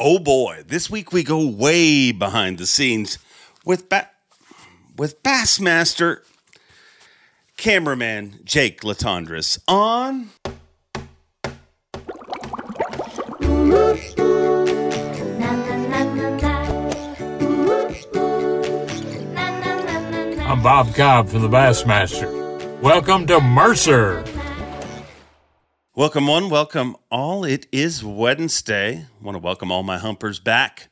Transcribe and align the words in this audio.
Oh 0.00 0.20
boy, 0.20 0.62
this 0.64 0.88
week 0.88 1.12
we 1.12 1.24
go 1.24 1.44
way 1.44 2.12
behind 2.12 2.58
the 2.58 2.68
scenes 2.68 3.18
with 3.64 3.88
ba- 3.88 4.10
with 4.96 5.20
Bassmaster 5.24 6.18
cameraman 7.56 8.38
Jake 8.44 8.82
Latendresse 8.82 9.58
on 9.66 10.30
I'm 20.46 20.62
Bob 20.62 20.94
Cobb 20.94 21.28
from 21.28 21.42
the 21.42 21.48
Bassmaster. 21.48 22.80
Welcome 22.80 23.26
to 23.26 23.40
Mercer. 23.40 24.24
Welcome 25.98 26.28
one, 26.28 26.48
welcome 26.48 26.94
all. 27.10 27.42
It 27.42 27.66
is 27.72 28.04
Wednesday. 28.04 28.98
I 28.98 29.24
want 29.24 29.34
to 29.34 29.40
welcome 29.40 29.72
all 29.72 29.82
my 29.82 29.98
humpers 29.98 30.38
back 30.38 30.90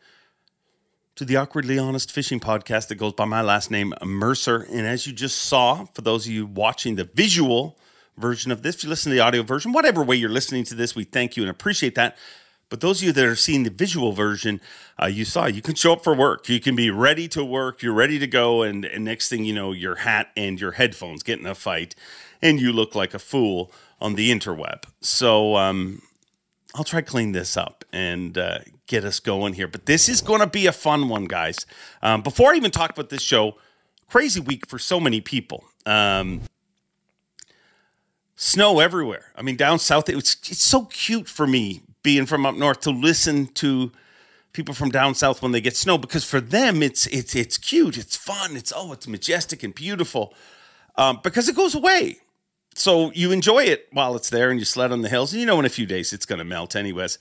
to 1.14 1.24
the 1.24 1.37
Awkwardly 1.37 1.78
Honest 1.78 2.10
Fishing 2.10 2.41
Podcast 2.41 2.88
that 2.88 2.97
goes 2.97 3.12
by 3.12 3.24
my 3.24 3.41
last 3.41 3.70
name, 3.70 3.95
Mercer. 4.05 4.66
And 4.69 4.84
as 4.84 5.06
you 5.06 5.12
just 5.12 5.38
saw, 5.38 5.84
for 5.84 6.02
those 6.02 6.27
of 6.27 6.33
you 6.33 6.45
watching 6.45 6.97
the 6.97 7.05
visual 7.05 7.78
version 8.16 8.50
of 8.50 8.64
this, 8.64 8.74
if 8.74 8.83
you 8.83 8.91
listen 8.91 9.11
to 9.11 9.14
the 9.14 9.23
audio 9.23 9.45
version, 9.45 9.70
whatever 9.70 10.02
way 10.02 10.16
you're 10.16 10.28
listening 10.28 10.64
to 10.64 10.74
this, 10.74 10.97
we 10.97 11.05
thank 11.05 11.36
you 11.36 11.45
and 11.45 11.50
appreciate 11.50 11.95
that. 11.95 12.19
But 12.69 12.80
those 12.80 13.00
of 13.00 13.06
you 13.06 13.12
that 13.12 13.25
are 13.25 13.36
seeing 13.36 13.62
the 13.62 13.70
visual 13.70 14.11
version, 14.11 14.61
uh, 15.00 15.06
you 15.06 15.25
saw 15.25 15.47
you 15.47 15.62
can 15.62 15.77
show 15.77 15.92
up 15.92 16.02
for 16.02 16.16
work. 16.16 16.48
You 16.48 16.59
can 16.59 16.75
be 16.75 16.91
ready 16.91 17.28
to 17.28 17.45
work. 17.45 17.80
You're 17.80 17.95
ready 17.95 18.19
to 18.19 18.27
go. 18.27 18.62
And, 18.62 18.84
and 18.84 19.05
next 19.05 19.28
thing 19.28 19.45
you 19.45 19.55
know, 19.55 19.70
your 19.70 19.95
hat 19.95 20.33
and 20.36 20.61
your 20.61 20.73
headphones 20.73 21.23
get 21.23 21.38
in 21.38 21.47
a 21.47 21.55
fight, 21.55 21.95
and 22.42 22.61
you 22.61 22.73
look 22.73 22.97
like 22.97 23.14
a 23.14 23.20
fool 23.20 23.70
on 24.00 24.14
the 24.14 24.30
interweb. 24.30 24.84
So 25.00 25.56
um, 25.56 26.02
I'll 26.74 26.84
try 26.84 27.00
clean 27.00 27.32
this 27.32 27.56
up 27.56 27.84
and 27.92 28.36
uh, 28.36 28.59
get 28.86 29.05
us 29.05 29.20
going 29.20 29.55
here. 29.55 29.69
But 29.69 29.86
this 29.86 30.09
is 30.09 30.20
going 30.20 30.41
to 30.41 30.46
be 30.46 30.66
a 30.66 30.72
fun 30.72 31.09
one, 31.09 31.27
guys. 31.27 31.66
Um, 32.02 32.22
before 32.22 32.52
I 32.52 32.56
even 32.56 32.70
talk 32.70 32.91
about 32.91 33.08
this 33.08 33.22
show, 33.22 33.56
crazy 34.08 34.41
week 34.41 34.67
for 34.67 34.78
so 34.78 35.00
many 35.00 35.20
people. 35.20 35.64
Um, 35.84 36.42
snow 38.34 38.80
everywhere. 38.80 39.33
I 39.34 39.42
mean, 39.42 39.56
down 39.56 39.78
south, 39.78 40.08
it 40.08 40.14
was, 40.14 40.36
it's 40.48 40.62
so 40.62 40.84
cute 40.84 41.28
for 41.28 41.47
me 41.47 41.83
being 42.02 42.27
from 42.27 42.47
up 42.47 42.55
north 42.55 42.80
to 42.83 42.91
listen 42.91 43.47
to 43.47 43.91
people 44.52 44.74
from 44.74 44.91
down 44.91 45.14
south 45.14 45.42
when 45.42 45.52
they 45.52 45.61
get 45.61 45.77
snow 45.77 45.98
because 45.98 46.24
for 46.24 46.41
them 46.41 46.83
it's 46.83 47.06
it's 47.08 47.34
it's 47.34 47.58
cute, 47.58 47.98
it's 47.98 48.17
fun, 48.17 48.56
it's 48.56 48.72
oh, 48.74 48.92
it's 48.92 49.06
majestic 49.06 49.62
and 49.62 49.74
beautiful 49.74 50.33
um, 50.97 51.20
because 51.22 51.48
it 51.48 51.56
goes 51.56 51.74
away. 51.74 52.19
So 52.78 53.10
you 53.12 53.32
enjoy 53.32 53.64
it 53.64 53.88
while 53.91 54.14
it's 54.16 54.28
there 54.28 54.50
and 54.50 54.58
you 54.58 54.66
sled 54.66 54.92
on 54.92 55.00
the 55.00 55.08
hills, 55.08 55.32
and 55.32 55.41
you 55.41 55.46
know 55.46 55.58
in 55.58 55.64
a 55.64 55.70
few 55.70 55.86
days 55.86 56.12
it's 56.12 56.27
going 56.27 56.41
to 56.41 56.44
melt 56.44 56.77
anyways. 56.77 57.18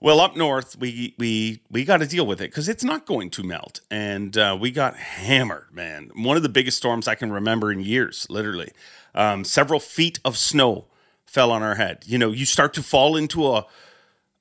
Well, 0.00 0.20
up 0.20 0.36
north 0.36 0.78
we 0.78 1.14
we 1.18 1.60
we 1.70 1.84
got 1.84 1.98
to 1.98 2.06
deal 2.06 2.26
with 2.26 2.40
it 2.40 2.50
because 2.50 2.66
it's 2.66 2.82
not 2.82 3.04
going 3.04 3.28
to 3.30 3.42
melt, 3.42 3.80
and 3.90 4.36
uh, 4.38 4.56
we 4.58 4.70
got 4.70 4.96
hammered, 4.96 5.66
man. 5.70 6.10
One 6.14 6.38
of 6.38 6.42
the 6.42 6.48
biggest 6.48 6.78
storms 6.78 7.06
I 7.06 7.14
can 7.14 7.30
remember 7.30 7.70
in 7.70 7.80
years, 7.80 8.26
literally. 8.30 8.72
Um, 9.14 9.44
several 9.44 9.80
feet 9.80 10.18
of 10.24 10.38
snow 10.38 10.86
fell 11.26 11.50
on 11.50 11.62
our 11.62 11.74
head. 11.74 12.04
You 12.06 12.16
know, 12.16 12.32
you 12.32 12.46
start 12.46 12.72
to 12.74 12.82
fall 12.82 13.16
into 13.16 13.48
a 13.48 13.66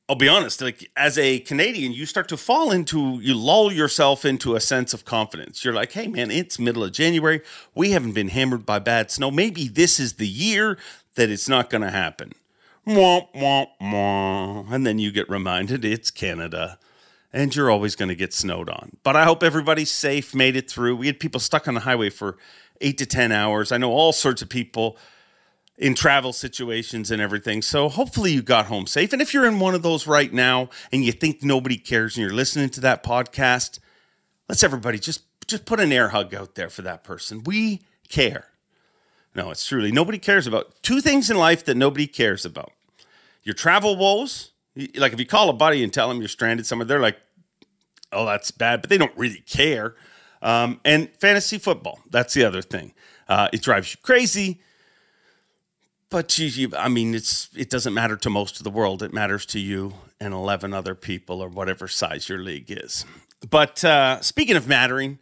I'll 0.10 0.16
be 0.16 0.28
honest, 0.28 0.60
like 0.60 0.90
as 0.98 1.20
a 1.20 1.40
Canadian, 1.40 1.92
you 1.92 2.08
start 2.08 2.28
to 2.30 2.38
fall 2.38 2.72
into, 2.72 3.20
you 3.20 3.36
lull 3.36 3.72
yourself 3.72 4.26
into 4.26 4.56
a 4.56 4.60
sense 4.60 4.92
of 4.92 5.06
confidence. 5.06 5.64
You're 5.64 5.76
like, 5.76 5.92
hey, 5.92 6.08
man, 6.08 6.32
it's 6.32 6.58
middle 6.58 6.84
of 6.84 6.94
January. 6.94 7.42
We 7.76 7.92
haven't 7.92 8.14
been 8.14 8.30
hammered 8.30 8.66
by 8.66 8.80
bad 8.80 9.12
snow. 9.12 9.30
Maybe 9.30 9.68
this 9.68 10.00
is 10.00 10.14
the 10.14 10.28
year 10.28 10.80
that 11.14 11.30
it's 11.30 11.48
not 11.48 11.70
going 11.70 11.84
to 11.84 11.92
happen. 11.92 12.32
And 12.88 13.28
then 14.88 14.98
you 14.98 15.12
get 15.12 15.30
reminded 15.30 15.86
it's 15.86 16.10
Canada 16.10 16.80
and 17.32 17.56
you're 17.56 17.70
always 17.70 17.96
going 17.96 18.10
to 18.10 18.16
get 18.16 18.34
snowed 18.34 18.68
on. 18.68 18.98
But 19.04 19.16
I 19.16 19.26
hope 19.26 19.44
everybody's 19.44 19.92
safe, 19.92 20.34
made 20.34 20.56
it 20.56 20.72
through. 20.72 20.96
We 20.96 21.06
had 21.06 21.20
people 21.20 21.40
stuck 21.40 21.68
on 21.68 21.76
the 21.76 21.82
highway 21.82 22.10
for 22.10 22.38
eight 22.82 22.98
to 22.98 23.06
10 23.06 23.32
hours. 23.32 23.72
I 23.72 23.78
know 23.78 23.92
all 23.92 24.12
sorts 24.12 24.42
of 24.42 24.50
people 24.50 24.98
in 25.80 25.96
travel 25.96 26.34
situations 26.34 27.10
and 27.10 27.22
everything. 27.22 27.62
So 27.62 27.88
hopefully 27.88 28.34
you 28.34 28.42
got 28.42 28.66
home 28.66 28.86
safe. 28.86 29.14
And 29.14 29.22
if 29.22 29.34
you're 29.34 29.46
in 29.46 29.60
one 29.60 29.74
of 29.74 29.82
those 29.82 30.06
right 30.06 30.32
now 30.32 30.70
and 30.92 31.06
you 31.06 31.14
think 31.14 31.42
nobody 31.42 31.78
cares 31.78 32.18
and 32.18 32.22
you're 32.22 32.34
listening 32.34 32.70
to 32.72 32.82
that 32.82 33.02
podcast, 33.02 33.80
let's 34.50 34.62
everybody 34.62 35.00
just 35.00 35.24
just 35.48 35.66
put 35.66 35.80
an 35.80 35.92
air 35.92 36.10
hug 36.10 36.36
out 36.36 36.54
there 36.54 36.70
for 36.70 36.84
that 36.84 37.04
person. 37.04 37.44
We 37.44 37.82
care. 38.10 38.50
No, 39.34 39.52
it's 39.52 39.66
truly 39.66 39.92
nobody 39.92 40.20
cares 40.20 40.46
about 40.46 40.84
two 40.84 41.00
things 41.00 41.32
in 41.32 41.38
life 41.38 41.64
that 41.66 41.78
nobody 41.78 42.08
cares 42.08 42.46
about. 42.46 42.74
Your 43.44 43.56
travel 43.56 43.96
woes, 43.96 44.52
like 44.96 45.14
if 45.14 45.20
you 45.20 45.26
call 45.26 45.50
a 45.50 45.54
buddy 45.54 45.82
and 45.82 45.94
tell 45.94 46.10
them 46.10 46.20
you're 46.20 46.28
stranded 46.28 46.66
somewhere, 46.66 46.86
they're 46.86 47.00
like, 47.00 47.18
"Oh, 48.12 48.26
that's 48.26 48.52
bad," 48.52 48.82
but 48.82 48.90
they 48.90 48.98
don't 48.98 49.16
really 49.18 49.44
care. 49.48 49.96
Um, 50.42 50.82
and 50.84 51.10
fantasy 51.20 51.58
football, 51.58 52.00
that's 52.10 52.34
the 52.34 52.44
other 52.44 52.62
thing. 52.62 52.94
Uh, 53.30 53.48
it 53.54 53.62
drives 53.62 53.92
you 53.94 53.98
crazy 54.04 54.62
but 56.10 56.38
you, 56.38 56.48
you, 56.48 56.72
I 56.78 56.90
mean, 56.90 57.14
it's 57.14 57.50
it 57.56 57.70
doesn't 57.70 57.94
matter 57.94 58.18
to 58.18 58.30
most 58.30 58.58
of 58.58 58.64
the 58.64 58.70
world. 58.70 59.04
It 59.04 59.14
matters 59.14 59.46
to 59.48 59.60
you 59.60 59.94
and 60.20 60.34
eleven 60.34 60.74
other 60.74 60.96
people, 60.96 61.42
or 61.42 61.50
whatever 61.50 61.88
size 61.88 62.30
your 62.30 62.40
league 62.40 62.72
is. 62.72 63.06
But 63.50 63.84
uh, 63.86 64.22
speaking 64.22 64.56
of 64.56 64.68
mattering, 64.68 65.20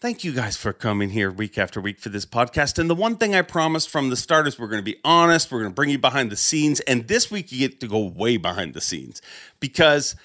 thank 0.00 0.24
you 0.24 0.32
guys 0.32 0.56
for 0.56 0.72
coming 0.72 1.10
here 1.10 1.30
week 1.30 1.58
after 1.58 1.80
week 1.80 1.98
for 1.98 2.08
this 2.08 2.24
podcast. 2.24 2.78
And 2.78 2.88
the 2.88 2.94
one 2.94 3.16
thing 3.16 3.34
I 3.34 3.42
promised 3.42 3.90
from 3.90 4.10
the 4.10 4.16
start 4.16 4.46
is 4.46 4.58
we're 4.58 4.68
going 4.68 4.82
to 4.82 4.90
be 4.90 4.98
honest. 5.04 5.50
We're 5.50 5.60
going 5.60 5.72
to 5.72 5.74
bring 5.74 5.90
you 5.90 5.98
behind 5.98 6.30
the 6.30 6.36
scenes. 6.36 6.80
And 6.80 7.08
this 7.08 7.30
week 7.30 7.52
you 7.52 7.58
get 7.58 7.80
to 7.80 7.88
go 7.88 7.98
way 7.98 8.36
behind 8.36 8.74
the 8.74 8.80
scenes 8.80 9.20
because 9.58 10.16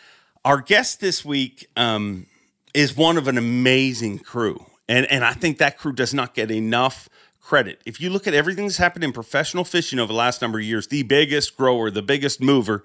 our 0.45 0.61
guest 0.61 1.01
this 1.01 1.25
week 1.25 1.67
um, 1.75 2.27
is 2.73 2.95
one 2.95 3.17
of 3.17 3.27
an 3.27 3.37
amazing 3.37 4.19
crew, 4.19 4.65
and 4.87 5.05
and 5.07 5.25
I 5.25 5.33
think 5.33 5.57
that 5.57 5.77
crew 5.77 5.91
does 5.91 6.13
not 6.13 6.33
get 6.35 6.51
enough 6.51 7.09
credit. 7.45 7.79
If 7.85 8.01
you 8.01 8.09
look 8.09 8.25
at 8.25 8.33
everything 8.33 8.65
that's 8.65 8.77
happened 8.77 9.03
in 9.03 9.11
professional 9.11 9.63
fishing 9.63 9.99
over 9.99 10.11
the 10.11 10.17
last 10.17 10.41
number 10.41 10.57
of 10.57 10.65
years, 10.65 10.87
the 10.87 11.03
biggest 11.03 11.55
grower, 11.55 11.91
the 11.91 12.01
biggest 12.01 12.41
mover 12.41 12.83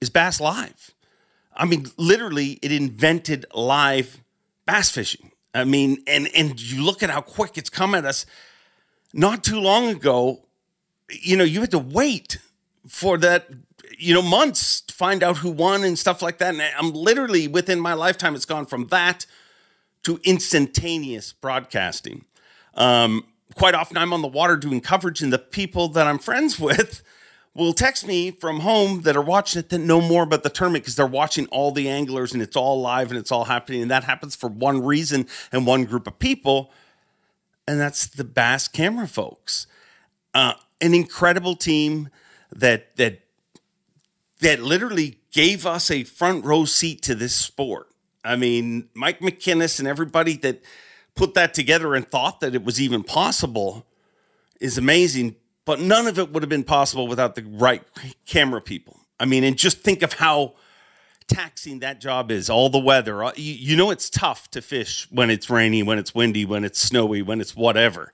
is 0.00 0.08
Bass 0.08 0.40
Live. 0.40 0.92
I 1.52 1.64
mean, 1.64 1.86
literally, 1.96 2.60
it 2.62 2.70
invented 2.70 3.44
live 3.54 4.22
bass 4.66 4.90
fishing. 4.90 5.32
I 5.54 5.64
mean, 5.64 6.02
and 6.06 6.28
and 6.36 6.60
you 6.60 6.84
look 6.84 7.02
at 7.02 7.10
how 7.10 7.22
quick 7.22 7.58
it's 7.58 7.70
come 7.70 7.94
at 7.94 8.04
us. 8.04 8.24
Not 9.12 9.42
too 9.42 9.58
long 9.58 9.88
ago, 9.88 10.42
you 11.08 11.36
know, 11.36 11.44
you 11.44 11.60
had 11.60 11.70
to 11.70 11.78
wait 11.78 12.38
for 12.86 13.16
that, 13.18 13.48
you 13.98 14.14
know, 14.14 14.22
months 14.22 14.82
to 14.82 14.94
find 14.94 15.22
out 15.22 15.38
who 15.38 15.50
won 15.50 15.82
and 15.82 15.98
stuff 15.98 16.22
like 16.22 16.38
that. 16.38 16.54
And 16.54 16.62
I'm 16.78 16.92
literally 16.92 17.48
within 17.48 17.80
my 17.80 17.94
lifetime, 17.94 18.34
it's 18.34 18.44
gone 18.44 18.66
from 18.66 18.88
that 18.88 19.26
to 20.02 20.20
instantaneous 20.24 21.32
broadcasting. 21.32 22.26
Um, 22.74 23.24
quite 23.54 23.74
often 23.74 23.96
I'm 23.96 24.12
on 24.12 24.22
the 24.22 24.28
water 24.28 24.56
doing 24.56 24.80
coverage, 24.80 25.22
and 25.22 25.32
the 25.32 25.38
people 25.38 25.88
that 25.88 26.06
I'm 26.06 26.18
friends 26.18 26.58
with 26.60 27.02
will 27.54 27.72
text 27.72 28.06
me 28.06 28.30
from 28.30 28.60
home 28.60 29.02
that 29.02 29.16
are 29.16 29.22
watching 29.22 29.60
it 29.60 29.70
that 29.70 29.78
know 29.78 30.00
more 30.00 30.24
about 30.24 30.42
the 30.42 30.50
tournament 30.50 30.84
because 30.84 30.96
they're 30.96 31.06
watching 31.06 31.46
all 31.46 31.72
the 31.72 31.88
anglers 31.88 32.34
and 32.34 32.42
it's 32.42 32.56
all 32.56 32.80
live 32.80 33.10
and 33.10 33.18
it's 33.18 33.32
all 33.32 33.44
happening. 33.44 33.80
And 33.80 33.90
that 33.90 34.04
happens 34.04 34.36
for 34.36 34.48
one 34.48 34.84
reason 34.84 35.26
and 35.50 35.66
one 35.66 35.84
group 35.84 36.06
of 36.06 36.18
people, 36.18 36.70
and 37.66 37.80
that's 37.80 38.06
the 38.06 38.24
Bass 38.24 38.68
camera 38.68 39.08
folks. 39.08 39.66
Uh, 40.34 40.52
an 40.80 40.92
incredible 40.92 41.56
team 41.56 42.10
that 42.54 42.94
that 42.96 43.20
that 44.40 44.60
literally 44.60 45.18
gave 45.32 45.66
us 45.66 45.90
a 45.90 46.04
front 46.04 46.44
row 46.44 46.64
seat 46.64 47.02
to 47.02 47.14
this 47.14 47.34
sport. 47.34 47.88
I 48.24 48.36
mean, 48.36 48.88
Mike 48.94 49.20
McKinnis 49.20 49.78
and 49.78 49.88
everybody 49.88 50.36
that 50.38 50.62
put 51.16 51.34
that 51.34 51.54
together 51.54 51.94
and 51.94 52.08
thought 52.08 52.40
that 52.40 52.54
it 52.54 52.64
was 52.64 52.80
even 52.80 53.02
possible 53.02 53.84
is 54.60 54.78
amazing. 54.78 55.36
But 55.64 55.80
none 55.80 56.06
of 56.06 56.18
it 56.18 56.32
would 56.32 56.42
have 56.42 56.50
been 56.50 56.64
possible 56.64 57.08
without 57.08 57.34
the 57.34 57.42
right 57.42 57.82
camera 58.26 58.60
people. 58.60 59.00
I 59.18 59.24
mean, 59.24 59.42
and 59.42 59.58
just 59.58 59.80
think 59.80 60.02
of 60.02 60.12
how 60.14 60.54
taxing 61.26 61.80
that 61.80 62.00
job 62.00 62.30
is. 62.30 62.48
All 62.48 62.68
the 62.68 62.78
weather. 62.78 63.24
Uh, 63.24 63.32
you, 63.36 63.76
know, 63.76 63.90
it's 63.90 64.08
tough 64.08 64.50
to 64.52 64.62
fish 64.62 65.08
when 65.10 65.30
it's 65.30 65.50
rainy, 65.50 65.82
when 65.82 65.98
it's 65.98 66.14
windy, 66.14 66.44
when 66.44 66.64
it's 66.64 66.78
snowy, 66.78 67.22
when 67.22 67.40
it's 67.40 67.56
whatever. 67.56 68.12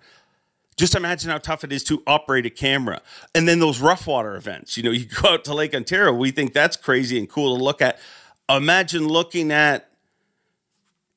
Just 0.76 0.94
imagine 0.94 1.31
how 1.31 1.38
tough 1.38 1.64
it 1.64 1.72
is 1.72 1.84
to 1.84 2.02
operate 2.06 2.46
a 2.46 2.50
camera. 2.50 3.02
And 3.34 3.46
then 3.46 3.58
those 3.58 3.81
rough 3.81 4.06
water 4.06 4.37
events. 4.37 4.76
You 4.76 4.82
know, 4.82 4.90
you 4.90 5.05
go 5.22 5.31
out 5.31 5.44
to 5.44 5.55
Lake 5.55 5.75
Ontario, 5.75 6.12
we 6.12 6.31
think 6.31 6.52
that's 6.52 6.76
crazy 6.76 7.19
and 7.19 7.28
cool 7.28 7.56
to 7.56 7.62
look 7.62 7.82
at. 7.82 7.98
Imagine 8.48 9.06
looking 9.06 9.52
at 9.52 9.91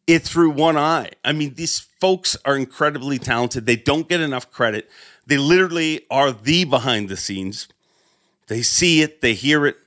it 0.07 0.21
through 0.21 0.51
one 0.51 0.77
eye. 0.77 1.11
I 1.23 1.31
mean, 1.31 1.55
these 1.55 1.79
folks 1.79 2.37
are 2.45 2.55
incredibly 2.55 3.17
talented. 3.17 3.65
They 3.65 3.75
don't 3.75 4.07
get 4.07 4.21
enough 4.21 4.51
credit. 4.51 4.89
They 5.25 5.37
literally 5.37 6.05
are 6.11 6.31
the 6.31 6.65
behind 6.65 7.09
the 7.09 7.17
scenes. 7.17 7.67
They 8.47 8.61
see 8.61 9.01
it, 9.01 9.21
they 9.21 9.33
hear 9.33 9.65
it, 9.65 9.77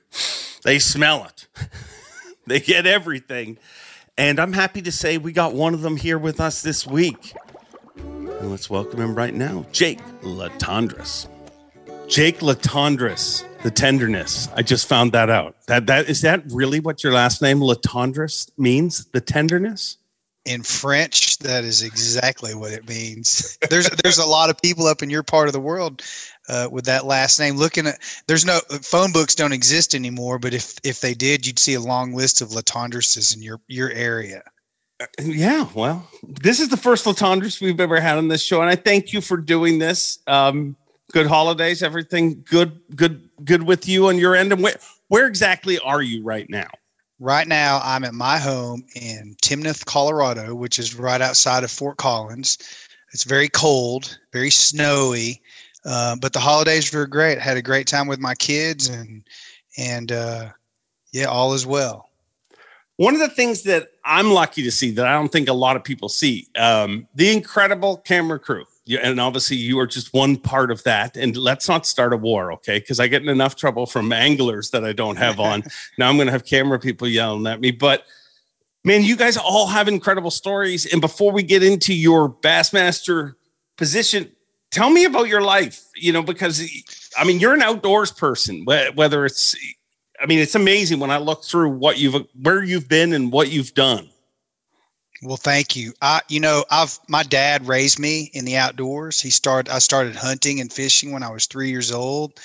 they 0.63 0.79
smell 0.79 1.25
it, 1.25 1.47
they 2.47 2.59
get 2.59 2.85
everything. 2.85 3.57
And 4.17 4.37
I'm 4.37 4.51
happy 4.51 4.81
to 4.81 4.91
say 4.91 5.17
we 5.17 5.31
got 5.31 5.53
one 5.53 5.73
of 5.73 5.81
them 5.81 5.95
here 5.95 6.17
with 6.17 6.41
us 6.41 6.61
this 6.61 6.85
week. 6.85 7.33
And 7.95 8.51
let's 8.51 8.69
welcome 8.69 8.99
him 8.99 9.15
right 9.15 9.33
now, 9.33 9.65
Jake 9.71 9.99
Latendresse. 10.21 11.29
Jake 12.09 12.39
Latendresse, 12.39 13.45
the 13.63 13.71
tenderness. 13.71 14.49
I 14.55 14.61
just 14.61 14.89
found 14.89 15.13
that 15.13 15.29
out. 15.29 15.55
That 15.67 15.87
that 15.87 16.09
is 16.09 16.21
that 16.21 16.43
really 16.49 16.81
what 16.81 17.01
your 17.01 17.13
last 17.13 17.41
name 17.41 17.59
Latendresse 17.59 18.49
means? 18.57 19.05
The 19.05 19.21
tenderness? 19.21 19.98
In 20.49 20.63
French, 20.63 21.37
that 21.37 21.63
is 21.63 21.83
exactly 21.83 22.55
what 22.55 22.71
it 22.71 22.89
means. 22.89 23.55
There's 23.69 23.87
there's 24.03 24.17
a 24.17 24.25
lot 24.25 24.49
of 24.49 24.59
people 24.59 24.87
up 24.87 25.03
in 25.03 25.09
your 25.11 25.21
part 25.21 25.47
of 25.47 25.53
the 25.53 25.59
world 25.59 26.01
uh, 26.47 26.67
with 26.71 26.85
that 26.85 27.05
last 27.05 27.39
name. 27.39 27.55
Looking 27.55 27.85
at 27.85 27.99
there's 28.25 28.45
no 28.45 28.59
phone 28.81 29.11
books 29.11 29.35
don't 29.35 29.53
exist 29.53 29.93
anymore, 29.93 30.39
but 30.39 30.55
if 30.55 30.75
if 30.83 31.01
they 31.01 31.13
did, 31.13 31.45
you'd 31.45 31.59
see 31.59 31.75
a 31.75 31.79
long 31.79 32.15
list 32.15 32.41
of 32.41 32.49
Latendresses 32.49 33.35
in 33.35 33.43
your 33.43 33.61
your 33.67 33.91
area. 33.91 34.41
Uh, 34.99 35.05
yeah, 35.23 35.67
well, 35.75 36.09
this 36.23 36.59
is 36.59 36.69
the 36.69 36.77
first 36.77 37.05
Latendresse 37.05 37.61
we've 37.61 37.79
ever 37.79 38.01
had 38.01 38.17
on 38.17 38.27
this 38.27 38.41
show, 38.41 38.59
and 38.61 38.71
I 38.71 38.75
thank 38.75 39.13
you 39.13 39.21
for 39.21 39.37
doing 39.37 39.77
this. 39.77 40.17
Um, 40.25 40.75
good 41.11 41.27
holidays, 41.27 41.83
everything 41.83 42.43
good, 42.49 42.81
good, 42.95 43.29
good 43.43 43.63
with 43.63 43.87
you 43.87 44.07
on 44.07 44.17
your 44.17 44.35
end. 44.35 44.51
And 44.51 44.63
where, 44.63 44.75
where 45.09 45.27
exactly 45.27 45.77
are 45.79 46.01
you 46.01 46.23
right 46.23 46.49
now? 46.49 46.69
Right 47.19 47.47
now, 47.47 47.81
I'm 47.83 48.05
at 48.05 48.13
my 48.13 48.37
home 48.37 48.85
in 48.95 49.35
Timnath, 49.41 49.85
Colorado, 49.85 50.55
which 50.55 50.79
is 50.79 50.95
right 50.95 51.19
outside 51.19 51.65
of 51.65 51.71
Fort 51.71 51.97
Collins. 51.97 52.57
It's 53.11 53.25
very 53.25 53.49
cold, 53.49 54.17
very 54.31 54.49
snowy, 54.49 55.41
uh, 55.83 56.15
but 56.21 56.31
the 56.31 56.39
holidays 56.39 56.93
were 56.93 57.07
great. 57.07 57.37
I 57.37 57.41
had 57.41 57.57
a 57.57 57.61
great 57.61 57.87
time 57.87 58.07
with 58.07 58.19
my 58.19 58.35
kids, 58.35 58.87
and 58.87 59.23
and 59.77 60.13
uh, 60.13 60.49
yeah, 61.11 61.25
all 61.25 61.53
is 61.53 61.65
well. 61.65 62.09
One 62.95 63.13
of 63.13 63.19
the 63.19 63.29
things 63.29 63.63
that 63.63 63.89
I'm 64.05 64.31
lucky 64.31 64.63
to 64.63 64.71
see 64.71 64.91
that 64.91 65.05
I 65.05 65.13
don't 65.13 65.31
think 65.31 65.49
a 65.49 65.53
lot 65.53 65.75
of 65.75 65.83
people 65.83 66.07
see 66.07 66.47
um, 66.57 67.05
the 67.15 67.31
incredible 67.31 67.97
camera 67.97 68.39
crew 68.39 68.65
and 68.97 69.19
obviously 69.19 69.57
you 69.57 69.79
are 69.79 69.87
just 69.87 70.13
one 70.13 70.37
part 70.37 70.71
of 70.71 70.83
that. 70.83 71.15
And 71.15 71.37
let's 71.37 71.67
not 71.67 71.85
start 71.85 72.13
a 72.13 72.17
war, 72.17 72.51
okay? 72.53 72.79
Because 72.79 72.99
I 72.99 73.07
get 73.07 73.21
in 73.21 73.29
enough 73.29 73.55
trouble 73.55 73.85
from 73.85 74.11
anglers 74.11 74.71
that 74.71 74.83
I 74.83 74.93
don't 74.93 75.17
have 75.17 75.39
on. 75.39 75.63
now 75.97 76.09
I'm 76.09 76.15
going 76.15 76.27
to 76.27 76.31
have 76.31 76.45
camera 76.45 76.79
people 76.79 77.07
yelling 77.07 77.45
at 77.47 77.61
me. 77.61 77.71
But 77.71 78.05
man, 78.83 79.03
you 79.03 79.15
guys 79.15 79.37
all 79.37 79.67
have 79.67 79.87
incredible 79.87 80.31
stories. 80.31 80.91
And 80.91 81.01
before 81.01 81.31
we 81.31 81.43
get 81.43 81.63
into 81.63 81.93
your 81.93 82.29
Bassmaster 82.29 83.35
position, 83.77 84.31
tell 84.71 84.89
me 84.89 85.05
about 85.05 85.27
your 85.27 85.41
life. 85.41 85.83
You 85.95 86.13
know, 86.13 86.23
because 86.23 86.67
I 87.17 87.23
mean, 87.25 87.39
you're 87.39 87.53
an 87.53 87.61
outdoors 87.61 88.11
person. 88.11 88.65
Whether 88.65 89.25
it's, 89.25 89.55
I 90.19 90.25
mean, 90.25 90.39
it's 90.39 90.55
amazing 90.55 90.99
when 90.99 91.11
I 91.11 91.17
look 91.17 91.43
through 91.43 91.69
what 91.69 91.97
you've, 91.99 92.25
where 92.41 92.63
you've 92.63 92.89
been, 92.89 93.13
and 93.13 93.31
what 93.31 93.51
you've 93.51 93.73
done. 93.73 94.09
Well, 95.21 95.37
thank 95.37 95.75
you. 95.75 95.93
I, 96.01 96.21
you 96.29 96.39
know, 96.39 96.63
I've 96.71 96.97
my 97.07 97.23
dad 97.23 97.67
raised 97.67 97.99
me 97.99 98.29
in 98.33 98.45
the 98.45 98.55
outdoors. 98.55 99.19
He 99.19 99.29
started. 99.29 99.71
I 99.71 99.79
started 99.79 100.15
hunting 100.15 100.61
and 100.61 100.71
fishing 100.71 101.11
when 101.11 101.23
I 101.23 101.29
was 101.29 101.45
three 101.45 101.69
years 101.69 101.91
old, 101.91 102.39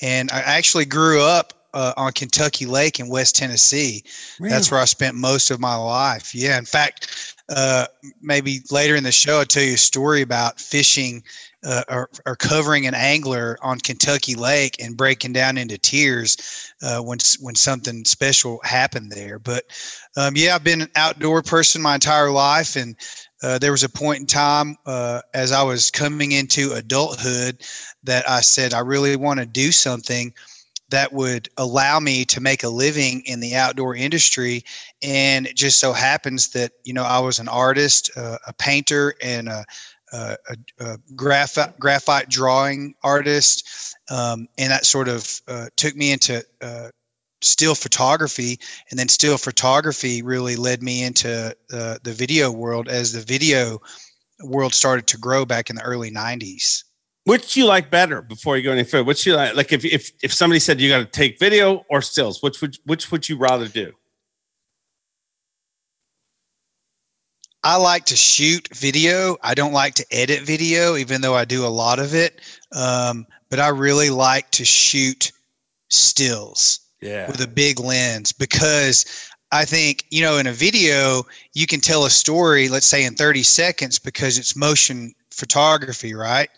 and 0.00 0.30
I 0.30 0.38
actually 0.40 0.84
grew 0.84 1.20
up 1.20 1.52
uh, 1.74 1.94
on 1.96 2.12
Kentucky 2.12 2.66
Lake 2.66 3.00
in 3.00 3.08
West 3.08 3.36
Tennessee. 3.36 4.04
Really? 4.38 4.52
That's 4.52 4.70
where 4.70 4.80
I 4.80 4.84
spent 4.84 5.16
most 5.16 5.50
of 5.50 5.60
my 5.60 5.74
life. 5.74 6.34
Yeah. 6.34 6.58
In 6.58 6.64
fact, 6.64 7.34
uh, 7.48 7.86
maybe 8.20 8.60
later 8.70 8.94
in 8.94 9.04
the 9.04 9.12
show, 9.12 9.38
I'll 9.38 9.44
tell 9.44 9.62
you 9.62 9.74
a 9.74 9.78
story 9.78 10.22
about 10.22 10.60
fishing 10.60 11.22
uh, 11.64 11.82
or, 11.88 12.10
or, 12.26 12.36
covering 12.36 12.86
an 12.86 12.94
angler 12.94 13.56
on 13.62 13.78
Kentucky 13.78 14.34
Lake 14.34 14.76
and 14.82 14.96
breaking 14.96 15.32
down 15.32 15.56
into 15.56 15.78
tears 15.78 16.36
uh, 16.82 16.98
when 16.98 17.18
when 17.40 17.54
something 17.54 18.04
special 18.04 18.60
happened 18.64 19.12
there. 19.12 19.38
But 19.38 19.64
um, 20.16 20.34
yeah, 20.36 20.54
I've 20.54 20.64
been 20.64 20.82
an 20.82 20.90
outdoor 20.96 21.42
person 21.42 21.80
my 21.80 21.94
entire 21.94 22.30
life, 22.30 22.74
and 22.74 22.96
uh, 23.42 23.58
there 23.58 23.72
was 23.72 23.84
a 23.84 23.88
point 23.88 24.20
in 24.20 24.26
time 24.26 24.76
uh, 24.86 25.20
as 25.34 25.52
I 25.52 25.62
was 25.62 25.90
coming 25.90 26.32
into 26.32 26.72
adulthood 26.72 27.62
that 28.04 28.28
I 28.28 28.40
said 28.40 28.74
I 28.74 28.80
really 28.80 29.16
want 29.16 29.40
to 29.40 29.46
do 29.46 29.70
something 29.70 30.34
that 30.92 31.12
would 31.12 31.48
allow 31.56 31.98
me 31.98 32.24
to 32.26 32.40
make 32.40 32.62
a 32.62 32.68
living 32.68 33.22
in 33.24 33.40
the 33.40 33.56
outdoor 33.56 33.96
industry. 33.96 34.62
And 35.02 35.46
it 35.46 35.56
just 35.56 35.80
so 35.80 35.92
happens 35.92 36.48
that 36.50 36.72
you 36.84 36.92
know 36.92 37.02
I 37.02 37.18
was 37.18 37.38
an 37.38 37.48
artist, 37.48 38.10
uh, 38.16 38.38
a 38.46 38.52
painter, 38.52 39.14
and 39.22 39.48
a 39.48 39.64
a, 40.12 40.36
a 40.80 40.98
graphite, 41.14 41.78
graphite 41.78 42.28
drawing 42.28 42.94
artist, 43.02 43.96
um, 44.10 44.48
and 44.58 44.70
that 44.70 44.86
sort 44.86 45.08
of 45.08 45.40
uh, 45.48 45.66
took 45.76 45.96
me 45.96 46.12
into 46.12 46.44
uh, 46.60 46.88
still 47.40 47.74
photography, 47.74 48.58
and 48.90 48.98
then 48.98 49.08
still 49.08 49.38
photography 49.38 50.22
really 50.22 50.56
led 50.56 50.82
me 50.82 51.04
into 51.04 51.54
uh, 51.72 51.98
the 52.02 52.12
video 52.12 52.50
world 52.50 52.88
as 52.88 53.12
the 53.12 53.20
video 53.20 53.80
world 54.44 54.74
started 54.74 55.06
to 55.06 55.18
grow 55.18 55.44
back 55.44 55.70
in 55.70 55.76
the 55.76 55.82
early 55.82 56.10
'90s. 56.10 56.84
Which 57.24 57.56
you 57.56 57.66
like 57.66 57.90
better 57.90 58.20
before 58.20 58.56
you 58.56 58.64
go 58.64 58.72
any 58.72 58.82
further? 58.82 59.04
Which 59.04 59.24
you 59.26 59.36
like? 59.36 59.54
Like 59.54 59.72
if 59.72 59.84
if 59.84 60.10
if 60.22 60.32
somebody 60.32 60.58
said 60.58 60.80
you 60.80 60.88
got 60.88 60.98
to 60.98 61.04
take 61.04 61.38
video 61.38 61.84
or 61.88 62.02
stills, 62.02 62.42
which 62.42 62.60
would 62.60 62.76
which 62.84 63.12
would 63.12 63.28
you 63.28 63.36
rather 63.36 63.68
do? 63.68 63.92
I 67.64 67.76
like 67.76 68.04
to 68.06 68.16
shoot 68.16 68.68
video. 68.74 69.36
I 69.42 69.54
don't 69.54 69.72
like 69.72 69.94
to 69.94 70.06
edit 70.10 70.40
video, 70.42 70.96
even 70.96 71.20
though 71.20 71.34
I 71.34 71.44
do 71.44 71.64
a 71.64 71.68
lot 71.68 71.98
of 71.98 72.14
it. 72.14 72.40
Um, 72.72 73.26
but 73.50 73.60
I 73.60 73.68
really 73.68 74.10
like 74.10 74.50
to 74.52 74.64
shoot 74.64 75.30
stills 75.88 76.80
yeah. 77.00 77.26
with 77.28 77.40
a 77.40 77.46
big 77.46 77.78
lens 77.78 78.32
because 78.32 79.04
I 79.52 79.64
think, 79.64 80.06
you 80.10 80.22
know, 80.22 80.38
in 80.38 80.46
a 80.46 80.52
video, 80.52 81.22
you 81.52 81.66
can 81.66 81.80
tell 81.80 82.06
a 82.06 82.10
story, 82.10 82.68
let's 82.68 82.86
say 82.86 83.04
in 83.04 83.14
30 83.14 83.42
seconds, 83.42 83.98
because 83.98 84.38
it's 84.38 84.56
motion 84.56 85.12
photography, 85.30 86.14
right? 86.14 86.48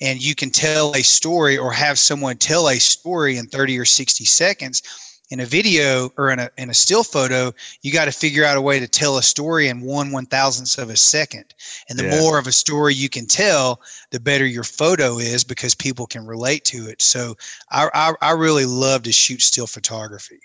And 0.00 0.20
you 0.20 0.34
can 0.34 0.50
tell 0.50 0.94
a 0.94 1.02
story 1.02 1.58
or 1.58 1.70
have 1.72 1.98
someone 1.98 2.36
tell 2.36 2.68
a 2.68 2.78
story 2.78 3.36
in 3.36 3.46
30 3.46 3.78
or 3.78 3.84
60 3.84 4.24
seconds 4.24 4.82
in 5.30 5.40
a 5.40 5.44
video 5.44 6.10
or 6.16 6.30
in 6.30 6.38
a, 6.38 6.50
in 6.56 6.70
a 6.70 6.74
still 6.74 7.04
photo, 7.04 7.52
you 7.82 7.92
got 7.92 8.06
to 8.06 8.12
figure 8.12 8.44
out 8.44 8.56
a 8.56 8.62
way 8.62 8.78
to 8.78 8.88
tell 8.88 9.18
a 9.18 9.22
story 9.22 9.68
in 9.68 9.80
one 9.80 10.10
one 10.10 10.26
thousandth 10.26 10.78
of 10.78 10.90
a 10.90 10.96
second. 10.96 11.54
And 11.88 11.98
the 11.98 12.04
yeah. 12.04 12.20
more 12.20 12.38
of 12.38 12.46
a 12.46 12.52
story 12.52 12.94
you 12.94 13.08
can 13.08 13.26
tell, 13.26 13.80
the 14.10 14.20
better 14.20 14.46
your 14.46 14.64
photo 14.64 15.18
is 15.18 15.44
because 15.44 15.74
people 15.74 16.06
can 16.06 16.26
relate 16.26 16.64
to 16.66 16.88
it. 16.88 17.02
So 17.02 17.36
I, 17.70 17.88
I, 17.94 18.12
I 18.22 18.30
really 18.32 18.66
love 18.66 19.02
to 19.04 19.12
shoot 19.12 19.42
still 19.42 19.66
photography. 19.66 20.40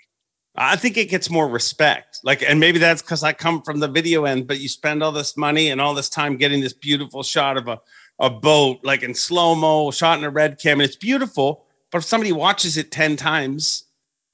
I 0.56 0.76
think 0.76 0.96
it 0.96 1.10
gets 1.10 1.30
more 1.30 1.48
respect. 1.48 2.20
Like, 2.22 2.42
and 2.42 2.60
maybe 2.60 2.78
that's 2.78 3.02
because 3.02 3.24
I 3.24 3.32
come 3.32 3.62
from 3.62 3.80
the 3.80 3.88
video 3.88 4.24
end, 4.24 4.46
but 4.46 4.60
you 4.60 4.68
spend 4.68 5.02
all 5.02 5.10
this 5.10 5.36
money 5.36 5.70
and 5.70 5.80
all 5.80 5.94
this 5.94 6.08
time 6.08 6.36
getting 6.36 6.60
this 6.60 6.72
beautiful 6.72 7.24
shot 7.24 7.56
of 7.56 7.66
a, 7.66 7.80
a 8.20 8.30
boat, 8.30 8.78
like 8.84 9.02
in 9.02 9.14
slow 9.14 9.56
mo, 9.56 9.90
shot 9.90 10.18
in 10.18 10.24
a 10.24 10.30
red 10.30 10.60
cam, 10.60 10.80
and 10.80 10.88
it's 10.88 10.96
beautiful. 10.96 11.64
But 11.90 11.98
if 11.98 12.04
somebody 12.04 12.30
watches 12.30 12.76
it 12.76 12.92
10 12.92 13.16
times, 13.16 13.83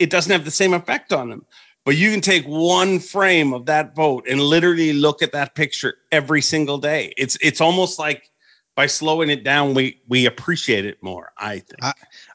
it 0.00 0.10
doesn't 0.10 0.32
have 0.32 0.44
the 0.44 0.50
same 0.50 0.74
effect 0.74 1.12
on 1.12 1.30
them. 1.30 1.44
But 1.84 1.96
you 1.96 2.10
can 2.10 2.20
take 2.20 2.44
one 2.44 2.98
frame 2.98 3.52
of 3.54 3.66
that 3.66 3.94
boat 3.94 4.26
and 4.28 4.40
literally 4.40 4.92
look 4.92 5.22
at 5.22 5.32
that 5.32 5.54
picture 5.54 5.94
every 6.10 6.42
single 6.42 6.78
day. 6.78 7.14
It's 7.16 7.38
it's 7.40 7.60
almost 7.60 7.98
like 7.98 8.30
by 8.74 8.86
slowing 8.86 9.30
it 9.30 9.44
down, 9.44 9.74
we 9.74 10.00
we 10.08 10.26
appreciate 10.26 10.84
it 10.84 11.02
more. 11.02 11.32
I 11.38 11.60
think. 11.60 11.82
I, 11.82 11.92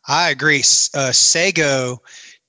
I 0.07 0.29
agree. 0.29 0.59
Uh, 0.59 1.11
Seigo 1.11 1.97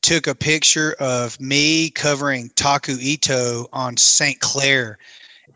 took 0.03 0.27
a 0.27 0.35
picture 0.35 0.95
of 1.01 1.39
me 1.41 1.91
covering 1.91 2.51
Taku 2.55 2.97
Ito 2.99 3.67
on 3.73 3.97
St. 3.97 4.41
Clair, 4.41 4.99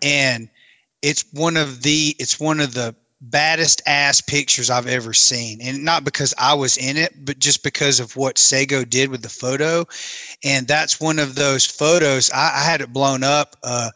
and 0.02 0.48
it's 1.02 1.24
one 1.32 1.56
of 1.56 1.82
the 1.82 2.14
it's 2.18 2.38
one 2.38 2.60
of 2.60 2.74
the 2.74 2.94
baddest 3.20 3.82
ass 3.86 4.20
pictures 4.20 4.70
I've 4.70 4.86
ever 4.86 5.12
seen. 5.12 5.60
And 5.60 5.84
not 5.84 6.04
because 6.04 6.34
I 6.38 6.54
was 6.54 6.76
in 6.76 6.96
it, 6.96 7.24
but 7.24 7.38
just 7.38 7.62
because 7.62 8.00
of 8.00 8.16
what 8.16 8.36
Seigo 8.36 8.88
did 8.88 9.10
with 9.10 9.22
the 9.22 9.28
photo. 9.28 9.86
And 10.42 10.66
that's 10.66 11.00
one 11.00 11.18
of 11.18 11.34
those 11.34 11.66
photos. 11.66 12.30
I, 12.30 12.52
I 12.56 12.64
had 12.64 12.80
it 12.80 12.92
blown 12.92 13.22
up, 13.22 13.56
uh, 13.62 13.90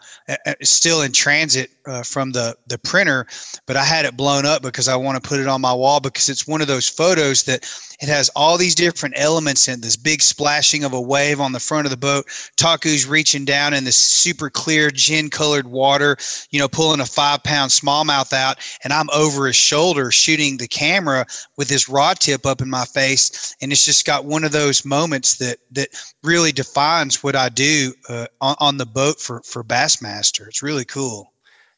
still 0.62 1.02
in 1.02 1.12
transit 1.12 1.70
uh, 1.86 2.02
from 2.02 2.32
the, 2.32 2.56
the 2.66 2.78
printer, 2.78 3.26
but 3.66 3.76
I 3.76 3.84
had 3.84 4.04
it 4.04 4.16
blown 4.16 4.46
up 4.46 4.62
because 4.62 4.88
I 4.88 4.96
want 4.96 5.22
to 5.22 5.28
put 5.28 5.40
it 5.40 5.46
on 5.46 5.60
my 5.60 5.72
wall 5.72 6.00
because 6.00 6.28
it's 6.28 6.46
one 6.46 6.60
of 6.60 6.66
those 6.66 6.88
photos 6.88 7.42
that 7.44 7.64
it 8.00 8.08
has 8.08 8.28
all 8.30 8.58
these 8.58 8.74
different 8.74 9.14
elements 9.18 9.68
in 9.68 9.80
this 9.80 9.96
big 9.96 10.20
splashing 10.20 10.84
of 10.84 10.92
a 10.92 11.00
wave 11.00 11.40
on 11.40 11.52
the 11.52 11.60
front 11.60 11.86
of 11.86 11.90
the 11.90 11.96
boat. 11.96 12.26
Taku's 12.56 13.06
reaching 13.06 13.44
down 13.44 13.74
in 13.74 13.84
this 13.84 13.96
super 13.96 14.50
clear 14.50 14.90
gin 14.90 15.30
colored 15.30 15.66
water, 15.66 16.16
you 16.50 16.58
know, 16.58 16.68
pulling 16.68 17.00
a 17.00 17.06
five 17.06 17.42
pound 17.42 17.70
smallmouth 17.70 18.32
out. 18.32 18.58
And 18.82 18.92
I'm 18.92 19.10
over 19.10 19.46
his 19.46 19.56
shoulder 19.56 20.10
shooting 20.10 20.56
the 20.56 20.68
camera 20.68 21.26
with 21.56 21.68
this 21.68 21.88
rod 21.88 22.18
tip 22.18 22.46
up 22.46 22.60
in 22.60 22.70
my 22.70 22.84
face. 22.84 23.54
And 23.60 23.72
it's 23.72 23.84
just 23.84 24.06
got 24.06 24.24
one 24.24 24.44
of 24.44 24.52
those 24.52 24.84
moments 24.84 25.36
that, 25.36 25.58
that 25.72 25.88
really 26.22 26.52
defines 26.52 27.22
what 27.22 27.36
I 27.36 27.48
do 27.48 27.94
uh, 28.08 28.26
on, 28.40 28.56
on 28.58 28.76
the 28.76 28.86
boat 28.86 29.20
for, 29.20 29.40
for 29.42 29.62
Bassmaster. 29.62 30.46
It's 30.48 30.62
really 30.62 30.84
cool. 30.84 31.33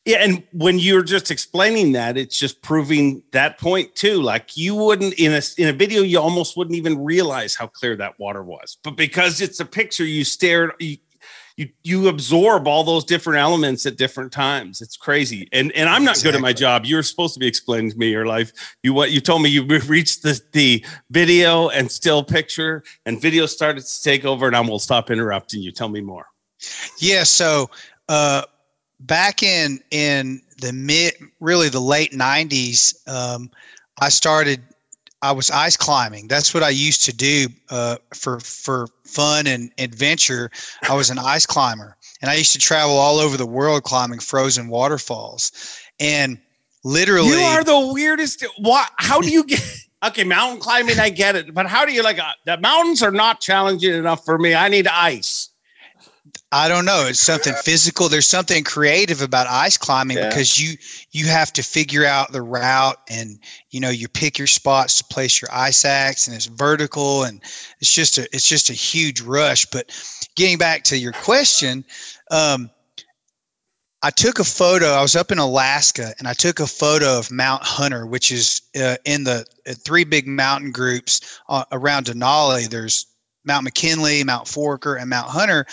Yeah, 0.06 0.18
and 0.18 0.44
when 0.52 0.78
you're 0.78 1.02
just 1.02 1.32
explaining 1.32 1.90
that, 1.92 2.16
it's 2.16 2.38
just 2.38 2.62
proving 2.62 3.24
that 3.32 3.58
point 3.58 3.92
too. 3.96 4.22
Like 4.22 4.56
you 4.56 4.76
wouldn't 4.76 5.14
in 5.14 5.32
a 5.32 5.42
in 5.58 5.68
a 5.68 5.72
video, 5.72 6.02
you 6.02 6.20
almost 6.20 6.56
wouldn't 6.56 6.76
even 6.76 7.02
realize 7.02 7.56
how 7.56 7.66
clear 7.66 7.96
that 7.96 8.16
water 8.20 8.44
was. 8.44 8.78
But 8.84 8.94
because 8.96 9.40
it's 9.40 9.58
a 9.58 9.64
picture, 9.64 10.04
you 10.04 10.22
stare 10.22 10.72
you, 10.78 10.98
you 11.56 11.70
you 11.82 12.06
absorb 12.06 12.68
all 12.68 12.84
those 12.84 13.04
different 13.04 13.40
elements 13.40 13.84
at 13.84 13.96
different 13.96 14.30
times. 14.30 14.80
It's 14.80 14.96
crazy. 14.96 15.48
And 15.52 15.72
and 15.72 15.88
I'm 15.88 16.04
not 16.04 16.12
exactly. 16.12 16.30
good 16.30 16.36
at 16.36 16.42
my 16.42 16.52
job. 16.52 16.86
You're 16.86 17.02
supposed 17.02 17.34
to 17.34 17.40
be 17.40 17.48
explaining 17.48 17.90
to 17.90 17.98
me 17.98 18.08
your 18.08 18.26
life. 18.26 18.52
You 18.84 18.94
what 18.94 19.10
you 19.10 19.20
told 19.20 19.42
me 19.42 19.48
you 19.48 19.64
reached 19.64 20.22
the 20.22 20.40
the 20.52 20.84
video 21.10 21.68
and 21.70 21.90
still 21.90 22.22
picture 22.22 22.84
and 23.06 23.20
video 23.20 23.44
started 23.46 23.84
to 23.84 24.02
take 24.04 24.24
over 24.24 24.46
and 24.46 24.54
I 24.54 24.60
will 24.60 24.78
stop 24.78 25.10
interrupting 25.10 25.62
you. 25.62 25.72
Tell 25.72 25.88
me 25.88 26.00
more. 26.00 26.26
Yeah, 27.00 27.24
so 27.24 27.70
uh 28.08 28.42
back 29.00 29.42
in 29.42 29.80
in 29.90 30.40
the 30.58 30.72
mid 30.72 31.14
really 31.40 31.68
the 31.68 31.80
late 31.80 32.12
90s 32.12 33.06
um 33.08 33.50
I 34.00 34.08
started 34.08 34.62
I 35.22 35.32
was 35.32 35.50
ice 35.50 35.76
climbing. 35.76 36.28
That's 36.28 36.52
what 36.52 36.62
I 36.62 36.68
used 36.68 37.04
to 37.04 37.12
do 37.12 37.48
uh, 37.70 37.96
for 38.14 38.38
for 38.40 38.86
fun 39.04 39.46
and 39.46 39.72
adventure. 39.78 40.50
I 40.88 40.94
was 40.94 41.10
an 41.10 41.18
ice 41.18 41.46
climber, 41.46 41.96
and 42.20 42.30
I 42.30 42.34
used 42.34 42.52
to 42.52 42.58
travel 42.58 42.96
all 42.96 43.18
over 43.18 43.36
the 43.36 43.46
world 43.46 43.82
climbing 43.82 44.20
frozen 44.20 44.68
waterfalls. 44.68 45.52
And 45.98 46.38
literally, 46.84 47.30
you 47.30 47.38
are 47.38 47.64
the 47.64 47.92
weirdest. 47.92 48.44
What? 48.58 48.90
How 48.98 49.20
do 49.20 49.28
you 49.28 49.44
get? 49.44 49.64
okay, 50.06 50.24
mountain 50.24 50.60
climbing, 50.60 51.00
I 51.00 51.08
get 51.08 51.34
it, 51.34 51.54
but 51.54 51.66
how 51.66 51.84
do 51.84 51.92
you 51.92 52.02
like? 52.02 52.18
Uh, 52.18 52.32
the 52.44 52.58
mountains 52.58 53.02
are 53.02 53.10
not 53.10 53.40
challenging 53.40 53.94
enough 53.94 54.24
for 54.24 54.38
me. 54.38 54.54
I 54.54 54.68
need 54.68 54.86
ice. 54.86 55.48
I 56.52 56.68
don't 56.68 56.84
know. 56.84 57.06
It's 57.08 57.20
something 57.20 57.54
physical. 57.64 58.08
There's 58.08 58.26
something 58.26 58.62
creative 58.62 59.20
about 59.20 59.46
ice 59.48 59.76
climbing 59.76 60.16
yeah. 60.16 60.28
because 60.28 60.60
you 60.60 60.76
you 61.10 61.26
have 61.26 61.52
to 61.54 61.62
figure 61.62 62.04
out 62.04 62.32
the 62.32 62.42
route 62.42 62.98
and 63.10 63.38
you 63.70 63.80
know 63.80 63.90
you 63.90 64.08
pick 64.08 64.38
your 64.38 64.46
spots 64.46 64.98
to 64.98 65.04
place 65.04 65.40
your 65.40 65.50
ice 65.52 65.84
axe 65.84 66.26
and 66.26 66.36
it's 66.36 66.46
vertical 66.46 67.24
and 67.24 67.42
it's 67.80 67.92
just 67.92 68.18
a 68.18 68.22
it's 68.32 68.48
just 68.48 68.70
a 68.70 68.74
huge 68.74 69.20
rush. 69.20 69.66
But 69.66 69.90
getting 70.36 70.58
back 70.58 70.84
to 70.84 70.96
your 70.96 71.12
question, 71.12 71.84
um, 72.30 72.70
I 74.02 74.10
took 74.10 74.38
a 74.38 74.44
photo. 74.44 74.86
I 74.92 75.02
was 75.02 75.16
up 75.16 75.32
in 75.32 75.38
Alaska 75.38 76.14
and 76.18 76.28
I 76.28 76.32
took 76.32 76.60
a 76.60 76.66
photo 76.66 77.18
of 77.18 77.30
Mount 77.32 77.64
Hunter, 77.64 78.06
which 78.06 78.30
is 78.30 78.62
uh, 78.80 78.96
in 79.04 79.24
the 79.24 79.44
uh, 79.66 79.74
three 79.84 80.04
big 80.04 80.28
mountain 80.28 80.70
groups 80.70 81.40
uh, 81.48 81.64
around 81.72 82.06
Denali. 82.06 82.68
There's 82.68 83.06
Mount 83.44 83.64
McKinley, 83.64 84.22
Mount 84.22 84.46
Foraker, 84.46 85.00
and 85.00 85.10
Mount 85.10 85.28
Hunter 85.28 85.66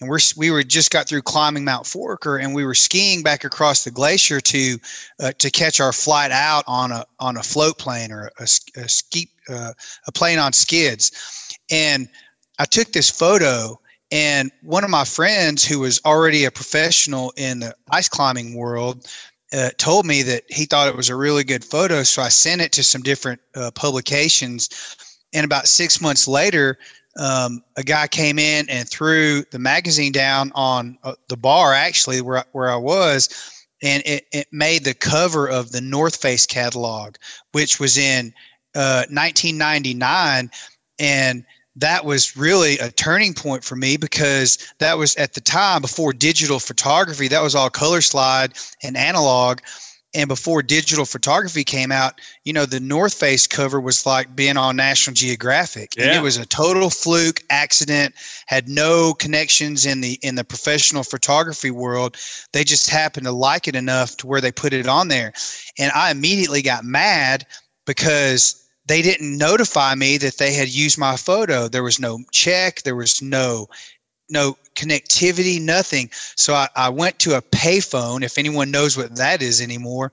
and 0.00 0.08
we're 0.08 0.18
we 0.36 0.50
were 0.50 0.62
just 0.62 0.90
got 0.90 1.08
through 1.08 1.22
climbing 1.22 1.64
Mount 1.64 1.84
Foraker, 1.84 2.42
and 2.42 2.54
we 2.54 2.64
were 2.64 2.74
skiing 2.74 3.22
back 3.22 3.44
across 3.44 3.84
the 3.84 3.90
glacier 3.90 4.40
to 4.40 4.78
uh, 5.20 5.32
to 5.38 5.50
catch 5.50 5.80
our 5.80 5.92
flight 5.92 6.30
out 6.30 6.64
on 6.66 6.92
a 6.92 7.04
on 7.18 7.36
a 7.36 7.42
float 7.42 7.78
plane 7.78 8.12
or 8.12 8.30
a, 8.38 8.44
a 8.76 8.88
ski 8.88 9.30
uh, 9.48 9.72
a 10.06 10.12
plane 10.12 10.38
on 10.38 10.52
skids, 10.52 11.58
and 11.70 12.08
I 12.58 12.64
took 12.64 12.92
this 12.92 13.10
photo. 13.10 13.80
And 14.12 14.52
one 14.62 14.84
of 14.84 14.90
my 14.90 15.04
friends, 15.04 15.64
who 15.64 15.80
was 15.80 16.00
already 16.04 16.44
a 16.44 16.50
professional 16.52 17.32
in 17.36 17.58
the 17.58 17.74
ice 17.90 18.08
climbing 18.08 18.54
world, 18.54 19.04
uh, 19.52 19.70
told 19.78 20.06
me 20.06 20.22
that 20.22 20.44
he 20.48 20.64
thought 20.64 20.86
it 20.86 20.96
was 20.96 21.08
a 21.08 21.16
really 21.16 21.42
good 21.42 21.64
photo. 21.64 22.04
So 22.04 22.22
I 22.22 22.28
sent 22.28 22.60
it 22.60 22.70
to 22.72 22.84
some 22.84 23.02
different 23.02 23.40
uh, 23.56 23.72
publications. 23.72 24.68
And 25.34 25.44
about 25.44 25.66
six 25.66 26.00
months 26.00 26.28
later, 26.28 26.78
um, 27.18 27.62
a 27.76 27.82
guy 27.82 28.06
came 28.06 28.38
in 28.38 28.68
and 28.68 28.88
threw 28.88 29.42
the 29.50 29.58
magazine 29.58 30.12
down 30.12 30.52
on 30.54 30.98
uh, 31.02 31.14
the 31.28 31.36
bar 31.36 31.72
actually 31.72 32.20
where, 32.20 32.44
where 32.52 32.70
I 32.70 32.76
was 32.76 33.28
and 33.82 34.02
it, 34.06 34.26
it 34.32 34.46
made 34.52 34.84
the 34.84 34.94
cover 34.94 35.48
of 35.48 35.72
the 35.72 35.80
North 35.80 36.16
Face 36.16 36.46
catalog, 36.46 37.16
which 37.52 37.78
was 37.78 37.98
in 37.98 38.32
uh, 38.74 39.04
1999. 39.10 40.50
And 40.98 41.44
that 41.76 42.04
was 42.04 42.36
really 42.36 42.78
a 42.78 42.90
turning 42.90 43.34
point 43.34 43.62
for 43.62 43.76
me 43.76 43.96
because 43.96 44.58
that 44.78 44.96
was 44.96 45.14
at 45.16 45.34
the 45.34 45.42
time 45.42 45.82
before 45.82 46.12
digital 46.12 46.58
photography, 46.58 47.28
that 47.28 47.42
was 47.42 47.54
all 47.54 47.68
color 47.68 48.00
slide 48.00 48.54
and 48.82 48.96
analog 48.96 49.60
and 50.14 50.28
before 50.28 50.62
digital 50.62 51.04
photography 51.04 51.64
came 51.64 51.92
out 51.92 52.20
you 52.44 52.52
know 52.52 52.66
the 52.66 52.80
north 52.80 53.14
face 53.14 53.46
cover 53.46 53.80
was 53.80 54.06
like 54.06 54.34
being 54.36 54.56
on 54.56 54.76
national 54.76 55.14
geographic 55.14 55.94
yeah. 55.96 56.04
and 56.04 56.14
it 56.14 56.22
was 56.22 56.36
a 56.36 56.46
total 56.46 56.90
fluke 56.90 57.42
accident 57.50 58.14
had 58.46 58.68
no 58.68 59.12
connections 59.14 59.84
in 59.86 60.00
the 60.00 60.18
in 60.22 60.34
the 60.34 60.44
professional 60.44 61.02
photography 61.02 61.70
world. 61.70 62.16
They 62.52 62.64
just 62.64 62.88
happened 62.88 63.26
to 63.26 63.32
like 63.32 63.68
it 63.68 63.76
enough 63.76 64.16
to 64.18 64.26
where 64.26 64.40
they 64.40 64.52
put 64.52 64.72
it 64.72 64.88
on 64.88 65.08
there. 65.08 65.32
And 65.78 65.92
i 65.94 66.10
immediately 66.10 66.62
got 66.62 66.84
mad 66.84 67.46
because 67.84 68.62
they 68.86 69.02
didn't 69.02 69.36
notify 69.36 69.94
me 69.94 70.16
that 70.18 70.38
they 70.38 70.54
had 70.54 70.68
used 70.68 70.98
my 70.98 71.16
photo. 71.16 71.68
There 71.68 71.82
was 71.82 72.00
no 72.00 72.20
check. 72.32 72.82
There 72.82 72.96
was 72.96 73.20
no 73.20 73.68
no 74.28 74.56
connectivity, 74.76 75.60
nothing. 75.60 76.10
So 76.12 76.54
I, 76.54 76.68
I 76.76 76.88
went 76.88 77.18
to 77.20 77.36
a 77.36 77.42
payphone, 77.42 78.22
if 78.22 78.38
anyone 78.38 78.70
knows 78.70 78.96
what 78.96 79.16
that 79.16 79.42
is 79.42 79.60
anymore, 79.60 80.12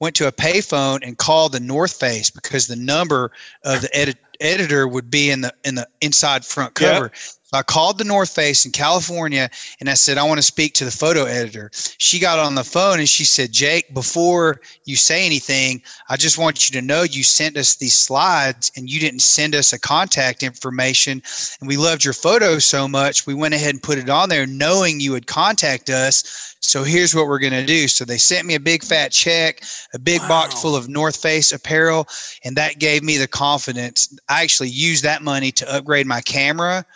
went 0.00 0.16
to 0.16 0.26
a 0.26 0.32
payphone 0.32 1.00
and 1.02 1.16
called 1.16 1.52
the 1.52 1.60
North 1.60 1.92
Face 1.92 2.30
because 2.30 2.66
the 2.66 2.76
number 2.76 3.30
of 3.64 3.80
the 3.82 3.96
edit, 3.96 4.16
editor 4.40 4.88
would 4.88 5.10
be 5.10 5.30
in 5.30 5.42
the 5.42 5.52
in 5.64 5.74
the 5.74 5.86
inside 6.00 6.44
front 6.44 6.74
cover. 6.74 7.12
So 7.50 7.58
I 7.58 7.64
called 7.64 7.98
the 7.98 8.04
North 8.04 8.30
Face 8.30 8.64
in 8.64 8.70
California 8.70 9.50
and 9.80 9.90
I 9.90 9.94
said, 9.94 10.18
I 10.18 10.22
want 10.22 10.38
to 10.38 10.42
speak 10.42 10.72
to 10.74 10.84
the 10.84 10.90
photo 10.92 11.24
editor. 11.24 11.72
She 11.74 12.20
got 12.20 12.38
on 12.38 12.54
the 12.54 12.62
phone 12.62 13.00
and 13.00 13.08
she 13.08 13.24
said, 13.24 13.50
Jake, 13.50 13.92
before 13.92 14.60
you 14.84 14.94
say 14.94 15.26
anything, 15.26 15.82
I 16.08 16.16
just 16.16 16.38
want 16.38 16.70
you 16.70 16.80
to 16.80 16.86
know 16.86 17.02
you 17.02 17.24
sent 17.24 17.56
us 17.56 17.74
these 17.74 17.94
slides 17.94 18.70
and 18.76 18.88
you 18.88 19.00
didn't 19.00 19.22
send 19.22 19.56
us 19.56 19.72
a 19.72 19.80
contact 19.80 20.44
information. 20.44 21.20
And 21.58 21.66
we 21.66 21.76
loved 21.76 22.04
your 22.04 22.14
photo 22.14 22.60
so 22.60 22.86
much, 22.86 23.26
we 23.26 23.34
went 23.34 23.54
ahead 23.54 23.74
and 23.74 23.82
put 23.82 23.98
it 23.98 24.08
on 24.08 24.28
there 24.28 24.46
knowing 24.46 25.00
you 25.00 25.10
would 25.10 25.26
contact 25.26 25.90
us. 25.90 26.54
So 26.60 26.84
here's 26.84 27.16
what 27.16 27.26
we're 27.26 27.40
going 27.40 27.52
to 27.52 27.66
do. 27.66 27.88
So 27.88 28.04
they 28.04 28.18
sent 28.18 28.46
me 28.46 28.54
a 28.54 28.60
big 28.60 28.84
fat 28.84 29.10
check, 29.10 29.64
a 29.92 29.98
big 29.98 30.20
wow. 30.20 30.28
box 30.28 30.62
full 30.62 30.76
of 30.76 30.88
North 30.88 31.16
Face 31.16 31.50
apparel, 31.50 32.06
and 32.44 32.56
that 32.56 32.78
gave 32.78 33.02
me 33.02 33.16
the 33.16 33.26
confidence. 33.26 34.16
I 34.28 34.42
actually 34.44 34.68
used 34.68 35.02
that 35.02 35.22
money 35.22 35.50
to 35.50 35.74
upgrade 35.74 36.06
my 36.06 36.20
camera 36.20 36.86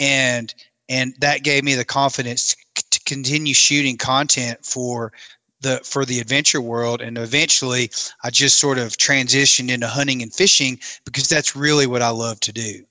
and 0.00 0.52
and 0.88 1.14
that 1.20 1.44
gave 1.44 1.62
me 1.62 1.76
the 1.76 1.84
confidence 1.84 2.56
to 2.74 3.00
continue 3.04 3.54
shooting 3.54 3.96
content 3.96 4.64
for 4.64 5.12
the 5.60 5.78
for 5.84 6.04
the 6.04 6.18
adventure 6.18 6.60
world. 6.60 7.00
And 7.00 7.16
eventually 7.16 7.90
i 8.24 8.30
just 8.30 8.58
sort 8.58 8.78
of 8.78 8.96
transitioned 8.96 9.70
into 9.70 9.86
hunting 9.86 10.22
and 10.22 10.32
fishing 10.32 10.80
because 11.04 11.28
that's 11.28 11.54
really 11.54 11.86
what 11.86 12.02
i 12.02 12.08
love 12.08 12.40
to 12.40 12.52
do. 12.52 12.84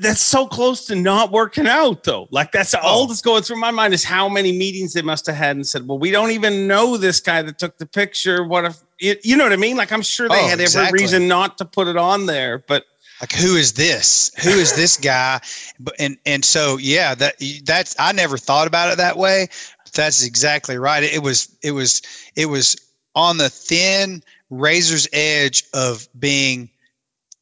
That's 0.00 0.20
so 0.20 0.46
close 0.46 0.86
to 0.86 0.96
not 0.96 1.30
working 1.30 1.66
out 1.66 2.04
though. 2.04 2.28
Like 2.30 2.52
that's 2.52 2.74
oh. 2.74 2.80
all 2.82 3.06
that's 3.06 3.22
going 3.22 3.42
through 3.42 3.58
my 3.58 3.70
mind 3.70 3.94
is 3.94 4.04
how 4.04 4.28
many 4.28 4.52
meetings 4.52 4.92
they 4.92 5.02
must 5.02 5.26
have 5.26 5.36
had 5.36 5.56
and 5.56 5.66
said 5.66 5.88
well 5.88 5.98
we 5.98 6.10
don't 6.10 6.30
even 6.30 6.66
know 6.68 6.96
this 6.96 7.20
guy 7.20 7.42
that 7.42 7.58
took 7.58 7.78
the 7.78 7.86
picture. 7.86 8.44
What 8.44 8.66
if 8.66 8.82
it, 9.00 9.24
you 9.24 9.36
know 9.36 9.44
what 9.44 9.52
i 9.52 9.56
mean? 9.56 9.76
Like 9.76 9.92
i'm 9.92 10.02
sure 10.02 10.28
they 10.28 10.34
oh, 10.34 10.48
had 10.48 10.52
every 10.52 10.64
exactly. 10.64 11.00
reason 11.00 11.26
not 11.26 11.58
to 11.58 11.64
put 11.64 11.88
it 11.88 11.96
on 11.96 12.26
there 12.26 12.58
but 12.58 12.84
like 13.20 13.32
who 13.32 13.56
is 13.56 13.72
this? 13.72 14.30
Who 14.42 14.50
is 14.50 14.74
this 14.74 14.96
guy? 14.96 15.40
But 15.80 15.94
and 15.98 16.16
and 16.26 16.44
so 16.44 16.78
yeah 16.78 17.14
that 17.14 17.36
that's 17.64 17.94
i 17.98 18.12
never 18.12 18.36
thought 18.36 18.66
about 18.66 18.92
it 18.92 18.96
that 18.98 19.16
way. 19.16 19.48
That's 19.94 20.24
exactly 20.24 20.76
right. 20.76 21.02
It 21.02 21.22
was 21.22 21.56
it 21.62 21.72
was 21.72 22.02
it 22.36 22.46
was 22.46 22.76
on 23.14 23.38
the 23.38 23.48
thin 23.48 24.22
razor's 24.50 25.08
edge 25.12 25.64
of 25.72 26.08
being 26.18 26.68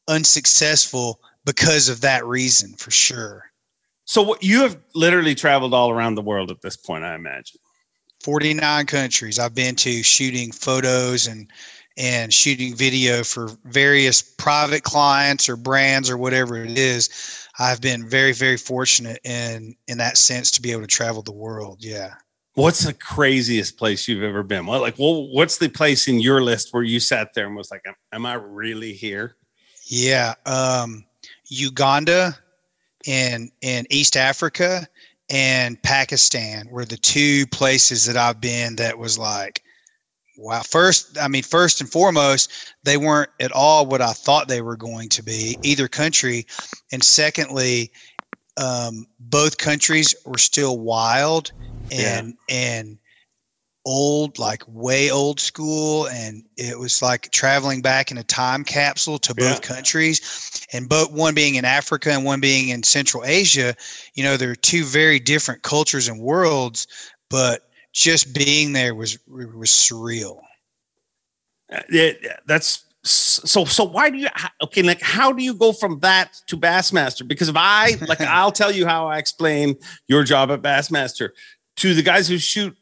unsuccessful 0.08 1.20
because 1.44 1.88
of 1.88 2.00
that 2.02 2.24
reason 2.26 2.74
for 2.74 2.90
sure. 2.90 3.50
So 4.04 4.22
what 4.22 4.42
you 4.42 4.62
have 4.62 4.76
literally 4.94 5.34
traveled 5.34 5.74
all 5.74 5.90
around 5.90 6.16
the 6.16 6.22
world 6.22 6.50
at 6.50 6.60
this 6.60 6.76
point 6.76 7.04
i 7.04 7.14
imagine. 7.14 7.58
49 8.22 8.86
countries. 8.86 9.38
I've 9.38 9.54
been 9.54 9.74
to 9.76 10.02
shooting 10.02 10.52
photos 10.52 11.26
and 11.26 11.50
and 11.98 12.32
shooting 12.32 12.74
video 12.74 13.22
for 13.22 13.50
various 13.64 14.22
private 14.22 14.82
clients 14.82 15.48
or 15.48 15.56
brands 15.56 16.08
or 16.08 16.16
whatever 16.16 16.56
it 16.56 16.78
is 16.78 17.48
i've 17.58 17.80
been 17.80 18.08
very 18.08 18.32
very 18.32 18.56
fortunate 18.56 19.20
in 19.24 19.74
in 19.88 19.98
that 19.98 20.16
sense 20.16 20.50
to 20.50 20.62
be 20.62 20.72
able 20.72 20.82
to 20.82 20.86
travel 20.86 21.22
the 21.22 21.32
world. 21.32 21.78
Yeah. 21.80 22.14
What's 22.54 22.84
the 22.84 22.92
craziest 22.92 23.78
place 23.78 24.06
you've 24.06 24.22
ever 24.22 24.42
been? 24.42 24.66
What 24.66 24.80
like 24.80 24.98
well 24.98 25.28
what's 25.28 25.58
the 25.58 25.68
place 25.68 26.08
in 26.08 26.20
your 26.20 26.42
list 26.42 26.72
where 26.72 26.82
you 26.82 27.00
sat 27.00 27.34
there 27.34 27.46
and 27.46 27.56
was 27.56 27.70
like 27.70 27.82
am, 27.86 27.94
am 28.12 28.26
i 28.26 28.34
really 28.34 28.92
here? 28.92 29.36
Yeah 29.86 30.34
um 30.46 31.04
uganda 31.46 32.36
and 33.06 33.50
in 33.62 33.86
east 33.90 34.16
africa 34.16 34.86
and 35.28 35.82
pakistan 35.82 36.68
were 36.70 36.84
the 36.84 36.96
two 36.96 37.46
places 37.48 38.06
that 38.06 38.16
i've 38.16 38.40
been 38.40 38.76
that 38.76 38.96
was 38.96 39.18
like 39.18 39.62
Wow. 40.38 40.62
First, 40.62 41.18
I 41.20 41.28
mean, 41.28 41.42
first 41.42 41.80
and 41.80 41.90
foremost, 41.90 42.50
they 42.84 42.96
weren't 42.96 43.30
at 43.40 43.52
all 43.52 43.86
what 43.86 44.00
I 44.00 44.12
thought 44.12 44.48
they 44.48 44.62
were 44.62 44.76
going 44.76 45.08
to 45.10 45.22
be, 45.22 45.58
either 45.62 45.88
country. 45.88 46.46
And 46.90 47.04
secondly, 47.04 47.92
um, 48.56 49.06
both 49.20 49.58
countries 49.58 50.14
were 50.24 50.38
still 50.38 50.78
wild 50.78 51.52
and 51.90 52.36
yeah. 52.48 52.54
and 52.54 52.98
old, 53.84 54.38
like 54.38 54.62
way 54.68 55.10
old 55.10 55.40
school, 55.40 56.06
and 56.08 56.44
it 56.56 56.78
was 56.78 57.02
like 57.02 57.30
traveling 57.30 57.82
back 57.82 58.10
in 58.10 58.18
a 58.18 58.24
time 58.24 58.64
capsule 58.64 59.18
to 59.18 59.34
both 59.34 59.60
yeah. 59.62 59.74
countries, 59.74 60.66
and 60.72 60.88
both 60.88 61.10
one 61.10 61.34
being 61.34 61.56
in 61.56 61.64
Africa 61.64 62.10
and 62.10 62.24
one 62.24 62.40
being 62.40 62.68
in 62.68 62.82
Central 62.82 63.24
Asia. 63.24 63.74
You 64.14 64.24
know, 64.24 64.36
they're 64.36 64.54
two 64.54 64.84
very 64.84 65.18
different 65.18 65.62
cultures 65.62 66.08
and 66.08 66.20
worlds, 66.20 66.86
but 67.28 67.68
just 67.92 68.34
being 68.34 68.72
there 68.72 68.94
was 68.94 69.18
was 69.26 69.70
surreal. 69.70 70.40
Uh, 71.72 71.80
yeah, 71.90 72.12
that's 72.46 72.84
so 73.04 73.64
so 73.64 73.82
why 73.82 74.10
do 74.10 74.18
you 74.18 74.28
okay 74.62 74.82
like 74.82 75.00
how 75.00 75.32
do 75.32 75.42
you 75.42 75.54
go 75.54 75.72
from 75.72 75.98
that 75.98 76.40
to 76.46 76.56
bassmaster 76.56 77.26
because 77.26 77.48
if 77.48 77.56
i 77.58 77.96
like 78.08 78.20
i'll 78.20 78.52
tell 78.52 78.70
you 78.70 78.86
how 78.86 79.08
i 79.08 79.18
explain 79.18 79.74
your 80.06 80.22
job 80.22 80.52
at 80.52 80.62
bassmaster 80.62 81.30
to 81.74 81.94
the 81.94 82.02
guys 82.02 82.28
who 82.28 82.38
shoot 82.38 82.76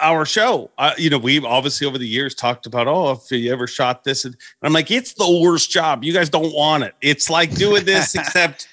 our 0.00 0.24
show. 0.24 0.70
Uh, 0.78 0.92
you 0.98 1.10
know, 1.10 1.18
we've 1.18 1.44
obviously 1.44 1.86
over 1.86 1.98
the 1.98 2.08
years 2.08 2.34
talked 2.34 2.66
about, 2.66 2.86
oh, 2.86 3.12
if 3.12 3.30
you 3.30 3.52
ever 3.52 3.66
shot 3.66 4.04
this, 4.04 4.24
and 4.24 4.36
I'm 4.62 4.72
like, 4.72 4.90
it's 4.90 5.14
the 5.14 5.40
worst 5.42 5.70
job. 5.70 6.04
You 6.04 6.12
guys 6.12 6.28
don't 6.28 6.52
want 6.54 6.84
it. 6.84 6.94
It's 7.00 7.30
like 7.30 7.54
doing 7.54 7.84
this, 7.84 8.14
except 8.16 8.68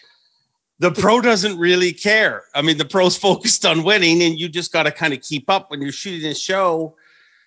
the 0.80 0.92
pro 0.92 1.22
doesn't 1.22 1.58
really 1.58 1.94
care. 1.94 2.44
I 2.54 2.62
mean, 2.62 2.78
the 2.78 2.86
pro's 2.86 3.18
focused 3.30 3.66
on 3.66 3.84
winning, 3.84 4.22
and 4.24 4.40
you 4.40 4.50
just 4.50 4.72
got 4.72 4.84
to 4.84 4.92
kind 4.92 5.14
of 5.14 5.22
keep 5.22 5.50
up 5.50 5.72
when 5.72 5.82
you're 5.82 5.92
shooting 5.92 6.30
a 6.30 6.36
show. 6.36 6.96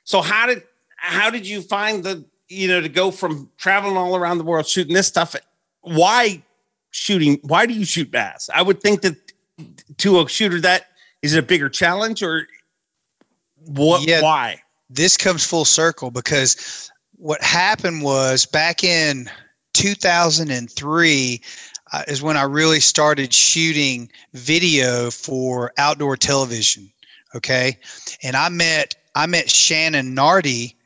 So 0.04 0.20
how 0.20 0.46
did 0.46 0.62
how 0.96 1.30
did 1.30 1.46
you 1.46 1.62
find 1.62 2.02
the 2.02 2.24
you 2.48 2.68
know 2.68 2.80
to 2.80 2.88
go 2.88 3.10
from 3.10 3.50
traveling 3.56 3.96
all 3.96 4.16
around 4.16 4.38
the 4.38 4.44
world 4.44 4.66
shooting 4.66 4.94
this 4.94 5.06
stuff? 5.06 5.34
Why 5.82 6.42
shooting? 6.90 7.38
Why 7.42 7.66
do 7.66 7.74
you 7.74 7.84
shoot 7.84 8.10
bass? 8.10 8.48
I 8.54 8.62
would 8.62 8.80
think 8.80 9.02
that 9.02 9.16
to 9.98 10.20
a 10.20 10.28
shooter 10.28 10.60
that 10.60 10.86
is 11.22 11.34
it 11.34 11.38
a 11.38 11.42
bigger 11.42 11.68
challenge 11.68 12.22
or 12.22 12.46
what? 13.66 14.06
Yeah, 14.06 14.22
why? 14.22 14.62
This 14.88 15.16
comes 15.16 15.44
full 15.44 15.64
circle 15.64 16.10
because 16.10 16.90
what 17.16 17.42
happened 17.42 18.02
was 18.02 18.46
back 18.46 18.84
in 18.84 19.28
2003 19.72 21.42
uh, 21.96 22.02
is 22.08 22.22
when 22.22 22.36
I 22.36 22.42
really 22.42 22.80
started 22.80 23.32
shooting 23.32 24.10
video 24.34 25.10
for 25.10 25.72
outdoor 25.78 26.16
television. 26.16 26.90
Okay, 27.34 27.78
and 28.22 28.36
I 28.36 28.50
met 28.50 28.94
I 29.14 29.26
met 29.26 29.50
Shannon 29.50 30.14
Nardi 30.14 30.76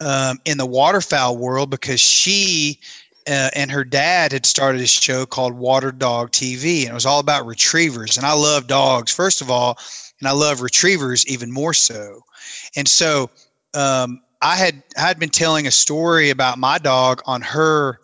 um, 0.00 0.38
in 0.44 0.58
the 0.58 0.66
waterfowl 0.66 1.36
world 1.36 1.70
because 1.70 2.00
she 2.00 2.78
uh, 3.28 3.50
and 3.56 3.72
her 3.72 3.82
dad 3.82 4.30
had 4.30 4.46
started 4.46 4.80
a 4.80 4.86
show 4.86 5.26
called 5.26 5.54
Water 5.54 5.90
Dog 5.90 6.30
TV, 6.30 6.82
and 6.82 6.90
it 6.90 6.94
was 6.94 7.06
all 7.06 7.20
about 7.20 7.46
retrievers. 7.46 8.16
And 8.16 8.24
I 8.24 8.32
love 8.32 8.68
dogs, 8.68 9.12
first 9.12 9.40
of 9.40 9.50
all, 9.50 9.78
and 10.20 10.28
I 10.28 10.32
love 10.32 10.60
retrievers 10.60 11.26
even 11.26 11.50
more 11.50 11.74
so. 11.74 12.20
And 12.76 12.86
so 12.86 13.30
um, 13.74 14.22
I 14.40 14.56
had 14.56 14.80
I 14.96 15.00
had 15.00 15.18
been 15.18 15.28
telling 15.28 15.66
a 15.66 15.72
story 15.72 16.30
about 16.30 16.58
my 16.58 16.78
dog 16.78 17.20
on 17.26 17.42
her 17.42 17.98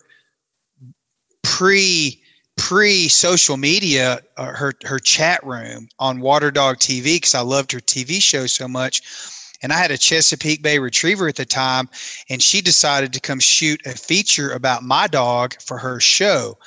pre 1.41 2.18
pre 2.59 3.07
social 3.07 3.57
media, 3.57 4.19
uh, 4.37 4.51
her 4.53 4.73
her 4.83 4.99
chat 4.99 5.43
room 5.45 5.87
on 5.97 6.19
Water 6.19 6.51
Dog 6.51 6.77
TV 6.77 7.15
because 7.15 7.33
I 7.33 7.39
loved 7.39 7.71
her 7.71 7.79
TV 7.79 8.21
show 8.21 8.45
so 8.45 8.67
much. 8.67 9.01
And 9.61 9.73
I 9.73 9.77
had 9.77 9.91
a 9.91 9.97
Chesapeake 9.97 10.61
Bay 10.61 10.79
Retriever 10.79 11.27
at 11.27 11.35
the 11.35 11.45
time, 11.45 11.89
and 12.29 12.41
she 12.41 12.61
decided 12.61 13.11
to 13.11 13.19
come 13.19 13.39
shoot 13.39 13.81
a 13.85 13.91
feature 13.91 14.51
about 14.51 14.83
my 14.83 15.07
dog 15.07 15.55
for 15.61 15.77
her 15.77 15.99
show. 15.99 16.57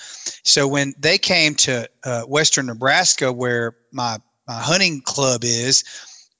So 0.42 0.68
when 0.68 0.92
they 0.98 1.16
came 1.16 1.54
to 1.56 1.88
uh, 2.04 2.22
Western 2.22 2.66
Nebraska, 2.66 3.32
where 3.32 3.76
my 3.92 4.18
my 4.48 4.60
hunting 4.60 5.02
club 5.02 5.44
is, 5.44 5.84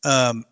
um, 0.05 0.45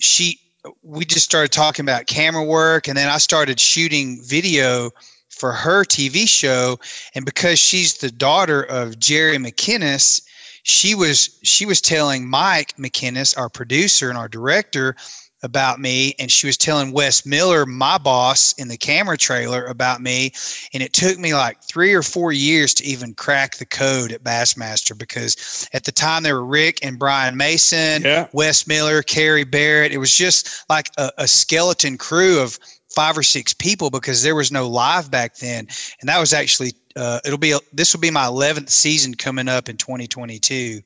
she 0.00 0.38
we 0.82 1.04
just 1.04 1.24
started 1.24 1.52
talking 1.52 1.84
about 1.84 2.06
camera 2.06 2.44
work, 2.44 2.88
and 2.88 2.96
then 2.96 3.08
I 3.08 3.18
started 3.18 3.60
shooting 3.60 4.20
video 4.24 4.90
for 5.38 5.52
her 5.52 5.84
TV 5.84 6.28
show. 6.28 6.78
And 7.14 7.24
because 7.24 7.58
she's 7.58 7.98
the 7.98 8.10
daughter 8.10 8.62
of 8.62 8.98
Jerry 8.98 9.36
McKinnis, 9.36 10.22
she 10.64 10.94
was 10.94 11.38
she 11.42 11.64
was 11.64 11.80
telling 11.80 12.28
Mike 12.28 12.76
McKinnis, 12.76 13.38
our 13.38 13.48
producer 13.48 14.08
and 14.08 14.18
our 14.18 14.28
director, 14.28 14.96
about 15.42 15.80
me 15.80 16.14
and 16.18 16.30
she 16.30 16.46
was 16.46 16.56
telling 16.56 16.92
Wes 16.92 17.24
Miller, 17.24 17.64
my 17.64 17.98
boss 17.98 18.52
in 18.54 18.68
the 18.68 18.76
camera 18.76 19.16
trailer 19.16 19.64
about 19.66 20.00
me. 20.00 20.32
And 20.74 20.82
it 20.82 20.92
took 20.92 21.18
me 21.18 21.34
like 21.34 21.62
three 21.62 21.94
or 21.94 22.02
four 22.02 22.32
years 22.32 22.74
to 22.74 22.84
even 22.84 23.14
crack 23.14 23.56
the 23.56 23.66
code 23.66 24.12
at 24.12 24.24
Bassmaster 24.24 24.98
because 24.98 25.68
at 25.72 25.84
the 25.84 25.92
time 25.92 26.22
there 26.22 26.36
were 26.36 26.44
Rick 26.44 26.84
and 26.84 26.98
Brian 26.98 27.36
Mason, 27.36 28.02
yeah. 28.02 28.28
Wes 28.32 28.66
Miller, 28.66 29.02
Kerry 29.02 29.44
Barrett. 29.44 29.92
It 29.92 29.98
was 29.98 30.16
just 30.16 30.68
like 30.68 30.90
a, 30.98 31.10
a 31.18 31.28
skeleton 31.28 31.98
crew 31.98 32.40
of 32.40 32.58
five 32.98 33.16
or 33.16 33.22
six 33.22 33.54
people 33.54 33.90
because 33.90 34.24
there 34.24 34.34
was 34.34 34.50
no 34.50 34.68
live 34.68 35.08
back 35.08 35.36
then. 35.36 35.68
And 36.00 36.08
that 36.08 36.18
was 36.18 36.32
actually, 36.32 36.72
uh, 36.96 37.20
it'll 37.24 37.38
be, 37.38 37.56
this 37.72 37.94
will 37.94 38.00
be 38.00 38.10
my 38.10 38.24
11th 38.24 38.70
season 38.70 39.14
coming 39.14 39.46
up 39.46 39.68
in 39.68 39.76
2022. 39.76 40.80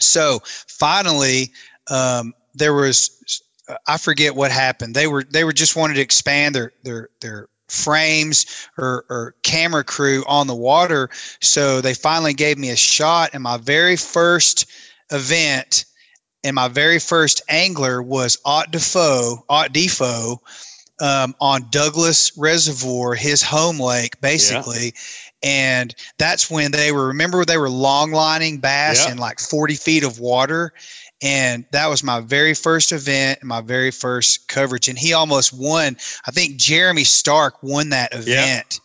So 0.00 0.40
finally, 0.44 1.52
um, 1.90 2.32
there 2.54 2.72
was 2.72 3.42
I 3.86 3.98
forget 3.98 4.34
what 4.34 4.50
happened. 4.50 4.94
They 4.94 5.06
were 5.06 5.24
they 5.24 5.44
were 5.44 5.52
just 5.52 5.76
wanted 5.76 5.94
to 5.94 6.00
expand 6.00 6.54
their 6.54 6.72
their 6.82 7.08
their 7.20 7.48
frames 7.68 8.46
or, 8.76 9.04
or 9.08 9.34
camera 9.42 9.84
crew 9.84 10.22
on 10.26 10.46
the 10.46 10.54
water. 10.54 11.08
So 11.40 11.80
they 11.80 11.94
finally 11.94 12.34
gave 12.34 12.58
me 12.58 12.70
a 12.70 12.76
shot. 12.76 13.30
And 13.32 13.42
my 13.42 13.56
very 13.56 13.96
first 13.96 14.66
event 15.10 15.86
and 16.44 16.54
my 16.54 16.68
very 16.68 16.98
first 16.98 17.40
angler 17.48 18.02
was 18.02 18.38
Ott 18.44 18.70
Defoe, 18.70 19.44
Ott 19.48 19.72
Defoe, 19.72 20.40
um, 21.04 21.34
on 21.38 21.66
Douglas 21.70 22.32
Reservoir, 22.38 23.14
his 23.14 23.42
home 23.42 23.78
lake, 23.78 24.18
basically. 24.22 24.86
Yeah. 24.86 24.90
And 25.42 25.94
that's 26.18 26.50
when 26.50 26.72
they 26.72 26.92
were, 26.92 27.08
remember, 27.08 27.44
they 27.44 27.58
were 27.58 27.68
long 27.68 28.10
lining 28.12 28.58
bass 28.58 29.04
yeah. 29.04 29.12
in 29.12 29.18
like 29.18 29.38
40 29.38 29.74
feet 29.74 30.02
of 30.02 30.18
water 30.18 30.72
and 31.22 31.64
that 31.72 31.86
was 31.86 32.02
my 32.02 32.20
very 32.20 32.54
first 32.54 32.90
event 32.90 33.42
my 33.44 33.60
very 33.60 33.92
first 33.92 34.48
coverage 34.48 34.88
and 34.88 34.98
he 34.98 35.12
almost 35.12 35.52
won 35.52 35.96
i 36.26 36.30
think 36.32 36.56
jeremy 36.56 37.04
stark 37.04 37.62
won 37.62 37.88
that 37.88 38.12
event 38.12 38.80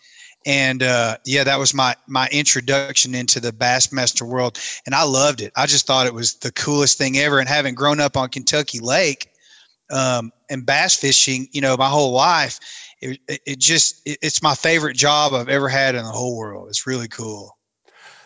yeah. 0.45 0.53
and 0.53 0.83
uh, 0.83 1.17
yeah 1.25 1.43
that 1.43 1.57
was 1.57 1.73
my 1.73 1.95
my 2.07 2.29
introduction 2.31 3.15
into 3.15 3.39
the 3.39 3.51
bassmaster 3.51 4.21
world 4.21 4.59
and 4.85 4.93
i 4.93 5.03
loved 5.03 5.41
it 5.41 5.51
i 5.55 5.65
just 5.65 5.87
thought 5.87 6.05
it 6.05 6.13
was 6.13 6.35
the 6.35 6.51
coolest 6.51 6.99
thing 6.99 7.17
ever 7.17 7.39
and 7.39 7.49
having 7.49 7.73
grown 7.73 7.99
up 7.99 8.15
on 8.15 8.29
kentucky 8.29 8.79
lake 8.79 9.27
um, 9.91 10.31
and 10.49 10.65
bass 10.65 10.95
fishing 10.95 11.47
you 11.51 11.61
know 11.61 11.75
my 11.77 11.89
whole 11.89 12.11
life 12.11 12.59
it, 13.01 13.19
it 13.27 13.59
just 13.59 14.01
it, 14.07 14.17
it's 14.21 14.41
my 14.41 14.55
favorite 14.55 14.95
job 14.95 15.33
i've 15.33 15.49
ever 15.49 15.69
had 15.69 15.95
in 15.95 16.03
the 16.03 16.09
whole 16.09 16.37
world 16.37 16.67
it's 16.69 16.87
really 16.87 17.07
cool 17.07 17.57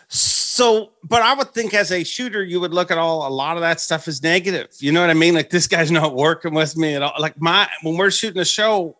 so, 0.08 0.92
but 1.02 1.22
I 1.22 1.34
would 1.34 1.52
think 1.52 1.74
as 1.74 1.90
a 1.90 2.04
shooter, 2.04 2.40
you 2.40 2.60
would 2.60 2.72
look 2.72 2.92
at 2.92 2.98
all 2.98 3.26
a 3.26 3.28
lot 3.28 3.56
of 3.56 3.62
that 3.62 3.80
stuff 3.80 4.06
as 4.06 4.22
negative. 4.22 4.68
You 4.78 4.92
know 4.92 5.00
what 5.00 5.10
I 5.10 5.14
mean? 5.14 5.34
Like 5.34 5.50
this 5.50 5.66
guy's 5.66 5.90
not 5.90 6.14
working 6.14 6.54
with 6.54 6.76
me 6.76 6.94
at 6.94 7.02
all. 7.02 7.14
Like 7.18 7.40
my 7.40 7.68
when 7.82 7.96
we're 7.96 8.12
shooting 8.12 8.40
a 8.40 8.44
show, 8.44 8.96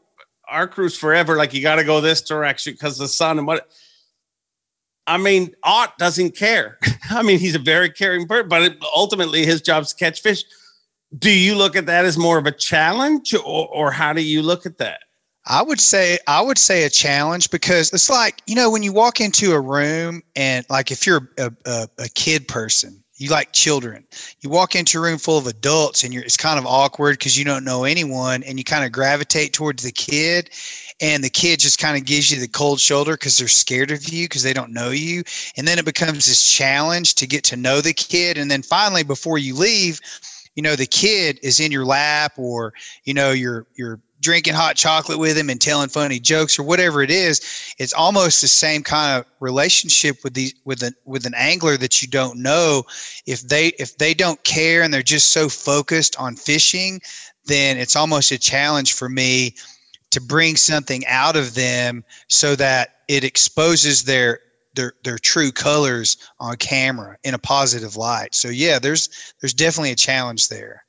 our 0.48 0.66
crew's 0.66 0.96
forever. 0.96 1.36
Like 1.36 1.54
you 1.54 1.62
got 1.62 1.76
to 1.76 1.84
go 1.84 2.00
this 2.00 2.22
direction 2.22 2.72
because 2.72 2.98
the 2.98 3.06
sun 3.06 3.38
and 3.38 3.46
what. 3.46 3.68
I 5.06 5.18
mean, 5.18 5.54
Ott 5.62 5.96
doesn't 5.98 6.34
care. 6.34 6.78
I 7.10 7.22
mean, 7.22 7.38
he's 7.38 7.54
a 7.54 7.60
very 7.60 7.90
caring 7.90 8.26
bird, 8.26 8.48
but 8.48 8.76
ultimately 8.96 9.44
his 9.46 9.60
job's 9.60 9.92
to 9.92 10.04
catch 10.04 10.22
fish. 10.22 10.42
Do 11.18 11.30
you 11.30 11.54
look 11.54 11.76
at 11.76 11.86
that 11.86 12.04
as 12.04 12.18
more 12.18 12.38
of 12.38 12.46
a 12.46 12.52
challenge, 12.52 13.34
or, 13.34 13.68
or 13.68 13.90
how 13.90 14.12
do 14.12 14.22
you 14.22 14.42
look 14.42 14.66
at 14.66 14.78
that? 14.78 15.00
I 15.46 15.62
would 15.62 15.80
say 15.80 16.18
I 16.26 16.40
would 16.40 16.58
say 16.58 16.84
a 16.84 16.90
challenge 16.90 17.50
because 17.50 17.92
it's 17.92 18.08
like 18.08 18.40
you 18.46 18.54
know 18.54 18.70
when 18.70 18.82
you 18.82 18.92
walk 18.92 19.20
into 19.20 19.52
a 19.52 19.60
room 19.60 20.22
and 20.34 20.64
like 20.70 20.90
if 20.90 21.06
you're 21.06 21.30
a, 21.38 21.52
a, 21.66 21.88
a, 21.98 22.08
kid 22.08 22.48
person 22.48 23.02
you 23.16 23.28
like 23.28 23.52
children 23.52 24.06
you 24.40 24.48
walk 24.48 24.74
into 24.74 24.98
a 24.98 25.02
room 25.02 25.18
full 25.18 25.36
of 25.36 25.46
adults 25.46 26.02
and 26.02 26.14
you're 26.14 26.22
it's 26.22 26.38
kind 26.38 26.58
of 26.58 26.64
awkward 26.64 27.18
because 27.18 27.38
you 27.38 27.44
don't 27.44 27.64
know 27.64 27.84
anyone 27.84 28.42
and 28.44 28.58
you 28.58 28.64
kind 28.64 28.86
of 28.86 28.92
gravitate 28.92 29.52
towards 29.52 29.82
the 29.82 29.92
kid 29.92 30.48
and 31.02 31.22
the 31.22 31.28
kid 31.28 31.60
just 31.60 31.78
kind 31.78 31.98
of 31.98 32.06
gives 32.06 32.30
you 32.30 32.40
the 32.40 32.48
cold 32.48 32.80
shoulder 32.80 33.12
because 33.12 33.36
they're 33.36 33.46
scared 33.46 33.90
of 33.90 34.08
you 34.08 34.24
because 34.24 34.42
they 34.42 34.54
don't 34.54 34.72
know 34.72 34.90
you 34.90 35.22
and 35.58 35.68
then 35.68 35.78
it 35.78 35.84
becomes 35.84 36.24
this 36.24 36.50
challenge 36.50 37.14
to 37.14 37.26
get 37.26 37.44
to 37.44 37.56
know 37.56 37.82
the 37.82 37.92
kid 37.92 38.38
and 38.38 38.50
then 38.50 38.62
finally 38.62 39.02
before 39.02 39.36
you 39.36 39.54
leave 39.54 40.00
you 40.54 40.62
know 40.62 40.76
the 40.76 40.86
kid 40.86 41.38
is 41.42 41.60
in 41.60 41.72
your 41.72 41.84
lap 41.84 42.32
or 42.36 42.72
you 43.04 43.14
know 43.14 43.32
you're 43.32 43.66
you're 43.74 44.00
drinking 44.20 44.54
hot 44.54 44.74
chocolate 44.74 45.18
with 45.18 45.36
him 45.36 45.50
and 45.50 45.60
telling 45.60 45.88
funny 45.88 46.18
jokes 46.18 46.58
or 46.58 46.62
whatever 46.62 47.02
it 47.02 47.10
is 47.10 47.74
it's 47.78 47.92
almost 47.92 48.40
the 48.40 48.48
same 48.48 48.82
kind 48.82 49.20
of 49.20 49.26
relationship 49.40 50.16
with 50.24 50.32
these 50.34 50.54
with 50.64 50.82
an 50.82 50.94
with 51.04 51.26
an 51.26 51.34
angler 51.34 51.76
that 51.76 52.00
you 52.00 52.08
don't 52.08 52.40
know. 52.40 52.82
If 53.26 53.42
they 53.42 53.68
if 53.78 53.98
they 53.98 54.14
don't 54.14 54.42
care 54.44 54.82
and 54.82 54.92
they're 54.92 55.02
just 55.02 55.30
so 55.30 55.48
focused 55.48 56.18
on 56.18 56.36
fishing 56.36 57.00
then 57.46 57.76
it's 57.76 57.96
almost 57.96 58.32
a 58.32 58.38
challenge 58.38 58.94
for 58.94 59.08
me 59.08 59.54
to 60.10 60.20
bring 60.20 60.56
something 60.56 61.04
out 61.06 61.36
of 61.36 61.54
them 61.54 62.04
so 62.28 62.56
that 62.56 63.00
it 63.08 63.24
exposes 63.24 64.04
their 64.04 64.40
their 64.74 64.94
their 65.04 65.18
true 65.18 65.52
colors 65.52 66.16
on 66.40 66.56
camera 66.56 67.16
in 67.24 67.34
a 67.34 67.38
positive 67.38 67.96
light 67.96 68.34
so 68.34 68.48
yeah 68.48 68.78
there's 68.78 69.34
there's 69.40 69.54
definitely 69.54 69.90
a 69.90 69.96
challenge 69.96 70.48
there 70.48 70.84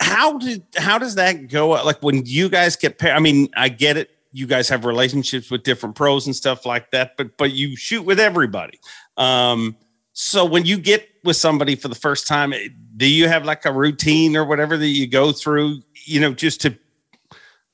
how 0.00 0.38
did 0.38 0.62
how 0.76 0.98
does 0.98 1.16
that 1.16 1.48
go? 1.48 1.70
Like 1.70 2.02
when 2.02 2.24
you 2.24 2.48
guys 2.48 2.76
get 2.76 2.98
paired? 2.98 3.16
I 3.16 3.20
mean, 3.20 3.48
I 3.56 3.68
get 3.68 3.96
it. 3.96 4.10
You 4.32 4.46
guys 4.46 4.68
have 4.68 4.84
relationships 4.84 5.50
with 5.50 5.62
different 5.62 5.96
pros 5.96 6.26
and 6.26 6.36
stuff 6.36 6.66
like 6.66 6.90
that, 6.92 7.16
but 7.16 7.36
but 7.36 7.52
you 7.52 7.76
shoot 7.76 8.02
with 8.02 8.20
everybody. 8.20 8.78
Um, 9.16 9.76
so 10.12 10.44
when 10.44 10.64
you 10.64 10.78
get 10.78 11.08
with 11.24 11.36
somebody 11.36 11.74
for 11.74 11.88
the 11.88 11.94
first 11.94 12.26
time, 12.26 12.52
do 12.96 13.06
you 13.06 13.28
have 13.28 13.44
like 13.44 13.64
a 13.64 13.72
routine 13.72 14.36
or 14.36 14.44
whatever 14.44 14.76
that 14.76 14.86
you 14.86 15.06
go 15.06 15.32
through? 15.32 15.82
You 16.04 16.20
know, 16.20 16.32
just 16.32 16.60
to, 16.62 16.76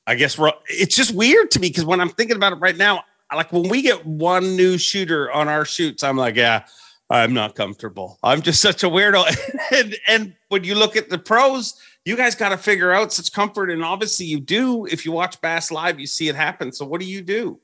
I 0.06 0.14
guess 0.14 0.38
it's 0.68 0.96
just 0.96 1.14
weird 1.14 1.50
to 1.52 1.60
me 1.60 1.68
because 1.68 1.84
when 1.84 2.00
I'm 2.00 2.10
thinking 2.10 2.36
about 2.36 2.52
it 2.52 2.56
right 2.56 2.76
now, 2.76 3.04
like 3.34 3.52
when 3.52 3.68
we 3.68 3.82
get 3.82 4.04
one 4.06 4.56
new 4.56 4.78
shooter 4.78 5.30
on 5.32 5.48
our 5.48 5.64
shoots, 5.64 6.02
I'm 6.02 6.16
like, 6.16 6.36
yeah, 6.36 6.64
I'm 7.10 7.34
not 7.34 7.54
comfortable. 7.54 8.18
I'm 8.22 8.42
just 8.42 8.60
such 8.60 8.82
a 8.82 8.88
weirdo. 8.88 9.24
and, 9.72 9.96
and 10.08 10.34
when 10.48 10.64
you 10.64 10.74
look 10.74 10.96
at 10.96 11.10
the 11.10 11.18
pros, 11.18 11.80
you 12.04 12.16
guys 12.16 12.34
got 12.34 12.50
to 12.50 12.56
figure 12.56 12.92
out 12.92 13.12
such 13.12 13.32
comfort. 13.32 13.70
And 13.70 13.84
obviously, 13.84 14.26
you 14.26 14.40
do. 14.40 14.86
If 14.86 15.04
you 15.04 15.12
watch 15.12 15.40
Bass 15.40 15.70
Live, 15.70 16.00
you 16.00 16.06
see 16.06 16.28
it 16.28 16.36
happen. 16.36 16.72
So, 16.72 16.84
what 16.84 17.00
do 17.00 17.06
you 17.06 17.22
do? 17.22 17.60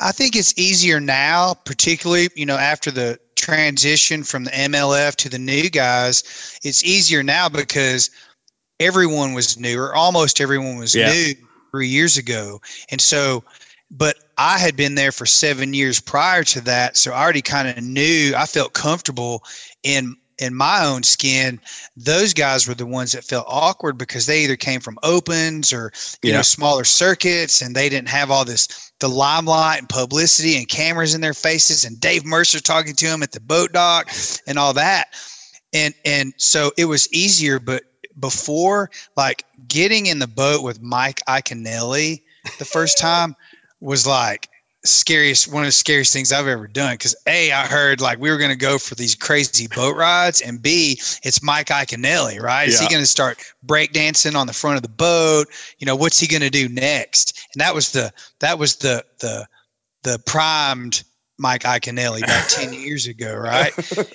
I 0.00 0.12
think 0.12 0.36
it's 0.36 0.58
easier 0.58 1.00
now, 1.00 1.54
particularly, 1.64 2.28
you 2.34 2.44
know, 2.44 2.56
after 2.56 2.90
the 2.90 3.18
transition 3.36 4.24
from 4.24 4.44
the 4.44 4.50
MLF 4.50 5.14
to 5.16 5.28
the 5.28 5.38
new 5.38 5.70
guys. 5.70 6.58
It's 6.62 6.84
easier 6.84 7.22
now 7.22 7.48
because 7.48 8.10
everyone 8.80 9.32
was 9.34 9.58
new, 9.58 9.80
or 9.80 9.94
almost 9.94 10.40
everyone 10.40 10.76
was 10.76 10.94
yeah. 10.94 11.10
new 11.10 11.34
three 11.70 11.88
years 11.88 12.16
ago. 12.16 12.60
And 12.90 13.00
so, 13.00 13.44
but 13.90 14.16
I 14.36 14.58
had 14.58 14.76
been 14.76 14.94
there 14.94 15.12
for 15.12 15.26
seven 15.26 15.74
years 15.74 16.00
prior 16.00 16.44
to 16.44 16.60
that. 16.62 16.96
So 16.96 17.12
I 17.12 17.22
already 17.22 17.42
kind 17.42 17.68
of 17.68 17.82
knew, 17.82 18.34
I 18.36 18.46
felt 18.46 18.72
comfortable 18.74 19.42
in 19.82 20.16
in 20.38 20.54
my 20.54 20.84
own 20.84 21.02
skin, 21.02 21.60
those 21.96 22.32
guys 22.32 22.68
were 22.68 22.74
the 22.74 22.86
ones 22.86 23.12
that 23.12 23.24
felt 23.24 23.44
awkward 23.48 23.98
because 23.98 24.26
they 24.26 24.44
either 24.44 24.56
came 24.56 24.80
from 24.80 24.98
opens 25.02 25.72
or 25.72 25.92
you 26.22 26.30
yeah. 26.30 26.36
know 26.36 26.42
smaller 26.42 26.84
circuits, 26.84 27.60
and 27.60 27.74
they 27.74 27.88
didn't 27.88 28.08
have 28.08 28.30
all 28.30 28.44
this 28.44 28.92
the 29.00 29.08
limelight 29.08 29.80
and 29.80 29.88
publicity 29.88 30.56
and 30.56 30.68
cameras 30.68 31.14
in 31.14 31.20
their 31.20 31.34
faces, 31.34 31.84
and 31.84 32.00
Dave 32.00 32.24
Mercer 32.24 32.60
talking 32.60 32.94
to 32.94 33.06
them 33.06 33.22
at 33.22 33.32
the 33.32 33.40
boat 33.40 33.72
dock 33.72 34.10
and 34.46 34.58
all 34.58 34.72
that, 34.74 35.08
and 35.72 35.94
and 36.04 36.32
so 36.36 36.70
it 36.76 36.84
was 36.84 37.12
easier. 37.12 37.58
But 37.58 37.82
before, 38.20 38.90
like 39.16 39.44
getting 39.66 40.06
in 40.06 40.20
the 40.20 40.28
boat 40.28 40.62
with 40.62 40.80
Mike 40.80 41.20
Iaconelli 41.28 42.22
the 42.58 42.64
first 42.64 42.96
time 42.98 43.34
was 43.80 44.06
like 44.06 44.48
scariest 44.84 45.52
one 45.52 45.62
of 45.62 45.68
the 45.68 45.72
scariest 45.72 46.12
things 46.12 46.32
I've 46.32 46.46
ever 46.46 46.68
done 46.68 46.94
because 46.94 47.16
a 47.26 47.50
I 47.50 47.66
heard 47.66 48.00
like 48.00 48.18
we 48.18 48.30
were 48.30 48.38
going 48.38 48.50
to 48.50 48.56
go 48.56 48.78
for 48.78 48.94
these 48.94 49.14
crazy 49.14 49.66
boat 49.66 49.96
rides 49.96 50.40
and 50.40 50.62
b 50.62 50.92
it's 51.22 51.42
Mike 51.42 51.66
Iaconelli 51.66 52.40
right? 52.40 52.68
Is 52.68 52.78
he 52.78 52.88
going 52.88 53.02
to 53.02 53.06
start 53.06 53.38
breakdancing 53.66 54.36
on 54.36 54.46
the 54.46 54.52
front 54.52 54.76
of 54.76 54.82
the 54.82 54.88
boat? 54.88 55.48
You 55.78 55.86
know 55.86 55.96
what's 55.96 56.18
he 56.18 56.28
going 56.28 56.42
to 56.42 56.50
do 56.50 56.68
next? 56.68 57.48
And 57.54 57.60
that 57.60 57.74
was 57.74 57.90
the 57.90 58.12
that 58.38 58.58
was 58.58 58.76
the 58.76 59.04
the 59.18 59.46
the 60.04 60.20
primed 60.26 61.02
Mike 61.38 61.62
Iaconelli 61.62 62.22
about 62.22 62.48
10 62.48 62.72
years 62.72 63.06
ago 63.06 63.34
right? 63.34 63.72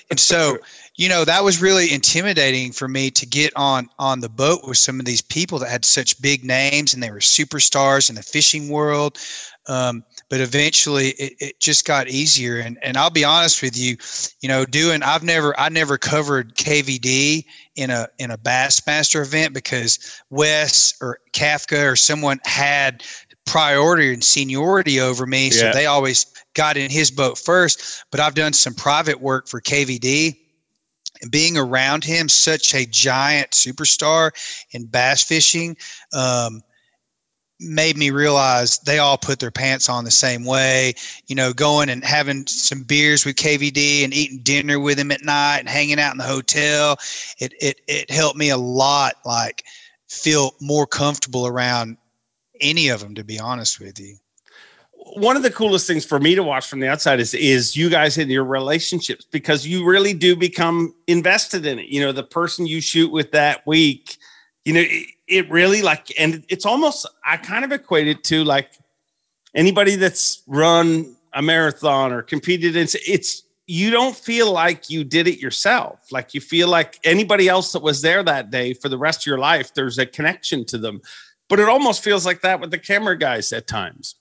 And 0.09 0.19
so 0.19 0.57
you 0.95 1.09
know 1.09 1.25
that 1.25 1.43
was 1.43 1.61
really 1.61 1.91
intimidating 1.91 2.71
for 2.71 2.87
me 2.87 3.11
to 3.11 3.25
get 3.25 3.51
on 3.57 3.89
on 3.99 4.21
the 4.21 4.29
boat 4.29 4.65
with 4.65 4.77
some 4.77 4.99
of 4.99 5.05
these 5.05 5.21
people 5.21 5.59
that 5.59 5.69
had 5.69 5.83
such 5.83 6.21
big 6.21 6.45
names 6.45 6.93
and 6.93 7.03
they 7.03 7.11
were 7.11 7.19
superstars 7.19 8.09
in 8.09 8.15
the 8.15 8.23
fishing 8.23 8.69
world 8.69 9.19
um, 9.67 10.03
but 10.29 10.41
eventually 10.41 11.09
it, 11.09 11.33
it 11.39 11.59
just 11.59 11.85
got 11.85 12.07
easier. 12.07 12.57
And, 12.57 12.77
and 12.83 12.97
I'll 12.97 13.09
be 13.09 13.23
honest 13.23 13.61
with 13.61 13.77
you, 13.77 13.97
you 14.41 14.49
know, 14.49 14.65
doing, 14.65 15.03
I've 15.03 15.23
never, 15.23 15.57
I 15.59 15.69
never 15.69 15.97
covered 15.97 16.55
KVD 16.55 17.45
in 17.75 17.89
a, 17.89 18.07
in 18.19 18.31
a 18.31 18.37
Bassmaster 18.37 19.23
event 19.23 19.53
because 19.53 20.21
Wes 20.29 20.93
or 21.01 21.19
Kafka 21.31 21.91
or 21.91 21.95
someone 21.95 22.39
had 22.43 23.03
priority 23.45 24.13
and 24.13 24.23
seniority 24.23 24.99
over 24.99 25.25
me. 25.25 25.49
So 25.51 25.71
they 25.73 25.85
always 25.85 26.25
got 26.53 26.77
in 26.77 26.89
his 26.89 27.11
boat 27.11 27.37
first, 27.37 28.05
but 28.11 28.19
I've 28.19 28.35
done 28.35 28.53
some 28.53 28.73
private 28.73 29.19
work 29.21 29.47
for 29.47 29.61
KVD 29.61 30.37
and 31.21 31.31
being 31.31 31.57
around 31.57 32.03
him, 32.03 32.29
such 32.29 32.73
a 32.73 32.85
giant 32.85 33.51
superstar 33.51 34.31
in 34.71 34.85
bass 34.85 35.23
fishing. 35.23 35.77
Um, 36.13 36.61
made 37.59 37.97
me 37.97 38.09
realize 38.09 38.79
they 38.79 38.99
all 38.99 39.17
put 39.17 39.39
their 39.39 39.51
pants 39.51 39.89
on 39.89 40.03
the 40.03 40.11
same 40.11 40.45
way. 40.45 40.93
You 41.27 41.35
know, 41.35 41.53
going 41.53 41.89
and 41.89 42.03
having 42.03 42.47
some 42.47 42.83
beers 42.83 43.25
with 43.25 43.35
KVD 43.35 44.03
and 44.03 44.13
eating 44.13 44.39
dinner 44.39 44.79
with 44.79 44.99
him 44.99 45.11
at 45.11 45.23
night 45.23 45.59
and 45.59 45.69
hanging 45.69 45.99
out 45.99 46.13
in 46.13 46.17
the 46.17 46.23
hotel. 46.23 46.97
It 47.39 47.53
it 47.61 47.81
it 47.87 48.11
helped 48.11 48.37
me 48.37 48.49
a 48.49 48.57
lot. 48.57 49.15
Like 49.25 49.63
feel 50.07 50.55
more 50.61 50.85
comfortable 50.85 51.47
around 51.47 51.97
any 52.61 52.89
of 52.89 52.99
them. 52.99 53.15
To 53.15 53.23
be 53.23 53.39
honest 53.39 53.79
with 53.79 53.99
you. 53.99 54.15
One 55.15 55.35
of 55.35 55.43
the 55.43 55.51
coolest 55.51 55.85
things 55.85 56.05
for 56.05 56.17
me 56.17 56.33
to 56.33 56.43
watch 56.43 56.67
from 56.67 56.79
the 56.79 56.87
outside 56.87 57.19
is 57.19 57.33
is 57.33 57.75
you 57.75 57.89
guys 57.89 58.17
in 58.17 58.29
your 58.29 58.45
relationships 58.45 59.25
because 59.29 59.67
you 59.67 59.85
really 59.85 60.13
do 60.13 60.35
become 60.35 60.95
invested 61.07 61.65
in 61.65 61.77
it. 61.77 61.87
You 61.87 62.01
know, 62.01 62.11
the 62.11 62.23
person 62.23 62.65
you 62.65 62.79
shoot 62.79 63.11
with 63.11 63.31
that 63.31 63.67
week, 63.67 64.17
you 64.65 64.73
know, 64.73 64.85
it 65.33 65.49
really 65.49 65.81
like, 65.81 66.07
and 66.19 66.45
it's 66.47 66.65
almost, 66.65 67.07
I 67.25 67.37
kind 67.37 67.65
of 67.65 67.71
equate 67.71 68.07
it 68.07 68.23
to 68.25 68.43
like 68.43 68.69
anybody 69.55 69.95
that's 69.95 70.43
run 70.47 71.15
a 71.33 71.41
marathon 71.41 72.13
or 72.13 72.21
competed 72.21 72.75
in 72.75 72.87
it's, 73.07 73.43
you 73.65 73.91
don't 73.91 74.15
feel 74.15 74.51
like 74.51 74.89
you 74.89 75.03
did 75.03 75.27
it 75.27 75.39
yourself. 75.39 75.99
Like 76.11 76.33
you 76.33 76.41
feel 76.41 76.67
like 76.67 76.99
anybody 77.03 77.47
else 77.47 77.71
that 77.71 77.81
was 77.81 78.01
there 78.01 78.21
that 78.23 78.51
day 78.51 78.73
for 78.73 78.89
the 78.89 78.97
rest 78.97 79.21
of 79.21 79.25
your 79.25 79.37
life, 79.37 79.73
there's 79.73 79.97
a 79.97 80.05
connection 80.05 80.65
to 80.65 80.77
them. 80.77 81.01
But 81.49 81.59
it 81.59 81.69
almost 81.69 82.03
feels 82.03 82.25
like 82.25 82.41
that 82.41 82.59
with 82.59 82.71
the 82.71 82.77
camera 82.77 83.17
guys 83.17 83.51
at 83.53 83.67
times. 83.67 84.15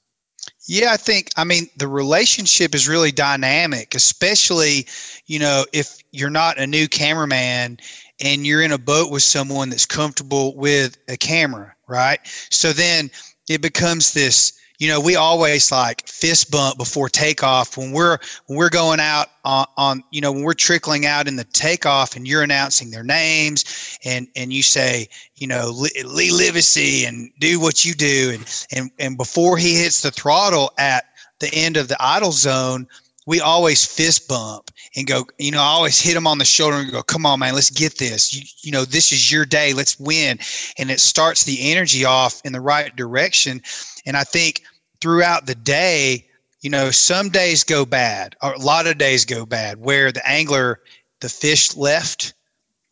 Yeah, 0.67 0.93
I 0.93 0.97
think, 0.97 1.31
I 1.37 1.45
mean, 1.45 1.67
the 1.77 1.89
relationship 1.89 2.75
is 2.75 2.89
really 2.89 3.13
dynamic, 3.13 3.95
especially, 3.95 4.87
you 5.27 5.39
know, 5.39 5.65
if 5.73 5.99
you're 6.13 6.31
not 6.31 6.59
a 6.59 6.67
new 6.67 6.89
cameraman 6.89 7.79
and 8.23 8.47
you're 8.47 8.63
in 8.63 8.73
a 8.73 8.79
boat 8.79 9.11
with 9.11 9.23
someone 9.23 9.69
that's 9.69 9.87
comfortable 9.87 10.57
with 10.57 10.97
a 11.09 11.17
camera, 11.17 11.75
right? 11.89 12.21
So 12.51 12.73
then 12.73 13.11
it 13.49 13.61
becomes 13.61 14.13
this, 14.13 14.53
you 14.79 14.89
know, 14.89 15.01
we 15.01 15.17
always 15.17 15.71
like 15.71 16.07
fist 16.09 16.51
bump 16.51 16.79
before 16.79 17.09
takeoff 17.09 17.77
when 17.77 17.93
we're 17.93 18.19
when 18.47 18.59
we're 18.59 18.71
going 18.71 19.01
out 19.01 19.29
on, 19.45 19.67
on 19.77 20.05
you 20.11 20.21
know 20.21 20.33
when 20.33 20.43
we're 20.43 20.55
trickling 20.55 21.05
out 21.07 21.29
in 21.29 21.37
the 21.37 21.45
takeoff 21.45 22.17
and 22.17 22.27
you're 22.27 22.43
announcing 22.43 22.91
their 22.91 23.05
names 23.05 23.99
and 24.05 24.29
and 24.35 24.53
you 24.53 24.63
say 24.63 25.09
you 25.37 25.47
know 25.47 25.71
Lee 25.71 26.31
Livesay 26.31 27.07
and 27.07 27.31
do 27.39 27.61
what 27.61 27.85
you 27.85 27.95
do 27.95 28.33
and 28.35 28.67
and 28.75 28.91
and 28.99 29.17
before 29.17 29.57
he 29.57 29.77
hits 29.77 30.03
the 30.03 30.11
throttle 30.11 30.73
at 30.79 31.05
the 31.39 31.53
end 31.55 31.77
of 31.77 31.89
the 31.89 31.97
idle 32.01 32.33
zone 32.33 32.87
we 33.27 33.41
always 33.41 33.85
fist 33.85 34.29
bump 34.29 34.71
and 34.97 35.07
go, 35.07 35.25
you 35.39 35.53
know, 35.53 35.61
I 35.61 35.67
always 35.67 36.01
hit 36.01 36.15
them 36.15 36.27
on 36.27 36.39
the 36.39 36.45
shoulder 36.45 36.79
and 36.79 36.91
go, 36.91 37.03
come 37.03 37.25
on, 37.25 37.39
man, 37.39 37.55
let's 37.55 37.71
get 37.71 37.99
this. 37.99 38.35
You, 38.35 38.43
you 38.63 38.73
know, 38.73 38.85
this 38.85 39.13
is 39.13 39.31
your 39.31 39.45
day. 39.45 39.73
Let's 39.73 39.99
win. 39.99 40.39
And 40.79 40.91
it 40.91 41.01
starts 41.01 41.45
the 41.45 41.71
energy 41.71 42.05
off 42.05 42.41
in 42.45 42.53
the 42.53 42.61
right 42.61 42.95
direction. 42.97 43.63
And 44.07 44.17
I 44.17 44.25
think 44.25 44.63
throughout 45.01 45.47
the 45.47 45.55
day, 45.55 46.27
you 46.61 46.71
know, 46.71 46.91
some 46.91 47.29
days 47.29 47.65
go 47.65 47.85
bad, 47.85 48.37
a 48.41 48.51
lot 48.59 48.87
of 48.87 48.99
days 48.99 49.25
go 49.25 49.47
bad 49.47 49.79
where 49.81 50.13
the 50.13 50.29
angler, 50.29 50.81
the 51.21 51.29
fish 51.29 51.77
left 51.77 52.35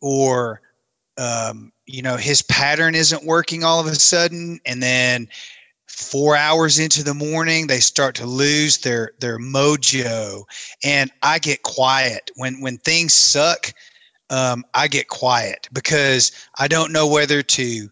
or, 0.01 0.61
um, 1.17 1.71
you 1.85 2.01
know, 2.01 2.15
his 2.15 2.41
pattern 2.41 2.95
isn't 2.95 3.25
working 3.25 3.63
all 3.63 3.79
of 3.79 3.85
a 3.85 3.95
sudden. 3.95 4.59
And 4.65 4.81
then, 4.81 5.27
four 5.91 6.37
hours 6.37 6.79
into 6.79 7.03
the 7.03 7.13
morning 7.13 7.67
they 7.67 7.81
start 7.81 8.15
to 8.15 8.25
lose 8.25 8.77
their 8.77 9.11
their 9.19 9.37
mojo. 9.37 10.43
And 10.83 11.11
i 11.21 11.37
get 11.37 11.63
quiet. 11.63 12.31
When 12.35 12.61
when 12.61 12.77
things 12.77 13.13
suck 13.13 13.73
um, 14.29 14.63
i 14.73 14.87
get 14.87 15.09
quiet 15.09 15.67
because 15.73 16.31
i 16.57 16.67
don't 16.67 16.93
know 16.93 17.07
whether 17.07 17.43
to 17.43 17.89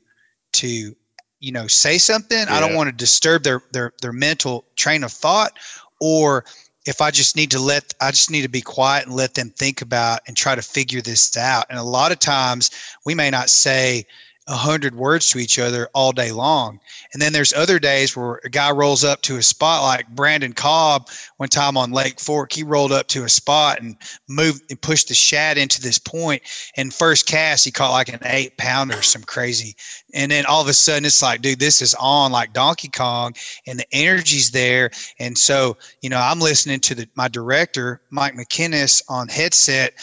to 0.54 0.96
you 1.40 1.52
know 1.52 1.68
say 1.68 1.98
something. 1.98 2.38
Yeah. 2.38 2.56
i 2.56 2.60
don't 2.62 2.74
want 2.74 2.90
to 2.90 2.96
disturb 2.96 3.44
their 3.44 3.62
their 3.74 3.94
their 4.02 4.14
mental 4.14 4.66
train 4.76 5.04
of 5.04 5.12
thought. 5.12 5.60
Or 6.00 6.46
if 6.86 7.02
i 7.02 7.12
just 7.12 7.36
need 7.36 7.52
to 7.52 7.60
let 7.60 7.94
i 8.00 8.12
just 8.12 8.32
need 8.32 8.44
to 8.44 8.50
be 8.50 8.62
quiet 8.62 9.08
and 9.08 9.16
let 9.16 9.34
them 9.34 9.50
think 9.50 9.82
about 9.82 10.22
and 10.28 10.38
try 10.38 10.56
to 10.56 10.62
figure 10.62 11.02
this 11.02 11.36
out. 11.36 11.66
And 11.70 11.78
a 11.78 11.84
lot 11.84 12.14
of 12.14 12.20
times 12.20 12.72
we 13.06 13.14
may 13.14 13.30
not 13.30 13.50
say 13.50 14.06
a 14.50 14.56
hundred 14.56 14.96
words 14.96 15.30
to 15.30 15.38
each 15.38 15.60
other 15.60 15.88
all 15.94 16.12
day 16.12 16.32
long. 16.32 16.80
And 17.14 17.22
then 17.22 17.34
there's 17.34 17.54
other 17.54 17.78
days 17.78 18.18
where 18.18 18.42
a 18.44 18.50
guy 18.50 18.72
rolls 18.72 19.04
up 19.04 19.22
to 19.22 19.38
a 19.38 19.44
spot 19.44 19.84
like 19.84 20.08
Brandon 20.10 20.54
Cobb 20.54 21.08
one 21.38 21.50
time 21.50 21.78
on 21.78 21.92
Lake 21.92 22.20
Fork. 22.20 22.52
He 22.52 22.64
rolled 22.64 22.92
up 22.92 23.08
to 23.10 23.24
a 23.24 23.30
spot 23.30 23.80
and 23.80 23.96
moved 24.28 24.64
and 24.72 24.82
pushed 24.82 25.08
the 25.08 25.14
shad 25.14 25.60
into 25.60 25.80
this 25.80 26.00
point. 26.00 26.42
And 26.76 26.92
first 26.92 27.28
cast, 27.28 27.64
he 27.64 27.72
caught 27.72 27.92
like 27.92 28.10
an 28.10 28.20
eight 28.26 28.58
pounder, 28.58 29.04
some 29.04 29.22
crazy. 29.22 29.76
And 30.16 30.32
then 30.32 30.48
all 30.48 30.62
of 30.62 30.68
a 30.68 30.74
sudden, 30.74 31.06
it's 31.06 31.22
like, 31.22 31.42
dude, 31.42 31.60
this 31.60 31.82
is 31.84 31.94
on 32.00 32.32
like 32.32 32.52
Donkey 32.52 32.90
Kong, 32.90 33.36
and 33.68 33.80
the 33.80 33.86
energy's 33.92 34.50
there. 34.50 34.90
And 35.20 35.38
so, 35.38 35.78
you 36.02 36.10
know, 36.10 36.20
I'm 36.20 36.40
listening 36.40 36.80
to 36.82 36.96
the, 36.96 37.08
my 37.14 37.28
director, 37.28 38.02
Mike 38.10 38.34
McKinnis, 38.34 39.04
on 39.10 39.28
headset 39.28 39.94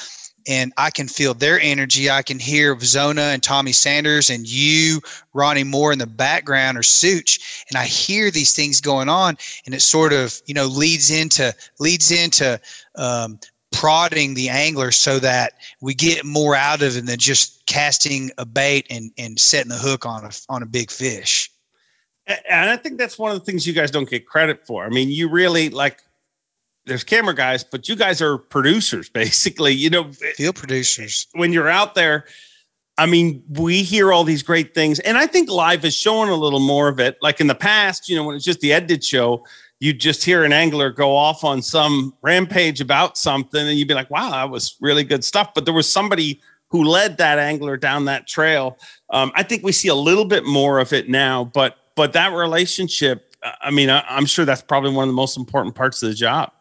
and 0.47 0.73
I 0.77 0.91
can 0.91 1.09
feel 1.09 1.35
their 1.35 1.61
energy. 1.61 2.11
I 2.11 2.23
can 2.23 2.39
hear 2.39 2.79
Zona 2.81 3.23
and 3.23 3.43
Tommy 3.43 3.73
Sanders 3.73 4.31
and 4.31 4.47
you, 4.47 5.01
Ronnie 5.35 5.65
Moore 5.65 5.93
in 5.93 5.99
the 5.99 6.07
background 6.07 6.79
or 6.79 6.83
Such, 6.83 7.65
and 7.69 7.77
I 7.77 7.85
hear 7.85 8.31
these 8.31 8.55
things 8.55 8.81
going 8.81 9.09
on, 9.09 9.37
and 9.65 9.75
it 9.75 9.81
sort 9.81 10.13
of 10.13 10.41
you 10.47 10.55
know 10.55 10.67
leads 10.67 11.11
into 11.11 11.55
leads 11.79 12.11
into 12.11 12.61
um, 12.97 13.39
prodding 13.73 14.35
the 14.35 14.49
angler 14.49 14.91
so 14.91 15.19
that 15.19 15.55
we 15.81 15.95
get 15.95 16.25
more 16.25 16.55
out 16.55 16.83
of 16.83 16.97
it 16.97 17.07
than 17.07 17.19
just 17.19 17.67
casting 17.67 18.31
a 18.39 18.47
bait 18.47 18.87
and, 18.91 19.11
and 19.19 19.39
setting 19.39 19.69
the 19.69 19.77
hook 19.77 20.07
on 20.07 20.25
a 20.25 20.31
on 20.49 20.63
a 20.63 20.67
big 20.67 20.91
fish. 20.91 21.51
And 22.27 22.71
I 22.71 22.77
think 22.77 22.99
that's 22.99 23.19
one 23.19 23.31
of 23.31 23.39
the 23.39 23.45
things 23.45 23.67
you 23.67 23.73
guys 23.73 23.93
don't 23.93 24.09
get 24.09 24.27
credit 24.27 24.67
for. 24.67 24.85
I 24.85 24.89
mean, 24.89 25.11
you 25.11 25.29
really 25.29 25.69
like 25.69 26.03
there's 26.87 27.05
camera 27.05 27.35
guys, 27.35 27.65
but 27.65 27.89
you 27.89 27.97
guys 27.97 28.23
are 28.23 28.39
producers 28.39 29.09
basically. 29.23 29.73
You 29.73 29.91
know, 29.91 30.13
field 30.13 30.57
producers. 30.57 31.27
When 31.33 31.53
you're 31.53 31.69
out 31.69 31.95
there, 31.95 32.25
I 32.99 33.07
mean, 33.07 33.43
we 33.51 33.83
hear 33.83 34.13
all 34.13 34.25
these 34.25 34.43
great 34.43 34.75
things, 34.75 35.01
and 35.01 35.19
I 35.19 35.27
think 35.27 35.51
live 35.51 35.85
is 35.85 35.95
showing 35.95 36.31
a 36.31 36.35
little 36.35 36.61
more 36.61 36.89
of 36.89 36.99
it. 36.99 37.19
Like 37.21 37.41
in 37.41 37.47
the 37.47 37.55
past, 37.55 38.09
you 38.09 38.17
know, 38.17 38.25
when 38.25 38.37
it's 38.37 38.45
just 38.45 38.61
the 38.61 38.73
Ed 38.73 38.87
did 38.87 39.05
show, 39.05 39.45
you'd 39.81 40.01
just 40.01 40.25
hear 40.25 40.45
an 40.45 40.53
angler 40.53 40.91
go 40.91 41.15
off 41.15 41.45
on 41.45 41.61
some 41.61 42.15
rampage 42.23 42.81
about 42.81 43.19
something, 43.19 43.69
and 43.69 43.79
you'd 43.79 43.89
be 43.89 43.95
like, 43.95 44.11
"Wow, 44.11 44.31
that 44.31 44.51
was 44.51 44.77
really 44.81 45.05
good 45.05 45.25
stuff." 45.25 45.53
But 45.55 45.67
there 45.67 45.75
was 45.75 45.91
somebody 45.91 46.41
who 46.69 46.85
led 46.85 47.19
that 47.19 47.39
angler 47.39 47.77
down 47.77 48.07
that 48.07 48.27
trail. 48.27 48.79
Um, 49.11 49.31
I 49.35 49.43
think 49.43 49.63
we 49.63 49.73
see 49.73 49.89
a 49.89 49.95
little 49.95 50.25
bit 50.25 50.45
more 50.45 50.79
of 50.79 50.93
it 50.93 51.09
now, 51.09 51.45
but 51.45 51.77
but 51.97 52.13
that 52.15 52.33
relationship, 52.33 53.35
I 53.61 53.71
mean, 53.71 53.91
I, 53.91 54.05
I'm 54.09 54.27
sure 54.27 54.45
that's 54.45 54.63
probably 54.63 54.93
one 54.93 55.05
of 55.05 55.09
the 55.09 55.17
most 55.17 55.37
important 55.37 55.75
parts 55.75 56.03
of 56.03 56.09
the 56.09 56.15
job. 56.15 56.53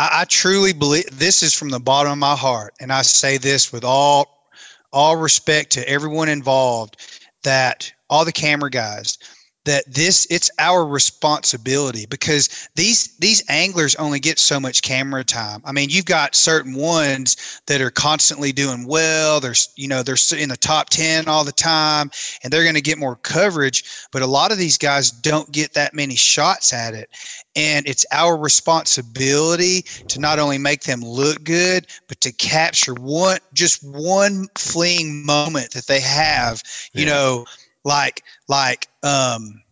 I, 0.00 0.22
I 0.22 0.24
truly 0.24 0.72
believe 0.72 1.04
this 1.12 1.42
is 1.42 1.52
from 1.52 1.68
the 1.68 1.78
bottom 1.78 2.12
of 2.12 2.18
my 2.18 2.34
heart, 2.34 2.72
and 2.80 2.90
I 2.90 3.02
say 3.02 3.36
this 3.36 3.70
with 3.70 3.84
all 3.84 4.48
all 4.92 5.16
respect 5.16 5.70
to 5.72 5.88
everyone 5.88 6.28
involved, 6.28 6.96
that 7.44 7.92
all 8.08 8.24
the 8.24 8.32
camera 8.32 8.70
guys 8.70 9.18
that 9.64 9.84
this 9.92 10.26
it's 10.30 10.50
our 10.58 10.86
responsibility 10.86 12.06
because 12.06 12.68
these 12.76 13.16
these 13.18 13.42
anglers 13.50 13.94
only 13.96 14.18
get 14.18 14.38
so 14.38 14.58
much 14.58 14.82
camera 14.82 15.22
time. 15.22 15.60
I 15.64 15.72
mean 15.72 15.90
you've 15.90 16.06
got 16.06 16.34
certain 16.34 16.74
ones 16.74 17.60
that 17.66 17.80
are 17.80 17.90
constantly 17.90 18.52
doing 18.52 18.86
well. 18.86 19.38
They're 19.38 19.54
you 19.76 19.86
know 19.86 20.02
they're 20.02 20.16
in 20.38 20.48
the 20.48 20.56
top 20.56 20.88
10 20.88 21.28
all 21.28 21.44
the 21.44 21.52
time 21.52 22.10
and 22.42 22.52
they're 22.52 22.62
going 22.62 22.74
to 22.74 22.80
get 22.80 22.98
more 22.98 23.16
coverage 23.16 23.84
but 24.12 24.22
a 24.22 24.26
lot 24.26 24.50
of 24.50 24.58
these 24.58 24.78
guys 24.78 25.10
don't 25.10 25.50
get 25.52 25.74
that 25.74 25.94
many 25.94 26.16
shots 26.16 26.72
at 26.72 26.94
it. 26.94 27.10
And 27.54 27.86
it's 27.86 28.06
our 28.12 28.38
responsibility 28.38 29.82
to 30.08 30.20
not 30.20 30.38
only 30.38 30.56
make 30.56 30.84
them 30.84 31.00
look 31.00 31.44
good 31.44 31.86
but 32.08 32.20
to 32.22 32.32
capture 32.32 32.94
one 32.94 33.38
just 33.52 33.82
one 33.82 34.46
fleeing 34.56 35.24
moment 35.26 35.72
that 35.72 35.86
they 35.86 36.00
have 36.00 36.62
you 36.94 37.04
yeah. 37.04 37.12
know 37.12 37.44
like 37.84 38.22
like 38.48 38.88
um 39.02 39.62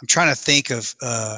i'm 0.00 0.06
trying 0.06 0.28
to 0.28 0.40
think 0.40 0.70
of 0.70 0.94
uh 1.02 1.36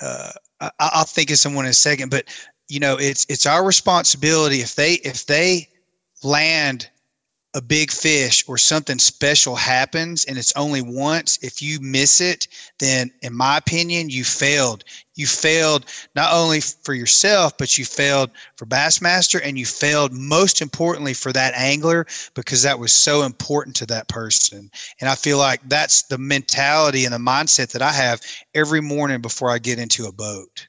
uh 0.00 0.32
I, 0.60 0.70
i'll 0.78 1.04
think 1.04 1.30
of 1.30 1.38
someone 1.38 1.64
in 1.64 1.70
a 1.70 1.74
second 1.74 2.10
but 2.10 2.24
you 2.68 2.80
know 2.80 2.96
it's 2.98 3.26
it's 3.28 3.46
our 3.46 3.64
responsibility 3.64 4.56
if 4.60 4.74
they 4.74 4.94
if 4.94 5.26
they 5.26 5.68
land 6.22 6.88
a 7.58 7.62
big 7.62 7.90
fish 7.90 8.44
or 8.46 8.56
something 8.56 9.00
special 9.00 9.56
happens 9.56 10.24
and 10.26 10.38
it's 10.38 10.52
only 10.54 10.80
once, 10.80 11.40
if 11.42 11.60
you 11.60 11.80
miss 11.80 12.20
it, 12.20 12.46
then 12.78 13.10
in 13.22 13.34
my 13.34 13.56
opinion, 13.56 14.08
you 14.08 14.22
failed. 14.22 14.84
You 15.16 15.26
failed 15.26 15.86
not 16.14 16.32
only 16.32 16.60
for 16.60 16.94
yourself, 16.94 17.58
but 17.58 17.76
you 17.76 17.84
failed 17.84 18.30
for 18.54 18.64
Bassmaster 18.64 19.40
and 19.42 19.58
you 19.58 19.66
failed 19.66 20.12
most 20.12 20.62
importantly 20.62 21.14
for 21.14 21.32
that 21.32 21.52
angler 21.54 22.06
because 22.34 22.62
that 22.62 22.78
was 22.78 22.92
so 22.92 23.24
important 23.24 23.74
to 23.76 23.86
that 23.86 24.06
person. 24.06 24.70
And 25.00 25.10
I 25.10 25.16
feel 25.16 25.38
like 25.38 25.60
that's 25.68 26.02
the 26.02 26.18
mentality 26.18 27.06
and 27.06 27.12
the 27.12 27.18
mindset 27.18 27.72
that 27.72 27.82
I 27.82 27.90
have 27.90 28.20
every 28.54 28.80
morning 28.80 29.20
before 29.20 29.50
I 29.50 29.58
get 29.58 29.80
into 29.80 30.06
a 30.06 30.12
boat. 30.12 30.68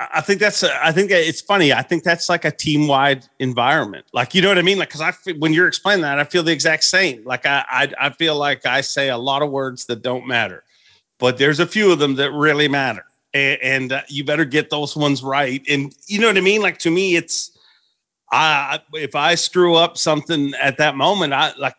I 0.00 0.20
think 0.20 0.38
that's 0.38 0.62
a, 0.62 0.84
I 0.84 0.92
think 0.92 1.10
it's 1.10 1.40
funny. 1.40 1.72
I 1.72 1.82
think 1.82 2.04
that's 2.04 2.28
like 2.28 2.44
a 2.44 2.52
team 2.52 2.86
wide 2.86 3.26
environment. 3.40 4.06
Like 4.12 4.32
you 4.32 4.40
know 4.40 4.48
what 4.48 4.58
I 4.58 4.62
mean? 4.62 4.78
Like 4.78 4.90
because 4.90 5.00
I 5.00 5.12
when 5.38 5.52
you're 5.52 5.66
explaining 5.66 6.02
that, 6.02 6.20
I 6.20 6.24
feel 6.24 6.44
the 6.44 6.52
exact 6.52 6.84
same. 6.84 7.24
Like 7.24 7.44
I, 7.46 7.64
I 7.68 7.92
I 8.00 8.10
feel 8.10 8.36
like 8.36 8.64
I 8.64 8.80
say 8.80 9.08
a 9.08 9.18
lot 9.18 9.42
of 9.42 9.50
words 9.50 9.86
that 9.86 10.02
don't 10.02 10.26
matter, 10.26 10.62
but 11.18 11.36
there's 11.36 11.58
a 11.58 11.66
few 11.66 11.90
of 11.90 11.98
them 11.98 12.14
that 12.14 12.30
really 12.30 12.68
matter, 12.68 13.06
and, 13.34 13.60
and 13.60 13.92
uh, 13.92 14.02
you 14.08 14.22
better 14.22 14.44
get 14.44 14.70
those 14.70 14.96
ones 14.96 15.22
right. 15.22 15.62
And 15.68 15.92
you 16.06 16.20
know 16.20 16.28
what 16.28 16.38
I 16.38 16.42
mean? 16.42 16.62
Like 16.62 16.78
to 16.78 16.92
me, 16.92 17.16
it's 17.16 17.58
I 18.30 18.80
if 18.92 19.16
I 19.16 19.34
screw 19.34 19.74
up 19.74 19.98
something 19.98 20.54
at 20.62 20.76
that 20.76 20.94
moment, 20.94 21.32
I 21.32 21.54
like 21.56 21.74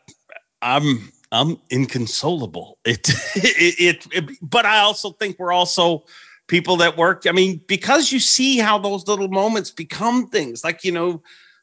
I'm 0.62 1.10
I'm 1.32 1.58
inconsolable. 1.70 2.80
It 2.84 3.08
it, 3.36 3.76
it, 3.80 4.08
it 4.12 4.38
but 4.42 4.66
I 4.66 4.80
also 4.80 5.12
think 5.12 5.40
we're 5.40 5.54
also 5.54 6.04
people 6.50 6.76
that 6.78 6.98
work. 6.98 7.26
I 7.28 7.32
mean, 7.32 7.62
because 7.68 8.12
you 8.12 8.20
see 8.20 8.58
how 8.58 8.78
those 8.78 9.08
little 9.08 9.30
moments 9.30 9.72
become 9.72 10.28
things 10.28 10.64
like, 10.64 10.84
you 10.84 10.92
know, 10.92 11.22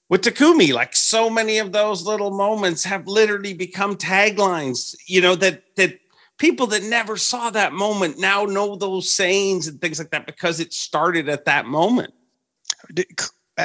with 0.08 0.22
Takumi, 0.22 0.72
like 0.72 0.94
so 0.94 1.28
many 1.28 1.58
of 1.58 1.72
those 1.72 2.06
little 2.06 2.30
moments 2.30 2.84
have 2.84 3.06
literally 3.06 3.52
become 3.52 3.96
taglines, 3.96 4.96
you 5.06 5.20
know, 5.20 5.34
that, 5.34 5.64
that 5.74 5.98
people 6.38 6.68
that 6.68 6.84
never 6.84 7.16
saw 7.16 7.50
that 7.50 7.72
moment 7.72 8.18
now 8.18 8.44
know 8.44 8.76
those 8.76 9.10
sayings 9.10 9.66
and 9.66 9.80
things 9.80 9.98
like 9.98 10.10
that 10.10 10.26
because 10.26 10.60
it 10.60 10.72
started 10.72 11.28
at 11.28 11.44
that 11.44 11.66
moment. 11.66 12.14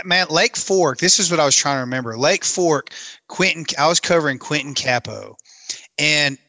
Man, 0.04 0.28
Lake 0.30 0.58
Fork, 0.58 0.98
this 0.98 1.20
is 1.20 1.30
what 1.30 1.40
I 1.40 1.46
was 1.46 1.56
trying 1.56 1.76
to 1.76 1.82
remember. 1.82 2.18
Lake 2.18 2.44
Fork, 2.44 2.90
Quentin, 3.28 3.66
I 3.78 3.88
was 3.88 4.00
covering 4.00 4.40
Quentin 4.40 4.74
Capo 4.74 5.36
and 6.00 6.40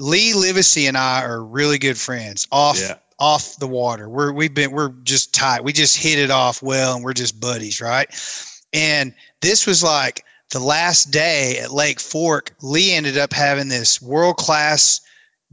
Lee 0.00 0.32
Livesay 0.32 0.88
and 0.88 0.96
I 0.96 1.22
are 1.22 1.44
really 1.44 1.78
good 1.78 1.98
friends 1.98 2.48
off 2.50 2.80
yeah 2.80 2.96
off 3.18 3.56
the 3.58 3.66
water. 3.66 4.08
We're 4.08 4.32
we've 4.32 4.54
been 4.54 4.72
we're 4.72 4.90
just 5.04 5.34
tight. 5.34 5.64
We 5.64 5.72
just 5.72 5.96
hit 5.96 6.18
it 6.18 6.30
off 6.30 6.62
well, 6.62 6.94
and 6.94 7.04
we're 7.04 7.12
just 7.14 7.40
buddies, 7.40 7.80
right? 7.80 8.08
And 8.72 9.14
this 9.40 9.66
was 9.66 9.82
like 9.82 10.24
the 10.50 10.60
last 10.60 11.10
day 11.10 11.58
at 11.58 11.72
Lake 11.72 12.00
Fork. 12.00 12.54
Lee 12.62 12.92
ended 12.92 13.18
up 13.18 13.32
having 13.32 13.68
this 13.68 14.02
world 14.02 14.36
class 14.36 15.00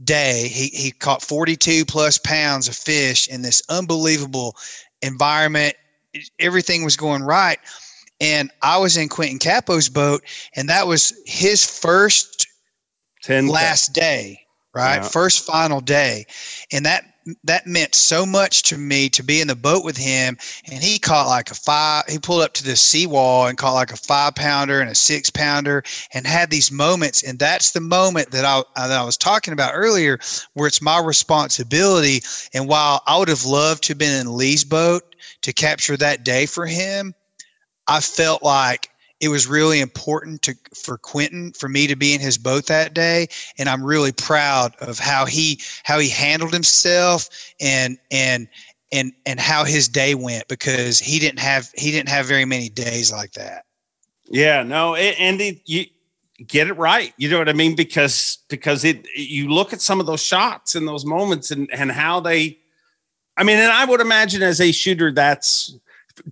day. 0.04 0.48
He 0.48 0.68
he 0.68 0.90
caught 0.90 1.22
42 1.22 1.84
plus 1.84 2.18
pounds 2.18 2.68
of 2.68 2.74
fish 2.74 3.28
in 3.28 3.42
this 3.42 3.62
unbelievable 3.68 4.56
environment. 5.02 5.74
Everything 6.38 6.84
was 6.84 6.96
going 6.96 7.22
right. 7.22 7.58
And 8.20 8.50
I 8.62 8.78
was 8.78 8.96
in 8.96 9.08
Quentin 9.08 9.40
Capo's 9.40 9.88
boat, 9.88 10.22
and 10.54 10.68
that 10.68 10.86
was 10.86 11.12
his 11.26 11.64
first 11.64 12.46
10 13.22 13.48
last 13.48 13.92
day, 13.94 14.40
right? 14.74 14.96
Yeah. 14.96 15.08
First 15.08 15.44
final 15.44 15.80
day. 15.80 16.26
And 16.70 16.86
that 16.86 17.04
that 17.44 17.66
meant 17.66 17.94
so 17.94 18.26
much 18.26 18.62
to 18.64 18.78
me 18.78 19.08
to 19.10 19.22
be 19.22 19.40
in 19.40 19.48
the 19.48 19.56
boat 19.56 19.84
with 19.84 19.96
him. 19.96 20.36
And 20.70 20.82
he 20.82 20.98
caught 20.98 21.26
like 21.26 21.50
a 21.50 21.54
five, 21.54 22.04
he 22.08 22.18
pulled 22.18 22.42
up 22.42 22.52
to 22.54 22.64
the 22.64 22.76
seawall 22.76 23.46
and 23.46 23.58
caught 23.58 23.74
like 23.74 23.92
a 23.92 23.96
five 23.96 24.34
pounder 24.34 24.80
and 24.80 24.90
a 24.90 24.94
six 24.94 25.30
pounder 25.30 25.82
and 26.12 26.26
had 26.26 26.50
these 26.50 26.70
moments. 26.70 27.22
And 27.22 27.38
that's 27.38 27.72
the 27.72 27.80
moment 27.80 28.30
that 28.30 28.44
I, 28.44 28.62
uh, 28.76 28.88
that 28.88 28.98
I 28.98 29.04
was 29.04 29.16
talking 29.16 29.52
about 29.52 29.72
earlier, 29.74 30.18
where 30.54 30.68
it's 30.68 30.82
my 30.82 31.00
responsibility. 31.00 32.22
And 32.54 32.68
while 32.68 33.02
I 33.06 33.18
would 33.18 33.28
have 33.28 33.44
loved 33.44 33.84
to 33.84 33.90
have 33.90 33.98
been 33.98 34.20
in 34.20 34.36
Lee's 34.36 34.64
boat 34.64 35.14
to 35.42 35.52
capture 35.52 35.96
that 35.96 36.24
day 36.24 36.46
for 36.46 36.66
him, 36.66 37.14
I 37.88 38.00
felt 38.00 38.42
like 38.42 38.91
it 39.22 39.28
was 39.28 39.46
really 39.46 39.80
important 39.80 40.42
to 40.42 40.54
for 40.74 40.98
Quentin 40.98 41.52
for 41.52 41.68
me 41.68 41.86
to 41.86 41.94
be 41.94 42.12
in 42.12 42.20
his 42.20 42.36
boat 42.36 42.66
that 42.66 42.92
day, 42.92 43.28
and 43.56 43.68
I'm 43.68 43.82
really 43.82 44.10
proud 44.10 44.74
of 44.80 44.98
how 44.98 45.24
he 45.24 45.60
how 45.84 46.00
he 46.00 46.08
handled 46.08 46.52
himself 46.52 47.28
and 47.60 47.96
and 48.10 48.48
and 48.90 49.12
and 49.24 49.38
how 49.38 49.64
his 49.64 49.88
day 49.88 50.16
went 50.16 50.48
because 50.48 50.98
he 50.98 51.20
didn't 51.20 51.38
have 51.38 51.70
he 51.76 51.92
didn't 51.92 52.08
have 52.08 52.26
very 52.26 52.44
many 52.44 52.68
days 52.68 53.12
like 53.12 53.32
that. 53.34 53.64
Yeah, 54.24 54.64
no, 54.64 54.96
Andy, 54.96 55.62
you 55.66 55.86
get 56.44 56.66
it 56.66 56.76
right. 56.76 57.14
You 57.16 57.30
know 57.30 57.38
what 57.38 57.48
I 57.48 57.52
mean? 57.52 57.76
Because 57.76 58.38
because 58.48 58.84
it 58.84 59.06
you 59.14 59.48
look 59.48 59.72
at 59.72 59.80
some 59.80 60.00
of 60.00 60.06
those 60.06 60.24
shots 60.24 60.74
and 60.74 60.86
those 60.86 61.06
moments 61.06 61.52
and 61.52 61.72
and 61.72 61.92
how 61.92 62.18
they. 62.18 62.58
I 63.36 63.44
mean, 63.44 63.56
and 63.56 63.72
I 63.72 63.86
would 63.86 64.02
imagine 64.02 64.42
as 64.42 64.60
a 64.60 64.72
shooter, 64.72 65.10
that's 65.10 65.74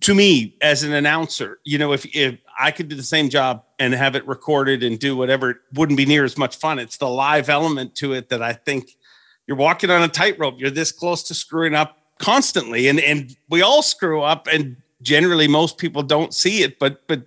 to 0.00 0.14
me 0.14 0.56
as 0.60 0.82
an 0.82 0.92
announcer. 0.92 1.58
You 1.64 1.78
know, 1.78 1.92
if 1.92 2.06
if 2.14 2.38
I 2.58 2.70
could 2.70 2.88
do 2.88 2.96
the 2.96 3.02
same 3.02 3.30
job 3.30 3.64
and 3.78 3.94
have 3.94 4.14
it 4.14 4.26
recorded 4.28 4.82
and 4.82 4.98
do 4.98 5.16
whatever. 5.16 5.50
It 5.50 5.56
wouldn't 5.74 5.96
be 5.96 6.04
near 6.04 6.24
as 6.24 6.36
much 6.36 6.56
fun. 6.56 6.78
It's 6.78 6.98
the 6.98 7.08
live 7.08 7.48
element 7.48 7.94
to 7.96 8.12
it 8.12 8.28
that 8.28 8.42
I 8.42 8.52
think 8.52 8.96
you're 9.46 9.56
walking 9.56 9.90
on 9.90 10.02
a 10.02 10.08
tightrope. 10.08 10.56
You're 10.58 10.70
this 10.70 10.92
close 10.92 11.22
to 11.24 11.34
screwing 11.34 11.74
up 11.74 11.98
constantly, 12.18 12.86
and 12.86 13.00
and 13.00 13.34
we 13.48 13.62
all 13.62 13.82
screw 13.82 14.22
up, 14.22 14.46
and 14.46 14.76
generally 15.02 15.48
most 15.48 15.78
people 15.78 16.02
don't 16.02 16.32
see 16.32 16.62
it, 16.62 16.78
but 16.78 17.06
but 17.08 17.22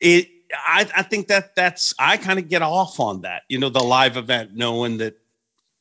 it. 0.00 0.30
I, 0.66 0.88
I 0.96 1.02
think 1.02 1.26
that 1.28 1.56
that's 1.56 1.94
I 1.98 2.16
kind 2.16 2.38
of 2.38 2.48
get 2.48 2.62
off 2.62 3.00
on 3.00 3.22
that. 3.22 3.42
You 3.48 3.58
know, 3.58 3.68
the 3.68 3.82
live 3.82 4.16
event, 4.16 4.54
knowing 4.54 4.98
that 4.98 5.18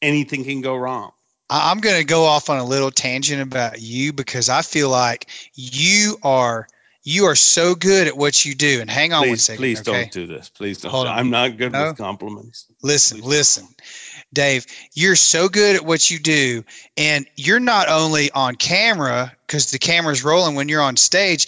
anything 0.02 0.44
can 0.44 0.60
go 0.62 0.76
wrong. 0.76 1.13
I'm 1.54 1.80
going 1.80 1.98
to 1.98 2.06
go 2.06 2.24
off 2.24 2.50
on 2.50 2.58
a 2.58 2.64
little 2.64 2.92
tangent 2.92 3.42
about 3.42 3.82
you 3.82 4.12
because 4.12 4.50
I 4.50 4.62
feel 4.62 4.90
like 4.90 5.28
you 5.54 6.18
are 6.24 6.68
you 7.04 7.26
are 7.26 7.36
so 7.36 7.76
good 7.76 8.08
at 8.08 8.16
what 8.16 8.46
you 8.46 8.56
do. 8.56 8.80
And 8.80 8.90
hang 8.90 9.14
on 9.14 9.24
please, 9.24 9.30
one 9.30 9.38
second. 9.38 9.60
Please 9.60 9.80
okay? 9.82 9.92
don't 9.92 10.12
do 10.12 10.26
this. 10.26 10.50
Please 10.50 10.80
don't. 10.80 10.92
Hold 10.92 11.08
on. 11.08 11.18
I'm 11.18 11.30
not 11.30 11.58
good 11.58 11.74
No? 11.74 11.88
with 11.88 11.98
compliments. 11.98 12.66
Listen, 12.82 13.20
Please. 13.20 13.28
listen, 13.28 13.68
Dave, 14.32 14.66
you're 14.94 15.18
so 15.18 15.50
good 15.50 15.76
at 15.76 15.86
what 15.86 16.10
you 16.10 16.18
do. 16.18 16.64
And 16.98 17.28
you're 17.36 17.60
not 17.60 17.90
only 17.90 18.32
on 18.32 18.56
camera 18.56 19.34
because 19.46 19.70
the 19.70 19.80
camera's 19.80 20.24
rolling 20.24 20.56
when 20.56 20.70
you're 20.70 20.82
on 20.82 20.96
stage, 20.96 21.48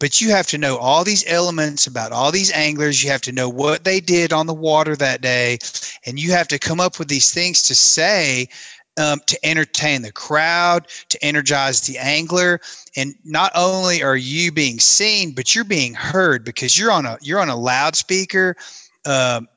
but 0.00 0.20
you 0.20 0.30
have 0.30 0.46
to 0.48 0.58
know 0.58 0.76
all 0.76 1.04
these 1.04 1.24
elements 1.26 1.86
about 1.86 2.12
all 2.12 2.32
these 2.32 2.50
anglers. 2.52 3.02
You 3.04 3.10
have 3.10 3.22
to 3.22 3.32
know 3.32 3.48
what 3.48 3.84
they 3.84 4.00
did 4.00 4.32
on 4.32 4.46
the 4.46 4.54
water 4.54 4.96
that 4.96 5.20
day. 5.20 5.58
And 6.06 6.18
you 6.18 6.32
have 6.32 6.48
to 6.48 6.58
come 6.58 6.80
up 6.80 6.98
with 6.98 7.08
these 7.08 7.32
things 7.32 7.62
to 7.64 7.74
say 7.74 8.48
um, 8.96 9.20
to 9.26 9.38
entertain 9.46 10.02
the 10.02 10.12
crowd, 10.12 10.86
to 11.08 11.24
energize 11.24 11.80
the 11.82 11.98
angler. 11.98 12.60
And 12.96 13.14
not 13.24 13.52
only 13.54 14.02
are 14.02 14.16
you 14.16 14.52
being 14.52 14.78
seen, 14.78 15.32
but 15.32 15.54
you're 15.54 15.64
being 15.64 15.94
heard 15.94 16.44
because 16.44 16.78
you're 16.78 16.92
on 16.92 17.06
a 17.06 17.18
you're 17.20 17.40
on 17.40 17.48
a 17.48 17.56
loudspeaker 17.56 18.56
um, 19.06 19.48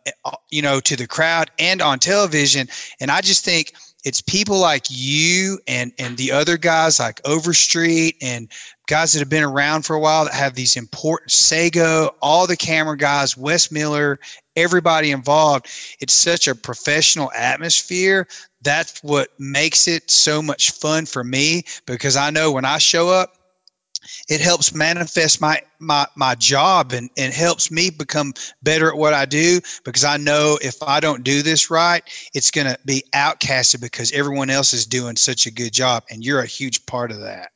you 0.49 0.61
know, 0.61 0.79
to 0.81 0.95
the 0.95 1.07
crowd 1.07 1.49
and 1.59 1.81
on 1.81 1.99
television. 1.99 2.67
And 2.99 3.11
I 3.11 3.21
just 3.21 3.45
think 3.45 3.73
it's 4.03 4.21
people 4.21 4.59
like 4.59 4.85
you 4.89 5.59
and 5.67 5.91
and 5.97 6.17
the 6.17 6.31
other 6.31 6.57
guys 6.57 6.99
like 6.99 7.19
Overstreet 7.25 8.15
and 8.21 8.49
guys 8.87 9.11
that 9.11 9.19
have 9.19 9.29
been 9.29 9.43
around 9.43 9.83
for 9.83 9.95
a 9.95 9.99
while 9.99 10.25
that 10.25 10.33
have 10.33 10.53
these 10.53 10.77
important 10.77 11.31
Seigo, 11.31 12.13
all 12.21 12.47
the 12.47 12.55
camera 12.55 12.95
guys, 12.95 13.35
Wes 13.35 13.71
Miller, 13.71 14.19
everybody 14.55 15.11
involved. 15.11 15.67
It's 15.99 16.13
such 16.13 16.47
a 16.47 16.55
professional 16.55 17.31
atmosphere. 17.33 18.27
That's 18.67 19.01
what 19.01 19.29
makes 19.39 19.87
it 19.87 20.11
so 20.11 20.41
much 20.41 20.71
fun 20.71 21.05
for 21.05 21.23
me 21.23 21.63
because 21.85 22.17
I 22.17 22.31
know 22.31 22.51
when 22.51 22.65
I 22.65 22.79
show 22.79 23.07
up, 23.07 23.37
it 24.27 24.41
helps 24.41 24.75
manifest 24.75 25.39
my 25.39 25.61
my 25.79 26.05
my 26.17 26.35
job 26.35 26.91
and 26.91 27.09
and 27.17 27.33
helps 27.33 27.71
me 27.71 27.89
become 27.89 28.33
better 28.63 28.89
at 28.89 28.97
what 28.97 29.13
I 29.13 29.23
do 29.23 29.61
because 29.85 30.03
I 30.03 30.17
know 30.17 30.59
if 30.61 30.83
I 30.83 30.99
don't 30.99 31.23
do 31.23 31.41
this 31.41 31.69
right, 31.69 32.03
it's 32.33 32.51
going 32.51 32.67
to 32.67 32.77
be 32.85 33.05
outcasted 33.15 33.79
because 33.79 34.11
everyone 34.11 34.49
else 34.49 34.73
is 34.73 34.85
doing 34.85 35.15
such 35.15 35.45
a 35.45 35.51
good 35.51 35.71
job 35.71 36.03
and 36.09 36.21
you're 36.25 36.41
a 36.41 36.45
huge 36.45 36.85
part 36.87 37.11
of 37.11 37.21
that. 37.21 37.51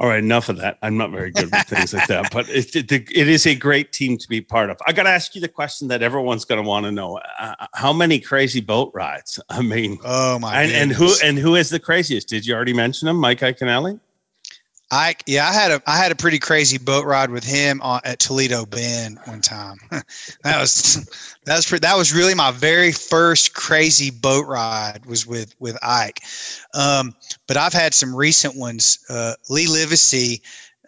All 0.00 0.08
right, 0.08 0.18
enough 0.18 0.48
of 0.48 0.56
that. 0.56 0.78
I'm 0.80 0.96
not 0.96 1.10
very 1.10 1.30
good 1.30 1.50
with 1.52 1.66
things 1.66 1.92
like 1.92 2.06
that, 2.08 2.32
but 2.32 2.48
it, 2.48 2.74
it, 2.74 2.90
it 2.90 3.28
is 3.28 3.46
a 3.46 3.54
great 3.54 3.92
team 3.92 4.16
to 4.16 4.28
be 4.28 4.40
part 4.40 4.70
of. 4.70 4.78
I 4.86 4.94
got 4.94 5.02
to 5.02 5.10
ask 5.10 5.34
you 5.34 5.42
the 5.42 5.48
question 5.48 5.88
that 5.88 6.02
everyone's 6.02 6.46
going 6.46 6.62
to 6.62 6.66
want 6.66 6.86
to 6.86 6.90
know: 6.90 7.20
uh, 7.38 7.66
How 7.74 7.92
many 7.92 8.18
crazy 8.18 8.62
boat 8.62 8.92
rides? 8.94 9.38
I 9.50 9.60
mean, 9.60 9.98
Oh 10.02 10.38
my 10.38 10.62
and, 10.62 10.72
and 10.72 10.90
who 10.90 11.12
and 11.22 11.36
who 11.38 11.54
is 11.54 11.68
the 11.68 11.78
craziest? 11.78 12.28
Did 12.28 12.46
you 12.46 12.54
already 12.54 12.72
mention 12.72 13.08
him, 13.08 13.16
Mike 13.18 13.40
Iaconelli? 13.40 14.00
I 14.90 15.14
yeah, 15.26 15.48
I 15.48 15.52
had 15.52 15.70
a 15.70 15.82
I 15.86 15.96
had 15.96 16.10
a 16.10 16.16
pretty 16.16 16.38
crazy 16.38 16.76
boat 16.76 17.06
ride 17.06 17.30
with 17.30 17.44
him 17.44 17.80
on, 17.82 18.00
at 18.04 18.18
Toledo 18.18 18.66
Bend 18.66 19.18
one 19.24 19.40
time. 19.40 19.78
that 19.90 20.60
was 20.60 21.08
that 21.44 21.56
was 21.56 21.66
pretty, 21.66 21.82
that 21.82 21.96
was 21.96 22.12
really 22.12 22.34
my 22.34 22.50
very 22.50 22.90
first 22.90 23.54
crazy 23.54 24.10
boat 24.10 24.46
ride 24.48 25.06
was 25.06 25.26
with 25.26 25.54
with 25.60 25.78
Ike. 25.82 26.20
Um, 26.74 27.14
but 27.46 27.56
I've 27.56 27.72
had 27.72 27.94
some 27.94 28.14
recent 28.14 28.56
ones. 28.56 28.98
Uh, 29.08 29.34
Lee 29.48 29.66
Livesay, 29.66 30.40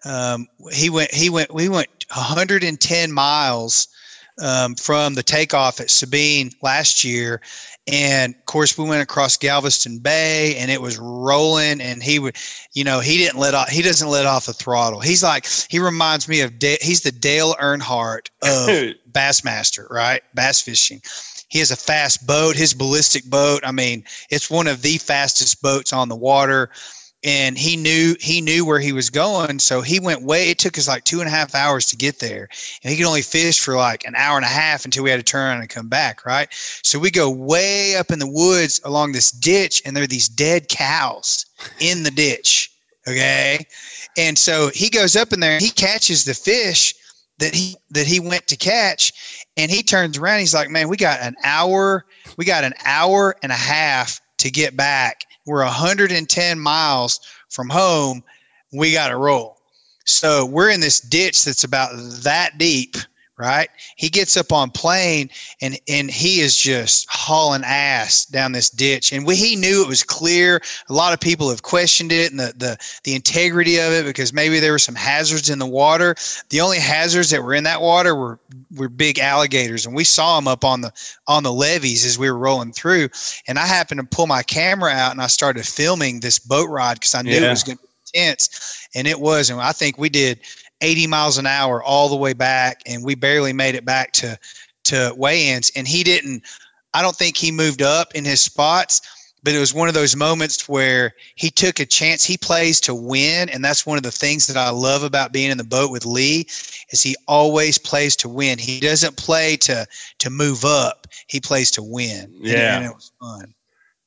um, 0.04 0.48
he 0.72 0.90
went 0.90 1.14
he 1.14 1.30
went 1.30 1.54
we 1.54 1.68
went 1.68 1.88
110 2.12 3.12
miles 3.12 3.86
um, 4.40 4.74
from 4.74 5.14
the 5.14 5.22
takeoff 5.22 5.80
at 5.80 5.90
Sabine 5.90 6.50
last 6.62 7.04
year. 7.04 7.40
And 7.88 8.35
of 8.35 8.45
course, 8.47 8.79
we 8.79 8.85
went 8.85 9.03
across 9.03 9.37
Galveston 9.37 9.99
Bay, 9.99 10.57
and 10.57 10.71
it 10.71 10.81
was 10.81 10.99
rolling. 10.99 11.81
And 11.81 12.03
he 12.03 12.18
would, 12.18 12.37
you 12.75 12.85
know, 12.85 13.01
he 13.01 13.18
didn't 13.18 13.40
let 13.40 13.55
off. 13.55 13.68
He 13.68 13.83
doesn't 13.83 14.09
let 14.09 14.27
off 14.27 14.47
the 14.47 14.53
throttle. 14.53 15.01
He's 15.01 15.23
like, 15.23 15.47
he 15.68 15.79
reminds 15.79 16.29
me 16.29 16.40
of. 16.42 16.59
Da- 16.59 16.79
he's 16.81 17.01
the 17.01 17.12
Dale 17.12 17.55
Earnhardt 17.55 18.31
of 18.42 18.95
Bassmaster, 19.12 19.90
right? 19.90 20.23
Bass 20.35 20.61
fishing. 20.61 21.03
He 21.49 21.59
has 21.59 21.71
a 21.71 21.77
fast 21.77 22.27
boat. 22.27 22.57
His 22.57 22.73
ballistic 22.73 23.25
boat. 23.25 23.61
I 23.64 23.73
mean, 23.73 24.05
it's 24.31 24.49
one 24.49 24.66
of 24.66 24.83
the 24.83 24.99
fastest 24.99 25.61
boats 25.61 25.92
on 25.92 26.09
the 26.09 26.16
water. 26.16 26.71
And 27.24 27.56
he 27.56 27.76
knew 27.76 28.16
he 28.20 28.40
knew 28.40 28.64
where 28.64 28.80
he 28.80 28.92
was 28.92 29.08
going, 29.08 29.61
so 29.61 29.80
he 29.80 30.00
went 30.00 30.22
way. 30.22 30.50
It 30.50 30.58
took 30.58 30.76
us 30.76 30.88
like 30.88 31.04
two 31.04 31.20
and 31.20 31.28
a 31.28 31.30
half 31.30 31.54
hours 31.54 31.87
to 31.87 31.96
get 31.96 32.18
there, 32.18 32.48
and 32.82 32.90
he 32.90 32.96
could 32.96 33.06
only 33.06 33.22
fish 33.22 33.61
for 33.61 33.76
like 33.76 34.04
an 34.04 34.14
hour 34.16 34.37
and 34.37 34.44
a 34.44 34.48
half 34.48 34.85
until 34.85 35.04
we 35.04 35.11
had 35.11 35.18
to 35.18 35.22
turn 35.22 35.61
and 35.61 35.68
come 35.68 35.88
back. 35.88 36.26
Right. 36.26 36.48
So 36.82 36.98
we 36.98 37.12
go 37.12 37.30
way 37.30 37.96
up 37.96 38.11
in 38.11 38.18
the 38.18 38.28
woods 38.28 38.80
along 38.85 39.12
this 39.12 39.30
ditch, 39.30 39.82
and 39.85 39.96
there 39.96 40.02
are 40.02 40.08
these 40.08 40.28
dead 40.28 40.68
cows 40.68 41.46
in 41.78 42.02
the 42.02 42.11
ditch. 42.11 42.70
Okay. 43.06 43.66
And 44.16 44.38
so 44.38 44.70
he 44.74 44.90
goes 44.90 45.16
up 45.16 45.32
in 45.32 45.40
there 45.40 45.54
and 45.54 45.62
he 45.62 45.70
catches 45.70 46.24
the 46.24 46.35
fish 46.35 46.94
that 47.38 47.54
he 47.54 47.76
that 47.90 48.06
he 48.06 48.20
went 48.20 48.46
to 48.46 48.56
catch 48.56 49.12
and 49.56 49.70
he 49.70 49.82
turns 49.82 50.18
around 50.18 50.40
he's 50.40 50.54
like 50.54 50.70
man 50.70 50.88
we 50.88 50.96
got 50.96 51.20
an 51.20 51.35
hour 51.44 52.04
we 52.37 52.44
got 52.44 52.62
an 52.62 52.74
hour 52.85 53.35
and 53.42 53.50
a 53.50 53.56
half 53.56 54.20
to 54.38 54.50
get 54.50 54.76
back 54.76 55.24
we're 55.46 55.64
110 55.64 56.59
miles 56.59 57.20
from 57.48 57.68
home 57.68 58.22
we 58.72 58.92
got 58.92 59.09
to 59.09 59.16
roll. 59.16 59.59
So 60.05 60.46
we're 60.46 60.70
in 60.70 60.81
this 60.81 61.00
ditch 61.00 61.44
that's 61.44 61.64
about 61.64 61.90
that 62.22 62.59
deep 62.59 62.96
right? 63.42 63.68
He 63.96 64.09
gets 64.09 64.37
up 64.37 64.52
on 64.52 64.70
plane 64.70 65.28
and 65.61 65.76
and 65.88 66.09
he 66.09 66.40
is 66.40 66.57
just 66.57 67.09
hauling 67.11 67.64
ass 67.64 68.24
down 68.24 68.52
this 68.52 68.70
ditch. 68.70 69.12
And 69.12 69.26
we, 69.26 69.35
he 69.35 69.57
knew 69.57 69.83
it 69.83 69.88
was 69.88 70.05
clear. 70.05 70.62
A 70.88 70.92
lot 70.92 71.12
of 71.12 71.18
people 71.18 71.50
have 71.50 71.62
questioned 71.62 72.12
it 72.12 72.31
and 72.31 72.38
the, 72.38 72.55
the 72.57 72.78
the 73.02 73.14
integrity 73.14 73.78
of 73.78 73.92
it 73.92 74.07
because 74.07 74.33
maybe 74.33 74.61
there 74.61 74.70
were 74.70 74.78
some 74.78 74.94
hazards 74.94 75.50
in 75.50 75.59
the 75.59 75.66
water. 75.66 76.14
The 76.50 76.61
only 76.61 76.78
hazards 76.78 77.31
that 77.31 77.42
were 77.42 77.55
in 77.55 77.64
that 77.64 77.83
water 77.83 78.14
were 78.14 78.38
were 78.76 78.88
big 78.88 79.18
alligators 79.18 79.87
and 79.87 79.94
we 79.94 80.05
saw 80.05 80.37
them 80.37 80.46
up 80.46 80.64
on 80.64 80.81
the 80.81 80.92
on 81.26 81.42
the 81.42 81.52
levees 81.52 82.05
as 82.05 82.18
we 82.18 82.31
were 82.31 82.38
rolling 82.38 82.72
through. 82.72 83.09
And 83.48 83.59
i 83.59 83.66
happened 83.66 84.00
to 84.00 84.16
pull 84.16 84.28
my 84.28 84.42
camera 84.42 84.92
out 84.92 85.12
and 85.12 85.20
i 85.20 85.26
started 85.26 85.66
filming 85.66 86.20
this 86.20 86.38
boat 86.38 86.68
ride 86.68 86.94
because 86.94 87.14
i 87.14 87.22
knew 87.22 87.33
it 87.33 87.48
was 87.50 87.64
going 87.64 87.78
to 87.78 87.83
be 87.83 88.20
intense 88.20 88.88
and 88.94 89.09
it 89.09 89.18
was 89.18 89.50
and 89.50 89.61
i 89.61 89.72
think 89.72 89.98
we 89.98 90.09
did 90.09 90.38
80 90.83 91.07
miles 91.07 91.38
an 91.38 91.47
hour 91.47 91.83
all 91.83 92.09
the 92.09 92.16
way 92.16 92.33
back 92.33 92.83
and 92.87 93.05
we 93.05 93.14
barely 93.14 93.53
made 93.53 93.75
it 93.75 93.85
back 93.85 94.12
to 94.12 94.38
to 94.85 95.14
weigh-ins. 95.16 95.71
And 95.77 95.87
he 95.88 96.03
didn't 96.03 96.42
i 96.95 97.01
don't 97.01 97.16
think 97.16 97.37
he 97.37 97.51
moved 97.53 97.83
up 97.83 98.14
in 98.14 98.25
his 98.25 98.40
spots 98.40 99.01
but 99.45 99.55
it 99.55 99.59
was 99.59 99.75
one 99.75 99.88
of 99.88 99.95
those 99.95 100.14
moments 100.14 100.68
where 100.68 101.14
he 101.35 101.51
took 101.51 101.81
a 101.81 101.85
chance. 101.85 102.23
He 102.25 102.37
plays 102.37 102.81
to 102.83 102.95
win 102.95 103.49
and 103.49 103.64
that's 103.64 103.85
one 103.85 103.97
of 103.97 104.05
the 104.05 104.11
things 104.12 104.47
that 104.47 104.57
i 104.57 104.71
love 104.71 105.03
about 105.03 105.33
being 105.33 105.51
in 105.51 105.59
the 105.59 105.64
boat 105.64 105.90
with 105.90 106.05
lee 106.05 106.47
is 106.90 107.03
he 107.03 107.16
always 107.27 107.79
plays 107.79 108.14
to 108.16 108.29
win. 108.29 108.59
He 108.59 108.81
doesn't 108.81 109.16
play 109.16 109.57
to 109.59 109.87
to 110.18 110.31
move 110.31 110.64
up. 110.64 111.07
He 111.29 111.40
plays 111.40 111.71
to 111.73 111.83
win. 111.83 112.25
And 112.25 112.45
Yeah. 112.45 112.77
and 112.77 112.85
it 112.85 112.95
was 112.95 113.12
fun 113.21 113.55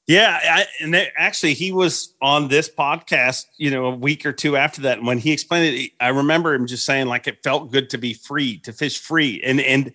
Yeah, 0.07 0.39
I, 0.43 0.65
and 0.81 0.93
they, 0.93 1.09
actually, 1.17 1.55
he 1.55 1.71
was 1.71 2.13
on 2.21 2.47
this 2.47 2.69
podcast, 2.69 3.45
you 3.57 3.71
know, 3.71 3.85
a 3.85 3.95
week 3.95 4.23
or 4.23 4.31
two 4.31 4.55
after 4.55 4.81
that. 4.81 4.99
And 4.99 5.07
when 5.07 5.17
he 5.17 5.31
explained 5.31 5.75
it, 5.75 5.91
I 5.99 6.09
remember 6.09 6.53
him 6.53 6.67
just 6.67 6.85
saying 6.85 7.07
like 7.07 7.27
it 7.27 7.41
felt 7.43 7.71
good 7.71 7.89
to 7.89 7.97
be 7.97 8.13
free, 8.13 8.59
to 8.59 8.71
fish 8.71 8.99
free, 8.99 9.41
and 9.43 9.59
and 9.59 9.91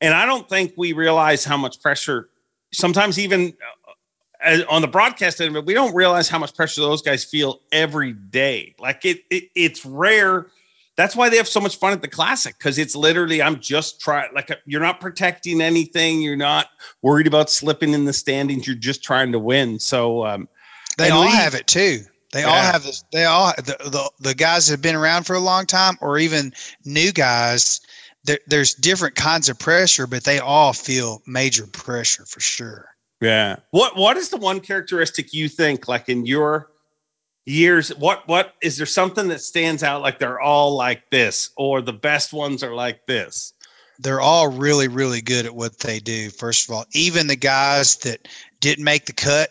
and 0.00 0.14
I 0.14 0.26
don't 0.26 0.48
think 0.48 0.74
we 0.76 0.92
realize 0.92 1.44
how 1.44 1.56
much 1.56 1.80
pressure. 1.80 2.28
Sometimes 2.72 3.20
even 3.20 3.52
uh, 4.44 4.62
on 4.68 4.82
the 4.82 4.88
broadcast 4.88 5.40
end 5.40 5.54
but 5.54 5.64
we 5.64 5.74
don't 5.74 5.94
realize 5.94 6.28
how 6.28 6.38
much 6.38 6.56
pressure 6.56 6.80
those 6.80 7.02
guys 7.02 7.24
feel 7.24 7.60
every 7.70 8.14
day. 8.14 8.74
Like 8.80 9.04
it, 9.04 9.20
it 9.30 9.44
it's 9.54 9.86
rare. 9.86 10.46
That's 10.96 11.16
why 11.16 11.30
they 11.30 11.38
have 11.38 11.48
so 11.48 11.60
much 11.60 11.76
fun 11.76 11.92
at 11.92 12.02
the 12.02 12.08
classic 12.08 12.58
because 12.58 12.78
it's 12.78 12.94
literally 12.94 13.40
I'm 13.42 13.60
just 13.60 14.00
trying. 14.00 14.28
Like 14.34 14.50
you're 14.66 14.80
not 14.80 15.00
protecting 15.00 15.60
anything. 15.62 16.20
You're 16.20 16.36
not 16.36 16.66
worried 17.00 17.26
about 17.26 17.48
slipping 17.48 17.94
in 17.94 18.04
the 18.04 18.12
standings. 18.12 18.66
You're 18.66 18.76
just 18.76 19.02
trying 19.02 19.32
to 19.32 19.38
win. 19.38 19.78
So 19.78 20.26
um, 20.26 20.48
They 20.98 21.08
all 21.10 21.26
have 21.26 21.54
it 21.54 21.66
too. 21.66 22.00
They 22.32 22.44
all 22.44 22.54
have 22.54 22.82
this. 22.84 23.04
They 23.12 23.24
all 23.24 23.52
the, 23.56 23.76
the 23.90 24.10
the 24.20 24.34
guys 24.34 24.66
that 24.66 24.74
have 24.74 24.82
been 24.82 24.94
around 24.94 25.24
for 25.24 25.34
a 25.34 25.40
long 25.40 25.66
time, 25.66 25.96
or 26.00 26.18
even 26.18 26.52
new 26.84 27.12
guys. 27.12 27.80
There, 28.24 28.38
there's 28.46 28.74
different 28.74 29.16
kinds 29.16 29.48
of 29.48 29.58
pressure, 29.58 30.06
but 30.06 30.24
they 30.24 30.38
all 30.38 30.72
feel 30.72 31.22
major 31.26 31.66
pressure 31.66 32.24
for 32.24 32.40
sure. 32.40 32.88
yeah. 33.20 33.56
What 33.70 33.96
what 33.96 34.16
is 34.16 34.28
the 34.28 34.36
one 34.36 34.60
characteristic 34.60 35.32
you 35.32 35.48
think 35.48 35.88
like 35.88 36.08
in 36.08 36.24
your 36.26 36.71
years? 37.44 37.88
What 37.96 38.26
what 38.28 38.54
is 38.62 38.76
there 38.76 38.86
something 38.86 39.28
that 39.28 39.40
stands 39.40 39.82
out 39.82 40.02
like 40.02 40.18
they're 40.18 40.40
all 40.40 40.76
like 40.76 41.10
this, 41.10 41.50
or 41.56 41.80
the 41.80 41.92
best 41.92 42.32
ones 42.32 42.62
are 42.62 42.74
like 42.74 43.06
this? 43.06 43.52
They're 43.98 44.20
all 44.20 44.48
really, 44.48 44.88
really 44.88 45.20
good 45.20 45.46
at 45.46 45.54
what 45.54 45.78
they 45.78 46.00
do. 46.00 46.30
First 46.30 46.68
of 46.68 46.74
all, 46.74 46.84
even 46.92 47.26
the 47.26 47.36
guys 47.36 47.96
that 47.98 48.26
didn't 48.60 48.84
make 48.84 49.06
the 49.06 49.12
cut 49.12 49.50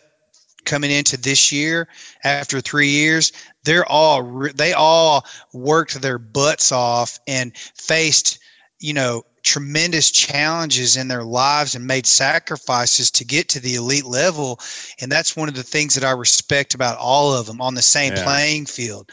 coming 0.64 0.90
into 0.90 1.16
this 1.16 1.50
year 1.50 1.88
after 2.24 2.60
three 2.60 2.88
years, 2.88 3.32
they're 3.64 3.86
all 3.86 4.48
they 4.54 4.72
all 4.72 5.24
worked 5.52 6.00
their 6.00 6.18
butts 6.18 6.72
off 6.72 7.18
and 7.26 7.56
faced, 7.56 8.38
you 8.78 8.92
know, 8.92 9.22
tremendous 9.42 10.10
challenges 10.10 10.96
in 10.96 11.08
their 11.08 11.24
lives 11.24 11.74
and 11.74 11.86
made 11.86 12.06
sacrifices 12.06 13.10
to 13.10 13.24
get 13.24 13.48
to 13.50 13.60
the 13.60 13.74
elite 13.74 14.04
level. 14.06 14.58
And 15.00 15.10
that's 15.10 15.36
one 15.36 15.48
of 15.48 15.54
the 15.54 15.62
things 15.62 15.94
that 15.94 16.04
I 16.04 16.12
respect 16.12 16.74
about 16.74 16.98
all 16.98 17.32
of 17.34 17.46
them 17.46 17.60
on 17.60 17.74
the 17.74 17.82
same 17.82 18.12
Yeah. 18.14 18.22
playing 18.24 18.66
field. 18.66 19.10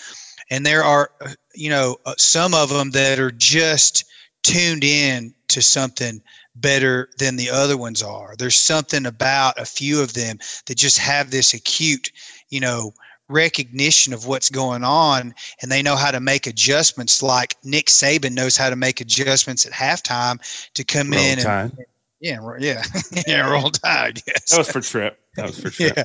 and 0.52 0.66
there 0.66 0.84
are 0.84 1.12
uh, 1.22 1.30
you 1.54 1.70
know 1.70 1.98
uh, 2.06 2.14
some 2.18 2.54
of 2.54 2.70
them 2.70 2.92
that 2.92 3.20
are 3.20 3.32
just 3.32 4.06
tuned 4.44 4.84
in 4.84 5.34
to 5.48 5.62
something 5.62 6.22
better 6.56 7.10
than 7.20 7.36
the 7.36 7.50
other 7.50 7.78
ones 7.78 8.02
are 8.04 8.36
there's 8.38 8.56
something 8.58 9.06
about 9.06 9.60
a 9.60 9.66
few 9.66 10.02
of 10.02 10.14
them 10.14 10.38
that 10.66 10.78
just 10.78 10.98
have 10.98 11.30
this 11.32 11.54
acute 11.54 12.12
you 12.50 12.60
know 12.60 12.92
recognition 13.30 14.12
of 14.12 14.26
what's 14.26 14.50
going 14.50 14.84
on 14.84 15.34
and 15.62 15.72
they 15.72 15.82
know 15.82 15.96
how 15.96 16.12
to 16.12 16.20
make 16.20 16.48
adjustments 16.48 17.24
like 17.24 17.56
Nick 17.64 17.86
Saban 17.86 18.34
knows 18.34 18.58
how 18.58 18.70
to 18.70 18.76
make 18.76 19.00
adjustments 19.00 19.66
at 19.66 19.72
halftime 19.72 20.40
to 20.74 20.84
come 20.84 21.12
roll 21.12 21.20
in 21.22 21.38
tide. 21.40 21.72
and 21.72 21.86
yeah. 22.20 22.40
Yeah 22.62 22.84
yeah. 23.28 23.50
roll 23.50 23.70
tide 23.70 24.22
yes. 24.28 24.52
That 24.52 24.58
was 24.58 24.72
for 24.72 24.82
trip. 24.82 25.20
That 25.36 25.46
was 25.48 25.60
for 25.60 25.70
trip. 25.70 25.96
Yeah. 25.96 26.04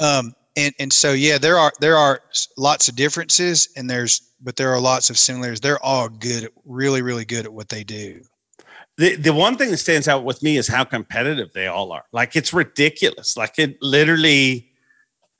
Um 0.00 0.34
and 0.56 0.72
and 0.78 0.92
so 0.92 1.12
yeah 1.12 1.38
there 1.38 1.58
are 1.58 1.72
there 1.80 1.96
are 1.96 2.20
lots 2.56 2.88
of 2.88 2.96
differences 2.96 3.68
and 3.76 3.90
there's 3.90 4.22
but 4.40 4.54
there 4.56 4.72
are 4.72 4.80
lots 4.80 5.10
of 5.10 5.18
similarities. 5.18 5.60
They're 5.60 5.82
all 5.82 6.08
good 6.08 6.48
really 6.64 7.02
really 7.02 7.24
good 7.24 7.44
at 7.44 7.52
what 7.52 7.68
they 7.68 7.82
do. 7.82 8.22
The 8.96 9.16
the 9.16 9.32
one 9.32 9.56
thing 9.56 9.70
that 9.70 9.78
stands 9.78 10.06
out 10.08 10.24
with 10.24 10.42
me 10.42 10.56
is 10.56 10.68
how 10.68 10.84
competitive 10.84 11.52
they 11.52 11.66
all 11.66 11.92
are. 11.92 12.04
Like 12.12 12.36
it's 12.36 12.52
ridiculous. 12.52 13.36
Like 13.36 13.58
it 13.58 13.76
literally 13.82 14.67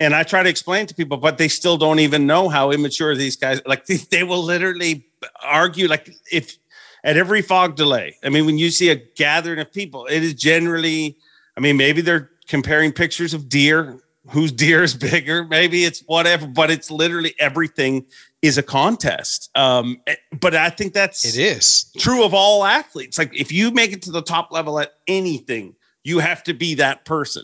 and 0.00 0.14
I 0.14 0.22
try 0.22 0.42
to 0.42 0.48
explain 0.48 0.86
to 0.86 0.94
people, 0.94 1.16
but 1.16 1.38
they 1.38 1.48
still 1.48 1.76
don't 1.76 1.98
even 1.98 2.26
know 2.26 2.48
how 2.48 2.70
immature 2.70 3.14
these 3.16 3.36
guys. 3.36 3.60
Like 3.66 3.86
they, 3.86 3.96
they 3.96 4.24
will 4.24 4.42
literally 4.42 5.06
argue. 5.42 5.88
Like 5.88 6.10
if 6.30 6.56
at 7.04 7.16
every 7.16 7.42
fog 7.42 7.76
delay, 7.76 8.16
I 8.24 8.28
mean, 8.28 8.46
when 8.46 8.58
you 8.58 8.70
see 8.70 8.90
a 8.90 8.96
gathering 8.96 9.58
of 9.58 9.72
people, 9.72 10.06
it 10.06 10.22
is 10.22 10.34
generally. 10.34 11.16
I 11.56 11.60
mean, 11.60 11.76
maybe 11.76 12.02
they're 12.02 12.30
comparing 12.46 12.92
pictures 12.92 13.34
of 13.34 13.48
deer. 13.48 14.00
Whose 14.30 14.52
deer 14.52 14.82
is 14.82 14.94
bigger? 15.10 15.44
Maybe 15.44 15.84
it's 15.84 16.00
whatever, 16.00 16.46
but 16.46 16.70
it's 16.70 16.90
literally 16.90 17.34
everything 17.38 18.06
is 18.42 18.58
a 18.58 18.62
contest. 18.62 19.50
Um, 19.56 20.00
eh, 20.06 20.14
but 20.38 20.54
I 20.54 20.70
think 20.70 20.92
that's 20.92 21.24
it 21.24 21.40
is 21.40 21.90
true 21.98 22.24
of 22.24 22.34
all 22.34 22.64
athletes. 22.64 23.18
Like 23.18 23.34
if 23.34 23.50
you 23.50 23.70
make 23.70 23.92
it 23.92 24.02
to 24.02 24.12
the 24.12 24.22
top 24.22 24.52
level 24.52 24.78
at 24.78 24.92
anything, 25.08 25.74
you 26.04 26.20
have 26.20 26.44
to 26.44 26.54
be 26.54 26.74
that 26.74 27.04
person. 27.04 27.42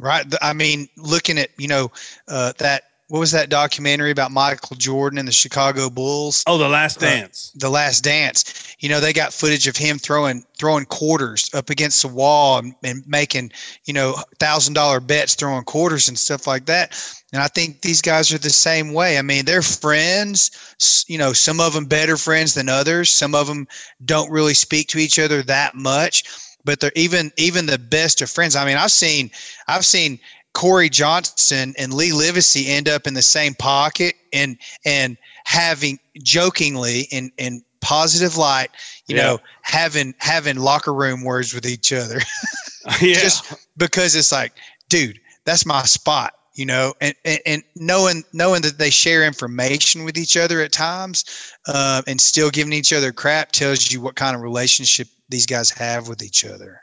Right. 0.00 0.26
I 0.42 0.52
mean, 0.52 0.88
looking 0.96 1.38
at, 1.38 1.50
you 1.58 1.68
know, 1.68 1.90
uh, 2.28 2.52
that, 2.58 2.82
what 3.08 3.20
was 3.20 3.30
that 3.30 3.50
documentary 3.50 4.10
about 4.10 4.32
Michael 4.32 4.74
Jordan 4.76 5.18
and 5.18 5.28
the 5.28 5.32
Chicago 5.32 5.88
Bulls? 5.88 6.42
Oh, 6.46 6.58
The 6.58 6.68
Last 6.68 6.98
Dance. 6.98 7.52
Uh, 7.54 7.58
the 7.60 7.70
Last 7.70 8.02
Dance. 8.02 8.74
You 8.80 8.88
know, 8.88 8.98
they 8.98 9.12
got 9.12 9.32
footage 9.32 9.68
of 9.68 9.76
him 9.76 9.98
throwing 9.98 10.44
throwing 10.58 10.86
quarters 10.86 11.48
up 11.54 11.70
against 11.70 12.02
the 12.02 12.08
wall 12.08 12.58
and, 12.58 12.74
and 12.82 13.06
making, 13.06 13.52
you 13.84 13.94
know, 13.94 14.16
thousand 14.40 14.74
dollar 14.74 14.98
bets 14.98 15.36
throwing 15.36 15.62
quarters 15.64 16.08
and 16.08 16.18
stuff 16.18 16.48
like 16.48 16.66
that. 16.66 17.00
And 17.32 17.40
I 17.40 17.46
think 17.46 17.82
these 17.82 18.02
guys 18.02 18.32
are 18.34 18.38
the 18.38 18.50
same 18.50 18.92
way. 18.92 19.18
I 19.18 19.22
mean, 19.22 19.44
they're 19.44 19.62
friends. 19.62 20.74
You 21.06 21.18
know, 21.18 21.32
some 21.32 21.60
of 21.60 21.74
them 21.74 21.84
better 21.84 22.16
friends 22.16 22.54
than 22.54 22.68
others. 22.68 23.08
Some 23.08 23.36
of 23.36 23.46
them 23.46 23.68
don't 24.04 24.32
really 24.32 24.54
speak 24.54 24.88
to 24.88 24.98
each 24.98 25.20
other 25.20 25.44
that 25.44 25.76
much 25.76 26.24
but 26.66 26.80
they're 26.80 26.92
even 26.94 27.32
even 27.38 27.64
the 27.64 27.78
best 27.78 28.20
of 28.20 28.28
friends. 28.28 28.54
I 28.54 28.66
mean, 28.66 28.76
I've 28.76 28.92
seen 28.92 29.30
I've 29.68 29.86
seen 29.86 30.18
Cory 30.52 30.90
Johnson 30.90 31.74
and 31.78 31.94
Lee 31.94 32.10
Livesay 32.10 32.66
end 32.66 32.88
up 32.88 33.06
in 33.06 33.14
the 33.14 33.22
same 33.22 33.54
pocket 33.54 34.16
and 34.34 34.58
and 34.84 35.16
having 35.44 35.98
jokingly 36.22 37.02
in 37.10 37.32
in 37.38 37.62
positive 37.80 38.36
light, 38.36 38.68
you 39.06 39.16
yeah. 39.16 39.22
know, 39.22 39.38
having 39.62 40.14
having 40.18 40.56
locker 40.56 40.92
room 40.92 41.22
words 41.24 41.54
with 41.54 41.64
each 41.64 41.92
other. 41.92 42.20
yeah. 43.00 43.14
Just 43.14 43.66
because 43.76 44.14
it's 44.14 44.30
like, 44.30 44.52
dude, 44.88 45.18
that's 45.44 45.64
my 45.64 45.82
spot 45.82 46.34
you 46.56 46.64
know, 46.64 46.94
and, 47.02 47.14
and, 47.26 47.38
and, 47.44 47.62
knowing 47.76 48.24
knowing 48.32 48.62
that 48.62 48.78
they 48.78 48.88
share 48.88 49.26
information 49.26 50.04
with 50.04 50.16
each 50.16 50.38
other 50.38 50.62
at 50.62 50.72
times, 50.72 51.52
uh, 51.68 52.00
and 52.06 52.18
still 52.18 52.48
giving 52.48 52.72
each 52.72 52.94
other 52.94 53.12
crap 53.12 53.52
tells 53.52 53.92
you 53.92 54.00
what 54.00 54.16
kind 54.16 54.34
of 54.34 54.40
relationship 54.40 55.06
these 55.28 55.46
guys 55.46 55.70
have 55.70 56.08
with 56.08 56.22
each 56.22 56.44
other. 56.44 56.82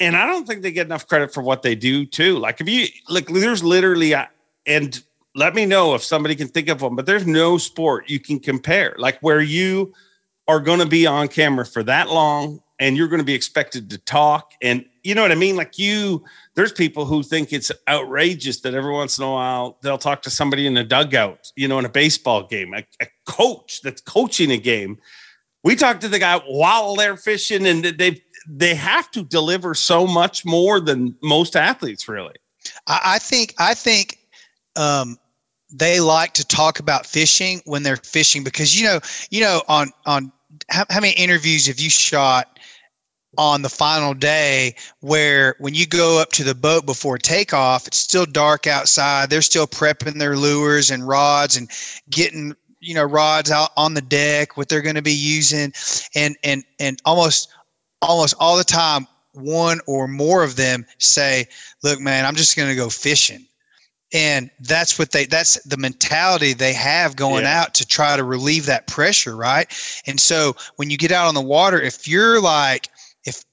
And 0.00 0.16
I 0.16 0.26
don't 0.26 0.46
think 0.46 0.62
they 0.62 0.72
get 0.72 0.86
enough 0.86 1.06
credit 1.06 1.32
for 1.32 1.42
what 1.42 1.62
they 1.62 1.76
do 1.76 2.04
too. 2.04 2.38
Like 2.38 2.60
if 2.60 2.68
you 2.68 2.86
like, 3.08 3.26
there's 3.28 3.62
literally, 3.62 4.14
and 4.66 5.02
let 5.36 5.54
me 5.54 5.64
know 5.64 5.94
if 5.94 6.02
somebody 6.02 6.34
can 6.34 6.48
think 6.48 6.68
of 6.68 6.82
one, 6.82 6.96
but 6.96 7.06
there's 7.06 7.26
no 7.26 7.56
sport 7.56 8.10
you 8.10 8.18
can 8.18 8.40
compare 8.40 8.94
like 8.98 9.20
where 9.20 9.40
you 9.40 9.92
are 10.48 10.58
going 10.58 10.80
to 10.80 10.86
be 10.86 11.06
on 11.06 11.28
camera 11.28 11.64
for 11.64 11.84
that 11.84 12.10
long 12.10 12.60
and 12.80 12.96
you're 12.96 13.06
going 13.06 13.20
to 13.20 13.24
be 13.24 13.34
expected 13.34 13.90
to 13.90 13.98
talk 13.98 14.52
and 14.60 14.84
you 15.02 15.14
know 15.14 15.22
what 15.22 15.32
I 15.32 15.36
mean? 15.36 15.56
Like 15.56 15.78
you, 15.78 16.24
there's 16.54 16.72
people 16.72 17.06
who 17.06 17.22
think 17.22 17.52
it's 17.52 17.72
outrageous 17.88 18.60
that 18.60 18.74
every 18.74 18.92
once 18.92 19.18
in 19.18 19.24
a 19.24 19.30
while 19.30 19.78
they'll 19.82 19.98
talk 19.98 20.22
to 20.22 20.30
somebody 20.30 20.66
in 20.66 20.76
a 20.76 20.84
dugout, 20.84 21.50
you 21.56 21.68
know, 21.68 21.78
in 21.78 21.84
a 21.84 21.90
baseball 21.90 22.46
game, 22.46 22.74
a, 22.74 22.84
a 23.00 23.06
coach 23.26 23.80
that's 23.82 24.00
coaching 24.00 24.50
a 24.50 24.58
game 24.58 24.98
we 25.62 25.76
talked 25.76 26.00
to 26.02 26.08
the 26.08 26.18
guy 26.18 26.38
while 26.46 26.96
they're 26.96 27.16
fishing, 27.16 27.66
and 27.66 27.84
they 27.84 28.22
they 28.48 28.74
have 28.74 29.10
to 29.12 29.22
deliver 29.22 29.74
so 29.74 30.06
much 30.06 30.44
more 30.44 30.80
than 30.80 31.14
most 31.22 31.56
athletes. 31.56 32.08
Really, 32.08 32.34
I, 32.86 33.18
think 33.18 33.54
I 33.58 33.74
think 33.74 34.18
um, 34.76 35.18
they 35.72 36.00
like 36.00 36.32
to 36.34 36.46
talk 36.46 36.78
about 36.78 37.06
fishing 37.06 37.60
when 37.64 37.82
they're 37.82 37.96
fishing 37.96 38.44
because 38.44 38.78
you 38.78 38.86
know 38.86 39.00
you 39.30 39.40
know 39.40 39.62
on 39.68 39.90
on 40.06 40.32
how, 40.68 40.84
how 40.90 41.00
many 41.00 41.12
interviews 41.12 41.66
have 41.66 41.78
you 41.78 41.90
shot 41.90 42.58
on 43.38 43.62
the 43.62 43.68
final 43.68 44.12
day 44.12 44.74
where 45.00 45.54
when 45.60 45.72
you 45.72 45.86
go 45.86 46.20
up 46.20 46.32
to 46.32 46.42
the 46.42 46.54
boat 46.54 46.84
before 46.84 47.16
takeoff 47.16 47.86
it's 47.86 47.96
still 47.96 48.26
dark 48.26 48.66
outside 48.66 49.30
they're 49.30 49.40
still 49.40 49.68
prepping 49.68 50.18
their 50.18 50.36
lures 50.36 50.90
and 50.90 51.06
rods 51.06 51.56
and 51.56 51.70
getting 52.10 52.56
you 52.80 52.94
know 52.94 53.04
rods 53.04 53.50
out 53.50 53.70
on 53.76 53.94
the 53.94 54.00
deck 54.00 54.56
what 54.56 54.68
they're 54.68 54.80
going 54.82 54.94
to 54.94 55.02
be 55.02 55.12
using 55.12 55.72
and 56.14 56.36
and 56.42 56.64
and 56.78 56.98
almost 57.04 57.50
almost 58.02 58.34
all 58.40 58.56
the 58.56 58.64
time 58.64 59.06
one 59.32 59.80
or 59.86 60.08
more 60.08 60.42
of 60.42 60.56
them 60.56 60.84
say 60.98 61.46
look 61.82 62.00
man 62.00 62.26
i'm 62.26 62.34
just 62.34 62.56
going 62.56 62.68
to 62.68 62.74
go 62.76 62.88
fishing. 62.88 63.46
And 64.12 64.50
that's 64.58 64.98
what 64.98 65.12
they 65.12 65.26
that's 65.26 65.62
the 65.62 65.76
mentality 65.76 66.52
they 66.52 66.72
have 66.72 67.14
going 67.14 67.44
yeah. 67.44 67.60
out 67.60 67.74
to 67.74 67.86
try 67.86 68.16
to 68.16 68.24
relieve 68.24 68.66
that 68.66 68.88
pressure 68.88 69.36
right? 69.36 69.68
And 70.04 70.18
so 70.18 70.56
when 70.76 70.90
you 70.90 70.98
get 70.98 71.12
out 71.12 71.28
on 71.28 71.34
the 71.34 71.40
water 71.40 71.80
if 71.80 72.08
you're 72.08 72.40
like 72.40 72.88
if 73.24 73.44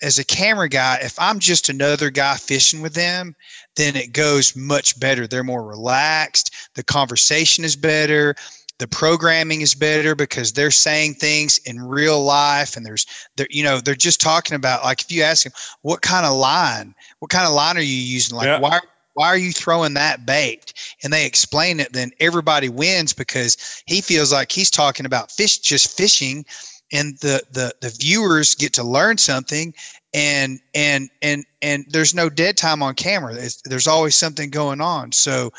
as 0.00 0.18
a 0.18 0.24
camera 0.24 0.70
guy 0.70 0.98
if 1.02 1.18
i'm 1.18 1.38
just 1.38 1.68
another 1.68 2.08
guy 2.08 2.36
fishing 2.36 2.80
with 2.80 2.94
them 2.94 3.36
then 3.76 3.94
it 3.94 4.12
goes 4.12 4.56
much 4.56 4.98
better. 4.98 5.26
They're 5.26 5.44
more 5.44 5.64
relaxed 5.64 6.50
the 6.74 6.82
conversation 6.82 7.62
is 7.62 7.76
better 7.76 8.34
the 8.80 8.88
programming 8.88 9.60
is 9.60 9.74
better 9.74 10.14
because 10.14 10.52
they're 10.52 10.70
saying 10.70 11.12
things 11.12 11.58
in 11.66 11.82
real 11.82 12.24
life 12.24 12.78
and 12.78 12.84
there's 12.84 13.04
they're 13.36 13.46
you 13.50 13.62
know 13.62 13.78
they're 13.78 13.94
just 13.94 14.22
talking 14.22 14.56
about 14.56 14.82
like 14.82 15.02
if 15.02 15.12
you 15.12 15.22
ask 15.22 15.44
them 15.44 15.52
what 15.82 16.00
kind 16.00 16.24
of 16.24 16.32
line? 16.32 16.94
What 17.18 17.30
kind 17.30 17.46
of 17.46 17.52
line 17.52 17.76
are 17.76 17.82
you 17.82 17.94
using? 17.94 18.36
Like 18.36 18.46
yeah. 18.46 18.58
why 18.58 18.80
why 19.12 19.26
are 19.26 19.36
you 19.36 19.52
throwing 19.52 19.92
that 19.94 20.24
bait? 20.24 20.72
And 21.04 21.12
they 21.12 21.26
explain 21.26 21.78
it 21.78 21.92
then 21.92 22.10
everybody 22.20 22.70
wins 22.70 23.12
because 23.12 23.82
he 23.86 24.00
feels 24.00 24.32
like 24.32 24.50
he's 24.50 24.70
talking 24.70 25.04
about 25.04 25.30
fish 25.30 25.58
just 25.58 25.94
fishing 25.94 26.46
and 26.90 27.18
the 27.18 27.42
the 27.52 27.74
the 27.82 27.94
viewers 28.00 28.54
get 28.54 28.72
to 28.72 28.82
learn 28.82 29.18
something 29.18 29.74
and 30.14 30.58
and 30.74 31.10
and 31.20 31.44
and 31.60 31.84
there's 31.90 32.14
no 32.14 32.30
dead 32.30 32.56
time 32.56 32.82
on 32.82 32.94
camera. 32.94 33.34
There's, 33.34 33.60
there's 33.62 33.86
always 33.86 34.16
something 34.16 34.48
going 34.48 34.80
on. 34.80 35.12
So 35.12 35.52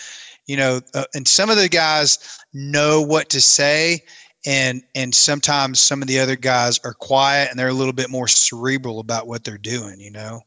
you 0.48 0.58
know 0.58 0.82
uh, 0.94 1.06
and 1.14 1.28
some 1.28 1.50
of 1.50 1.58
the 1.58 1.70
guys 1.70 2.40
know 2.54 3.02
what 3.02 3.30
to 3.30 3.42
say 3.42 4.00
and 4.46 4.84
and 4.96 5.14
sometimes 5.14 5.80
some 5.80 6.02
of 6.02 6.08
the 6.08 6.20
other 6.20 6.36
guys 6.36 6.80
are 6.84 6.94
quiet 6.94 7.50
and 7.50 7.60
they're 7.60 7.68
a 7.68 7.74
little 7.74 7.94
bit 7.94 8.10
more 8.10 8.28
cerebral 8.28 9.00
about 9.00 9.28
what 9.28 9.44
they're 9.44 9.58
doing 9.58 10.00
you 10.00 10.12
know? 10.12 10.42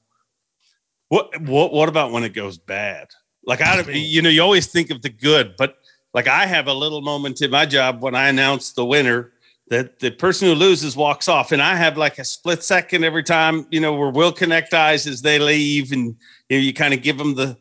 What 1.09 1.41
what 1.43 1.73
what 1.73 1.89
about 1.89 2.13
when 2.13 2.25
it 2.25 2.35
goes 2.35 2.59
bad? 2.59 3.09
Like 3.47 3.61
i 3.61 3.81
you 3.91 4.23
know 4.23 4.31
you 4.31 4.43
always 4.43 4.67
think 4.67 4.91
of 4.91 5.03
the 5.03 5.11
good 5.11 5.55
but 5.57 5.77
like 6.15 6.29
i 6.29 6.47
have 6.47 6.67
a 6.67 6.73
little 6.73 7.03
moment 7.03 7.43
in 7.43 7.51
my 7.51 7.67
job 7.67 8.03
when 8.03 8.15
i 8.15 8.29
announce 8.29 8.73
the 8.73 8.85
winner 8.85 9.33
that 9.69 9.99
the 9.99 10.11
person 10.11 10.49
who 10.49 10.55
loses 10.55 10.97
walks 10.97 11.29
off 11.29 11.53
and 11.53 11.61
i 11.61 11.75
have 11.75 11.99
like 11.99 12.19
a 12.19 12.25
split 12.25 12.63
second 12.63 13.05
every 13.05 13.23
time 13.23 13.67
you 13.71 13.81
know 13.81 13.95
where 13.95 14.11
we'll 14.11 14.33
connect 14.33 14.73
eyes 14.73 15.07
as 15.07 15.21
they 15.21 15.39
leave 15.39 15.93
and 15.93 16.17
you 16.49 16.57
know 16.57 16.63
you 16.63 16.73
kind 16.73 16.95
of 16.95 17.03
give 17.03 17.19
them 17.19 17.35
the 17.35 17.57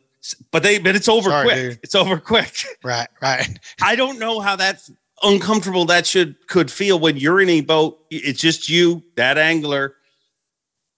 but 0.51 0.63
they 0.63 0.79
but 0.79 0.95
it's 0.95 1.09
over 1.09 1.29
Sorry, 1.29 1.45
quick. 1.45 1.55
Dude. 1.55 1.79
It's 1.83 1.95
over 1.95 2.17
quick. 2.17 2.53
Right, 2.83 3.07
right. 3.21 3.59
I 3.81 3.95
don't 3.95 4.19
know 4.19 4.39
how 4.39 4.55
that's 4.55 4.91
uncomfortable 5.21 5.85
that 5.85 6.05
should 6.05 6.35
could 6.47 6.69
feel 6.69 6.99
when 6.99 7.17
you're 7.17 7.41
in 7.41 7.49
a 7.49 7.61
boat. 7.61 7.99
It's 8.09 8.41
just 8.41 8.69
you, 8.69 9.03
that 9.15 9.37
angler, 9.37 9.95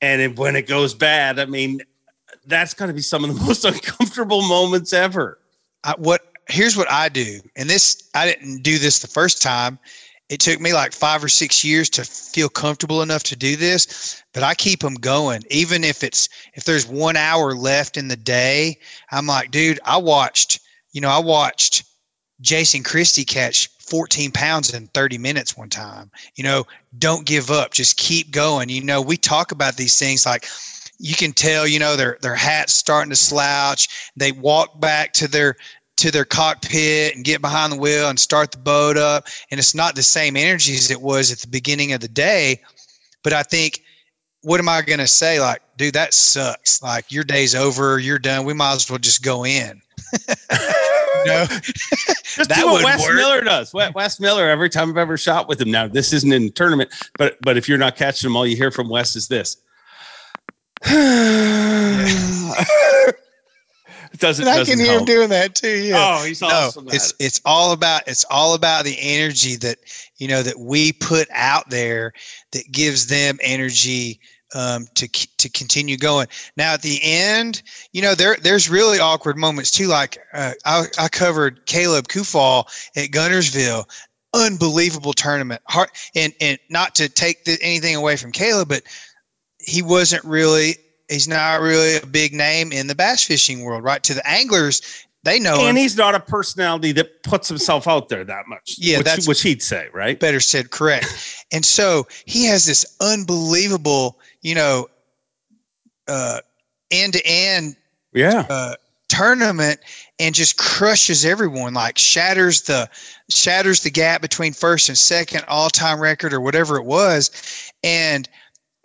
and 0.01 0.21
it, 0.21 0.39
when 0.39 0.55
it 0.55 0.67
goes 0.67 0.93
bad, 0.93 1.39
I 1.39 1.45
mean, 1.45 1.81
that's 2.47 2.73
got 2.73 2.87
to 2.87 2.93
be 2.93 3.01
some 3.01 3.23
of 3.23 3.35
the 3.35 3.41
most 3.45 3.65
uncomfortable 3.65 4.41
moments 4.41 4.93
ever. 4.93 5.39
I, 5.83 5.93
what 5.97 6.21
here's 6.47 6.75
what 6.75 6.91
I 6.91 7.09
do, 7.09 7.39
and 7.55 7.69
this 7.69 8.09
I 8.15 8.25
didn't 8.25 8.63
do 8.63 8.77
this 8.79 8.99
the 8.99 9.07
first 9.07 9.41
time 9.41 9.79
it 10.29 10.39
took 10.39 10.59
me 10.59 10.73
like 10.73 10.91
five 10.91 11.23
or 11.23 11.29
six 11.29 11.63
years 11.63 11.89
to 11.89 12.03
feel 12.03 12.49
comfortable 12.49 13.01
enough 13.01 13.23
to 13.23 13.35
do 13.35 13.55
this 13.55 14.23
but 14.33 14.43
i 14.43 14.53
keep 14.53 14.79
them 14.79 14.95
going 14.95 15.41
even 15.49 15.83
if 15.83 16.03
it's 16.03 16.29
if 16.53 16.63
there's 16.63 16.87
one 16.87 17.15
hour 17.15 17.53
left 17.53 17.97
in 17.97 18.07
the 18.07 18.15
day 18.15 18.77
i'm 19.11 19.27
like 19.27 19.51
dude 19.51 19.79
i 19.85 19.97
watched 19.97 20.59
you 20.91 21.01
know 21.01 21.09
i 21.09 21.19
watched 21.19 21.83
Jason 22.41 22.83
Christie 22.83 23.25
catch 23.25 23.69
14 23.79 24.31
pounds 24.31 24.73
in 24.73 24.87
30 24.87 25.17
minutes 25.17 25.55
one 25.55 25.69
time. 25.69 26.11
You 26.35 26.43
know, 26.43 26.65
don't 26.97 27.25
give 27.25 27.51
up. 27.51 27.71
Just 27.71 27.97
keep 27.97 28.31
going. 28.31 28.69
You 28.69 28.83
know, 28.83 29.01
we 29.01 29.17
talk 29.17 29.51
about 29.51 29.77
these 29.77 29.97
things 29.97 30.25
like 30.25 30.47
you 30.97 31.15
can 31.15 31.33
tell, 31.33 31.67
you 31.67 31.79
know, 31.79 31.95
their 31.95 32.17
their 32.21 32.35
hats 32.35 32.73
starting 32.73 33.09
to 33.09 33.15
slouch. 33.15 34.11
They 34.15 34.31
walk 34.31 34.79
back 34.79 35.13
to 35.13 35.27
their 35.27 35.55
to 35.97 36.11
their 36.11 36.25
cockpit 36.25 37.15
and 37.15 37.23
get 37.23 37.41
behind 37.41 37.73
the 37.73 37.77
wheel 37.77 38.09
and 38.09 38.19
start 38.19 38.51
the 38.51 38.57
boat 38.57 38.97
up. 38.97 39.27
And 39.49 39.59
it's 39.59 39.73
not 39.73 39.95
the 39.95 40.03
same 40.03 40.35
energy 40.35 40.73
as 40.73 40.91
it 40.91 41.01
was 41.01 41.31
at 41.31 41.39
the 41.39 41.47
beginning 41.47 41.93
of 41.93 42.01
the 42.01 42.07
day. 42.07 42.61
But 43.23 43.33
I 43.33 43.43
think, 43.43 43.81
what 44.41 44.59
am 44.59 44.69
I 44.69 44.81
going 44.81 44.99
to 44.99 45.07
say? 45.07 45.39
Like, 45.39 45.61
dude, 45.77 45.93
that 45.93 46.13
sucks. 46.13 46.83
Like, 46.83 47.11
your 47.11 47.23
day's 47.23 47.55
over. 47.55 47.97
You're 47.97 48.19
done. 48.19 48.45
We 48.45 48.53
might 48.53 48.73
as 48.73 48.89
well 48.89 48.99
just 48.99 49.23
go 49.23 49.45
in. 49.45 49.81
no, 51.25 51.45
just 51.49 52.49
that 52.49 52.55
do 52.55 52.67
what 52.67 52.83
Wes 52.83 53.01
work. 53.01 53.15
Miller 53.15 53.41
does. 53.41 53.73
Wes 53.73 54.19
Miller. 54.19 54.47
Every 54.47 54.69
time 54.69 54.89
I've 54.89 54.97
ever 54.97 55.17
shot 55.17 55.47
with 55.47 55.59
him, 55.59 55.71
now 55.71 55.87
this 55.87 56.13
isn't 56.13 56.31
in 56.31 56.43
the 56.43 56.51
tournament, 56.51 56.91
but 57.17 57.37
but 57.41 57.57
if 57.57 57.67
you're 57.67 57.79
not 57.79 57.95
catching 57.95 58.29
him, 58.29 58.37
all 58.37 58.45
you 58.45 58.55
hear 58.55 58.71
from 58.71 58.87
Wes 58.87 59.15
is 59.15 59.27
this. 59.27 59.57
doesn't. 64.19 64.47
I 64.47 64.63
can 64.63 64.79
hear 64.79 64.99
him 64.99 65.05
doing 65.05 65.29
that 65.29 65.55
too. 65.55 65.77
Yeah. 65.77 65.95
Oh, 65.97 66.25
he's 66.25 66.41
awesome. 66.41 66.85
No, 66.85 66.91
it's 66.91 67.13
it's 67.19 67.41
all 67.45 67.71
about 67.71 68.07
it's 68.07 68.25
all 68.29 68.53
about 68.53 68.85
the 68.85 68.97
energy 68.99 69.55
that 69.57 69.77
you 70.17 70.27
know 70.27 70.43
that 70.43 70.59
we 70.59 70.93
put 70.93 71.27
out 71.31 71.69
there 71.69 72.13
that 72.51 72.71
gives 72.71 73.07
them 73.07 73.37
energy 73.41 74.19
um, 74.53 74.87
to 74.95 75.07
to 75.07 75.49
continue 75.49 75.97
going. 75.97 76.27
Now 76.57 76.73
at 76.73 76.81
the 76.81 76.99
end, 77.03 77.63
you 77.91 78.01
know 78.01 78.15
there 78.15 78.37
there's 78.41 78.69
really 78.69 78.99
awkward 78.99 79.37
moments 79.37 79.71
too. 79.71 79.87
Like 79.87 80.17
uh, 80.33 80.53
I, 80.65 80.85
I 80.99 81.07
covered 81.07 81.65
Caleb 81.65 82.07
Kuphall 82.07 82.65
at 82.95 83.09
Guntersville, 83.09 83.85
unbelievable 84.33 85.13
tournament. 85.13 85.61
Hard, 85.67 85.89
and 86.15 86.33
and 86.41 86.59
not 86.69 86.95
to 86.95 87.09
take 87.09 87.45
the, 87.45 87.57
anything 87.61 87.95
away 87.95 88.15
from 88.15 88.31
Caleb, 88.31 88.69
but 88.69 88.83
he 89.59 89.81
wasn't 89.81 90.23
really 90.23 90.75
he's 91.09 91.27
not 91.27 91.61
really 91.61 91.97
a 91.97 92.05
big 92.05 92.33
name 92.33 92.71
in 92.71 92.87
the 92.87 92.95
bass 92.95 93.23
fishing 93.23 93.63
world, 93.63 93.83
right? 93.83 94.01
To 94.03 94.13
the 94.13 94.27
anglers, 94.27 95.05
they 95.25 95.39
know 95.39 95.55
and 95.55 95.69
him. 95.69 95.75
he's 95.75 95.97
not 95.97 96.13
a 96.13 96.19
personality 96.19 96.91
that 96.93 97.23
puts 97.23 97.49
himself 97.49 97.87
out 97.87 98.09
there 98.09 98.23
that 98.23 98.47
much. 98.47 98.75
Yeah, 98.77 98.99
which, 98.99 99.05
that's 99.05 99.27
which 99.27 99.41
he'd 99.41 99.63
say, 99.63 99.87
right? 99.91 100.19
Better 100.19 100.39
said, 100.39 100.69
correct. 100.69 101.45
and 101.51 101.65
so 101.65 102.07
he 102.25 102.45
has 102.45 102.65
this 102.65 102.85
unbelievable, 103.01 104.19
you 104.43 104.53
know, 104.53 104.87
uh, 106.07 106.39
end 106.91 107.13
to 107.13 107.21
end, 107.25 107.75
yeah, 108.13 108.45
uh, 108.49 108.75
tournament, 109.09 109.79
and 110.19 110.35
just 110.35 110.57
crushes 110.57 111.25
everyone. 111.25 111.73
Like 111.73 111.97
shatters 111.97 112.61
the 112.61 112.87
shatters 113.29 113.81
the 113.81 113.89
gap 113.89 114.21
between 114.21 114.53
first 114.53 114.89
and 114.89 114.97
second 114.97 115.43
all 115.47 115.69
time 115.69 115.99
record 115.99 116.33
or 116.33 116.41
whatever 116.41 116.77
it 116.77 116.85
was, 116.85 117.71
and 117.83 118.29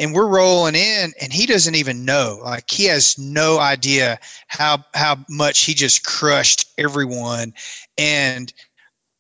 and 0.01 0.15
we're 0.15 0.27
rolling 0.27 0.75
in 0.75 1.13
and 1.21 1.33
he 1.33 1.47
doesn't 1.47 1.77
even 1.77 2.05
know 2.05 2.41
like 2.43 2.69
he 2.69 2.87
has 2.87 3.17
no 3.19 3.61
idea 3.61 4.19
how 4.49 4.83
how 4.95 5.17
much 5.29 5.61
he 5.61 5.75
just 5.75 6.05
crushed 6.05 6.73
everyone 6.79 7.53
and 7.99 8.53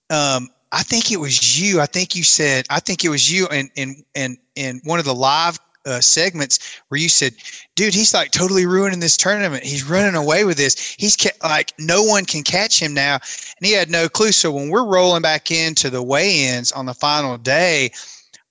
um 0.09 0.49
i 0.72 0.83
think 0.83 1.12
it 1.12 1.18
was 1.18 1.61
you 1.61 1.81
i 1.81 1.87
think 1.87 2.16
you 2.16 2.24
said 2.24 2.66
i 2.70 2.81
think 2.81 3.05
it 3.05 3.11
was 3.11 3.31
you 3.31 3.47
and 3.49 3.70
in 3.76 4.03
in 4.14 4.37
in 4.57 4.81
one 4.85 4.99
of 4.99 5.05
the 5.05 5.14
live 5.14 5.59
uh, 5.87 5.99
segments 5.99 6.59
where 6.89 7.01
you 7.01 7.09
said, 7.09 7.35
"Dude, 7.74 7.95
he's 7.95 8.12
like 8.12 8.33
totally 8.33 8.66
ruining 8.66 9.01
this 9.01 9.16
tournament. 9.16 9.64
He's 9.64 9.83
running 9.83 10.14
away 10.14 10.45
with 10.45 10.59
this. 10.59 10.95
He's 10.99 11.16
ca- 11.16 11.31
like 11.43 11.72
no 11.78 12.03
one 12.03 12.26
can 12.26 12.43
catch 12.43 12.78
him 12.78 12.93
now." 12.93 13.14
And 13.14 13.66
he 13.66 13.72
had 13.72 13.89
no 13.89 14.07
clue. 14.07 14.33
So 14.33 14.53
when 14.53 14.68
we're 14.68 14.85
rolling 14.85 15.22
back 15.22 15.51
into 15.51 15.89
the 15.89 16.03
weigh-ins 16.03 16.70
on 16.70 16.85
the 16.85 16.93
final 16.93 17.39
day, 17.39 17.93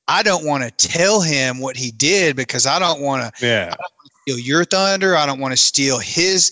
I 0.09 0.23
don't 0.23 0.43
want 0.43 0.63
to 0.63 0.87
tell 0.87 1.21
him 1.21 1.59
what 1.59 1.77
he 1.77 1.91
did 1.91 2.35
because 2.35 2.65
I 2.65 2.79
don't 2.79 2.99
want 2.99 3.35
to 3.35 3.45
yeah. 3.45 3.75
steal 4.23 4.39
your 4.39 4.65
thunder. 4.65 5.15
I 5.15 5.27
don't 5.27 5.39
want 5.39 5.51
to 5.51 5.57
steal 5.57 5.99
his 5.99 6.51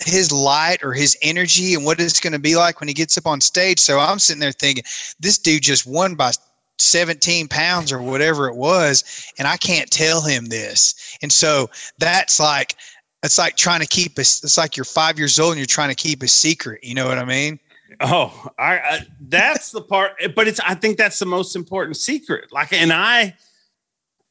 his 0.00 0.30
light 0.30 0.84
or 0.84 0.92
his 0.92 1.16
energy 1.22 1.74
and 1.74 1.84
what 1.84 1.98
it's 1.98 2.20
going 2.20 2.34
to 2.34 2.38
be 2.38 2.54
like 2.54 2.80
when 2.80 2.86
he 2.86 2.94
gets 2.94 3.18
up 3.18 3.26
on 3.26 3.40
stage. 3.40 3.80
So 3.80 3.98
I'm 3.98 4.18
sitting 4.18 4.40
there 4.40 4.52
thinking, 4.52 4.84
this 5.18 5.38
dude 5.38 5.62
just 5.62 5.86
won 5.86 6.14
by 6.14 6.32
17 6.78 7.48
pounds 7.48 7.90
or 7.90 8.00
whatever 8.00 8.46
it 8.46 8.54
was, 8.54 9.02
and 9.38 9.48
I 9.48 9.56
can't 9.56 9.90
tell 9.90 10.20
him 10.20 10.46
this. 10.46 11.16
And 11.22 11.32
so 11.32 11.70
that's 11.98 12.38
like 12.38 12.76
it's 13.22 13.38
like 13.38 13.56
trying 13.56 13.80
to 13.80 13.86
keep 13.86 14.18
a, 14.18 14.20
it's 14.20 14.58
like 14.58 14.76
you're 14.76 14.84
five 14.84 15.18
years 15.18 15.40
old 15.40 15.52
and 15.52 15.58
you're 15.58 15.66
trying 15.66 15.88
to 15.88 15.96
keep 15.96 16.22
a 16.22 16.28
secret. 16.28 16.84
You 16.84 16.94
know 16.94 17.08
what 17.08 17.18
I 17.18 17.24
mean? 17.24 17.58
Oh, 18.00 18.48
I, 18.58 18.78
I 18.78 19.06
that's 19.20 19.72
the 19.72 19.80
part, 19.80 20.12
but 20.36 20.46
it's 20.46 20.60
I 20.60 20.74
think 20.74 20.98
that's 20.98 21.18
the 21.18 21.26
most 21.26 21.56
important 21.56 21.96
secret. 21.96 22.52
Like, 22.52 22.72
and 22.72 22.92
I, 22.92 23.34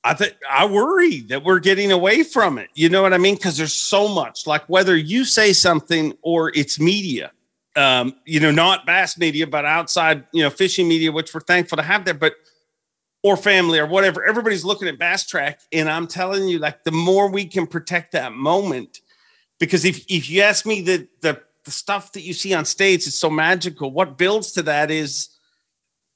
I 0.03 0.13
think 0.13 0.35
I 0.49 0.65
worry 0.65 1.21
that 1.21 1.43
we're 1.43 1.59
getting 1.59 1.91
away 1.91 2.23
from 2.23 2.57
it. 2.57 2.69
You 2.75 2.89
know 2.89 3.01
what 3.01 3.13
I 3.13 3.17
mean? 3.17 3.35
Because 3.35 3.57
there's 3.57 3.73
so 3.73 4.07
much. 4.07 4.47
Like 4.47 4.67
whether 4.69 4.95
you 4.95 5.25
say 5.25 5.51
something 5.51 6.13
or 6.21 6.51
it's 6.55 6.79
media, 6.79 7.31
um, 7.75 8.15
you 8.25 8.39
know, 8.39 8.51
not 8.51 8.85
bass 8.85 9.17
media, 9.17 9.45
but 9.45 9.65
outside, 9.65 10.25
you 10.31 10.43
know, 10.43 10.49
fishing 10.49 10.87
media, 10.87 11.11
which 11.11 11.33
we're 11.33 11.41
thankful 11.41 11.75
to 11.75 11.83
have 11.83 12.05
there, 12.05 12.13
but 12.13 12.33
or 13.21 13.35
family 13.35 13.79
or 13.79 13.85
whatever. 13.85 14.23
Everybody's 14.23 14.63
looking 14.63 14.87
at 14.87 14.97
BassTrakk, 14.97 15.55
and 15.73 15.89
I'm 15.89 16.07
telling 16.07 16.47
you, 16.47 16.59
like 16.59 16.85
the 16.85 16.91
more 16.91 17.29
we 17.29 17.45
can 17.45 17.67
protect 17.67 18.13
that 18.13 18.31
moment, 18.31 19.01
because 19.59 19.83
if 19.83 20.05
if 20.07 20.29
you 20.29 20.41
ask 20.41 20.65
me 20.65 20.81
the 20.81 21.07
the 21.21 21.41
the 21.67 21.71
stuff 21.71 22.13
that 22.13 22.21
you 22.21 22.31
see 22.31 22.53
on 22.53 22.63
stage 22.63 23.05
is 23.07 23.15
so 23.15 23.29
magical. 23.29 23.91
What 23.91 24.17
builds 24.17 24.53
to 24.53 24.61
that 24.63 24.89
is 24.89 25.27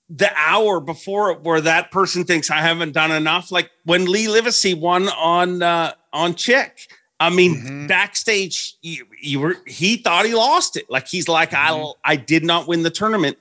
the 0.09 0.31
hour 0.33 0.79
before 0.79 1.31
it 1.31 1.41
where 1.41 1.59
that 1.59 1.91
person 1.91 2.23
thinks 2.23 2.49
I 2.49 2.59
haven't 2.59 2.93
done 2.93 3.11
enough. 3.11 3.51
Like 3.51 3.69
when 3.83 4.09
Lee 4.09 4.27
Livesay 4.27 4.79
won 4.79 5.09
on 5.09 5.61
uh, 5.61 5.93
on 6.13 6.35
Chick. 6.35 6.87
I 7.19 7.29
mean, 7.29 7.57
mm-hmm. 7.57 7.87
backstage, 7.87 8.77
you, 8.81 9.05
you, 9.21 9.39
were 9.41 9.57
he 9.67 9.97
thought 9.97 10.25
he 10.25 10.33
lost 10.33 10.77
it. 10.77 10.89
Like 10.89 11.07
he's 11.07 11.27
like, 11.27 11.51
mm-hmm. 11.51 11.99
I 12.05 12.13
I 12.13 12.15
did 12.15 12.45
not 12.45 12.67
win 12.67 12.81
the 12.81 12.89
tournament. 12.89 13.37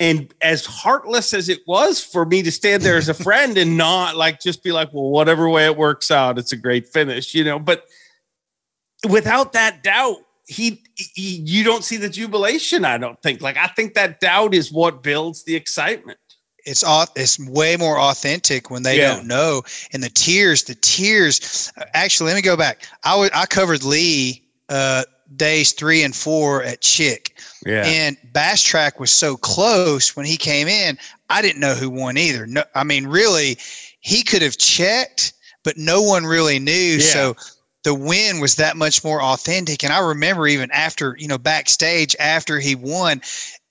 And 0.00 0.34
as 0.42 0.66
heartless 0.66 1.32
as 1.32 1.48
it 1.48 1.60
was 1.66 2.04
for 2.04 2.26
me 2.26 2.42
to 2.42 2.50
stand 2.50 2.82
there 2.82 2.96
as 2.96 3.08
a 3.08 3.14
friend 3.24 3.56
and 3.56 3.78
not 3.78 4.16
like 4.16 4.40
just 4.40 4.64
be 4.64 4.72
like, 4.72 4.92
well, 4.92 5.08
whatever 5.08 5.48
way 5.48 5.66
it 5.66 5.76
works 5.76 6.10
out, 6.10 6.36
it's 6.36 6.52
a 6.52 6.56
great 6.56 6.88
finish, 6.88 7.32
you 7.32 7.44
know. 7.44 7.60
But 7.60 7.84
without 9.08 9.52
that 9.52 9.84
doubt, 9.84 10.18
he, 10.48 10.82
he, 10.94 11.42
you 11.44 11.62
don't 11.62 11.84
see 11.84 11.98
the 11.98 12.08
jubilation 12.08 12.84
i 12.84 12.96
don't 12.96 13.20
think. 13.22 13.42
Like 13.42 13.56
i 13.56 13.66
think 13.68 13.94
that 13.94 14.18
doubt 14.20 14.54
is 14.54 14.72
what 14.72 15.02
builds 15.02 15.44
the 15.44 15.54
excitement. 15.54 16.18
It's 16.64 16.82
it's 17.14 17.38
way 17.38 17.76
more 17.76 17.98
authentic 17.98 18.70
when 18.70 18.82
they 18.82 18.98
yeah. 18.98 19.14
don't 19.14 19.26
know 19.26 19.62
and 19.92 20.02
the 20.02 20.10
tears 20.10 20.64
the 20.64 20.74
tears 20.74 21.72
actually 21.94 22.28
let 22.28 22.36
me 22.36 22.42
go 22.42 22.56
back. 22.56 22.86
I 23.04 23.16
would 23.16 23.32
i 23.34 23.46
covered 23.46 23.84
lee 23.84 24.42
uh 24.68 25.04
days 25.36 25.72
three 25.72 26.02
and 26.02 26.16
four 26.16 26.62
at 26.62 26.80
chick. 26.80 27.38
Yeah. 27.66 27.84
And 27.84 28.16
BassTrakk 28.32 28.98
was 28.98 29.10
so 29.10 29.36
close 29.36 30.16
when 30.16 30.24
he 30.24 30.36
came 30.36 30.66
in 30.66 30.98
i 31.28 31.42
didn't 31.42 31.60
know 31.60 31.74
who 31.74 31.90
won 31.90 32.16
either. 32.16 32.46
No 32.46 32.64
i 32.74 32.84
mean 32.84 33.06
really 33.06 33.58
he 34.00 34.22
could 34.22 34.42
have 34.42 34.56
checked 34.56 35.34
but 35.62 35.76
no 35.76 36.00
one 36.00 36.24
really 36.24 36.58
knew. 36.58 36.72
Yeah. 36.72 37.00
so 37.00 37.36
the 37.84 37.94
win 37.94 38.40
was 38.40 38.56
that 38.56 38.76
much 38.76 39.04
more 39.04 39.22
authentic. 39.22 39.84
And 39.84 39.92
I 39.92 40.00
remember 40.00 40.46
even 40.48 40.70
after, 40.72 41.16
you 41.18 41.28
know, 41.28 41.38
backstage 41.38 42.16
after 42.18 42.58
he 42.58 42.74
won, 42.74 43.20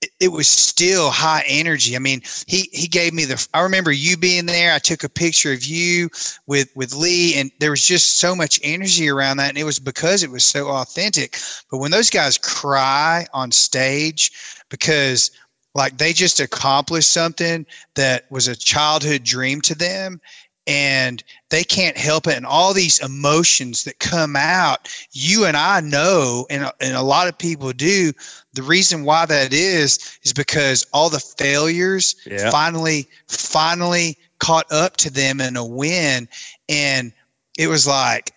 it, 0.00 0.10
it, 0.20 0.28
was 0.28 0.48
still 0.48 1.10
high 1.10 1.44
energy. 1.46 1.94
I 1.94 1.98
mean, 1.98 2.22
he 2.46 2.68
he 2.72 2.86
gave 2.88 3.12
me 3.12 3.24
the. 3.24 3.46
I 3.52 3.60
remember 3.60 3.92
you 3.92 4.16
being 4.16 4.46
there. 4.46 4.72
I 4.72 4.78
took 4.78 5.04
a 5.04 5.08
picture 5.08 5.52
of 5.52 5.64
you 5.64 6.08
with 6.46 6.70
with 6.74 6.94
Lee, 6.94 7.34
and 7.38 7.50
there 7.60 7.70
was 7.70 7.86
just 7.86 8.18
so 8.18 8.34
much 8.34 8.60
energy 8.62 9.08
around 9.08 9.36
that, 9.38 9.50
and 9.50 9.58
it 9.58 9.64
was 9.64 9.78
because 9.78 10.22
it 10.22 10.30
was 10.30 10.44
so 10.44 10.68
authentic. 10.68 11.36
But 11.70 11.78
when 11.78 11.90
those 11.90 12.10
guys 12.10 12.38
cry 12.38 13.26
on 13.34 13.50
stage 13.50 14.32
because 14.68 15.30
like 15.74 15.98
they 15.98 16.12
just 16.12 16.40
accomplished 16.40 17.12
something 17.12 17.66
that 17.94 18.30
was 18.30 18.48
a 18.48 18.56
childhood 18.56 19.22
dream 19.22 19.60
to 19.62 19.74
them 19.74 20.20
and 20.68 21.24
they 21.48 21.64
can't 21.64 21.96
help 21.96 22.26
it. 22.26 22.36
And 22.36 22.46
all 22.46 22.74
these 22.74 23.00
emotions 23.00 23.84
that 23.84 23.98
come 23.98 24.36
out 24.36 24.94
you 25.12 25.46
and 25.46 25.56
i 25.56 25.80
know 25.80 26.46
and, 26.50 26.70
and 26.80 26.94
a 26.94 27.02
lot 27.02 27.26
of 27.26 27.36
people 27.38 27.72
do. 27.72 28.12
The 28.52 28.62
reason 28.62 29.04
why 29.04 29.26
that 29.26 29.52
is 29.52 30.18
is 30.22 30.32
because 30.32 30.86
all 30.92 31.10
the 31.10 31.20
failures 31.20 32.14
yeah. 32.26 32.50
finally 32.50 33.08
finally 33.26 34.16
caught 34.38 34.70
up 34.70 34.96
to 34.98 35.10
them 35.10 35.40
in 35.40 35.56
a 35.56 35.64
win. 35.64 36.28
And 36.68 37.12
it 37.56 37.68
was 37.68 37.86
like 37.86 38.32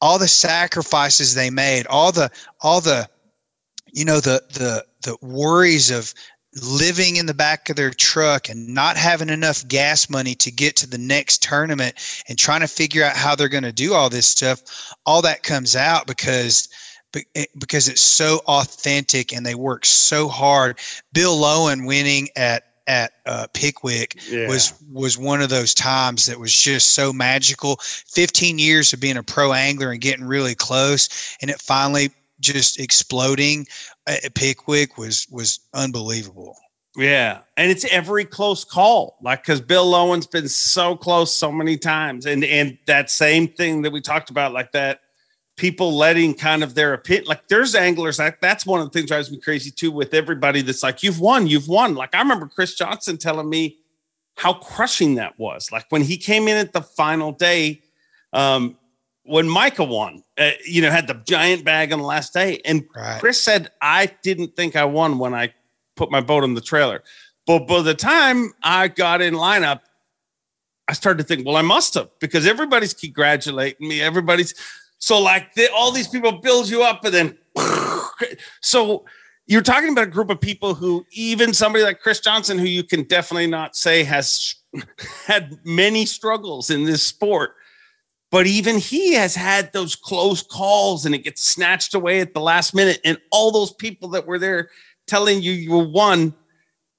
all 0.00 0.18
the 0.18 0.28
sacrifices 0.28 1.34
they 1.34 1.50
made 1.50 1.86
all 1.86 2.12
the 2.12 2.30
all 2.60 2.80
the 2.80 3.08
you 3.92 4.04
know 4.04 4.20
the 4.20 4.42
the 4.52 4.84
the 5.02 5.16
worries 5.22 5.90
of 5.90 6.12
living 6.54 7.16
in 7.16 7.26
the 7.26 7.34
back 7.34 7.70
of 7.70 7.76
their 7.76 7.90
truck 7.90 8.48
and 8.48 8.68
not 8.68 8.96
having 8.96 9.28
enough 9.28 9.66
gas 9.68 10.10
money 10.10 10.34
to 10.34 10.50
get 10.50 10.74
to 10.76 10.88
the 10.88 10.98
next 10.98 11.42
tournament 11.42 11.94
and 12.28 12.38
trying 12.38 12.60
to 12.60 12.66
figure 12.66 13.04
out 13.04 13.16
how 13.16 13.34
they're 13.34 13.48
going 13.48 13.62
to 13.62 13.72
do 13.72 13.94
all 13.94 14.10
this 14.10 14.26
stuff 14.26 14.94
all 15.06 15.22
that 15.22 15.44
comes 15.44 15.76
out 15.76 16.06
because 16.06 16.68
eh, 17.36 17.44
because 17.58 17.88
it's 17.88 18.00
so 18.00 18.40
authentic 18.48 19.32
and 19.32 19.46
they 19.46 19.54
work 19.54 19.84
so 19.84 20.28
hard. 20.28 20.78
Bill 21.12 21.36
Lowen 21.36 21.86
winning 21.86 22.28
at 22.36 22.64
at 22.86 23.12
uh, 23.24 23.46
Pickwick 23.54 24.20
yeah. 24.28 24.48
was 24.48 24.74
was 24.92 25.16
one 25.16 25.40
of 25.40 25.48
those 25.48 25.72
times 25.72 26.26
that 26.26 26.40
was 26.40 26.52
just 26.52 26.88
so 26.88 27.12
magical. 27.12 27.76
Fifteen 27.80 28.58
years 28.58 28.92
of 28.92 29.00
being 29.00 29.16
a 29.16 29.22
pro 29.22 29.52
angler 29.52 29.92
and 29.92 30.00
getting 30.00 30.24
really 30.24 30.56
close, 30.56 31.36
and 31.40 31.50
it 31.50 31.60
finally 31.60 32.10
just 32.40 32.80
exploding 32.80 33.66
at 34.24 34.34
Pickwick 34.34 34.98
was 34.98 35.26
was 35.30 35.60
unbelievable. 35.74 36.56
Yeah, 36.96 37.40
and 37.56 37.70
it's 37.70 37.84
every 37.84 38.24
close 38.24 38.64
call, 38.64 39.16
like 39.22 39.42
because 39.42 39.60
Bill 39.60 39.88
Lowen's 39.88 40.26
been 40.26 40.48
so 40.48 40.96
close 40.96 41.32
so 41.32 41.52
many 41.52 41.76
times, 41.76 42.26
and 42.26 42.44
and 42.44 42.78
that 42.86 43.10
same 43.10 43.48
thing 43.48 43.82
that 43.82 43.92
we 43.92 44.00
talked 44.00 44.30
about, 44.30 44.52
like 44.52 44.72
that 44.72 45.00
people 45.56 45.94
letting 45.94 46.34
kind 46.34 46.64
of 46.64 46.74
their 46.74 46.94
opinion, 46.94 47.26
like 47.26 47.46
there's 47.48 47.74
anglers 47.74 48.18
like 48.18 48.40
that's 48.40 48.64
one 48.66 48.80
of 48.80 48.86
the 48.86 48.90
things 48.90 49.04
that 49.04 49.14
drives 49.14 49.30
me 49.30 49.38
crazy 49.38 49.70
too 49.70 49.92
with 49.92 50.14
everybody 50.14 50.62
that's 50.62 50.82
like 50.82 51.02
you've 51.02 51.20
won, 51.20 51.46
you've 51.46 51.68
won. 51.68 51.94
Like 51.94 52.14
I 52.14 52.18
remember 52.18 52.46
Chris 52.46 52.74
Johnson 52.74 53.18
telling 53.18 53.48
me 53.48 53.78
how 54.36 54.54
crushing 54.54 55.16
that 55.16 55.38
was. 55.38 55.70
Like 55.70 55.84
when 55.90 56.02
he 56.02 56.16
came 56.16 56.48
in 56.48 56.56
at 56.56 56.72
the 56.72 56.80
final 56.80 57.30
day, 57.30 57.82
um, 58.32 58.76
when 59.24 59.48
Micah 59.48 59.84
won, 59.84 60.22
uh, 60.38 60.50
you 60.66 60.82
know, 60.82 60.90
had 60.90 61.06
the 61.06 61.22
giant 61.26 61.64
bag 61.64 61.92
on 61.92 61.98
the 61.98 62.04
last 62.04 62.32
day, 62.32 62.60
and 62.64 62.84
right. 62.96 63.20
Chris 63.20 63.40
said 63.40 63.70
I 63.80 64.12
didn't 64.22 64.56
think 64.56 64.76
I 64.76 64.84
won 64.84 65.18
when 65.18 65.34
I 65.34 65.54
put 65.96 66.10
my 66.10 66.20
boat 66.20 66.42
on 66.42 66.54
the 66.54 66.60
trailer. 66.60 67.02
But 67.46 67.66
by 67.66 67.82
the 67.82 67.94
time 67.94 68.52
I 68.62 68.88
got 68.88 69.20
in 69.20 69.34
lineup, 69.34 69.80
I 70.88 70.92
started 70.92 71.22
to 71.22 71.24
think, 71.24 71.46
well, 71.46 71.56
I 71.56 71.62
must 71.62 71.94
have 71.94 72.10
because 72.18 72.46
everybody's 72.46 72.94
congratulating 72.94 73.86
me. 73.86 74.00
Everybody's 74.00 74.54
so 74.98 75.20
like 75.20 75.54
they, 75.54 75.68
all 75.68 75.92
these 75.92 76.08
people 76.08 76.32
build 76.32 76.68
you 76.68 76.82
up, 76.82 77.04
and 77.04 77.14
then 77.14 77.38
so 78.60 79.04
you're 79.46 79.62
talking 79.62 79.90
about 79.90 80.04
a 80.04 80.10
group 80.10 80.30
of 80.30 80.40
people 80.40 80.74
who 80.74 81.04
even 81.10 81.52
somebody 81.52 81.84
like 81.84 82.00
Chris 82.00 82.20
Johnson, 82.20 82.58
who 82.58 82.66
you 82.66 82.84
can 82.84 83.02
definitely 83.04 83.46
not 83.46 83.76
say 83.76 84.04
has 84.04 84.54
had 85.26 85.58
many 85.64 86.06
struggles 86.06 86.70
in 86.70 86.84
this 86.84 87.02
sport. 87.02 87.56
But 88.30 88.46
even 88.46 88.78
he 88.78 89.14
has 89.14 89.34
had 89.34 89.72
those 89.72 89.96
close 89.96 90.42
calls 90.42 91.04
and 91.04 91.14
it 91.14 91.24
gets 91.24 91.42
snatched 91.42 91.94
away 91.94 92.20
at 92.20 92.32
the 92.32 92.40
last 92.40 92.74
minute. 92.74 93.00
And 93.04 93.18
all 93.32 93.50
those 93.50 93.72
people 93.72 94.10
that 94.10 94.26
were 94.26 94.38
there 94.38 94.70
telling 95.06 95.42
you 95.42 95.52
you 95.52 95.72
were 95.72 95.88
one, 95.88 96.34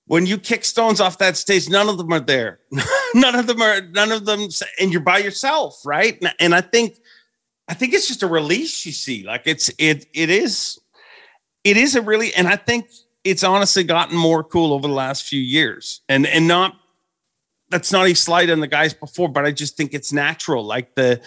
when 0.07 0.25
you 0.25 0.38
kick 0.38 0.65
stones 0.65 0.99
off 0.99 1.19
that 1.19 1.38
stage 1.38 1.69
none 1.69 1.88
of 1.88 1.97
them 1.97 2.11
are 2.11 2.19
there. 2.19 2.59
None 3.13 3.36
of 3.36 3.45
them 3.45 3.61
are 3.61 3.82
none 3.82 4.11
of 4.13 4.25
them 4.25 4.47
and 4.79 4.91
you're 4.91 5.01
by 5.01 5.17
yourself 5.17 5.82
right? 5.86 6.17
And 6.39 6.55
i 6.55 6.61
think 6.61 6.97
i 7.67 7.73
think 7.73 7.93
it's 7.93 8.07
just 8.07 8.23
a 8.23 8.27
release 8.27 8.86
you 8.86 8.93
see. 8.93 9.25
Like 9.25 9.43
it's 9.45 9.69
it 9.77 10.05
it 10.13 10.29
is 10.29 10.79
it 11.65 11.75
is 11.75 11.95
a 11.95 12.01
really 12.01 12.34
and 12.34 12.47
i 12.47 12.55
think 12.55 12.88
it's 13.23 13.43
honestly 13.43 13.84
gotten 13.84 14.17
more 14.17 14.43
cool 14.43 14.73
over 14.73 14.88
the 14.88 14.93
last 14.93 15.23
few 15.23 15.41
years. 15.41 16.01
And 16.09 16.25
and 16.25 16.47
not 16.47 16.75
that's 17.72 17.91
not 17.91 18.07
a 18.07 18.13
slight 18.13 18.49
on 18.49 18.59
the 18.59 18.67
guys 18.67 18.93
before 18.93 19.30
but 19.30 19.45
i 19.45 19.51
just 19.51 19.76
think 19.76 19.93
it's 19.93 20.13
natural 20.13 20.63
like 20.63 20.93
the 20.95 21.22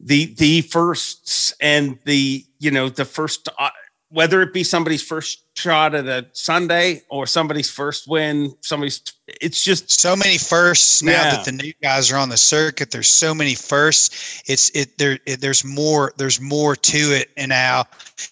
the 0.00 0.34
the 0.34 0.60
firsts 0.62 1.54
and 1.60 1.98
the 2.04 2.44
you 2.58 2.70
know 2.70 2.88
the 2.88 3.04
first 3.04 3.48
uh, 3.58 3.70
whether 4.10 4.40
it 4.40 4.52
be 4.52 4.62
somebody's 4.62 5.02
first 5.02 5.42
shot 5.58 5.94
at 5.94 6.06
a 6.06 6.26
Sunday 6.32 7.02
or 7.08 7.26
somebody's 7.26 7.70
first 7.70 8.06
win, 8.06 8.54
somebody's 8.60 9.02
it's 9.26 9.64
just 9.64 9.90
so 9.90 10.14
many 10.14 10.38
firsts 10.38 11.02
now 11.02 11.12
yeah. 11.12 11.30
that 11.32 11.44
the 11.44 11.52
new 11.52 11.72
guys 11.82 12.12
are 12.12 12.16
on 12.16 12.28
the 12.28 12.36
circuit. 12.36 12.90
There's 12.90 13.08
so 13.08 13.34
many 13.34 13.54
firsts. 13.54 14.42
It's 14.46 14.70
it 14.70 14.96
there. 14.98 15.18
It, 15.26 15.40
there's 15.40 15.64
more. 15.64 16.12
There's 16.16 16.40
more 16.40 16.76
to 16.76 16.98
it, 16.98 17.30
and 17.36 17.48
now, 17.48 17.84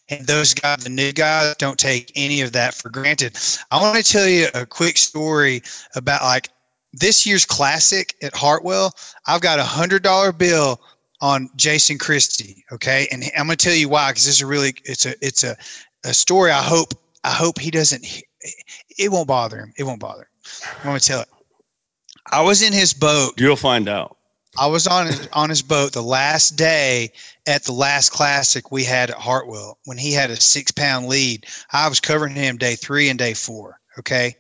and 0.08 0.26
those 0.26 0.54
guys, 0.54 0.84
the 0.84 0.90
new 0.90 1.12
guys, 1.12 1.56
don't 1.58 1.78
take 1.78 2.12
any 2.14 2.40
of 2.42 2.52
that 2.52 2.74
for 2.74 2.90
granted. 2.90 3.36
I 3.70 3.80
want 3.80 3.96
to 3.96 4.10
tell 4.10 4.28
you 4.28 4.46
a 4.54 4.64
quick 4.64 4.96
story 4.96 5.62
about 5.96 6.22
like 6.22 6.50
this 6.98 7.26
year's 7.26 7.44
classic 7.44 8.14
at 8.22 8.34
Hartwell. 8.34 8.94
I've 9.26 9.40
got 9.40 9.58
a 9.58 9.64
hundred 9.64 10.02
dollar 10.02 10.32
bill 10.32 10.80
on 11.20 11.48
Jason 11.56 11.98
Christie. 11.98 12.64
Okay, 12.72 13.08
and 13.10 13.24
I'm 13.36 13.46
going 13.46 13.56
to 13.56 13.64
tell 13.64 13.74
you 13.74 13.88
why 13.88 14.10
because 14.10 14.26
this 14.26 14.36
is 14.36 14.44
really 14.44 14.74
it's 14.84 15.06
a 15.06 15.14
it's 15.24 15.44
a 15.44 15.56
a 16.04 16.14
story. 16.14 16.50
I 16.50 16.62
hope 16.62 16.94
I 17.24 17.30
hope 17.30 17.58
he 17.58 17.70
doesn't. 17.70 18.06
It 18.98 19.10
won't 19.10 19.28
bother 19.28 19.58
him. 19.58 19.72
It 19.78 19.84
won't 19.84 20.00
bother 20.00 20.22
him. 20.22 20.28
I'm 20.78 20.88
going 20.90 21.00
to 21.00 21.06
tell 21.06 21.20
it. 21.20 21.28
I 22.30 22.42
was 22.42 22.62
in 22.62 22.72
his 22.72 22.92
boat. 22.92 23.40
You'll 23.40 23.56
find 23.56 23.88
out. 23.88 24.16
I 24.56 24.66
was 24.66 24.86
on 24.86 25.06
his, 25.06 25.28
on 25.32 25.50
his 25.50 25.62
boat 25.62 25.92
the 25.92 26.02
last 26.02 26.50
day 26.50 27.10
at 27.46 27.64
the 27.64 27.72
last 27.72 28.10
classic 28.10 28.70
we 28.70 28.84
had 28.84 29.10
at 29.10 29.16
Hartwell 29.16 29.78
when 29.84 29.98
he 29.98 30.12
had 30.12 30.30
a 30.30 30.36
six 30.36 30.70
pound 30.70 31.08
lead. 31.08 31.46
I 31.72 31.88
was 31.88 32.00
covering 32.00 32.34
him 32.34 32.56
day 32.56 32.76
three 32.76 33.08
and 33.08 33.18
day 33.18 33.34
four. 33.34 33.80
Okay, 33.98 34.36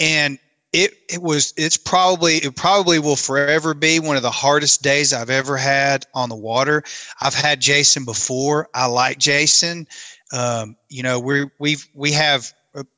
and 0.00 0.38
it 0.72 0.92
it 1.08 1.22
was 1.22 1.54
it's 1.56 1.76
probably 1.76 2.36
it 2.36 2.54
probably 2.56 2.98
will 2.98 3.16
forever 3.16 3.74
be 3.74 4.00
one 4.00 4.16
of 4.16 4.22
the 4.22 4.30
hardest 4.30 4.82
days 4.82 5.12
I've 5.12 5.30
ever 5.30 5.56
had 5.56 6.06
on 6.14 6.28
the 6.28 6.36
water. 6.36 6.82
I've 7.20 7.34
had 7.34 7.60
Jason 7.60 8.04
before. 8.04 8.68
I 8.74 8.86
like 8.86 9.18
Jason. 9.18 9.86
Um, 10.32 10.76
you 10.88 11.02
know, 11.02 11.18
we 11.18 11.46
we've 11.58 11.86
we 11.94 12.12
have 12.12 12.52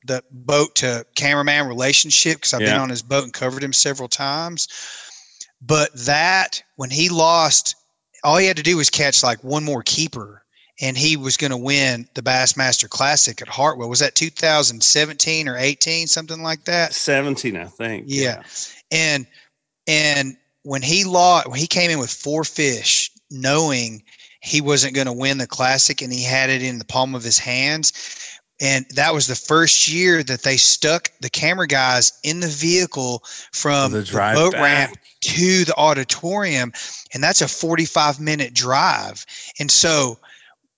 the 0.07 0.23
boat 0.31 0.75
to 0.77 1.07
cameraman 1.15 1.69
relationship 1.69 2.39
because 2.39 2.55
I've 2.55 2.61
yeah. 2.63 2.73
been 2.73 2.81
on 2.81 2.91
his 2.91 3.03
boat 3.03 3.25
and 3.25 3.33
covered 3.33 3.63
him 3.63 3.73
several 3.73 4.09
times. 4.09 4.69
But 5.63 5.91
that 6.07 6.63
when 6.77 6.91
he 6.91 7.09
lost, 7.09 7.77
all 8.25 8.37
he 8.37 8.47
had 8.47 8.57
to 8.57 8.63
do 8.63 8.79
was 8.79 8.91
catch 8.91 9.23
like 9.23 9.43
one 9.45 9.65
more 9.65 9.83
keeper 9.83 10.43
and 10.81 10.97
he 10.97 11.17
was 11.17 11.37
going 11.37 11.51
to 11.51 11.57
win 11.57 12.09
the 12.15 12.23
Bassmaster 12.23 12.89
Classic 12.89 13.41
at 13.43 13.49
Hartwell. 13.49 13.89
Was 13.89 13.99
that 14.01 14.15
2017 14.15 15.49
or 15.49 15.57
18, 15.57 16.07
something 16.07 16.43
like 16.43 16.65
that? 16.65 16.95
17, 16.95 17.57
I 17.57 17.65
think. 17.65 18.05
Yeah. 18.09 18.23
yeah. 18.23 18.43
And 18.91 19.27
and 19.87 20.37
when 20.63 20.83
he 20.83 21.05
lost, 21.05 21.49
when 21.49 21.59
he 21.59 21.67
came 21.67 21.91
in 21.91 21.99
with 21.99 22.11
four 22.11 22.45
fish, 22.45 23.11
knowing 23.31 24.03
he 24.43 24.61
wasn't 24.61 24.95
going 24.95 25.07
to 25.07 25.13
win 25.13 25.39
the 25.39 25.47
classic, 25.47 26.01
and 26.01 26.13
he 26.13 26.23
had 26.23 26.51
it 26.51 26.63
in 26.63 26.79
the 26.79 26.85
palm 26.85 27.15
of 27.15 27.23
his 27.23 27.39
hands. 27.39 27.93
And 28.63 28.85
that 28.95 29.15
was 29.15 29.27
the 29.27 29.35
first 29.35 29.89
year 29.89 30.23
that 30.23 30.43
they 30.43 30.59
stuck 30.59 31.11
the 31.21 31.31
camera 31.31 31.67
guys 31.67 32.13
in 32.25 32.41
the 32.41 32.47
vehicle 32.47 33.25
from 33.53 33.93
the, 33.93 34.01
the 34.01 34.33
boat 34.35 34.53
back. 34.53 34.63
ramp 34.63 34.99
to 35.23 35.65
the 35.65 35.75
auditorium. 35.77 36.73
And 37.15 37.23
that's 37.23 37.41
a 37.41 37.49
45 37.49 38.21
minute 38.21 38.53
drive. 38.53 39.25
And 39.59 39.71
so 39.71 40.19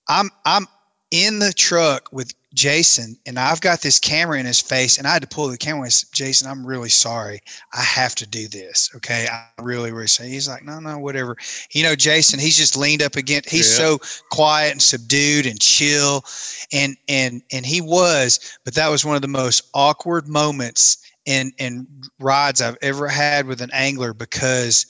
I'm 0.09 0.31
I'm 0.45 0.67
in 1.11 1.39
the 1.39 1.53
truck 1.53 2.09
with 2.11 2.35
Jason 2.55 3.17
and 3.27 3.39
I've 3.39 3.61
got 3.61 3.81
this 3.81 3.99
camera 3.99 4.39
in 4.39 4.47
his 4.47 4.61
face 4.61 4.99
and 4.99 5.07
I 5.07 5.13
had 5.13 5.23
to 5.23 5.29
pull 5.29 5.49
the 5.49 5.59
camera 5.59 5.85
and 5.85 6.05
Jason, 6.13 6.51
I'm 6.51 6.67
really 6.67 6.89
sorry. 6.89 7.41
I 7.73 7.83
have 7.83 8.15
to 8.17 8.27
do 8.27 8.49
this. 8.49 8.91
Okay. 8.97 9.27
I 9.31 9.63
really, 9.63 9.93
really 9.93 10.07
say 10.07 10.29
he's 10.29 10.49
like, 10.49 10.65
no, 10.65 10.79
no, 10.81 10.99
whatever. 10.99 11.37
You 11.73 11.83
know, 11.83 11.95
Jason, 11.95 12.39
he's 12.39 12.57
just 12.57 12.77
leaned 12.77 13.03
up 13.03 13.17
against 13.17 13.51
he's 13.51 13.71
yeah. 13.79 13.87
so 13.87 13.99
quiet 14.31 14.73
and 14.73 14.83
subdued 14.83 15.47
and 15.47 15.61
chill. 15.61 16.25
And 16.73 16.97
and 17.09 17.43
and 17.53 17.65
he 17.65 17.81
was, 17.81 18.59
but 18.65 18.75
that 18.75 18.89
was 18.89 19.05
one 19.05 19.17
of 19.17 19.23
the 19.23 19.29
most 19.29 19.71
awkward 19.75 20.29
moments 20.29 20.99
in 21.27 21.53
in 21.59 21.87
rides 22.19 22.61
I've 22.61 22.79
ever 22.83 23.09
had 23.09 23.47
with 23.47 23.61
an 23.61 23.71
angler 23.73 24.13
because 24.13 24.87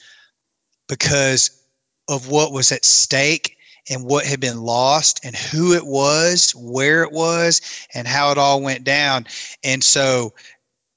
because 0.88 1.62
of 2.08 2.28
what 2.28 2.52
was 2.52 2.72
at 2.72 2.84
stake 2.84 3.56
and 3.90 4.04
what 4.04 4.24
had 4.24 4.40
been 4.40 4.60
lost 4.60 5.24
and 5.24 5.34
who 5.34 5.74
it 5.74 5.86
was, 5.86 6.52
where 6.52 7.02
it 7.02 7.12
was, 7.12 7.60
and 7.94 8.06
how 8.06 8.30
it 8.30 8.38
all 8.38 8.62
went 8.62 8.84
down. 8.84 9.26
And 9.64 9.82
so 9.82 10.32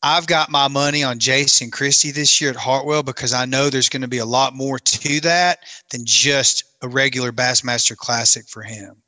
I've 0.03 0.27
got 0.27 0.51
my 0.51 0.67
money 0.67 1.03
on 1.03 1.17
Jason 1.17 1.71
Christie 1.71 2.11
this 2.11 2.39
year 2.39 2.51
at 2.51 2.55
Hartwell 2.55 3.01
because 3.01 3.33
I 3.33 3.45
know 3.45 3.69
there's 3.69 3.89
going 3.89 4.03
to 4.03 4.07
be 4.07 4.19
a 4.19 4.25
lot 4.25 4.53
more 4.53 4.77
to 4.77 5.19
that 5.21 5.59
than 5.91 6.01
just 6.05 6.63
a 6.83 6.87
regular 6.87 7.31
Bassmaster 7.31 7.97
Classic 7.97 8.47
for 8.47 8.61
him. 8.61 9.01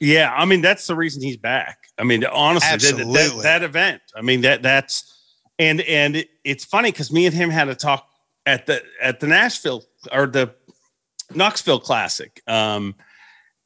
Yeah, 0.00 0.34
I 0.36 0.44
mean 0.44 0.60
that's 0.60 0.88
the 0.88 0.96
reason 0.96 1.22
he's 1.22 1.36
back. 1.36 1.78
I 1.96 2.02
mean, 2.02 2.24
honestly, 2.24 2.76
that, 2.76 3.12
that, 3.12 3.42
that, 3.44 3.62
event. 3.62 4.02
I 4.16 4.22
mean 4.22 4.40
that 4.40 4.62
that's 4.62 5.22
and 5.60 5.80
and 5.82 6.16
it, 6.16 6.28
it's 6.42 6.64
funny 6.64 6.90
because 6.90 7.12
me 7.12 7.26
and 7.26 7.34
him 7.34 7.50
had 7.50 7.68
a 7.68 7.76
talk 7.76 8.08
at 8.44 8.66
the 8.66 8.82
at 9.00 9.20
the 9.20 9.28
Nashville 9.28 9.84
or 10.12 10.26
the 10.26 10.56
Knoxville 11.32 11.78
Classic. 11.78 12.42
Um, 12.48 12.96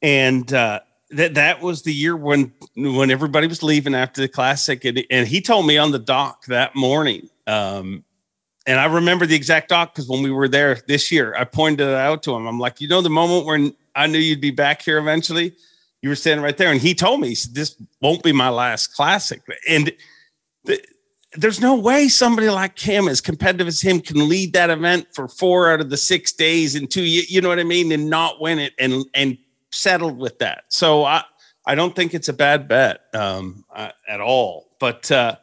and 0.01 0.51
uh, 0.53 0.81
that 1.11 1.35
that 1.35 1.61
was 1.61 1.83
the 1.83 1.93
year 1.93 2.15
when 2.15 2.51
when 2.75 3.11
everybody 3.11 3.47
was 3.47 3.63
leaving 3.63 3.95
after 3.95 4.21
the 4.21 4.27
classic, 4.27 4.85
and, 4.85 5.03
and 5.09 5.27
he 5.27 5.41
told 5.41 5.65
me 5.65 5.77
on 5.77 5.91
the 5.91 5.99
dock 5.99 6.45
that 6.45 6.75
morning. 6.75 7.29
Um, 7.45 8.03
and 8.65 8.79
I 8.79 8.85
remember 8.85 9.25
the 9.25 9.35
exact 9.35 9.69
dock 9.69 9.93
because 9.93 10.09
when 10.09 10.21
we 10.21 10.31
were 10.31 10.49
there 10.49 10.77
this 10.87 11.09
year, 11.11 11.33
I 11.37 11.45
pointed 11.45 11.87
it 11.87 11.95
out 11.95 12.21
to 12.23 12.35
him. 12.35 12.45
I'm 12.45 12.59
like, 12.59 12.81
you 12.81 12.89
know, 12.89 13.01
the 13.01 13.09
moment 13.09 13.45
when 13.45 13.73
I 13.95 14.07
knew 14.07 14.19
you'd 14.19 14.41
be 14.41 14.51
back 14.51 14.81
here 14.81 14.97
eventually, 14.97 15.53
you 16.01 16.09
were 16.09 16.15
standing 16.15 16.43
right 16.43 16.57
there, 16.57 16.71
and 16.71 16.81
he 16.81 16.93
told 16.93 17.21
me, 17.21 17.35
"This 17.51 17.75
won't 18.01 18.23
be 18.23 18.33
my 18.33 18.49
last 18.49 18.87
classic." 18.87 19.41
And 19.69 19.91
the, 20.65 20.83
there's 21.33 21.61
no 21.61 21.75
way 21.75 22.07
somebody 22.09 22.49
like 22.49 22.77
him, 22.77 23.07
as 23.07 23.21
competitive 23.21 23.67
as 23.67 23.81
him, 23.81 24.01
can 24.01 24.27
lead 24.27 24.53
that 24.53 24.69
event 24.69 25.07
for 25.13 25.27
four 25.27 25.71
out 25.71 25.81
of 25.81 25.89
the 25.89 25.97
six 25.97 26.33
days 26.33 26.75
and 26.75 26.89
two. 26.89 27.03
You 27.03 27.41
know 27.41 27.49
what 27.49 27.59
I 27.59 27.63
mean, 27.63 27.91
and 27.91 28.09
not 28.09 28.41
win 28.41 28.59
it, 28.59 28.73
and 28.77 29.05
and 29.13 29.37
settled 29.77 30.17
with 30.17 30.39
that. 30.39 30.65
So 30.69 31.03
I 31.03 31.23
I 31.65 31.75
don't 31.75 31.95
think 31.95 32.13
it's 32.13 32.29
a 32.29 32.33
bad 32.33 32.67
bet 32.67 33.01
um, 33.13 33.65
uh, 33.73 33.91
at 34.07 34.21
all. 34.21 34.69
But 34.79 35.11
uh, 35.11 35.35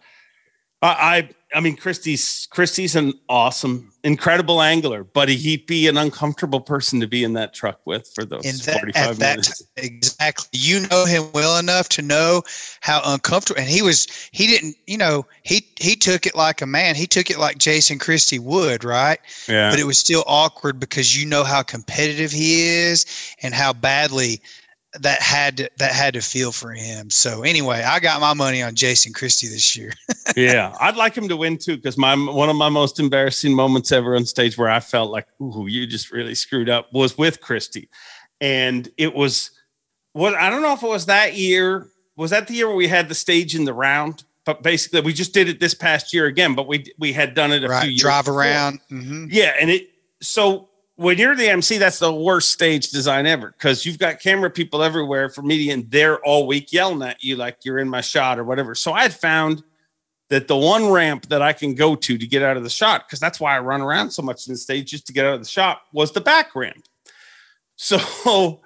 I, 0.81 1.29
I 1.55 1.61
mean, 1.61 1.77
Christie's 1.77 2.49
Christie's 2.51 2.97
an 2.97 3.15
awesome, 3.29 3.93
incredible 4.03 4.61
angler, 4.61 5.05
but 5.05 5.29
he'd 5.29 5.67
be 5.67 5.87
an 5.87 5.97
uncomfortable 5.97 6.61
person 6.61 6.99
to 7.01 7.07
be 7.07 7.23
in 7.23 7.35
that 7.35 7.55
truck 7.55 7.81
with 7.85 8.11
for 8.13 8.25
those 8.25 8.43
that, 8.43 8.81
45 8.81 9.19
minutes. 9.19 9.63
That, 9.77 9.85
exactly. 9.85 10.49
You 10.53 10.87
know 10.89 11.05
him 11.05 11.31
well 11.33 11.59
enough 11.59 11.89
to 11.91 12.03
know 12.03 12.43
how 12.81 13.01
uncomfortable 13.05 13.61
and 13.61 13.69
he 13.71 13.83
was 13.83 14.07
he 14.33 14.47
didn't, 14.49 14.77
you 14.87 14.99
know, 14.99 15.27
he 15.43 15.67
he 15.79 15.95
took 15.95 16.27
it 16.27 16.35
like 16.35 16.61
a 16.61 16.67
man. 16.67 16.97
He 16.97 17.07
took 17.07 17.31
it 17.31 17.39
like 17.39 17.59
Jason 17.59 17.99
Christie 17.99 18.41
would, 18.41 18.83
right? 18.83 19.21
Yeah. 19.49 19.71
But 19.71 19.79
it 19.79 19.85
was 19.85 19.97
still 19.97 20.25
awkward 20.27 20.81
because 20.81 21.17
you 21.17 21.25
know 21.25 21.45
how 21.45 21.63
competitive 21.63 22.33
he 22.33 22.63
is 22.63 23.07
and 23.43 23.55
how 23.55 23.73
badly 23.73 24.41
that 25.01 25.21
had 25.21 25.57
to, 25.57 25.71
that 25.79 25.93
had 25.93 26.15
to 26.15 26.21
feel 26.21 26.53
for 26.53 26.73
him. 26.73 27.11
So 27.11 27.43
anyway, 27.43 27.83
I 27.83 27.99
got 28.01 28.21
my 28.21 28.35
money 28.35 28.63
on 28.63 28.75
Jason 28.75 29.13
Christie 29.13 29.49
this 29.49 29.77
year. 29.77 29.93
yeah, 30.37 30.75
I'd 30.81 30.97
like 30.97 31.17
him 31.17 31.29
to 31.29 31.37
win 31.37 31.59
too 31.59 31.77
because 31.77 31.99
my 31.99 32.15
one 32.15 32.49
of 32.49 32.57
my 32.57 32.69
most 32.69 33.01
embarrassing 33.01 33.55
moments 33.55 33.93
ever 33.93 34.17
on 34.17 34.25
stage 34.25 34.57
where 34.57 34.71
I 34.71 34.81
felt 34.81 35.11
like, 35.11 35.27
"Ooh, 35.41 35.67
you 35.67 35.87
just 35.87 36.13
really 36.13 36.35
screwed 36.35 36.69
up," 36.69 36.93
was 36.93 37.19
with 37.19 37.41
Christie, 37.41 37.89
and 38.41 38.89
it 38.97 39.15
was 39.15 39.51
what 40.13 40.35
I 40.35 40.51
don't 40.51 40.63
know 40.63 40.73
if 40.73 40.83
it 40.83 40.89
was 40.89 41.07
that 41.07 41.35
year. 41.35 41.89
Was 42.17 42.31
that 42.31 42.47
the 42.47 42.55
year 42.55 42.69
where 42.69 42.77
we 42.77 42.87
had 42.87 43.09
the 43.09 43.15
stage 43.15 43.55
in 43.57 43.65
the 43.65 43.75
round? 43.75 44.25
But 44.45 44.63
basically, 44.63 45.01
we 45.01 45.13
just 45.13 45.33
did 45.33 45.49
it 45.49 45.59
this 45.59 45.75
past 45.75 46.13
year 46.13 46.27
again. 46.27 46.55
But 46.55 46.69
we 46.69 46.85
we 46.99 47.13
had 47.13 47.35
done 47.35 47.51
it 47.53 47.65
a 47.65 47.69
right, 47.69 47.83
few 47.83 47.91
years. 47.91 48.03
Drive 48.03 48.27
before. 48.27 48.41
around. 48.41 48.81
Mm-hmm. 48.91 49.27
Yeah, 49.31 49.55
and 49.61 49.71
it 49.71 49.89
so 50.21 50.69
when 50.97 51.19
you're 51.19 51.35
the 51.35 51.49
MC, 51.49 51.79
that's 51.79 51.99
the 51.99 52.13
worst 52.13 52.51
stage 52.51 52.91
design 52.91 53.27
ever 53.27 53.51
because 53.51 53.85
you've 53.85 53.99
got 53.99 54.21
camera 54.21 54.51
people 54.51 54.83
everywhere 54.83 55.29
for 55.29 55.43
media 55.43 55.75
and 55.75 55.91
they're 55.91 56.19
all 56.21 56.47
week 56.47 56.73
yelling 56.73 57.03
at 57.03 57.23
you 57.23 57.37
like 57.37 57.59
you're 57.65 57.79
in 57.79 57.89
my 57.89 58.01
shot 58.01 58.39
or 58.39 58.45
whatever. 58.45 58.75
So 58.75 58.93
I 58.93 59.03
had 59.03 59.15
found 59.15 59.65
that 60.29 60.49
the 60.49 60.57
one 60.57 60.91
ramp 60.91 61.29
that 61.29 61.43
I 61.43 61.53
can 61.53 61.75
go 61.75 61.95
to 61.97 62.19
to 62.19 62.27
get 62.27 62.43
out 62.43 62.57
of 62.57 62.63
the 62.63 62.71
shot, 62.71 63.07
because 63.07 63.21
that's 63.21 63.41
why 63.41 63.57
I 63.57 63.61
run 63.61 63.81
around 63.81 64.11
so 64.11 64.23
much 64.23 64.47
in 64.47 64.55
the 64.55 64.59
stage 64.59 64.91
just 64.91 65.07
to 65.09 65.13
get 65.13 65.27
out 65.27 65.35
of 65.35 65.41
the 65.41 65.49
shot, 65.49 65.83
was 65.93 66.13
the 66.13 66.21
back 66.21 66.55
ramp. 66.55 66.85
So 67.77 68.61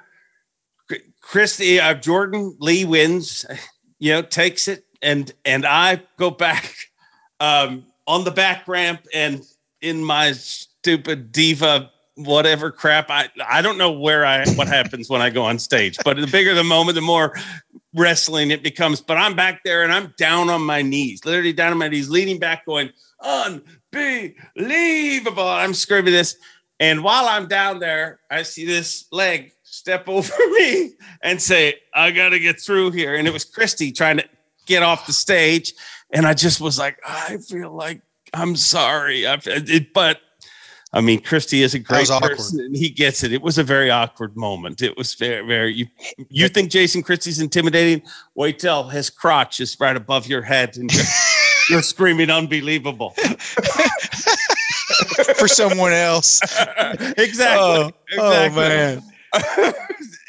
Christie, 1.23 1.81
uh, 1.81 1.95
Jordan 1.95 2.57
Lee 2.59 2.85
wins, 2.85 3.47
you 3.99 4.13
know, 4.13 4.23
takes 4.23 4.69
it, 4.69 4.85
and 5.03 5.33
and 5.45 5.65
I 5.65 6.03
go 6.19 6.31
back 6.31 6.75
um, 7.41 7.87
on 8.07 8.25
the 8.25 8.31
back 8.31 8.69
ramp 8.69 9.07
and 9.15 9.43
in 9.81 10.05
my 10.05 10.33
stupid 10.33 11.33
diva 11.33 11.91
whatever 12.19 12.71
crap. 12.71 13.11
I 13.11 13.29
I 13.47 13.63
don't 13.63 13.79
know 13.79 13.93
where 13.93 14.27
I 14.27 14.47
what 14.51 14.69
happens 14.69 15.09
when 15.09 15.23
I 15.23 15.31
go 15.31 15.45
on 15.45 15.59
stage, 15.59 15.97
but 16.05 16.17
the 16.17 16.27
bigger 16.27 16.55
the 16.55 16.65
moment, 16.65 16.97
the 16.97 17.01
more 17.01 17.35
wrestling 17.95 18.51
it 18.51 18.63
becomes. 18.63 19.01
But 19.01 19.17
I'm 19.17 19.35
back 19.35 19.63
there 19.65 19.83
and 19.83 19.93
I'm 19.93 20.15
down 20.19 20.51
on 20.51 20.63
my 20.63 20.83
knees, 20.83 21.25
literally 21.25 21.53
down 21.53 21.73
on 21.73 21.79
my 21.79 21.89
knees, 21.89 22.11
leaning 22.11 22.39
back, 22.39 22.67
going 22.67 22.91
unbelievable. 23.23 25.49
I'm 25.49 25.75
screaming 25.75 26.13
this, 26.13 26.37
and 26.81 27.03
while 27.03 27.27
I'm 27.27 27.47
down 27.47 27.79
there, 27.79 28.21
I 28.31 28.43
see 28.43 28.67
this 28.67 29.07
leg 29.13 29.53
step 29.63 30.09
over 30.09 30.35
me 30.51 30.93
and 31.23 31.41
say, 31.41 31.77
"I 31.95 32.11
got 32.11 32.31
to 32.31 32.39
get 32.39 32.61
through 32.61 32.93
here." 32.93 33.15
And 33.15 33.29
it 33.29 33.33
was 33.33 33.45
Christie 33.45 33.93
trying 33.93 34.19
to 34.19 34.25
get 34.67 34.83
off 34.83 35.07
the 35.07 35.13
stage, 35.13 35.75
and 36.13 36.27
I 36.27 36.35
just 36.35 36.61
was 36.61 36.79
like, 36.79 36.99
"I 37.07 37.39
feel 37.39 37.73
like." 37.73 38.03
I'm 38.35 38.57
sorry, 38.57 39.27
I, 39.27 39.41
it, 39.47 39.95
but 39.95 40.21
I 40.93 41.03
mean, 41.03 41.21
Christie 41.21 41.63
is 41.63 41.75
a 41.75 41.79
great 41.79 42.09
person 42.09 42.61
and 42.61 42.75
he 42.75 42.89
gets 42.89 43.23
it. 43.23 43.33
It 43.33 43.43
was 43.43 43.59
a 43.59 43.63
very 43.63 43.91
awkward 43.91 44.37
moment. 44.37 44.81
It 44.81 44.97
was 44.97 45.15
very, 45.15 45.47
very, 45.47 45.75
you, 45.75 45.87
you 46.31 46.49
think 46.49 46.71
Jason 46.71 47.03
Christie's 47.03 47.41
intimidating? 47.41 48.03
Wait 48.35 48.59
till 48.59 48.89
his 48.89 49.11
crotch 49.11 49.61
is 49.61 49.77
right 49.79 49.97
above 49.97 50.27
your 50.27 50.41
head 50.41 50.79
and 50.79 50.93
you're, 50.93 51.05
you're 51.71 51.83
screaming 51.83 52.31
unbelievable. 52.31 53.15
For 55.37 55.47
someone 55.47 55.93
else. 55.93 56.41
exactly. 57.19 57.59
Oh, 57.59 57.93
exactly. 58.11 58.63
oh 58.63 58.69
man. 58.69 59.03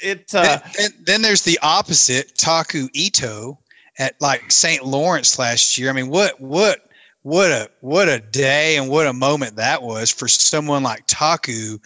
it, 0.04 0.36
uh, 0.36 0.60
then, 0.78 0.92
then 1.06 1.22
there's 1.22 1.44
the 1.44 1.58
opposite, 1.62 2.38
Taku 2.38 2.90
Ito 2.94 3.58
at 3.98 4.20
like 4.20 4.52
St. 4.52 4.86
Lawrence 4.86 5.40
last 5.40 5.78
year. 5.78 5.90
I 5.90 5.94
mean, 5.94 6.10
what, 6.10 6.40
what, 6.42 6.89
what 7.24 7.52
a 7.52 7.70
what 7.82 8.08
a 8.08 8.20
day 8.20 8.78
and 8.78 8.90
what 8.90 9.08
a 9.08 9.14
moment 9.14 9.56
that 9.58 9.84
was 9.84 10.10
for 10.10 10.28
someone 10.28 10.84
like 10.84 11.04
Taku. 11.08 11.78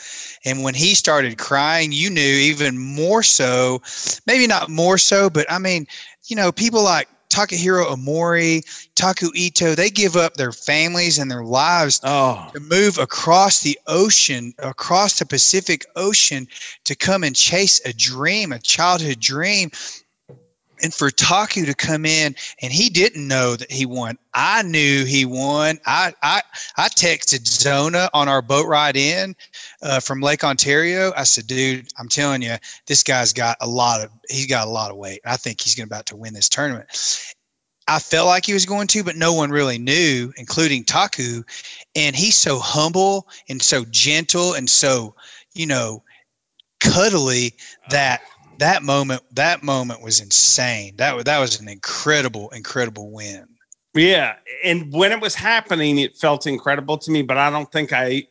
And 0.45 0.63
when 0.63 0.75
he 0.75 0.93
started 0.93 1.37
crying, 1.37 1.91
you 1.91 2.09
knew 2.09 2.21
even 2.21 2.77
more 2.77 3.23
so, 3.23 3.81
maybe 4.27 4.47
not 4.47 4.69
more 4.69 4.97
so, 4.97 5.29
but 5.29 5.51
I 5.51 5.57
mean, 5.57 5.87
you 6.25 6.35
know, 6.35 6.51
people 6.51 6.83
like 6.83 7.07
Takahiro 7.33 7.85
Omori, 7.85 8.61
Taku 8.93 9.31
Ito, 9.33 9.73
they 9.73 9.89
give 9.89 10.15
up 10.15 10.35
their 10.35 10.51
families 10.51 11.17
and 11.17 11.31
their 11.31 11.43
lives 11.43 11.99
oh. 12.03 12.47
to 12.53 12.59
move 12.59 12.99
across 12.99 13.61
the 13.61 13.79
ocean, 13.87 14.53
across 14.59 15.17
the 15.17 15.25
Pacific 15.25 15.83
Ocean 15.95 16.47
to 16.83 16.95
come 16.95 17.23
and 17.23 17.35
chase 17.35 17.81
a 17.85 17.93
dream, 17.93 18.51
a 18.51 18.59
childhood 18.59 19.19
dream 19.19 19.71
and 20.83 20.93
for 20.93 21.09
Taku 21.09 21.65
to 21.65 21.73
come 21.73 22.05
in 22.05 22.35
and 22.61 22.71
he 22.71 22.89
didn't 22.89 23.27
know 23.27 23.55
that 23.55 23.71
he 23.71 23.85
won. 23.85 24.17
I 24.33 24.61
knew 24.63 25.05
he 25.05 25.25
won. 25.25 25.79
I 25.85 26.13
I 26.21 26.41
I 26.77 26.89
texted 26.89 27.47
Zona 27.47 28.09
on 28.13 28.27
our 28.27 28.41
boat 28.41 28.67
ride 28.67 28.97
in 28.97 29.35
uh, 29.81 29.99
from 29.99 30.21
Lake 30.21 30.43
Ontario. 30.43 31.13
I 31.15 31.23
said, 31.23 31.47
"Dude, 31.47 31.87
I'm 31.97 32.09
telling 32.09 32.41
you, 32.41 32.57
this 32.85 33.01
guy's 33.01 33.33
got 33.33 33.57
a 33.61 33.67
lot 33.67 34.01
of 34.01 34.11
he's 34.29 34.47
got 34.47 34.67
a 34.67 34.71
lot 34.71 34.91
of 34.91 34.97
weight. 34.97 35.21
I 35.25 35.37
think 35.37 35.61
he's 35.61 35.75
going 35.75 35.87
about 35.87 36.05
to 36.07 36.15
win 36.15 36.33
this 36.33 36.49
tournament." 36.49 36.89
I 37.87 37.99
felt 37.99 38.27
like 38.27 38.45
he 38.45 38.53
was 38.53 38.65
going 38.65 38.87
to, 38.87 39.03
but 39.03 39.17
no 39.17 39.33
one 39.33 39.51
really 39.51 39.77
knew, 39.77 40.31
including 40.37 40.85
Taku. 40.85 41.43
And 41.95 42.15
he's 42.15 42.37
so 42.37 42.57
humble 42.57 43.27
and 43.49 43.61
so 43.61 43.83
gentle 43.91 44.53
and 44.53 44.69
so, 44.69 45.15
you 45.53 45.65
know, 45.65 46.01
cuddly 46.79 47.53
that 47.89 48.21
that 48.59 48.83
moment 48.83 49.21
that 49.31 49.63
moment 49.63 50.01
was 50.01 50.19
insane. 50.19 50.95
That 50.97 51.25
that 51.25 51.39
was 51.39 51.59
an 51.59 51.67
incredible 51.67 52.49
incredible 52.49 53.11
win. 53.11 53.47
Yeah 53.93 54.35
and 54.63 54.91
when 54.91 55.11
it 55.11 55.19
was 55.19 55.35
happening 55.35 55.99
it 55.99 56.17
felt 56.17 56.47
incredible 56.47 56.97
to 56.97 57.11
me 57.11 57.21
but 57.21 57.37
i 57.37 57.49
don't 57.49 57.71
think 57.71 57.91
i 57.91 58.23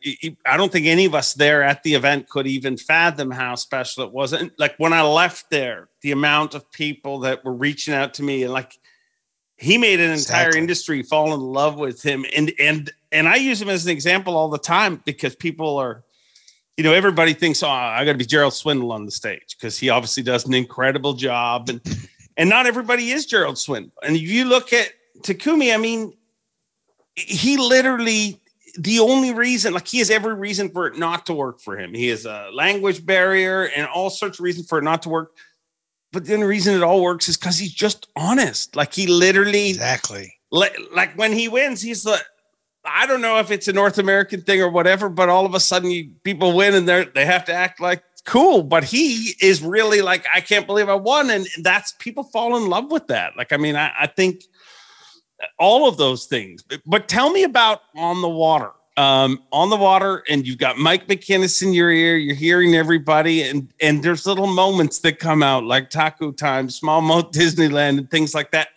i 0.45 0.57
don't 0.57 0.71
think 0.71 0.87
any 0.87 1.05
of 1.05 1.15
us 1.15 1.33
there 1.33 1.63
at 1.63 1.83
the 1.83 1.93
event 1.93 2.27
could 2.27 2.47
even 2.47 2.75
fathom 2.75 3.31
how 3.31 3.55
special 3.55 4.03
it 4.03 4.11
was. 4.11 4.33
And 4.33 4.51
like 4.57 4.75
when 4.77 4.93
i 4.93 5.01
left 5.01 5.49
there 5.49 5.89
the 6.01 6.11
amount 6.11 6.55
of 6.55 6.69
people 6.71 7.19
that 7.19 7.45
were 7.45 7.53
reaching 7.53 7.93
out 7.93 8.15
to 8.15 8.23
me 8.23 8.43
and 8.43 8.51
like 8.51 8.77
he 9.55 9.77
made 9.77 9.99
an 9.99 10.09
entire 10.09 10.47
exactly. 10.47 10.59
industry 10.59 11.03
fall 11.03 11.33
in 11.33 11.39
love 11.39 11.77
with 11.77 12.01
him. 12.01 12.25
And 12.35 12.51
and 12.59 12.91
and 13.11 13.27
i 13.27 13.35
use 13.35 13.61
him 13.61 13.69
as 13.69 13.85
an 13.85 13.91
example 13.91 14.35
all 14.35 14.49
the 14.49 14.57
time 14.57 15.01
because 15.05 15.35
people 15.35 15.77
are 15.77 16.03
you 16.77 16.83
know, 16.83 16.93
everybody 16.93 17.33
thinks, 17.33 17.61
oh, 17.61 17.69
I 17.69 18.03
got 18.05 18.13
to 18.13 18.17
be 18.17 18.25
Gerald 18.25 18.53
Swindle 18.53 18.91
on 18.91 19.05
the 19.05 19.11
stage 19.11 19.55
because 19.57 19.77
he 19.77 19.89
obviously 19.89 20.23
does 20.23 20.45
an 20.45 20.53
incredible 20.53 21.13
job, 21.13 21.69
and 21.69 21.81
and 22.37 22.49
not 22.49 22.65
everybody 22.65 23.11
is 23.11 23.25
Gerald 23.25 23.57
Swindle. 23.57 23.93
And 24.03 24.15
if 24.15 24.21
you 24.21 24.45
look 24.45 24.73
at 24.73 24.91
Takumi, 25.21 25.73
I 25.73 25.77
mean, 25.77 26.13
he 27.15 27.57
literally 27.57 28.39
the 28.77 28.99
only 28.99 29.33
reason, 29.33 29.73
like 29.73 29.87
he 29.87 29.99
has 29.99 30.09
every 30.09 30.33
reason 30.33 30.69
for 30.69 30.87
it 30.87 30.97
not 30.97 31.27
to 31.27 31.33
work 31.33 31.59
for 31.59 31.77
him. 31.77 31.93
He 31.93 32.07
has 32.07 32.25
a 32.25 32.49
language 32.51 33.05
barrier 33.05 33.69
and 33.75 33.87
all 33.87 34.09
sorts 34.09 34.39
of 34.39 34.43
reasons 34.43 34.67
for 34.67 34.79
it 34.79 34.83
not 34.83 35.03
to 35.03 35.09
work. 35.09 35.31
But 36.11 36.25
the 36.25 36.33
only 36.33 36.47
reason 36.47 36.75
it 36.75 36.83
all 36.83 37.01
works 37.01 37.29
is 37.29 37.37
because 37.37 37.59
he's 37.59 37.73
just 37.73 38.07
honest. 38.15 38.75
Like 38.75 38.93
he 38.93 39.05
literally 39.05 39.69
exactly 39.69 40.33
like, 40.53 40.77
like 40.93 41.17
when 41.17 41.33
he 41.33 41.47
wins, 41.47 41.81
he's 41.81 42.05
like, 42.05 42.21
I 42.85 43.05
don't 43.05 43.21
know 43.21 43.39
if 43.39 43.51
it's 43.51 43.67
a 43.67 43.73
North 43.73 43.97
American 43.97 44.41
thing 44.41 44.61
or 44.61 44.69
whatever, 44.69 45.09
but 45.09 45.29
all 45.29 45.45
of 45.45 45.53
a 45.53 45.59
sudden 45.59 45.89
you, 45.89 46.11
people 46.23 46.53
win 46.53 46.73
and 46.73 46.87
they 46.87 47.05
they 47.15 47.25
have 47.25 47.45
to 47.45 47.53
act 47.53 47.79
like 47.79 48.03
cool. 48.25 48.63
But 48.63 48.83
he 48.83 49.35
is 49.41 49.61
really 49.61 50.01
like, 50.01 50.25
I 50.33 50.41
can't 50.41 50.65
believe 50.65 50.89
I 50.89 50.95
won, 50.95 51.29
and 51.29 51.47
that's 51.61 51.93
people 51.93 52.23
fall 52.23 52.57
in 52.57 52.69
love 52.69 52.91
with 52.91 53.07
that. 53.07 53.37
Like, 53.37 53.53
I 53.53 53.57
mean, 53.57 53.75
I, 53.75 53.91
I 53.99 54.07
think 54.07 54.43
all 55.59 55.87
of 55.87 55.97
those 55.97 56.25
things. 56.25 56.63
But 56.85 57.07
tell 57.07 57.31
me 57.31 57.43
about 57.43 57.81
on 57.95 58.21
the 58.21 58.29
water. 58.29 58.71
Um, 58.95 59.41
on 59.51 59.71
the 59.71 59.75
water, 59.75 60.23
and 60.29 60.45
you've 60.45 60.59
got 60.59 60.77
Mike 60.77 61.07
McKinnis 61.07 61.63
in 61.63 61.73
your 61.73 61.89
ear. 61.89 62.15
You're 62.15 62.35
hearing 62.35 62.75
everybody, 62.75 63.41
and 63.41 63.73
and 63.81 64.03
there's 64.03 64.27
little 64.27 64.45
moments 64.45 64.99
that 64.99 65.17
come 65.17 65.41
out 65.41 65.63
like 65.63 65.89
Taco 65.89 66.31
Time, 66.31 66.69
Small 66.69 67.01
Mo 67.01 67.23
Disneyland, 67.23 67.97
and 67.97 68.11
things 68.11 68.35
like 68.35 68.51
that 68.51 68.67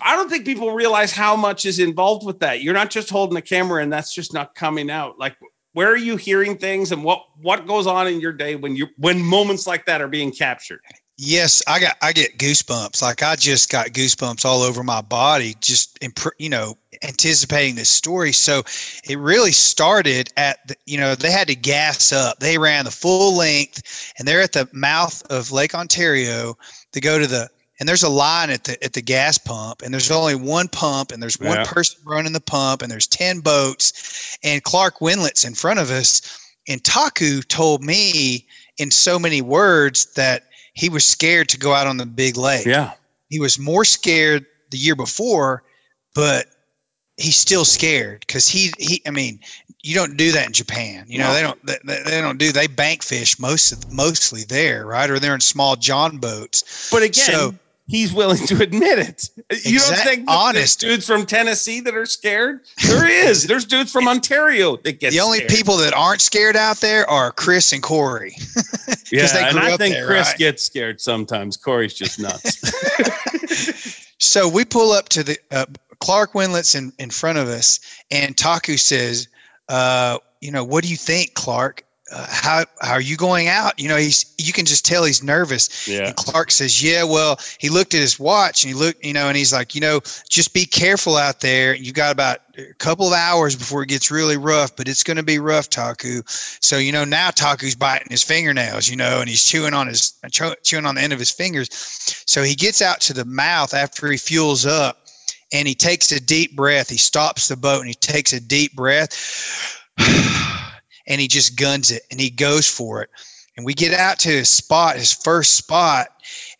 I 0.00 0.16
don't 0.16 0.30
think 0.30 0.44
people 0.44 0.72
realize 0.72 1.12
how 1.12 1.36
much 1.36 1.66
is 1.66 1.78
involved 1.78 2.24
with 2.24 2.38
that. 2.40 2.62
You're 2.62 2.74
not 2.74 2.90
just 2.90 3.10
holding 3.10 3.36
a 3.36 3.42
camera 3.42 3.82
and 3.82 3.92
that's 3.92 4.14
just 4.14 4.32
not 4.32 4.54
coming 4.54 4.90
out. 4.90 5.18
Like 5.18 5.36
where 5.72 5.88
are 5.88 5.96
you 5.96 6.16
hearing 6.16 6.56
things 6.56 6.92
and 6.92 7.02
what 7.02 7.24
what 7.40 7.66
goes 7.66 7.86
on 7.86 8.06
in 8.06 8.20
your 8.20 8.32
day 8.32 8.56
when 8.56 8.76
you 8.76 8.88
when 8.96 9.22
moments 9.22 9.66
like 9.66 9.86
that 9.86 10.00
are 10.00 10.08
being 10.08 10.30
captured? 10.30 10.80
Yes, 11.18 11.62
I 11.66 11.78
got 11.78 11.96
I 12.02 12.12
get 12.12 12.38
goosebumps. 12.38 13.02
Like 13.02 13.22
I 13.22 13.36
just 13.36 13.70
got 13.70 13.88
goosebumps 13.88 14.44
all 14.44 14.62
over 14.62 14.82
my 14.82 15.02
body 15.02 15.54
just 15.60 15.98
imp- 16.02 16.34
you 16.38 16.48
know 16.48 16.76
anticipating 17.02 17.74
this 17.74 17.88
story. 17.88 18.32
So 18.32 18.62
it 19.08 19.18
really 19.18 19.52
started 19.52 20.32
at 20.36 20.66
the, 20.68 20.76
you 20.86 20.98
know 20.98 21.14
they 21.14 21.30
had 21.30 21.48
to 21.48 21.54
gas 21.54 22.12
up. 22.12 22.38
They 22.38 22.58
ran 22.58 22.84
the 22.84 22.90
full 22.90 23.36
length 23.36 24.12
and 24.18 24.26
they're 24.26 24.42
at 24.42 24.52
the 24.52 24.68
mouth 24.72 25.22
of 25.30 25.52
Lake 25.52 25.74
Ontario 25.74 26.56
they 26.92 27.00
go 27.00 27.18
to 27.18 27.26
the 27.26 27.48
and 27.82 27.88
there's 27.88 28.04
a 28.04 28.08
line 28.08 28.48
at 28.48 28.62
the 28.62 28.80
at 28.84 28.92
the 28.92 29.02
gas 29.02 29.38
pump 29.38 29.82
and 29.82 29.92
there's 29.92 30.08
only 30.12 30.36
one 30.36 30.68
pump 30.68 31.10
and 31.10 31.20
there's 31.20 31.40
one 31.40 31.56
Yeah. 31.56 31.64
person 31.64 31.98
running 32.04 32.32
the 32.32 32.38
pump 32.40 32.80
and 32.80 32.88
there's 32.92 33.08
10 33.08 33.40
boats 33.40 34.38
and 34.44 34.62
Clark 34.62 35.00
Wendlandt's 35.00 35.44
in 35.44 35.56
front 35.56 35.80
of 35.80 35.90
us 35.90 36.22
and 36.68 36.84
Taku 36.84 37.42
told 37.42 37.82
me 37.82 38.46
in 38.78 38.92
so 38.92 39.18
many 39.18 39.42
words 39.42 40.06
that 40.14 40.44
he 40.74 40.88
was 40.88 41.04
scared 41.04 41.48
to 41.48 41.58
go 41.58 41.72
out 41.72 41.88
on 41.88 41.96
the 41.96 42.06
big 42.06 42.36
lake. 42.36 42.66
Yeah. 42.66 42.92
He 43.30 43.40
was 43.40 43.58
more 43.58 43.84
scared 43.84 44.46
the 44.70 44.78
year 44.78 44.94
before, 44.94 45.64
but 46.14 46.46
he's 47.16 47.36
still 47.36 47.64
scared 47.64 48.20
because 48.20 48.46
he 48.48 48.72
he 48.78 49.02
I 49.08 49.10
mean 49.10 49.40
you 49.82 49.96
don't 49.96 50.16
do 50.16 50.30
that 50.30 50.46
in 50.46 50.52
Japan. 50.52 51.04
You 51.08 51.18
know 51.18 51.26
No. 51.30 51.34
they 51.34 51.42
don't 51.42 51.66
they, 51.66 51.78
they 51.84 52.02
they 52.04 52.20
don't 52.20 52.38
do 52.38 52.52
they 52.52 52.68
bank 52.68 53.02
fish 53.02 53.40
most 53.40 53.90
mostly 53.92 54.44
there, 54.44 54.86
right? 54.86 55.10
Or 55.10 55.18
they're 55.18 55.34
in 55.34 55.40
small 55.40 55.74
john 55.74 56.18
boats. 56.18 56.88
But 56.92 57.02
again, 57.02 57.26
So- 57.26 57.54
he's 57.92 58.12
willing 58.12 58.44
to 58.46 58.62
admit 58.62 58.98
it. 58.98 59.28
You 59.64 59.78
don't 59.78 59.98
think 59.98 60.24
honest. 60.26 60.80
there's 60.80 60.94
dudes 60.94 61.06
from 61.06 61.26
Tennessee 61.26 61.80
that 61.80 61.94
are 61.94 62.06
scared? 62.06 62.62
There 62.86 63.06
is. 63.06 63.46
There's 63.46 63.66
dudes 63.66 63.92
from 63.92 64.08
Ontario 64.08 64.78
that 64.78 64.98
get 64.98 65.12
the 65.12 65.20
only 65.20 65.38
scared. 65.38 65.50
people 65.50 65.76
that 65.76 65.92
aren't 65.92 66.22
scared 66.22 66.56
out 66.56 66.78
there 66.78 67.08
are 67.08 67.30
Chris 67.30 67.72
and 67.72 67.82
Corey. 67.82 68.34
Yeah, 69.10 69.26
they 69.26 69.44
and 69.44 69.58
I 69.58 69.72
up 69.72 69.78
think 69.78 69.94
there, 69.94 70.06
Chris 70.06 70.28
right? 70.28 70.38
gets 70.38 70.62
scared 70.62 70.98
sometimes. 70.98 71.58
Cory's 71.58 71.92
just 71.92 72.18
nuts. 72.18 72.62
So 74.18 74.48
we 74.48 74.64
pull 74.64 74.92
up 74.92 75.08
to 75.10 75.22
the 75.22 75.36
uh, 75.50 75.66
Clark 76.00 76.32
Wendlandt's 76.32 76.74
in, 76.76 76.92
in 76.98 77.10
front 77.10 77.36
of 77.38 77.48
us, 77.48 77.80
and 78.10 78.36
Taku 78.36 78.76
says, 78.78 79.28
uh, 79.68 80.16
"You 80.40 80.52
know, 80.52 80.64
what 80.64 80.84
do 80.84 80.90
you 80.90 80.96
think, 80.96 81.34
Clark? 81.34 81.82
Uh, 82.12 82.26
how 82.28 82.64
how 82.80 82.92
are 82.92 83.00
you 83.00 83.16
going 83.16 83.48
out? 83.48 83.80
You 83.80 83.88
know, 83.88 83.96
he's 83.96 84.34
you 84.38 84.52
can 84.52 84.66
just 84.66 84.84
tell 84.84 85.04
he's 85.04 85.22
nervous." 85.22 85.88
yeah. 85.88 86.08
And 86.08 86.16
Clark 86.16 86.50
says, 86.50 86.82
"Yeah, 86.82 87.04
well, 87.04 87.38
he 87.58 87.68
looked 87.68 87.94
at 87.94 88.00
his 88.00 88.18
watch 88.18 88.64
and 88.64 88.72
he 88.72 88.78
looked, 88.78 89.04
you 89.04 89.12
know, 89.12 89.28
and 89.28 89.36
he's 89.36 89.52
like, 89.52 89.74
you 89.74 89.80
know, 89.80 90.00
just 90.28 90.52
be 90.52 90.66
careful 90.66 91.16
out 91.16 91.40
there. 91.40 91.74
You 91.74 91.92
got 91.92 92.12
about 92.12 92.40
a 92.58 92.74
couple 92.74 93.06
of 93.06 93.12
hours 93.12 93.56
before 93.56 93.82
it 93.82 93.88
gets 93.88 94.10
really 94.10 94.36
rough, 94.36 94.76
but 94.76 94.88
it's 94.88 95.02
going 95.02 95.16
to 95.16 95.22
be 95.22 95.38
rough, 95.38 95.70
Taku. 95.70 96.22
So, 96.26 96.78
you 96.78 96.92
know, 96.92 97.04
now 97.04 97.30
Taku's 97.30 97.74
biting 97.74 98.08
his 98.10 98.22
fingernails, 98.22 98.88
you 98.88 98.96
know, 98.96 99.20
and 99.20 99.28
he's 99.28 99.44
chewing 99.44 99.74
on 99.74 99.86
his 99.86 100.14
chewing 100.62 100.86
on 100.86 100.96
the 100.96 101.00
end 101.00 101.12
of 101.12 101.18
his 101.18 101.30
fingers. 101.30 101.68
So 102.26 102.42
he 102.42 102.54
gets 102.54 102.82
out 102.82 103.00
to 103.02 103.14
the 103.14 103.24
mouth 103.24 103.74
after 103.74 104.10
he 104.10 104.18
fuels 104.18 104.66
up, 104.66 105.06
and 105.52 105.68
he 105.68 105.74
takes 105.74 106.12
a 106.12 106.20
deep 106.20 106.56
breath. 106.56 106.88
He 106.88 106.96
stops 106.96 107.48
the 107.48 107.56
boat 107.56 107.80
and 107.80 107.88
he 107.88 107.94
takes 107.94 108.32
a 108.32 108.40
deep 108.40 108.74
breath, 108.74 109.10
and 111.06 111.20
he 111.20 111.28
just 111.28 111.56
guns 111.56 111.90
it 111.90 112.02
and 112.10 112.20
he 112.20 112.30
goes 112.30 112.68
for 112.68 113.02
it. 113.02 113.10
And 113.56 113.66
we 113.66 113.74
get 113.74 113.92
out 113.92 114.18
to 114.20 114.30
his 114.30 114.48
spot, 114.48 114.96
his 114.96 115.12
first 115.12 115.56
spot, 115.56 116.08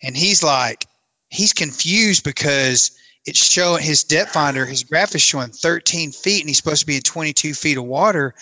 and 0.03 0.17
he's 0.17 0.43
like, 0.43 0.87
he's 1.31 1.53
confused 1.53 2.23
because 2.25 2.91
it's 3.25 3.43
showing 3.43 3.83
his 3.83 4.05
depth 4.05 4.33
finder, 4.33 4.67
his 4.67 4.85
graph 4.85 5.15
is 5.15 5.23
showing 5.23 5.49
13 5.51 6.13
feet, 6.13 6.41
and 6.41 6.49
he's 6.49 6.59
supposed 6.59 6.81
to 6.81 6.87
be 6.87 6.97
in 6.97 7.03
22 7.03 7.55
feet 7.55 7.79
of 7.79 7.85
water. 7.85 8.35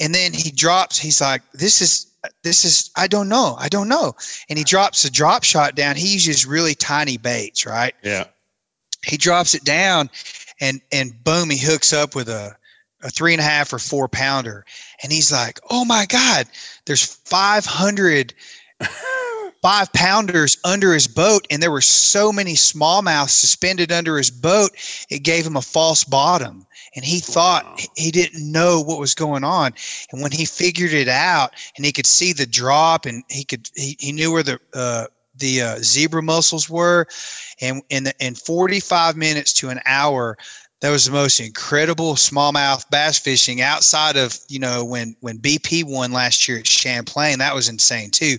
And 0.00 0.14
then 0.14 0.32
he 0.32 0.50
drops, 0.50 0.98
he's 0.98 1.20
like, 1.20 1.42
this 1.52 1.80
is, 1.82 2.06
this 2.42 2.64
is, 2.64 2.90
I 2.96 3.06
don't 3.06 3.28
know, 3.28 3.56
I 3.58 3.68
don't 3.68 3.88
know. 3.88 4.14
And 4.48 4.58
he 4.58 4.64
drops 4.64 5.04
a 5.04 5.10
drop 5.10 5.44
shot 5.44 5.74
down. 5.74 5.96
He 5.96 6.14
uses 6.14 6.46
really 6.46 6.74
tiny 6.74 7.18
baits, 7.18 7.66
right? 7.66 7.94
Yeah. 8.02 8.24
he 9.04 9.16
drops 9.18 9.54
it 9.54 9.64
down 9.64 10.08
and 10.60 10.80
and 10.92 11.22
boom 11.24 11.50
he 11.50 11.58
hooks 11.58 11.92
up 11.92 12.14
with 12.14 12.28
a 12.28 12.56
a 13.04 13.10
three 13.10 13.32
and 13.32 13.40
a 13.40 13.44
half 13.44 13.72
or 13.72 13.78
four 13.78 14.08
pounder. 14.08 14.64
And 15.02 15.12
he's 15.12 15.30
like 15.30 15.60
oh 15.70 15.84
my 15.84 16.06
god 16.06 16.46
there's 16.86 17.04
500 17.04 18.34
five 19.64 19.90
pounders 19.94 20.58
under 20.64 20.92
his 20.92 21.08
boat. 21.08 21.46
And 21.50 21.62
there 21.62 21.70
were 21.70 21.80
so 21.80 22.30
many 22.30 22.52
smallmouth 22.52 23.30
suspended 23.30 23.90
under 23.90 24.18
his 24.18 24.30
boat 24.30 24.72
it 25.08 25.20
gave 25.20 25.46
him 25.46 25.56
a 25.56 25.62
false 25.62 26.04
bottom. 26.04 26.66
And 26.94 27.04
he 27.04 27.18
thought 27.18 27.64
Wow. 27.64 27.76
he 27.96 28.10
didn't 28.10 28.52
know 28.52 28.82
what 28.82 29.00
was 29.00 29.14
going 29.14 29.42
on. 29.42 29.72
And 30.12 30.22
when 30.22 30.32
he 30.32 30.44
figured 30.44 30.92
it 30.92 31.08
out 31.08 31.54
and 31.76 31.86
he 31.86 31.92
could 31.92 32.06
see 32.06 32.34
the 32.34 32.44
drop 32.46 33.06
and 33.06 33.24
he 33.30 33.42
could 33.42 33.70
he, 33.74 33.96
he 33.98 34.12
knew 34.12 34.30
where 34.32 34.42
the 34.42 34.60
uh, 34.74 35.06
the 35.36 35.62
uh, 35.62 35.76
zebra 35.78 36.22
mussels 36.22 36.68
were 36.70 37.06
and 37.60 37.82
in 37.88 38.04
the, 38.04 38.14
in 38.20 38.34
45 38.34 39.16
minutes 39.16 39.52
to 39.54 39.70
an 39.70 39.80
hour 39.86 40.36
that 40.84 40.90
was 40.90 41.06
the 41.06 41.12
most 41.12 41.40
incredible 41.40 42.12
smallmouth 42.12 42.84
bass 42.90 43.18
fishing 43.18 43.62
outside 43.62 44.18
of 44.18 44.38
you 44.48 44.58
know 44.58 44.84
when 44.84 45.16
when 45.20 45.38
bp 45.38 45.82
won 45.82 46.12
last 46.12 46.46
year 46.46 46.58
at 46.58 46.66
champlain. 46.66 47.38
That 47.38 47.54
was 47.54 47.70
insane 47.70 48.10
too. 48.10 48.36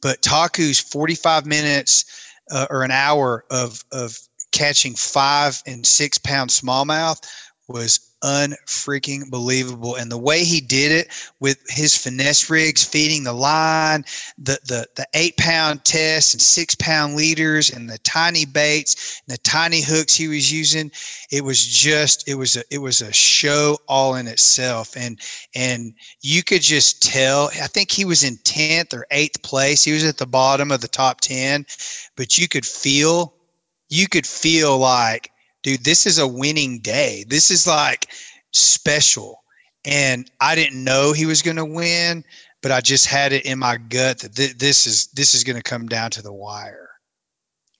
But 0.00 0.22
taku's 0.22 0.78
45 0.78 1.44
minutes 1.44 2.04
uh, 2.52 2.68
or 2.70 2.84
an 2.84 2.92
hour 2.92 3.44
of 3.50 3.82
of 3.90 4.16
catching 4.52 4.94
five 4.94 5.60
and 5.66 5.84
six 5.84 6.18
pound 6.18 6.50
smallmouth 6.50 7.18
was 7.66 8.11
unfreaking 8.22 9.28
believable. 9.30 9.96
And 9.96 10.10
the 10.10 10.18
way 10.18 10.44
he 10.44 10.60
did 10.60 10.92
it 10.92 11.08
with 11.40 11.58
his 11.68 11.96
finesse 11.96 12.48
rigs 12.48 12.84
feeding 12.84 13.24
the 13.24 13.32
line 13.32 14.04
the 14.38 14.58
the 14.66 14.86
the 14.94 15.06
eight 15.14 15.36
pound 15.36 15.84
test 15.84 16.34
and 16.34 16.40
six 16.40 16.74
pound 16.76 17.16
leaders 17.16 17.70
and 17.70 17.88
the 17.90 17.98
tiny 17.98 18.44
baits 18.44 19.20
and 19.26 19.34
the 19.34 19.40
tiny 19.42 19.80
hooks 19.80 20.14
he 20.14 20.28
was 20.28 20.52
using 20.52 20.90
it 21.30 21.44
was 21.44 21.64
just 21.66 22.28
it 22.28 22.34
was 22.34 22.56
a 22.56 22.62
it 22.70 22.78
was 22.78 23.00
a 23.02 23.12
show 23.12 23.76
all 23.88 24.14
in 24.14 24.26
itself. 24.28 24.96
And 24.96 25.18
and 25.54 25.94
you 26.20 26.42
could 26.42 26.62
just 26.62 27.02
tell 27.02 27.50
i 27.60 27.66
think 27.66 27.90
he 27.90 28.04
was 28.04 28.22
in 28.22 28.36
10th 28.38 28.94
or 28.94 29.06
8th 29.10 29.42
place. 29.42 29.82
He 29.84 29.92
was 29.92 30.04
at 30.04 30.18
the 30.18 30.26
bottom 30.26 30.70
of 30.70 30.80
the 30.80 30.88
top 30.88 31.20
10 31.20 31.66
but 32.16 32.38
you 32.38 32.48
could 32.48 32.66
feel 32.66 33.34
you 33.88 34.08
could 34.08 34.26
feel 34.26 34.78
like 34.78 35.31
dude 35.62 35.84
this 35.84 36.06
is 36.06 36.18
a 36.18 36.26
winning 36.26 36.78
day 36.80 37.24
this 37.28 37.50
is 37.50 37.66
like 37.66 38.06
special 38.52 39.42
and 39.84 40.30
i 40.40 40.54
didn't 40.54 40.82
know 40.82 41.12
he 41.12 41.26
was 41.26 41.42
going 41.42 41.56
to 41.56 41.64
win 41.64 42.24
but 42.62 42.70
i 42.70 42.80
just 42.80 43.06
had 43.06 43.32
it 43.32 43.44
in 43.46 43.58
my 43.58 43.76
gut 43.76 44.18
that 44.18 44.34
th- 44.34 44.58
this 44.58 44.86
is 44.86 45.06
this 45.08 45.34
is 45.34 45.42
going 45.44 45.56
to 45.56 45.62
come 45.62 45.86
down 45.86 46.10
to 46.10 46.22
the 46.22 46.32
wire 46.32 46.90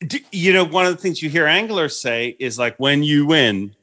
Do- 0.06 0.18
you 0.32 0.52
know, 0.52 0.64
one 0.64 0.86
of 0.86 0.92
the 0.96 1.00
things 1.00 1.22
you 1.22 1.28
hear 1.30 1.46
anglers 1.46 1.98
say 1.98 2.34
is 2.40 2.58
like 2.58 2.76
when 2.78 3.04
you 3.04 3.24
win, 3.26 3.76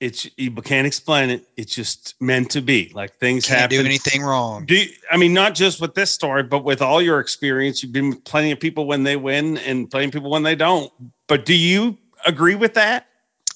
it's 0.00 0.28
you 0.36 0.50
can't 0.50 0.86
explain 0.86 1.30
it. 1.30 1.46
It's 1.56 1.72
just 1.74 2.14
meant 2.20 2.50
to 2.50 2.60
be. 2.60 2.90
Like 2.94 3.14
things 3.18 3.46
can't 3.46 3.60
happen. 3.60 3.78
do 3.78 3.84
anything 3.84 4.22
wrong 4.22 4.66
Do 4.66 4.74
you- 4.74 4.90
I 5.10 5.16
mean 5.16 5.32
not 5.32 5.54
just 5.54 5.80
with 5.80 5.94
this 5.94 6.10
story, 6.10 6.42
but 6.42 6.64
with 6.64 6.82
all 6.82 7.00
your 7.00 7.20
experience? 7.20 7.82
You've 7.82 7.92
been 7.92 8.10
with 8.10 8.24
plenty 8.24 8.50
of 8.50 8.58
people 8.60 8.86
when 8.86 9.04
they 9.04 9.16
win 9.16 9.56
and 9.58 9.88
plenty 9.90 10.06
of 10.06 10.12
people 10.12 10.28
when 10.30 10.42
they 10.42 10.54
don't. 10.56 10.92
But 11.28 11.46
do 11.46 11.54
you 11.54 11.96
agree 12.26 12.54
with 12.54 12.74
that? 12.74 13.06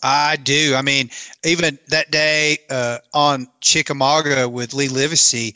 I 0.03 0.37
do. 0.37 0.75
I 0.77 0.83
mean, 0.83 1.11
even 1.45 1.79
that 1.89 2.11
day 2.11 2.59
uh, 2.71 2.99
on 3.13 3.49
Chickamauga 3.61 4.49
with 4.49 4.73
Lee 4.73 4.89
Livesay, 4.89 5.55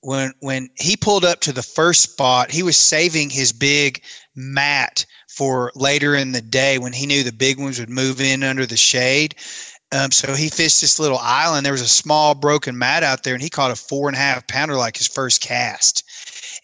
when 0.00 0.32
when 0.40 0.68
he 0.76 0.96
pulled 0.96 1.24
up 1.24 1.40
to 1.40 1.52
the 1.52 1.62
first 1.62 2.02
spot, 2.02 2.50
he 2.50 2.62
was 2.62 2.76
saving 2.76 3.30
his 3.30 3.52
big 3.52 4.02
mat 4.34 5.06
for 5.28 5.72
later 5.74 6.14
in 6.14 6.32
the 6.32 6.40
day 6.40 6.78
when 6.78 6.92
he 6.92 7.06
knew 7.06 7.22
the 7.22 7.32
big 7.32 7.58
ones 7.58 7.78
would 7.78 7.90
move 7.90 8.20
in 8.20 8.42
under 8.42 8.66
the 8.66 8.76
shade. 8.76 9.34
Um, 9.92 10.10
so 10.10 10.34
he 10.34 10.48
fished 10.48 10.80
this 10.80 10.98
little 10.98 11.18
island. 11.18 11.64
There 11.64 11.72
was 11.72 11.80
a 11.80 11.88
small 11.88 12.34
broken 12.34 12.76
mat 12.76 13.02
out 13.02 13.22
there, 13.22 13.34
and 13.34 13.42
he 13.42 13.48
caught 13.48 13.70
a 13.70 13.76
four 13.76 14.08
and 14.08 14.16
a 14.16 14.20
half 14.20 14.46
pounder 14.48 14.76
like 14.76 14.96
his 14.96 15.06
first 15.06 15.40
cast. 15.40 16.02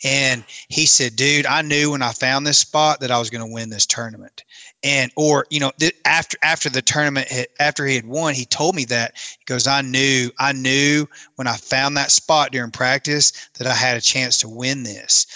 And 0.02 0.44
he 0.68 0.86
said, 0.86 1.16
"Dude, 1.16 1.46
I 1.46 1.62
knew 1.62 1.92
when 1.92 2.02
I 2.02 2.12
found 2.12 2.46
this 2.46 2.58
spot 2.58 3.00
that 3.00 3.10
I 3.10 3.18
was 3.18 3.30
going 3.30 3.46
to 3.46 3.52
win 3.52 3.70
this 3.70 3.86
tournament." 3.86 4.42
And 4.82 5.12
or 5.16 5.46
you 5.50 5.60
know, 5.60 5.72
th- 5.78 5.96
after 6.06 6.38
after 6.42 6.70
the 6.70 6.80
tournament, 6.80 7.28
had, 7.28 7.48
after 7.58 7.86
he 7.86 7.96
had 7.96 8.06
won, 8.06 8.34
he 8.34 8.46
told 8.46 8.74
me 8.74 8.84
that 8.86 9.12
he 9.16 9.44
goes, 9.44 9.66
"I 9.66 9.82
knew, 9.82 10.30
I 10.38 10.52
knew 10.52 11.06
when 11.36 11.46
I 11.46 11.56
found 11.56 11.96
that 11.96 12.10
spot 12.10 12.52
during 12.52 12.70
practice 12.70 13.32
that 13.58 13.66
I 13.66 13.74
had 13.74 13.96
a 13.96 14.00
chance 14.00 14.38
to 14.38 14.48
win 14.48 14.82
this." 14.82 15.26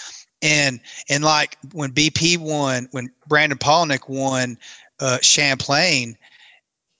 And 0.41 0.79
and 1.09 1.23
like 1.23 1.57
when 1.73 1.91
BP 1.91 2.37
won, 2.37 2.87
when 2.91 3.11
Brandon 3.27 3.57
Palaniuk 3.57 4.09
won 4.09 4.57
uh, 4.99 5.19
Champlain, 5.21 6.17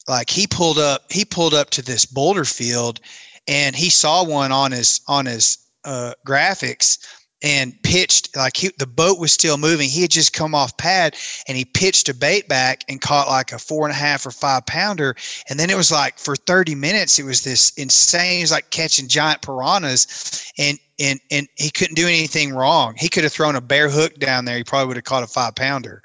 like 0.08 0.30
he 0.30 0.46
pulled 0.46 0.78
up, 0.78 1.12
he 1.12 1.26
pulled 1.26 1.56
up 1.56 1.72
to 1.72 1.82
this 1.82 2.06
boulder 2.06 2.46
field, 2.46 3.00
and 3.48 3.76
he 3.76 3.90
saw 3.90 4.24
one 4.24 4.52
on 4.52 4.72
his 4.72 5.02
on 5.08 5.26
his 5.26 5.58
uh, 5.84 6.14
graphics 6.26 7.00
and 7.46 7.80
pitched 7.84 8.36
like 8.36 8.58
he, 8.58 8.72
the 8.80 8.88
boat 8.88 9.20
was 9.20 9.32
still 9.32 9.58
moving. 9.58 9.88
He 9.88 10.02
had 10.02 10.10
just 10.10 10.34
come 10.34 10.56
off 10.56 10.76
pad 10.78 11.16
and 11.48 11.56
he 11.56 11.64
pitched 11.64 12.10
a 12.10 12.14
bait 12.14 12.48
back 12.48 12.84
and 12.90 13.00
caught 13.00 13.28
like 13.28 13.52
a 13.52 13.60
four 13.60 13.86
and 13.86 13.92
a 13.92 13.98
half 13.98 14.26
or 14.26 14.32
five 14.32 14.66
pounder. 14.66 15.16
And 15.48 15.60
then 15.60 15.70
it 15.70 15.78
was 15.78 15.92
like 15.92 16.18
for 16.18 16.36
30 16.36 16.74
minutes, 16.74 17.20
it 17.20 17.24
was 17.24 17.44
this 17.44 17.70
insane. 17.78 18.40
It 18.40 18.44
was 18.44 18.52
like 18.52 18.72
catching 18.72 19.08
giant 19.08 19.44
piranhas 19.44 20.52
and, 20.58 20.80
and, 21.00 21.20
and 21.30 21.48
he 21.56 21.70
couldn't 21.70 21.96
do 21.96 22.08
anything 22.08 22.52
wrong. 22.52 22.96
He 22.98 23.10
could 23.10 23.24
have 23.24 23.34
thrown 23.34 23.56
a 23.56 23.62
bare 23.62 23.90
hook 23.90 24.16
down 24.16 24.46
there. 24.46 24.58
He 24.58 24.64
probably 24.64 24.88
would 24.88 24.98
have 24.98 25.04
caught 25.04 25.24
a 25.24 25.28
five 25.28 25.54
pounder. 25.54 26.02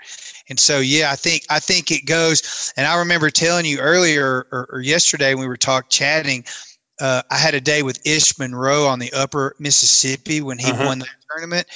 And 0.51 0.61
so, 0.61 0.81
yeah, 0.81 1.11
I 1.11 1.17
think, 1.17 1.45
I 1.49 1.59
think 1.59 1.91
it 1.91 2.05
goes. 2.05 2.73
And 2.77 2.87
I 2.87 2.99
remember 2.99 3.31
telling 3.31 3.65
you 3.65 3.79
earlier 3.79 4.47
or, 4.53 4.69
or 4.71 4.81
yesterday 4.81 5.33
when 5.33 5.45
we 5.45 5.49
were 5.49 5.57
talk 5.57 5.89
chatting, 5.89 6.45
uh, 7.01 7.23
I 7.31 7.37
had 7.37 7.55
a 7.55 7.61
day 7.61 7.83
with 7.83 8.05
Ish 8.07 8.39
Monroe 8.39 8.87
on 8.87 8.99
the 8.99 9.13
Upper 9.13 9.55
Mississippi 9.59 10.41
when 10.41 10.59
he 10.59 10.71
uh-huh. 10.71 10.87
won 10.87 10.99
the 10.99 11.07
tournament, 11.31 11.67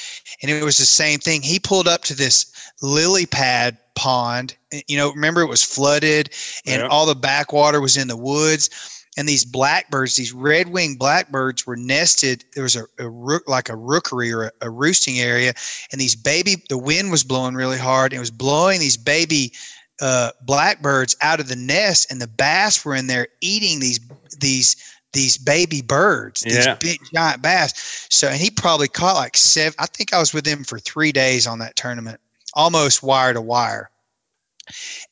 and 0.42 0.50
it 0.50 0.62
was 0.62 0.78
the 0.78 0.84
same 0.84 1.18
thing. 1.18 1.42
He 1.42 1.58
pulled 1.58 1.88
up 1.88 2.02
to 2.04 2.14
this 2.14 2.72
lily 2.82 3.26
pad 3.26 3.78
pond. 3.94 4.56
You 4.88 4.96
know, 4.96 5.12
remember 5.12 5.40
it 5.42 5.48
was 5.48 5.62
flooded, 5.62 6.30
and 6.66 6.82
yeah. 6.82 6.88
all 6.88 7.06
the 7.06 7.14
backwater 7.14 7.80
was 7.80 7.96
in 7.96 8.08
the 8.08 8.16
woods. 8.16 8.70
And 9.16 9.28
these 9.28 9.44
blackbirds, 9.44 10.16
these 10.16 10.32
red-winged 10.32 10.98
blackbirds, 10.98 11.68
were 11.68 11.76
nested. 11.76 12.44
There 12.54 12.64
was 12.64 12.74
a, 12.74 12.84
a 12.98 13.08
rook, 13.08 13.44
like 13.46 13.68
a 13.68 13.76
rookery 13.76 14.32
or 14.32 14.44
a, 14.46 14.50
a 14.62 14.70
roosting 14.70 15.20
area, 15.20 15.54
and 15.92 16.00
these 16.00 16.16
baby. 16.16 16.56
The 16.68 16.78
wind 16.78 17.12
was 17.12 17.22
blowing 17.22 17.54
really 17.54 17.78
hard. 17.78 18.12
And 18.12 18.16
it 18.16 18.20
was 18.20 18.32
blowing 18.32 18.80
these 18.80 18.96
baby 18.96 19.52
uh, 20.00 20.30
blackbirds 20.42 21.16
out 21.22 21.38
of 21.38 21.48
the 21.48 21.56
nest, 21.56 22.10
and 22.10 22.20
the 22.20 22.26
bass 22.26 22.84
were 22.84 22.96
in 22.96 23.06
there 23.06 23.28
eating 23.40 23.78
these 23.78 24.00
these 24.40 24.76
these 25.14 25.38
baby 25.38 25.80
birds, 25.80 26.42
these 26.42 26.66
yeah. 26.66 26.74
big 26.74 27.00
giant 27.14 27.40
bass. 27.40 28.06
So, 28.10 28.28
and 28.28 28.36
he 28.36 28.50
probably 28.50 28.88
caught 28.88 29.16
like 29.16 29.36
seven. 29.36 29.74
I 29.78 29.86
think 29.86 30.12
I 30.12 30.18
was 30.18 30.34
with 30.34 30.46
him 30.46 30.64
for 30.64 30.78
three 30.78 31.12
days 31.12 31.46
on 31.46 31.58
that 31.60 31.76
tournament, 31.76 32.20
almost 32.52 33.02
wire 33.02 33.32
to 33.32 33.40
wire. 33.40 33.90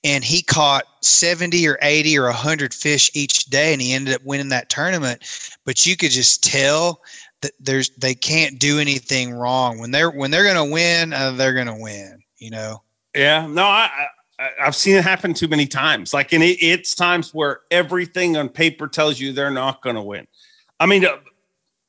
And 0.05 0.25
he 0.25 0.43
caught 0.43 0.85
70 1.03 1.67
or 1.69 1.79
80 1.83 2.19
or 2.19 2.25
100 2.25 2.75
fish 2.75 3.11
each 3.15 3.47
day, 3.47 3.73
and 3.73 3.81
he 3.81 3.93
ended 3.93 4.15
up 4.15 4.25
winning 4.25 4.49
that 4.49 4.69
tournament. 4.69 5.23
But 5.65 5.87
you 5.87 5.97
could 5.97 6.11
just 6.11 6.43
tell 6.43 7.03
that 7.43 7.53
there's 7.61 7.91
they 7.91 8.15
can't 8.15 8.59
do 8.59 8.79
anything 8.79 9.33
wrong 9.33 9.79
when 9.79 9.91
they're 9.91 10.11
when 10.11 10.31
they're 10.31 10.45
going 10.45 10.67
to 10.67 10.73
win. 10.73 11.13
Uh, 11.13 11.33
they're 11.33 11.55
going 11.55 11.67
to 11.67 11.75
win. 11.75 12.23
You 12.39 12.51
know. 12.51 12.83
Yeah. 13.15 13.47
No, 13.47 13.65
I 13.65 13.91
I've 14.61 14.75
seen 14.75 14.97
it 14.97 15.05
happen 15.05 15.35
too 15.35 15.49
many 15.49 15.67
times. 15.67 16.15
Like, 16.15 16.33
and 16.33 16.43
it, 16.43 16.63
it's 16.63 16.95
times 16.95 17.35
where 17.35 17.61
everything 17.71 18.37
on 18.37 18.49
paper 18.49 18.89
tells 18.89 19.21
you 19.21 19.33
they're 19.33 19.51
not 19.51 19.83
going 19.83 19.97
to 19.97 20.03
win. 20.03 20.27
I 20.81 20.87
mean, 20.87 21.05
uh, 21.05 21.19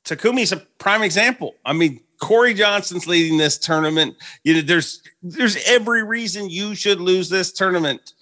Takumi's 0.04 0.52
a 0.52 0.58
prime 0.78 1.02
example. 1.02 1.54
I 1.64 1.72
mean, 1.72 2.00
Cory 2.20 2.54
Johnson's 2.54 3.06
leading 3.06 3.38
this 3.38 3.58
tournament. 3.58 4.16
You 4.44 4.54
know, 4.54 4.60
there's 4.60 5.02
there's 5.22 5.56
every 5.68 6.02
reason 6.02 6.48
you 6.48 6.74
should 6.74 7.00
lose 7.00 7.28
this 7.28 7.52
tournament, 7.52 8.12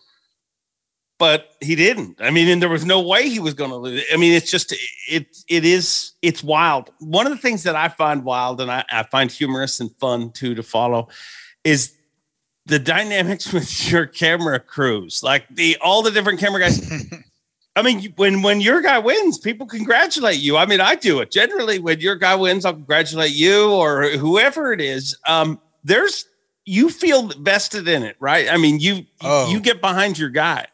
but 1.19 1.57
he 1.61 1.75
didn't. 1.75 2.21
I 2.21 2.31
mean, 2.31 2.49
and 2.49 2.63
there 2.63 2.69
was 2.69 2.85
no 2.85 3.01
way 3.01 3.29
he 3.29 3.39
was 3.39 3.55
going 3.55 3.71
to 3.71 3.77
lose. 3.77 4.03
I 4.13 4.17
mean, 4.17 4.33
it's 4.33 4.51
just 4.51 4.75
it 5.09 5.37
it 5.49 5.65
is 5.65 6.13
it's 6.23 6.43
wild. 6.43 6.91
One 7.01 7.27
of 7.27 7.33
the 7.33 7.39
things 7.39 7.65
that 7.65 7.77
I 7.77 7.89
find 7.89 8.25
wild 8.25 8.61
and 8.61 8.71
I, 8.71 8.85
I 8.91 9.03
find 9.05 9.31
humorous 9.31 9.81
and 9.81 9.95
fun 9.97 10.33
too 10.33 10.55
to 10.55 10.63
follow 10.63 11.09
is 11.65 11.95
the 12.67 12.79
dynamics 12.79 13.53
with 13.53 13.91
your 13.91 14.07
camera 14.07 14.61
crews, 14.61 15.23
like 15.23 15.47
the 15.49 15.77
all 15.81 16.03
the 16.03 16.11
different 16.11 16.41
camera 16.41 16.61
guys. 16.61 16.81
I 17.77 17.83
mean, 17.83 18.13
when 18.17 18.43
when 18.43 18.61
your 18.61 18.83
guy 18.83 18.99
wins, 18.99 19.39
people 19.39 19.67
congratulate 19.67 20.39
you. 20.39 20.57
I 20.57 20.67
mean, 20.67 20.81
I 20.81 20.95
do 20.95 21.21
it 21.21 21.31
generally. 21.31 21.79
When 21.79 22.01
your 22.01 22.17
guy 22.17 22.35
wins, 22.35 22.65
I'll 22.65 22.75
congratulate 22.75 23.33
you 23.33 23.73
or 23.73 24.11
whoever 24.11 24.73
it 24.73 24.81
is. 24.81 25.17
Um, 25.27 25.59
there's 25.83 26.27
you 26.65 26.91
feel 26.91 27.29
vested 27.29 27.89
in 27.89 28.03
it, 28.03 28.17
right? 28.21 28.49
I 28.51 28.57
mean, 28.57 28.79
you 28.79 29.07
oh. 29.23 29.51
you 29.51 29.59
get 29.59 29.81
behind 29.81 30.19
your 30.19 30.29
guy. 30.29 30.67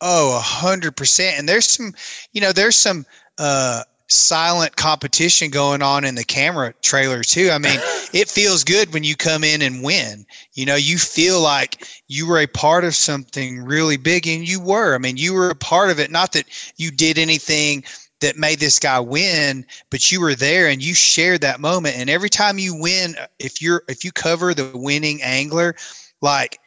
Oh, 0.00 0.36
a 0.36 0.40
hundred 0.40 0.96
percent. 0.96 1.38
And 1.38 1.48
there's 1.48 1.68
some, 1.68 1.92
you 2.32 2.40
know, 2.40 2.52
there's 2.52 2.76
some 2.76 3.04
uh 3.38 3.82
silent 4.14 4.76
competition 4.76 5.50
going 5.50 5.82
on 5.82 6.04
in 6.04 6.14
the 6.14 6.24
camera 6.24 6.74
trailer 6.82 7.22
too. 7.22 7.50
I 7.50 7.58
mean, 7.58 7.78
it 8.12 8.28
feels 8.28 8.64
good 8.64 8.92
when 8.92 9.04
you 9.04 9.16
come 9.16 9.44
in 9.44 9.62
and 9.62 9.82
win. 9.82 10.26
You 10.54 10.66
know, 10.66 10.76
you 10.76 10.98
feel 10.98 11.40
like 11.40 11.86
you 12.08 12.26
were 12.26 12.40
a 12.40 12.46
part 12.46 12.84
of 12.84 12.94
something 12.94 13.64
really 13.64 13.96
big 13.96 14.26
and 14.26 14.48
you 14.48 14.60
were. 14.60 14.94
I 14.94 14.98
mean, 14.98 15.16
you 15.16 15.34
were 15.34 15.50
a 15.50 15.56
part 15.56 15.90
of 15.90 15.98
it. 15.98 16.10
Not 16.10 16.32
that 16.32 16.46
you 16.76 16.90
did 16.90 17.18
anything 17.18 17.84
that 18.20 18.36
made 18.36 18.58
this 18.58 18.78
guy 18.78 19.00
win, 19.00 19.66
but 19.90 20.10
you 20.10 20.20
were 20.20 20.34
there 20.34 20.68
and 20.68 20.82
you 20.82 20.94
shared 20.94 21.42
that 21.42 21.60
moment. 21.60 21.96
And 21.96 22.08
every 22.08 22.30
time 22.30 22.58
you 22.58 22.74
win, 22.74 23.16
if 23.38 23.60
you're 23.60 23.82
if 23.88 24.04
you 24.04 24.12
cover 24.12 24.54
the 24.54 24.70
winning 24.74 25.20
angler, 25.22 25.74
like 26.22 26.58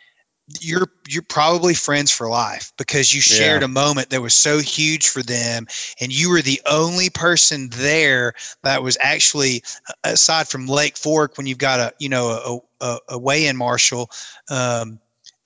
you're 0.61 0.87
you're 1.07 1.23
probably 1.23 1.73
friends 1.73 2.09
for 2.09 2.29
life 2.29 2.71
because 2.77 3.13
you 3.13 3.19
shared 3.19 3.61
yeah. 3.61 3.65
a 3.65 3.69
moment 3.69 4.09
that 4.09 4.21
was 4.21 4.33
so 4.33 4.59
huge 4.59 5.09
for 5.09 5.21
them 5.21 5.67
and 5.99 6.13
you 6.13 6.29
were 6.29 6.41
the 6.41 6.61
only 6.71 7.09
person 7.09 7.69
there 7.73 8.33
that 8.63 8.81
was 8.81 8.97
actually 9.01 9.61
aside 10.05 10.47
from 10.47 10.65
lake 10.65 10.95
fork 10.95 11.37
when 11.37 11.47
you've 11.47 11.57
got 11.57 11.79
a 11.79 11.93
you 11.99 12.07
know 12.07 12.63
a, 12.81 12.85
a, 12.85 12.97
a 13.09 13.19
weigh-in 13.19 13.57
marshal 13.57 14.09
um, 14.49 14.99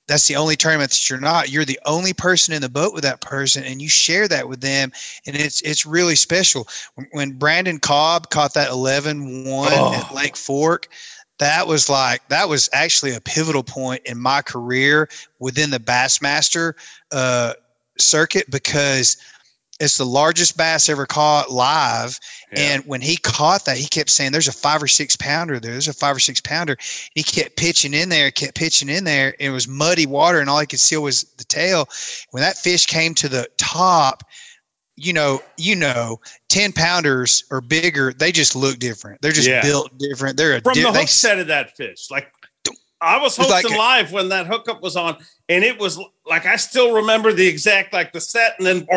that's 0.07 0.27
the 0.27 0.35
only 0.35 0.55
tournament 0.55 0.91
that 0.91 1.09
you're 1.09 1.19
not 1.19 1.49
you're 1.49 1.65
the 1.65 1.79
only 1.85 2.13
person 2.13 2.53
in 2.53 2.61
the 2.61 2.69
boat 2.69 2.93
with 2.93 3.03
that 3.03 3.21
person 3.21 3.63
and 3.63 3.81
you 3.81 3.89
share 3.89 4.27
that 4.27 4.47
with 4.47 4.61
them 4.61 4.91
and 5.25 5.35
it's 5.35 5.61
it's 5.61 5.85
really 5.85 6.15
special 6.15 6.67
when, 6.93 7.07
when 7.11 7.31
brandon 7.31 7.79
cobb 7.79 8.29
caught 8.29 8.53
that 8.53 8.69
11-1 8.69 9.45
oh. 9.47 9.93
at 9.93 10.13
lake 10.13 10.37
fork 10.37 10.89
that 11.41 11.67
was 11.67 11.89
like 11.89 12.25
that 12.29 12.47
was 12.47 12.69
actually 12.71 13.15
a 13.15 13.19
pivotal 13.19 13.63
point 13.63 14.01
in 14.05 14.17
my 14.17 14.43
career 14.43 15.09
within 15.39 15.71
the 15.71 15.79
Bassmaster 15.79 16.73
uh, 17.11 17.53
circuit 17.97 18.49
because 18.51 19.17
it's 19.79 19.97
the 19.97 20.05
largest 20.05 20.55
bass 20.55 20.87
ever 20.87 21.07
caught 21.07 21.49
live. 21.49 22.19
Yeah. 22.53 22.59
And 22.59 22.83
when 22.85 23.01
he 23.01 23.17
caught 23.17 23.65
that, 23.65 23.77
he 23.77 23.87
kept 23.87 24.11
saying, 24.11 24.31
"There's 24.31 24.47
a 24.47 24.51
five 24.51 24.83
or 24.83 24.87
six 24.87 25.15
pounder 25.15 25.59
there. 25.59 25.71
There's 25.71 25.87
a 25.87 25.93
five 25.93 26.15
or 26.15 26.19
six 26.19 26.39
pounder." 26.39 26.73
And 26.73 27.09
he 27.15 27.23
kept 27.23 27.57
pitching 27.57 27.95
in 27.95 28.09
there, 28.09 28.29
kept 28.29 28.53
pitching 28.53 28.89
in 28.89 29.03
there. 29.03 29.35
it 29.39 29.49
was 29.49 29.67
muddy 29.67 30.05
water, 30.05 30.39
and 30.39 30.49
all 30.49 30.59
he 30.59 30.67
could 30.67 30.79
see 30.79 30.95
was 30.95 31.23
the 31.37 31.43
tail. 31.45 31.89
When 32.29 32.41
that 32.41 32.59
fish 32.59 32.85
came 32.85 33.15
to 33.15 33.27
the 33.27 33.47
top, 33.57 34.23
you 34.95 35.13
know, 35.13 35.41
you 35.57 35.75
know, 35.75 36.19
ten 36.49 36.71
pounders 36.71 37.43
or 37.49 37.61
bigger, 37.61 38.13
they 38.13 38.31
just 38.31 38.55
look 38.55 38.79
different. 38.79 39.21
They're 39.21 39.31
just 39.31 39.47
yeah. 39.47 39.61
built 39.61 39.97
different. 39.97 40.37
They're 40.37 40.57
a 40.57 40.61
from 40.61 40.73
di- 40.73 40.83
the 40.83 40.91
hook 40.91 41.07
set 41.07 41.39
of 41.39 41.47
that 41.47 41.75
fish. 41.75 42.09
Like 42.11 42.31
I 43.01 43.17
was 43.17 43.35
hosting 43.35 43.71
like 43.71 43.77
live 43.77 44.11
when 44.11 44.29
that 44.29 44.45
hookup 44.45 44.81
was 44.81 44.95
on, 44.95 45.17
and 45.49 45.63
it 45.63 45.79
was 45.79 45.99
like 46.25 46.45
I 46.45 46.55
still 46.55 46.93
remember 46.93 47.33
the 47.33 47.47
exact 47.47 47.93
like 47.93 48.13
the 48.13 48.21
set, 48.21 48.55
and 48.59 48.67
then 48.67 48.87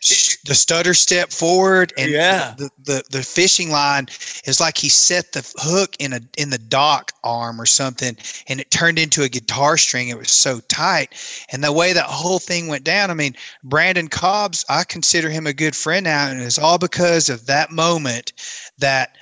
the 0.00 0.54
stutter 0.54 0.94
step 0.94 1.30
forward, 1.30 1.92
and 1.98 2.10
yeah, 2.10 2.54
the, 2.56 2.70
the 2.84 3.04
the 3.10 3.22
fishing 3.22 3.70
line 3.70 4.08
is 4.46 4.58
like 4.58 4.78
he 4.78 4.88
set 4.88 5.32
the 5.32 5.52
hook 5.58 5.94
in 5.98 6.14
a 6.14 6.20
in 6.38 6.48
the 6.48 6.58
dock 6.58 7.12
arm 7.22 7.60
or 7.60 7.66
something, 7.66 8.16
and 8.48 8.60
it 8.60 8.70
turned 8.70 8.98
into 8.98 9.22
a 9.22 9.28
guitar 9.28 9.76
string. 9.76 10.08
It 10.08 10.16
was 10.16 10.30
so 10.30 10.60
tight, 10.68 11.14
and 11.52 11.62
the 11.62 11.72
way 11.72 11.92
that 11.92 12.06
whole 12.06 12.38
thing 12.38 12.66
went 12.66 12.84
down. 12.84 13.10
I 13.10 13.14
mean, 13.14 13.36
Brandon 13.62 14.08
Cobbs, 14.08 14.64
I 14.70 14.84
consider 14.84 15.28
him 15.28 15.46
a 15.46 15.52
good 15.52 15.76
friend 15.76 16.04
now, 16.04 16.28
and 16.28 16.40
it's 16.40 16.58
all 16.58 16.78
because 16.78 17.28
of 17.28 17.44
that 17.46 17.70
moment 17.70 18.32
that 18.78 19.16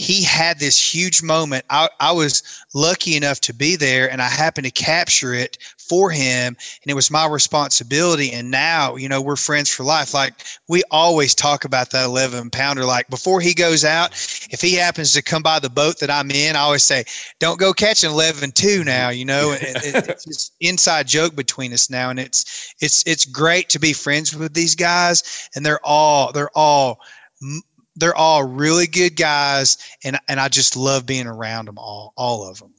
he 0.00 0.24
had 0.24 0.58
this 0.58 0.80
huge 0.80 1.22
moment. 1.22 1.62
I, 1.68 1.90
I 2.00 2.12
was 2.12 2.64
lucky 2.72 3.16
enough 3.16 3.38
to 3.42 3.52
be 3.52 3.76
there 3.76 4.10
and 4.10 4.22
I 4.22 4.28
happened 4.28 4.64
to 4.64 4.70
capture 4.70 5.34
it 5.34 5.58
for 5.76 6.10
him 6.10 6.56
and 6.82 6.90
it 6.90 6.94
was 6.94 7.10
my 7.10 7.26
responsibility. 7.26 8.32
And 8.32 8.50
now, 8.50 8.96
you 8.96 9.10
know, 9.10 9.20
we're 9.20 9.36
friends 9.36 9.68
for 9.70 9.82
life. 9.82 10.14
Like 10.14 10.32
we 10.68 10.82
always 10.90 11.34
talk 11.34 11.66
about 11.66 11.90
that 11.90 12.06
11 12.06 12.48
pounder. 12.48 12.86
Like 12.86 13.10
before 13.10 13.42
he 13.42 13.52
goes 13.52 13.84
out, 13.84 14.12
if 14.50 14.62
he 14.62 14.72
happens 14.72 15.12
to 15.12 15.22
come 15.22 15.42
by 15.42 15.58
the 15.58 15.68
boat 15.68 15.98
that 15.98 16.10
I'm 16.10 16.30
in, 16.30 16.56
I 16.56 16.60
always 16.60 16.82
say, 16.82 17.04
don't 17.38 17.60
go 17.60 17.74
catching 17.74 18.10
11 18.10 18.52
2 18.52 18.84
now, 18.84 19.10
you 19.10 19.26
know, 19.26 19.52
it, 19.52 19.84
it, 19.84 20.08
it's 20.08 20.24
just 20.24 20.54
inside 20.60 21.08
joke 21.08 21.36
between 21.36 21.74
us 21.74 21.90
now. 21.90 22.08
And 22.08 22.18
it's, 22.18 22.74
it's, 22.80 23.06
it's 23.06 23.26
great 23.26 23.68
to 23.68 23.78
be 23.78 23.92
friends 23.92 24.34
with 24.34 24.54
these 24.54 24.74
guys 24.74 25.50
and 25.54 25.66
they're 25.66 25.84
all, 25.84 26.32
they're 26.32 26.56
all, 26.56 27.00
they're 28.00 28.16
all 28.16 28.42
really 28.42 28.86
good 28.86 29.16
guys, 29.16 29.78
and 30.02 30.18
and 30.28 30.40
I 30.40 30.48
just 30.48 30.76
love 30.76 31.06
being 31.06 31.26
around 31.26 31.66
them 31.66 31.78
all, 31.78 32.12
all 32.16 32.48
of 32.48 32.58
them. 32.58 32.74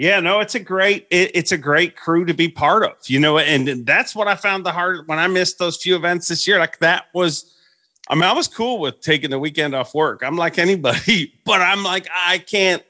Yeah, 0.00 0.20
no, 0.20 0.40
it's 0.40 0.54
a 0.54 0.60
great 0.60 1.06
it, 1.10 1.32
it's 1.34 1.52
a 1.52 1.58
great 1.58 1.94
crew 1.94 2.24
to 2.24 2.32
be 2.32 2.48
part 2.48 2.84
of, 2.84 2.92
you 3.06 3.20
know, 3.20 3.38
and 3.38 3.84
that's 3.84 4.14
what 4.14 4.28
I 4.28 4.34
found 4.34 4.64
the 4.64 4.72
hard 4.72 5.06
when 5.08 5.18
I 5.18 5.26
missed 5.26 5.58
those 5.58 5.76
few 5.76 5.94
events 5.94 6.28
this 6.28 6.46
year. 6.46 6.58
Like 6.58 6.78
that 6.78 7.06
was, 7.12 7.54
I 8.08 8.14
mean, 8.14 8.24
I 8.24 8.32
was 8.32 8.48
cool 8.48 8.78
with 8.78 9.02
taking 9.02 9.28
the 9.28 9.38
weekend 9.38 9.74
off 9.74 9.94
work. 9.94 10.22
I'm 10.24 10.36
like 10.36 10.58
anybody, 10.58 11.34
but 11.44 11.60
I'm 11.60 11.82
like 11.82 12.08
I 12.14 12.38
can't. 12.38 12.82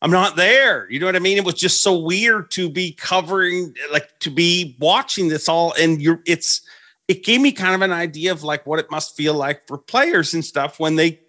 I'm 0.00 0.12
not 0.12 0.36
there. 0.36 0.88
You 0.88 1.00
know 1.00 1.06
what 1.06 1.16
I 1.16 1.18
mean? 1.18 1.38
It 1.38 1.44
was 1.44 1.54
just 1.54 1.80
so 1.82 1.98
weird 1.98 2.52
to 2.52 2.70
be 2.70 2.92
covering, 2.92 3.74
like 3.90 4.16
to 4.20 4.30
be 4.30 4.76
watching 4.78 5.26
this 5.28 5.48
all, 5.48 5.74
and 5.78 6.00
you're 6.00 6.22
it's 6.24 6.62
it 7.08 7.24
gave 7.24 7.40
me 7.40 7.50
kind 7.50 7.74
of 7.74 7.82
an 7.82 7.92
idea 7.92 8.30
of 8.30 8.44
like 8.44 8.66
what 8.66 8.78
it 8.78 8.90
must 8.90 9.16
feel 9.16 9.34
like 9.34 9.66
for 9.66 9.78
players 9.78 10.34
and 10.34 10.44
stuff 10.44 10.78
when 10.78 10.94
they 10.94 11.20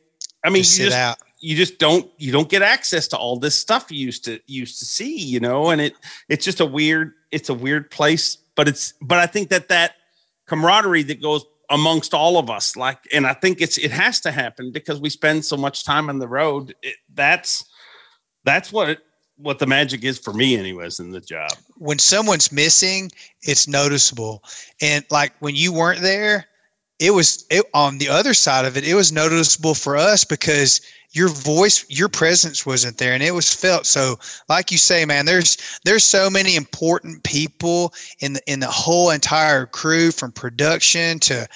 I 0.44 0.50
mean 0.50 0.64
just 0.64 0.78
you 0.78 0.86
just 0.86 0.98
out. 0.98 1.18
you 1.40 1.56
just 1.56 1.80
don't 1.80 2.12
you 2.18 2.32
don't 2.32 2.50
get 2.50 2.62
access 2.62 3.08
to 3.10 3.18
all 3.18 3.40
this 3.40 3.56
stuff 3.56 3.90
you 3.90 4.06
used 4.06 4.26
to 4.26 4.40
used 4.46 4.80
to 4.80 4.86
see, 4.86 5.18
you 5.18 5.40
know, 5.40 5.70
and 5.70 5.82
it 5.82 5.96
it's 6.28 6.46
just 6.46 6.60
a 6.60 6.66
weird 6.66 7.14
it's 7.32 7.50
a 7.50 7.54
weird 7.54 7.90
place, 7.90 8.38
but 8.56 8.68
it's 8.68 8.94
but 9.02 9.18
I 9.18 9.26
think 9.26 9.50
that 9.50 9.70
that 9.70 9.94
camaraderie 10.48 11.04
that 11.04 11.22
goes 11.22 11.46
amongst 11.72 12.16
all 12.16 12.40
of 12.40 12.50
us 12.50 12.76
like 12.76 12.98
and 13.14 13.26
I 13.26 13.34
think 13.34 13.62
it's 13.62 13.78
it 13.78 13.92
has 13.92 14.20
to 14.22 14.32
happen 14.32 14.72
because 14.72 15.00
we 15.00 15.10
spend 15.10 15.46
so 15.46 15.56
much 15.56 15.86
time 15.86 16.10
on 16.10 16.20
the 16.20 16.28
road. 16.28 16.76
It, 16.82 16.96
that's 17.14 17.64
that's 18.44 18.72
what 18.72 18.90
it, 18.90 19.00
what 19.42 19.60
the 19.60 19.66
magic 19.66 20.04
is 20.04 20.20
for 20.20 20.34
me 20.34 20.58
anyways 20.58 21.00
in 21.00 21.12
the 21.12 21.22
job 21.22 21.50
when 21.78 21.98
someone's 21.98 22.52
missing 22.52 23.10
it's 23.42 23.68
noticeable 23.68 24.44
and 24.82 25.06
like 25.10 25.34
when 25.40 25.56
you 25.56 25.72
weren't 25.72 26.02
there 26.02 26.46
it 27.00 27.12
was 27.12 27.46
it, 27.50 27.66
on 27.74 27.98
the 27.98 28.10
other 28.10 28.34
side 28.34 28.66
of 28.66 28.76
it. 28.78 28.88
It 28.88 28.94
was 28.94 29.12
noticeable 29.12 29.74
for 29.74 29.96
us 29.96 30.26
because 30.26 30.82
your 31.12 31.30
voice, 31.30 31.86
your 31.90 32.10
presence 32.10 32.66
wasn't 32.66 32.98
there, 32.98 33.14
and 33.14 33.24
it 33.24 33.34
was 33.34 33.52
felt. 33.52 33.86
So, 33.86 34.20
like 34.48 34.72
you 34.72 34.78
say, 34.78 35.06
man, 35.06 35.26
there's 35.26 35.58
there's 35.86 36.04
so 36.04 36.30
many 36.30 36.56
important 36.56 37.24
people 37.24 37.94
in 38.20 38.34
the 38.34 38.42
in 38.52 38.60
the 38.60 38.68
whole 38.68 39.10
entire 39.10 39.66
crew, 39.66 40.12
from 40.12 40.32
production 40.32 41.20
to 41.20 41.48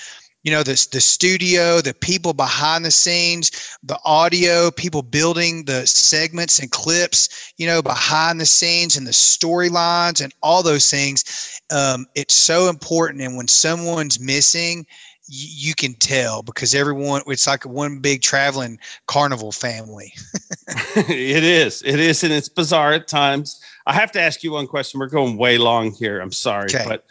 you 0.44 0.52
know 0.52 0.64
the, 0.64 0.88
the 0.92 1.02
studio 1.02 1.82
the 1.82 1.94
people 1.94 2.34
behind 2.34 2.84
the 2.84 2.92
scenes 2.92 3.78
the 3.84 3.98
audio 4.06 4.70
people 4.72 5.02
building 5.02 5.66
the 5.66 5.86
segments 5.88 6.60
and 6.60 6.72
clips 6.72 7.54
you 7.58 7.66
know 7.66 7.82
behind 7.82 8.40
the 8.40 8.46
scenes 8.46 8.98
and 8.98 9.08
the 9.08 9.12
storylines 9.12 10.22
and 10.22 10.34
all 10.42 10.62
those 10.62 10.90
things 10.90 11.62
um, 11.74 12.06
it's 12.16 12.34
so 12.34 12.70
important. 12.70 13.22
And 13.22 13.36
when 13.36 13.48
someone's 13.48 14.20
missing 14.20 14.86
you 15.26 15.74
can 15.74 15.94
tell 15.94 16.44
because 16.44 16.76
everyone 16.76 17.22
it's 17.28 17.48
like 17.48 17.66
one 17.66 18.00
big 18.00 18.22
traveling 18.22 18.78
carnival 19.08 19.54
family. 19.54 20.14
It 20.96 21.44
is 21.44 21.82
it 21.84 22.00
is 22.00 22.24
and 22.24 22.34
it's 22.34 22.50
bizarre 22.50 22.92
at 22.92 23.08
times. 23.08 23.62
I 23.86 23.94
have 23.94 24.12
to 24.14 24.22
ask 24.22 24.44
you 24.44 24.52
one 24.52 24.68
question. 24.68 25.00
We're 25.00 25.08
going 25.08 25.38
way 25.38 25.58
long 25.58 25.92
here. 25.92 26.20
I'm 26.20 26.32
sorry 26.34 26.66
okay. 26.66 26.86
but 26.86 27.06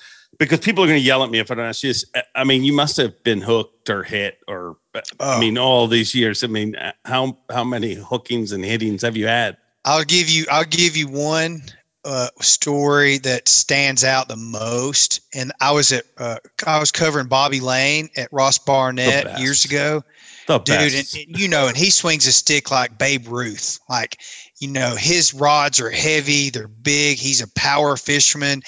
because 0.45 0.61
people 0.61 0.85
are 0.85 0.87
going 0.87 0.99
to 0.99 1.05
yell 1.05 1.23
at 1.23 1.31
me 1.31 1.39
if 1.39 1.51
i 1.51 1.55
don't 1.55 1.67
ask 1.67 1.83
you 1.83 1.91
this 1.91 2.05
i 2.35 2.45
mean 2.45 2.65
you 2.65 2.73
must 2.73 2.97
have 2.97 3.23
been 3.23 3.41
hooked 3.41 3.91
or 3.91 4.03
hit 4.03 4.39
or 4.49 4.77
oh. 4.95 5.03
i 5.21 5.41
mean 5.41 5.59
all 5.59 5.87
these 5.87 6.15
years 6.15 6.43
i 6.45 6.47
mean 6.47 6.77
how 7.05 7.37
how 7.51 7.65
many 7.65 7.95
hookings 7.95 8.53
and 8.53 8.65
hittings 8.65 9.03
have 9.03 9.17
you 9.17 9.27
had 9.27 9.57
i'll 9.85 10.05
give 10.05 10.29
you 10.29 10.45
i'll 10.51 10.65
give 10.65 10.97
you 10.97 11.09
one 11.09 11.63
uh, 12.05 12.29
story 12.41 13.19
that 13.19 13.47
stands 13.49 14.03
out 14.03 14.29
the 14.29 14.37
most, 14.37 15.21
and 15.35 15.53
I 15.61 15.71
was 15.73 15.93
at 15.93 16.05
uh, 16.19 16.39
I 16.67 16.81
was 16.81 16.91
covering 16.91 17.29
Bobby 17.29 17.61
Lane 17.61 18.09
at 18.17 18.29
Ross 18.33 18.59
Barnett 18.59 19.39
years 19.39 19.65
ago. 19.65 20.03
The 20.49 20.59
Dude, 20.59 20.77
and, 20.77 20.95
and, 20.95 21.39
you 21.39 21.47
know, 21.47 21.69
and 21.69 21.77
he 21.77 21.91
swings 21.91 22.27
a 22.27 22.33
stick 22.33 22.73
like 22.73 22.99
Babe 22.99 23.29
Ruth. 23.29 23.79
Like, 23.89 24.19
you 24.63 24.69
know, 24.69 24.95
his 24.95 25.35
rods 25.35 25.81
are 25.81 25.91
heavy, 25.91 26.49
they're 26.49 26.69
big. 26.69 27.19
He's 27.19 27.43
a 27.43 27.53
power 27.55 27.97
fisherman, 27.97 28.63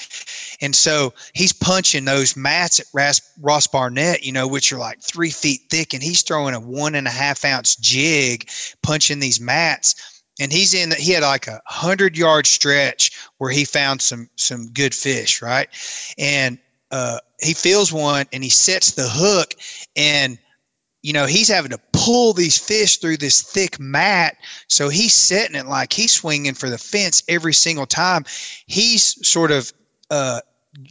and 0.59 0.75
so 0.75 1.13
he's 1.33 1.53
punching 1.53 2.03
those 2.03 2.35
mats 2.35 2.81
at 2.81 2.87
Ross, 2.93 3.21
Ross 3.39 3.65
Barnett, 3.65 4.21
you 4.21 4.33
know, 4.33 4.45
which 4.45 4.73
are 4.73 4.77
like 4.77 5.01
three 5.01 5.29
feet 5.29 5.61
thick, 5.69 5.93
and 5.93 6.03
he's 6.03 6.21
throwing 6.21 6.53
a 6.53 6.59
one 6.59 6.95
and 6.95 7.07
a 7.07 7.11
half 7.11 7.45
ounce 7.45 7.77
jig, 7.77 8.49
punching 8.83 9.19
these 9.19 9.39
mats 9.39 10.21
and 10.41 10.51
he's 10.51 10.73
in 10.73 10.91
he 10.97 11.13
had 11.13 11.23
like 11.23 11.47
a 11.47 11.61
hundred 11.65 12.17
yard 12.17 12.45
stretch 12.45 13.17
where 13.37 13.51
he 13.51 13.63
found 13.63 14.01
some 14.01 14.29
some 14.35 14.67
good 14.73 14.93
fish 14.93 15.41
right 15.41 15.69
and 16.17 16.59
uh, 16.91 17.19
he 17.41 17.53
feels 17.53 17.93
one 17.93 18.25
and 18.33 18.43
he 18.43 18.49
sets 18.49 18.91
the 18.91 19.07
hook 19.07 19.53
and 19.95 20.37
you 21.05 21.13
know 21.13 21.27
he's 21.27 21.47
having 21.47 21.69
to 21.69 21.79
pull 21.93 22.33
these 22.33 22.57
fish 22.57 22.97
through 22.97 23.17
this 23.17 23.43
thick 23.43 23.79
mat 23.79 24.37
so 24.67 24.89
he's 24.89 25.13
setting 25.13 25.55
it 25.55 25.67
like 25.67 25.93
he's 25.93 26.11
swinging 26.11 26.55
for 26.55 26.67
the 26.67 26.79
fence 26.79 27.21
every 27.27 27.53
single 27.53 27.85
time 27.85 28.25
he's 28.65 29.27
sort 29.27 29.51
of 29.51 29.71
uh, 30.09 30.41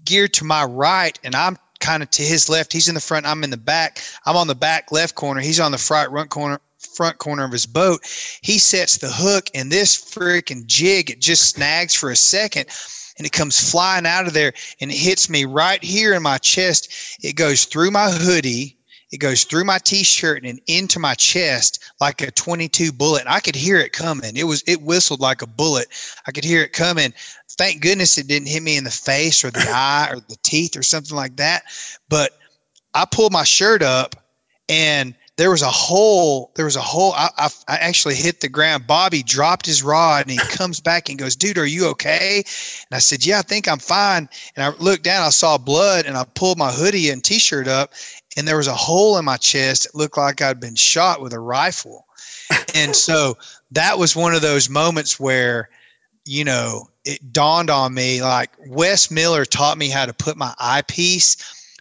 geared 0.04 0.32
to 0.32 0.44
my 0.44 0.64
right 0.64 1.18
and 1.24 1.34
i'm 1.34 1.56
kind 1.80 2.02
of 2.02 2.10
to 2.10 2.22
his 2.22 2.48
left 2.48 2.72
he's 2.72 2.88
in 2.88 2.94
the 2.94 3.00
front 3.00 3.26
i'm 3.26 3.42
in 3.42 3.50
the 3.50 3.56
back 3.56 4.00
i'm 4.24 4.36
on 4.36 4.46
the 4.46 4.54
back 4.54 4.92
left 4.92 5.16
corner 5.16 5.40
he's 5.40 5.58
on 5.58 5.72
the 5.72 5.78
front 5.78 6.30
corner 6.30 6.60
front 6.78 7.18
corner 7.18 7.44
of 7.44 7.50
his 7.50 7.66
boat. 7.66 8.02
He 8.42 8.58
sets 8.58 8.98
the 8.98 9.08
hook, 9.10 9.48
and 9.54 9.72
this 9.72 9.96
freaking 9.96 10.66
jig 10.66 11.10
it 11.10 11.20
just 11.20 11.48
snags 11.48 11.94
for 11.94 12.10
a 12.10 12.16
second, 12.16 12.66
and 13.16 13.26
it 13.26 13.32
comes 13.32 13.70
flying 13.70 14.06
out 14.06 14.26
of 14.26 14.34
there, 14.34 14.52
and 14.80 14.90
it 14.90 14.96
hits 14.96 15.30
me 15.30 15.44
right 15.44 15.82
here 15.82 16.14
in 16.14 16.22
my 16.22 16.38
chest. 16.38 17.18
It 17.22 17.36
goes 17.36 17.64
through 17.64 17.90
my 17.90 18.10
hoodie. 18.10 18.76
It 19.14 19.20
goes 19.20 19.44
through 19.44 19.62
my 19.62 19.78
t-shirt 19.78 20.44
and 20.44 20.60
into 20.66 20.98
my 20.98 21.14
chest 21.14 21.92
like 22.00 22.20
a 22.20 22.32
22 22.32 22.90
bullet. 22.90 23.20
And 23.20 23.28
I 23.28 23.38
could 23.38 23.54
hear 23.54 23.76
it 23.76 23.92
coming. 23.92 24.36
It 24.36 24.42
was 24.42 24.64
it 24.66 24.82
whistled 24.82 25.20
like 25.20 25.40
a 25.40 25.46
bullet. 25.46 25.86
I 26.26 26.32
could 26.32 26.42
hear 26.42 26.62
it 26.62 26.72
coming. 26.72 27.14
Thank 27.50 27.80
goodness 27.80 28.18
it 28.18 28.26
didn't 28.26 28.48
hit 28.48 28.64
me 28.64 28.76
in 28.76 28.82
the 28.82 28.90
face 28.90 29.44
or 29.44 29.52
the 29.52 29.64
eye 29.72 30.08
or 30.10 30.16
the 30.16 30.36
teeth 30.42 30.76
or 30.76 30.82
something 30.82 31.16
like 31.16 31.36
that. 31.36 31.62
But 32.08 32.32
I 32.92 33.04
pulled 33.04 33.32
my 33.32 33.44
shirt 33.44 33.82
up 33.82 34.16
and 34.68 35.14
there 35.36 35.50
was 35.50 35.62
a 35.62 35.70
hole. 35.70 36.52
There 36.54 36.64
was 36.64 36.76
a 36.76 36.80
hole. 36.80 37.12
I, 37.12 37.28
I, 37.38 37.48
I, 37.66 37.76
actually 37.76 38.14
hit 38.14 38.40
the 38.40 38.48
ground. 38.48 38.86
Bobby 38.86 39.22
dropped 39.22 39.66
his 39.66 39.82
rod 39.82 40.22
and 40.22 40.30
he 40.30 40.38
comes 40.38 40.78
back 40.80 41.08
and 41.08 41.18
goes, 41.18 41.34
dude, 41.34 41.58
are 41.58 41.66
you 41.66 41.88
okay? 41.88 42.38
And 42.38 42.96
I 42.96 43.00
said, 43.00 43.26
yeah, 43.26 43.40
I 43.40 43.42
think 43.42 43.66
I'm 43.66 43.80
fine. 43.80 44.28
And 44.54 44.64
I 44.64 44.68
looked 44.78 45.02
down, 45.02 45.24
I 45.24 45.30
saw 45.30 45.58
blood 45.58 46.06
and 46.06 46.16
I 46.16 46.24
pulled 46.34 46.58
my 46.58 46.70
hoodie 46.70 47.10
and 47.10 47.22
t-shirt 47.22 47.66
up 47.66 47.92
and 48.36 48.46
there 48.46 48.56
was 48.56 48.66
a 48.66 48.74
hole 48.74 49.18
in 49.18 49.24
my 49.24 49.36
chest. 49.36 49.86
It 49.86 49.94
looked 49.94 50.16
like 50.16 50.42
I'd 50.42 50.60
been 50.60 50.74
shot 50.74 51.20
with 51.20 51.32
a 51.32 51.40
rifle. 51.40 52.06
and 52.74 52.94
so 53.06 53.36
that 53.70 53.98
was 53.98 54.16
one 54.16 54.34
of 54.34 54.42
those 54.42 54.68
moments 54.68 55.18
where, 55.18 55.68
you 56.24 56.44
know, 56.44 56.88
it 57.04 57.32
dawned 57.32 57.70
on 57.70 57.94
me 57.94 58.22
like 58.22 58.50
Wes 58.66 59.10
Miller 59.10 59.44
taught 59.44 59.78
me 59.78 59.88
how 59.88 60.06
to 60.06 60.12
put 60.12 60.36
my 60.36 60.54
eyepiece 60.58 61.36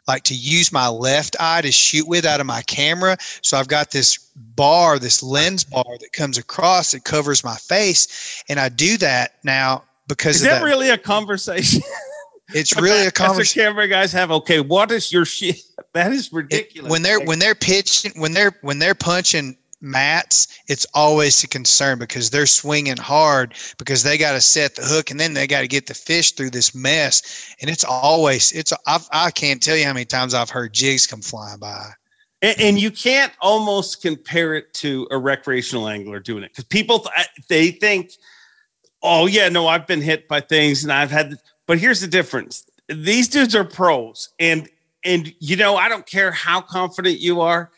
like 0.07 0.23
to 0.23 0.35
use 0.35 0.71
my 0.71 0.87
left 0.87 1.35
eye 1.39 1.61
to 1.61 1.71
shoot 1.71 2.07
with 2.07 2.25
out 2.25 2.39
of 2.39 2.45
my 2.45 2.61
camera. 2.63 3.17
So 3.41 3.57
I've 3.57 3.67
got 3.67 3.91
this 3.91 4.17
bar, 4.35 4.99
this 4.99 5.23
lens 5.23 5.63
bar 5.63 5.97
that 5.99 6.13
comes 6.13 6.37
across 6.37 6.91
that 6.91 7.03
covers 7.03 7.43
my 7.43 7.55
face. 7.55 8.43
And 8.49 8.59
I 8.59 8.69
do 8.69 8.97
that 8.97 9.35
now 9.43 9.83
because 10.07 10.37
is 10.37 10.41
that, 10.43 10.59
that, 10.59 10.65
really 10.65 10.89
a 10.89 10.97
conversation? 10.97 11.81
It's 12.49 12.79
really 12.79 13.07
a 13.07 13.11
conversation. 13.11 13.63
camera 13.63 13.87
guys 13.87 14.11
have. 14.11 14.31
Okay, 14.31 14.59
what 14.59 14.91
is 14.91 15.11
your 15.11 15.25
shit? 15.25 15.57
That 15.93 16.11
is 16.11 16.33
ridiculous. 16.33 16.89
It, 16.89 16.91
when 16.91 17.03
they're 17.03 17.19
when 17.19 17.37
they're 17.37 17.53
pitching 17.53 18.13
when 18.15 18.33
they're 18.33 18.57
when 18.61 18.79
they're 18.79 18.95
punching 18.95 19.55
mats, 19.83 20.59
it's 20.67 20.87
always 20.93 21.43
a 21.43 21.47
concern 21.47 21.99
because 21.99 22.29
they're 22.29 22.47
swinging 22.47 22.97
hard 22.97 23.53
because 23.77 24.01
they 24.01 24.17
got 24.17 24.31
to 24.31 24.41
set 24.41 24.75
the 24.75 24.81
hook 24.81 25.11
and 25.11 25.19
then 25.19 25.33
they 25.33 25.45
got 25.45 25.61
to 25.61 25.67
get 25.67 25.85
the 25.85 25.93
fish 25.93 26.31
through 26.31 26.49
this 26.49 26.73
mess. 26.73 27.55
And 27.61 27.69
it's 27.69 27.83
always, 27.83 28.51
it's, 28.53 28.73
I've, 28.87 29.07
I 29.11 29.29
can't 29.29 29.61
tell 29.61 29.75
you 29.75 29.85
how 29.85 29.93
many 29.93 30.05
times 30.05 30.33
I've 30.33 30.49
heard 30.49 30.73
jigs 30.73 31.05
come 31.05 31.21
flying 31.21 31.59
by. 31.59 31.91
And, 32.41 32.59
and 32.59 32.81
you 32.81 32.89
can't 32.89 33.33
almost 33.41 34.01
compare 34.01 34.55
it 34.55 34.73
to 34.75 35.07
a 35.11 35.17
recreational 35.17 35.87
angler 35.87 36.19
doing 36.19 36.43
it 36.43 36.51
because 36.51 36.65
people, 36.65 37.05
they 37.49 37.71
think, 37.71 38.11
oh, 39.01 39.27
yeah, 39.27 39.49
no, 39.49 39.67
I've 39.67 39.85
been 39.85 40.01
hit 40.01 40.27
by 40.27 40.39
things 40.39 40.83
and 40.83 40.91
I've 40.91 41.11
had, 41.11 41.35
but 41.67 41.79
here's 41.79 42.01
the 42.01 42.07
difference. 42.07 42.65
These 42.89 43.29
dudes 43.29 43.55
are 43.55 43.63
pros. 43.63 44.29
And, 44.39 44.69
and, 45.03 45.33
you 45.39 45.55
know, 45.55 45.75
I 45.75 45.89
don't 45.89 46.05
care 46.05 46.31
how 46.31 46.61
confident 46.61 47.19
you 47.19 47.41
are. 47.41 47.71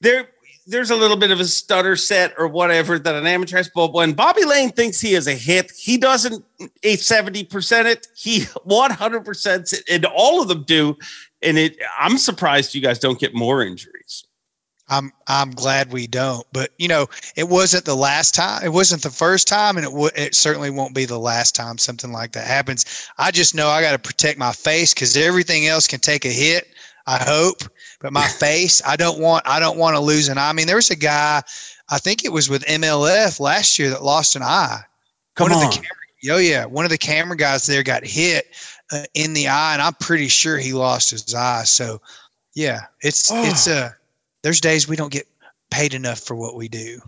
They're, 0.00 0.28
there's 0.66 0.90
a 0.90 0.96
little 0.96 1.16
bit 1.16 1.30
of 1.30 1.40
a 1.40 1.44
stutter 1.44 1.96
set 1.96 2.34
or 2.38 2.46
whatever 2.46 2.98
that 2.98 3.14
an 3.14 3.26
amateur 3.26 3.56
has. 3.56 3.70
But 3.74 3.92
when 3.92 4.12
Bobby 4.12 4.44
Lane 4.44 4.70
thinks 4.70 5.00
he 5.00 5.14
is 5.14 5.26
a 5.26 5.34
hit, 5.34 5.72
he 5.76 5.96
doesn't 5.96 6.44
a 6.82 6.96
70% 6.96 7.84
it. 7.86 8.06
He 8.16 8.40
100% 8.40 9.72
it, 9.72 9.82
and 9.90 10.04
all 10.04 10.40
of 10.42 10.48
them 10.48 10.64
do. 10.64 10.96
And 11.42 11.58
it, 11.58 11.76
I'm 11.98 12.18
surprised 12.18 12.74
you 12.74 12.80
guys 12.80 12.98
don't 12.98 13.18
get 13.18 13.34
more 13.34 13.62
injuries. 13.62 14.24
I'm 14.88 15.12
I'm 15.28 15.50
glad 15.50 15.92
we 15.92 16.06
don't. 16.06 16.46
But 16.52 16.70
you 16.78 16.88
know, 16.88 17.06
it 17.36 17.48
wasn't 17.48 17.84
the 17.84 17.94
last 17.94 18.34
time. 18.34 18.62
It 18.64 18.72
wasn't 18.72 19.02
the 19.02 19.10
first 19.10 19.48
time, 19.48 19.76
and 19.76 19.86
it 19.86 19.90
w- 19.90 20.10
it 20.14 20.34
certainly 20.34 20.70
won't 20.70 20.94
be 20.94 21.04
the 21.04 21.18
last 21.18 21.54
time 21.54 21.78
something 21.78 22.12
like 22.12 22.32
that 22.32 22.46
happens. 22.46 23.08
I 23.18 23.30
just 23.30 23.54
know 23.54 23.68
I 23.68 23.80
got 23.80 23.92
to 23.92 23.98
protect 23.98 24.38
my 24.38 24.52
face 24.52 24.92
because 24.92 25.16
everything 25.16 25.66
else 25.66 25.86
can 25.86 26.00
take 26.00 26.24
a 26.24 26.28
hit. 26.28 26.68
I 27.06 27.18
hope, 27.18 27.62
but 28.00 28.12
my 28.12 28.26
face, 28.38 28.82
I 28.86 28.96
don't 28.96 29.18
want 29.18 29.46
I 29.46 29.60
don't 29.60 29.78
want 29.78 29.96
to 29.96 30.00
lose 30.00 30.28
an 30.28 30.38
eye. 30.38 30.50
I 30.50 30.52
mean, 30.52 30.66
there 30.66 30.76
was 30.76 30.90
a 30.90 30.96
guy, 30.96 31.42
I 31.90 31.98
think 31.98 32.24
it 32.24 32.32
was 32.32 32.48
with 32.48 32.64
MLF 32.64 33.40
last 33.40 33.78
year 33.78 33.90
that 33.90 34.04
lost 34.04 34.36
an 34.36 34.42
eye. 34.42 34.80
Come 35.34 35.50
one 35.50 35.58
on. 35.58 35.64
Of 35.64 35.70
the 35.70 35.76
camera, 35.76 36.36
oh 36.36 36.38
yeah, 36.38 36.64
one 36.64 36.84
of 36.84 36.90
the 36.90 36.98
camera 36.98 37.36
guys 37.36 37.66
there 37.66 37.82
got 37.82 38.04
hit 38.04 38.46
uh, 38.92 39.04
in 39.14 39.32
the 39.32 39.48
eye, 39.48 39.72
and 39.72 39.82
I'm 39.82 39.94
pretty 39.94 40.28
sure 40.28 40.58
he 40.58 40.72
lost 40.72 41.10
his 41.10 41.34
eye. 41.34 41.64
So, 41.64 42.00
yeah, 42.54 42.82
it's 43.00 43.30
oh. 43.32 43.42
it's 43.44 43.68
uh 43.68 43.90
there's 44.42 44.60
days 44.60 44.88
we 44.88 44.96
don't 44.96 45.12
get 45.12 45.26
paid 45.70 45.94
enough 45.94 46.20
for 46.20 46.34
what 46.34 46.54
we 46.54 46.68
do. 46.68 47.00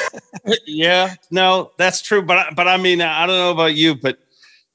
yeah, 0.66 1.14
no, 1.30 1.72
that's 1.76 2.02
true. 2.02 2.22
But 2.22 2.54
but 2.54 2.66
I 2.66 2.76
mean, 2.76 3.00
I 3.00 3.26
don't 3.26 3.36
know 3.36 3.52
about 3.52 3.74
you, 3.74 3.94
but 3.94 4.18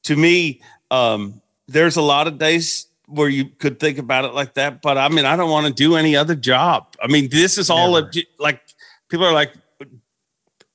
to 0.04 0.16
me, 0.16 0.62
um, 0.92 1.42
there's 1.68 1.98
a 1.98 2.02
lot 2.02 2.28
of 2.28 2.38
days 2.38 2.88
where 3.08 3.30
you 3.30 3.46
could 3.46 3.80
think 3.80 3.98
about 3.98 4.26
it 4.26 4.34
like 4.34 4.54
that. 4.56 4.82
But 4.82 4.98
I 4.98 5.10
mean, 5.10 5.26
I 5.26 5.36
don't 5.36 5.50
want 5.50 5.68
to 5.68 5.74
do 5.74 5.96
any 5.96 6.16
other 6.16 6.36
job. 6.36 6.96
I 7.02 7.08
mean, 7.08 7.30
this 7.30 7.58
is 7.58 7.70
all 7.70 7.98
of, 7.98 8.16
like 8.40 8.62
people 9.10 9.26
are 9.26 9.34
like, 9.34 9.52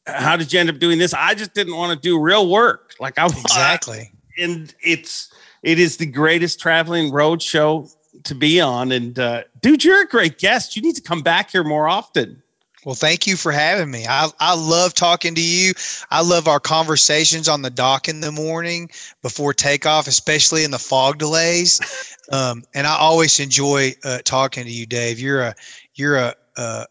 how 0.07 0.37
did 0.37 0.53
you 0.53 0.61
end 0.61 0.71
up 0.71 0.79
doing 0.79 0.99
this? 0.99 1.15
I 1.15 1.35
just 1.35 1.55
didn't 1.55 1.77
want 1.77 1.93
to 1.93 2.09
do 2.09 2.21
real 2.21 2.49
work. 2.49 2.95
Like 3.01 3.19
I 3.19 3.27
exactly, 3.27 4.13
and 4.39 4.73
it's 4.83 5.33
it 5.63 5.79
is 5.79 5.97
the 5.97 6.07
greatest 6.07 6.61
traveling 6.61 7.13
road 7.13 7.43
show 7.43 7.89
to 8.25 8.35
be 8.35 8.61
on. 8.61 8.93
And 8.93 9.19
uh, 9.19 9.45
dude, 9.61 9.85
you're 9.85 10.03
a 10.03 10.09
great 10.09 10.39
guest. 10.39 10.77
You 10.77 10.83
need 10.83 10.97
to 10.97 11.03
come 11.03 11.23
back 11.23 11.51
here 11.51 11.65
more 11.65 11.89
often. 11.89 12.43
Well, 12.85 12.95
thank 12.95 13.27
you 13.27 13.37
for 13.37 13.53
having 13.53 13.91
me. 13.91 14.07
I, 14.09 14.31
I 14.41 14.55
love 14.55 14.95
talking 14.95 15.35
to 15.35 15.41
you. 15.43 15.75
I 16.11 16.23
love 16.23 16.49
our 16.49 16.61
conversations 16.61 17.47
on 17.47 17.61
the 17.61 17.69
dock 17.69 18.09
in 18.09 18.21
the 18.21 18.33
morning 18.33 18.89
before 19.21 19.53
takeoff, 19.53 20.07
especially 20.07 20.65
in 20.65 20.71
the 20.71 20.79
fog 20.79 21.19
delays. 21.19 21.81
Um, 22.33 22.63
and 22.75 22.87
I 22.87 22.97
always 22.97 23.41
enjoy 23.41 23.93
uh, 24.05 24.19
talking 24.25 24.63
to 24.63 24.71
you, 24.71 24.87
Dave. 24.87 25.19
You're 25.19 25.41
a 25.41 25.55
you're 25.97 26.17
a 26.17 26.33
uh, 26.57 26.85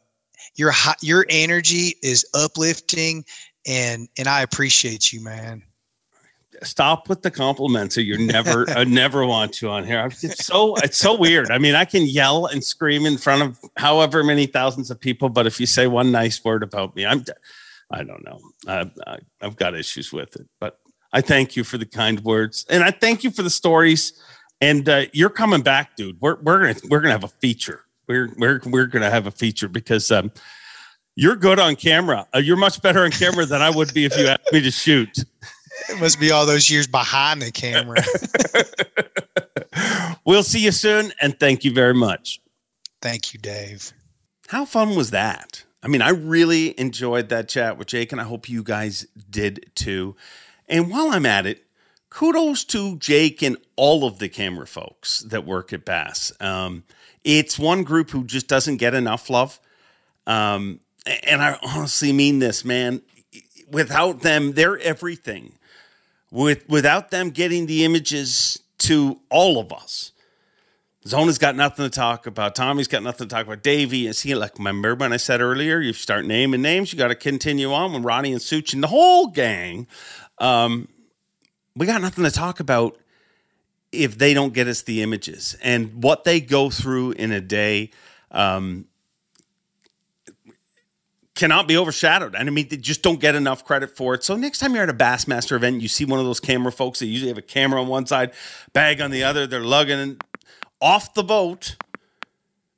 your 0.55 0.69
high 0.69 0.95
your 1.01 1.25
energy 1.29 1.95
is 2.03 2.25
uplifting, 2.33 3.23
and 3.65 4.09
and 4.17 4.27
I 4.27 4.41
appreciate 4.41 5.13
you, 5.13 5.23
man 5.23 5.63
stop 6.63 7.09
with 7.09 7.21
the 7.21 7.31
compliments 7.31 7.97
or 7.97 8.01
you're 8.01 8.17
never 8.33 8.69
I 8.69 8.83
never 8.83 9.25
want 9.25 9.53
to 9.55 9.69
on 9.69 9.85
here. 9.85 10.05
It's 10.05 10.45
so 10.45 10.75
it's 10.77 10.97
so 10.97 11.17
weird. 11.17 11.51
I 11.51 11.57
mean, 11.57 11.75
I 11.75 11.85
can 11.85 12.03
yell 12.03 12.45
and 12.47 12.63
scream 12.63 13.05
in 13.05 13.17
front 13.17 13.41
of 13.41 13.59
however 13.77 14.23
many 14.23 14.45
thousands 14.45 14.91
of 14.91 14.99
people, 14.99 15.29
but 15.29 15.47
if 15.47 15.59
you 15.59 15.65
say 15.65 15.87
one 15.87 16.11
nice 16.11 16.43
word 16.43 16.63
about 16.63 16.95
me, 16.95 17.05
I'm 17.05 17.23
I 17.91 18.03
don't 18.03 18.23
know. 18.23 18.39
I, 18.67 18.91
I, 19.07 19.17
I've 19.41 19.55
got 19.55 19.73
issues 19.73 20.13
with 20.13 20.35
it, 20.35 20.47
but 20.59 20.79
I 21.11 21.21
thank 21.21 21.55
you 21.55 21.63
for 21.63 21.79
the 21.79 21.87
kind 21.87 22.19
words 22.21 22.65
and 22.69 22.83
I 22.83 22.91
thank 22.91 23.23
you 23.23 23.31
for 23.31 23.41
the 23.41 23.49
stories. 23.49 24.13
And 24.61 24.87
uh, 24.89 25.05
you're 25.13 25.29
coming 25.29 25.61
back, 25.61 25.95
dude. 25.95 26.19
We're 26.19 26.35
we're 26.41 26.59
gonna 26.59 26.75
we're 26.89 26.99
gonna 26.99 27.13
have 27.13 27.23
a 27.23 27.29
feature. 27.29 27.85
We're 28.07 28.29
we're 28.37 28.61
we're 28.65 28.87
gonna 28.87 29.09
have 29.09 29.25
a 29.25 29.31
feature 29.31 29.69
because 29.69 30.11
um, 30.11 30.31
you're 31.15 31.35
good 31.35 31.59
on 31.59 31.75
camera. 31.75 32.25
Uh, 32.33 32.39
you're 32.39 32.57
much 32.57 32.81
better 32.81 33.03
on 33.03 33.11
camera 33.11 33.45
than 33.45 33.61
I 33.61 33.69
would 33.69 33.93
be 33.93 34.05
if 34.05 34.17
you 34.17 34.27
asked 34.27 34.53
me 34.53 34.61
to 34.61 34.71
shoot. 34.71 35.25
It 35.89 35.99
must 35.99 36.19
be 36.19 36.31
all 36.31 36.45
those 36.45 36.69
years 36.69 36.87
behind 36.87 37.41
the 37.41 37.51
camera. 37.51 38.03
we'll 40.25 40.43
see 40.43 40.63
you 40.63 40.71
soon, 40.71 41.11
and 41.21 41.39
thank 41.39 41.63
you 41.63 41.73
very 41.73 41.93
much. 41.93 42.39
Thank 43.01 43.33
you, 43.33 43.39
Dave. 43.39 43.93
How 44.47 44.65
fun 44.65 44.95
was 44.95 45.11
that? 45.11 45.63
I 45.81 45.87
mean, 45.87 46.01
I 46.01 46.09
really 46.09 46.77
enjoyed 46.79 47.29
that 47.29 47.47
chat 47.47 47.77
with 47.77 47.87
Jake, 47.87 48.11
and 48.11 48.19
I 48.19 48.25
hope 48.25 48.49
you 48.49 48.63
guys 48.63 49.07
did 49.29 49.71
too. 49.75 50.15
And 50.67 50.89
while 50.89 51.11
I'm 51.11 51.25
at 51.25 51.45
it, 51.45 51.65
kudos 52.09 52.63
to 52.65 52.97
Jake 52.97 53.41
and 53.41 53.57
all 53.75 54.05
of 54.05 54.19
the 54.19 54.29
camera 54.29 54.67
folks 54.67 55.21
that 55.21 55.45
work 55.45 55.71
at 55.71 55.85
Bass. 55.85 56.31
Um, 56.39 56.83
it's 57.23 57.57
one 57.57 57.83
group 57.83 58.09
who 58.09 58.23
just 58.23 58.47
doesn't 58.47 58.77
get 58.77 58.93
enough 58.93 59.29
love. 59.29 59.59
Um, 60.27 60.81
and 61.23 61.41
I 61.41 61.57
honestly 61.63 62.11
mean 62.11 62.39
this, 62.39 62.65
man. 62.65 63.01
Without 63.69 64.21
them, 64.21 64.53
they're 64.53 64.79
everything 64.79 65.53
with 66.31 66.67
without 66.69 67.11
them 67.11 67.29
getting 67.29 67.65
the 67.65 67.85
images 67.85 68.59
to 68.79 69.19
all 69.29 69.59
of 69.59 69.71
us. 69.73 70.11
Zona's 71.07 71.37
got 71.37 71.55
nothing 71.55 71.85
to 71.85 71.89
talk 71.89 72.27
about. 72.27 72.55
Tommy's 72.55 72.87
got 72.87 73.03
nothing 73.03 73.27
to 73.27 73.33
talk 73.33 73.45
about. 73.45 73.63
Davey 73.63 74.05
and 74.05 74.15
see, 74.15 74.35
like 74.35 74.57
remember 74.57 74.95
when 74.95 75.13
I 75.13 75.17
said 75.17 75.41
earlier, 75.41 75.79
you 75.79 75.93
start 75.93 76.25
naming 76.25 76.61
names, 76.61 76.91
you 76.91 76.99
got 76.99 77.07
to 77.07 77.15
continue 77.15 77.71
on 77.71 77.93
with 77.93 78.03
Ronnie 78.03 78.33
and 78.33 78.41
Such 78.41 78.73
and 78.73 78.83
the 78.83 78.87
whole 78.87 79.27
gang. 79.27 79.87
Um, 80.39 80.87
we 81.75 81.85
got 81.85 82.01
nothing 82.01 82.25
to 82.25 82.31
talk 82.31 82.59
about 82.59 82.97
if 83.91 84.17
they 84.17 84.33
don't 84.33 84.53
get 84.53 84.67
us 84.67 84.83
the 84.83 85.01
images 85.01 85.57
and 85.63 86.03
what 86.03 86.25
they 86.25 86.41
go 86.41 86.69
through 86.69 87.11
in 87.11 87.31
a 87.31 87.41
day. 87.41 87.91
Um, 88.31 88.85
cannot 91.39 91.67
be 91.67 91.77
overshadowed. 91.77 92.35
And 92.35 92.49
I 92.49 92.51
mean, 92.51 92.67
they 92.67 92.77
just 92.77 93.01
don't 93.01 93.19
get 93.19 93.33
enough 93.33 93.63
credit 93.63 93.95
for 93.95 94.13
it. 94.13 94.23
So 94.23 94.35
next 94.35 94.59
time 94.59 94.75
you're 94.75 94.83
at 94.83 94.89
a 94.89 94.93
Bassmaster 94.93 95.53
event, 95.53 95.81
you 95.81 95.87
see 95.87 96.03
one 96.03 96.19
of 96.19 96.25
those 96.25 96.41
camera 96.41 96.71
folks 96.71 96.99
that 96.99 97.07
usually 97.07 97.29
have 97.29 97.37
a 97.37 97.41
camera 97.41 97.81
on 97.81 97.87
one 97.87 98.05
side, 98.05 98.33
bag 98.73 98.99
on 98.99 99.09
the 99.09 99.23
other, 99.23 99.47
they're 99.47 99.61
lugging 99.61 100.19
off 100.81 101.13
the 101.13 101.23
boat. 101.23 101.77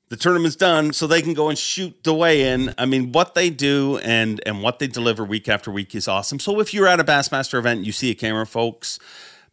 The 0.09 0.17
tournament's 0.17 0.57
done, 0.57 0.91
so 0.91 1.07
they 1.07 1.21
can 1.21 1.33
go 1.33 1.47
and 1.47 1.57
shoot 1.57 2.03
the 2.03 2.13
way 2.13 2.41
in. 2.41 2.73
I 2.77 2.85
mean, 2.85 3.13
what 3.13 3.33
they 3.33 3.49
do 3.49 3.97
and 3.99 4.41
and 4.45 4.61
what 4.61 4.79
they 4.79 4.87
deliver 4.87 5.23
week 5.23 5.47
after 5.47 5.71
week 5.71 5.95
is 5.95 6.05
awesome. 6.05 6.37
So 6.37 6.59
if 6.59 6.73
you're 6.73 6.87
at 6.87 6.99
a 6.99 7.05
Bassmaster 7.05 7.57
event 7.57 7.77
and 7.77 7.85
you 7.87 7.93
see 7.93 8.11
a 8.11 8.13
camera 8.13 8.45
folks, 8.45 8.99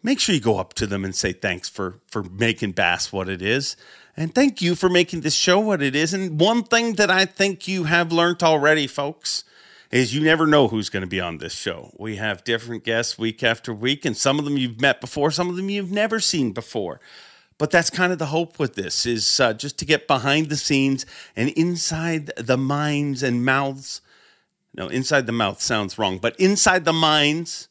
make 0.02 0.18
sure 0.18 0.35
you 0.35 0.40
go 0.40 0.59
up 0.59 0.74
to 0.74 0.86
them 0.89 1.05
and 1.05 1.14
say 1.14 1.32
thanks 1.32 1.68
for 1.68 2.01
for 2.09 2.24
making 2.24 2.72
Bass 2.72 3.12
what 3.12 3.28
it 3.28 3.40
is. 3.40 3.76
And 4.19 4.35
thank 4.35 4.61
you 4.61 4.74
for 4.74 4.89
making 4.89 5.20
this 5.20 5.36
show 5.36 5.61
what 5.61 5.81
it 5.81 5.95
is. 5.95 6.12
And 6.12 6.40
one 6.40 6.65
thing 6.65 6.95
that 6.95 7.09
I 7.09 7.24
think 7.24 7.69
you 7.69 7.85
have 7.85 8.11
learned 8.11 8.43
already, 8.43 8.89
folks, 8.89 9.45
is 9.93 10.12
you 10.12 10.20
never 10.20 10.45
know 10.45 10.66
who's 10.66 10.89
going 10.89 11.03
to 11.03 11.07
be 11.07 11.20
on 11.20 11.39
this 11.39 11.55
show. 11.55 11.93
We 11.97 12.16
have 12.16 12.43
different 12.43 12.82
guests 12.82 13.16
week 13.16 13.45
after 13.45 13.73
week, 13.73 14.05
and 14.05 14.16
some 14.16 14.40
of 14.40 14.45
them 14.45 14.59
you've 14.59 14.81
met 14.81 15.01
before, 15.01 15.31
some 15.31 15.49
of 15.49 15.55
them 15.55 15.70
you've 15.70 15.93
never 15.93 16.19
seen 16.19 16.51
before. 16.51 17.01
But 17.59 17.70
that's 17.70 17.90
kind 17.90 18.11
of 18.12 18.19
the 18.19 18.27
hope 18.27 18.59
with 18.59 18.74
this 18.74 19.07
is 19.07 19.39
uh, 19.39 19.53
just 19.53 19.78
to 19.78 19.85
get 19.85 20.09
behind 20.09 20.49
the 20.49 20.57
scenes 20.57 21.07
and 21.36 21.51
inside 21.51 22.32
the 22.36 22.59
minds 22.59 23.23
and 23.23 23.45
mouths. 23.45 24.01
No, 24.74 24.89
inside 24.89 25.27
the 25.27 25.32
mouth 25.32 25.62
sounds 25.62 25.97
wrong, 25.97 26.19
but 26.19 26.35
inside 26.40 26.85
the 26.85 26.93
minds 26.93 27.69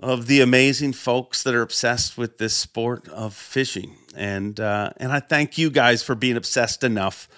of 0.00 0.26
the 0.26 0.40
amazing 0.40 0.94
folks 0.94 1.44
that 1.44 1.54
are 1.54 1.62
obsessed 1.62 2.18
with 2.18 2.38
this 2.38 2.54
sport 2.54 3.06
of 3.10 3.34
fishing. 3.34 3.98
And 4.16 4.58
uh, 4.60 4.90
and 4.96 5.12
I 5.12 5.20
thank 5.20 5.58
you 5.58 5.70
guys 5.70 6.02
for 6.02 6.14
being 6.14 6.36
obsessed 6.36 6.84
enough 6.84 7.28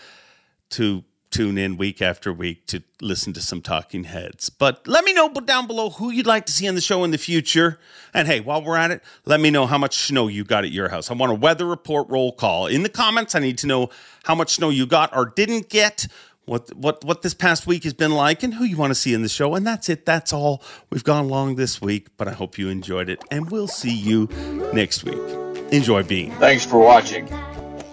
to 0.70 1.04
tune 1.30 1.58
in 1.58 1.76
week 1.76 2.00
after 2.00 2.32
week 2.32 2.66
to 2.66 2.82
listen 3.02 3.32
to 3.34 3.42
some 3.42 3.60
talking 3.60 4.04
heads. 4.04 4.48
But 4.48 4.86
let 4.86 5.04
me 5.04 5.12
know 5.12 5.28
down 5.28 5.66
below 5.66 5.90
who 5.90 6.10
you'd 6.10 6.26
like 6.26 6.46
to 6.46 6.52
see 6.52 6.66
on 6.68 6.74
the 6.74 6.80
show 6.80 7.04
in 7.04 7.10
the 7.10 7.18
future. 7.18 7.78
And 8.14 8.26
hey, 8.26 8.40
while 8.40 8.62
we're 8.62 8.76
at 8.76 8.90
it, 8.90 9.02
let 9.26 9.40
me 9.40 9.50
know 9.50 9.66
how 9.66 9.76
much 9.76 9.96
snow 9.96 10.28
you 10.28 10.44
got 10.44 10.64
at 10.64 10.70
your 10.70 10.88
house. 10.88 11.10
I 11.10 11.14
want 11.14 11.32
a 11.32 11.34
weather 11.34 11.66
report 11.66 12.08
roll 12.08 12.32
call. 12.32 12.66
In 12.66 12.82
the 12.82 12.88
comments, 12.88 13.34
I 13.34 13.40
need 13.40 13.58
to 13.58 13.66
know 13.66 13.90
how 14.24 14.34
much 14.34 14.54
snow 14.54 14.70
you 14.70 14.86
got 14.86 15.14
or 15.14 15.26
didn't 15.26 15.68
get 15.68 16.06
what 16.46 16.74
what 16.76 17.04
what 17.04 17.22
this 17.22 17.34
past 17.34 17.66
week 17.66 17.84
has 17.84 17.92
been 17.92 18.12
like 18.12 18.42
and 18.42 18.54
who 18.54 18.64
you 18.64 18.76
want 18.76 18.92
to 18.92 18.94
see 18.94 19.12
in 19.12 19.22
the 19.22 19.28
show. 19.28 19.54
And 19.54 19.66
that's 19.66 19.88
it. 19.88 20.06
That's 20.06 20.32
all. 20.32 20.62
We've 20.90 21.04
gone 21.04 21.28
long 21.28 21.56
this 21.56 21.82
week, 21.82 22.08
but 22.16 22.28
I 22.28 22.32
hope 22.32 22.56
you 22.56 22.68
enjoyed 22.70 23.10
it. 23.10 23.22
And 23.30 23.50
we'll 23.50 23.68
see 23.68 23.94
you 23.94 24.28
next 24.72 25.04
week. 25.04 25.45
Enjoy 25.72 26.02
being. 26.02 26.32
Thanks 26.32 26.64
for 26.64 26.78
watching. 26.78 27.28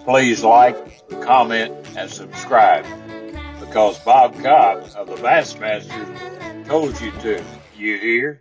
Please 0.04 0.44
like, 0.44 0.76
comment, 1.22 1.74
and 1.96 2.10
subscribe 2.10 2.84
because 3.60 3.98
Bob 4.00 4.34
Cobb 4.42 4.88
of 4.96 5.08
the 5.08 5.16
Bassmasters 5.16 6.66
told 6.66 7.00
you 7.00 7.10
to. 7.22 7.42
You 7.76 7.98
hear? 7.98 8.40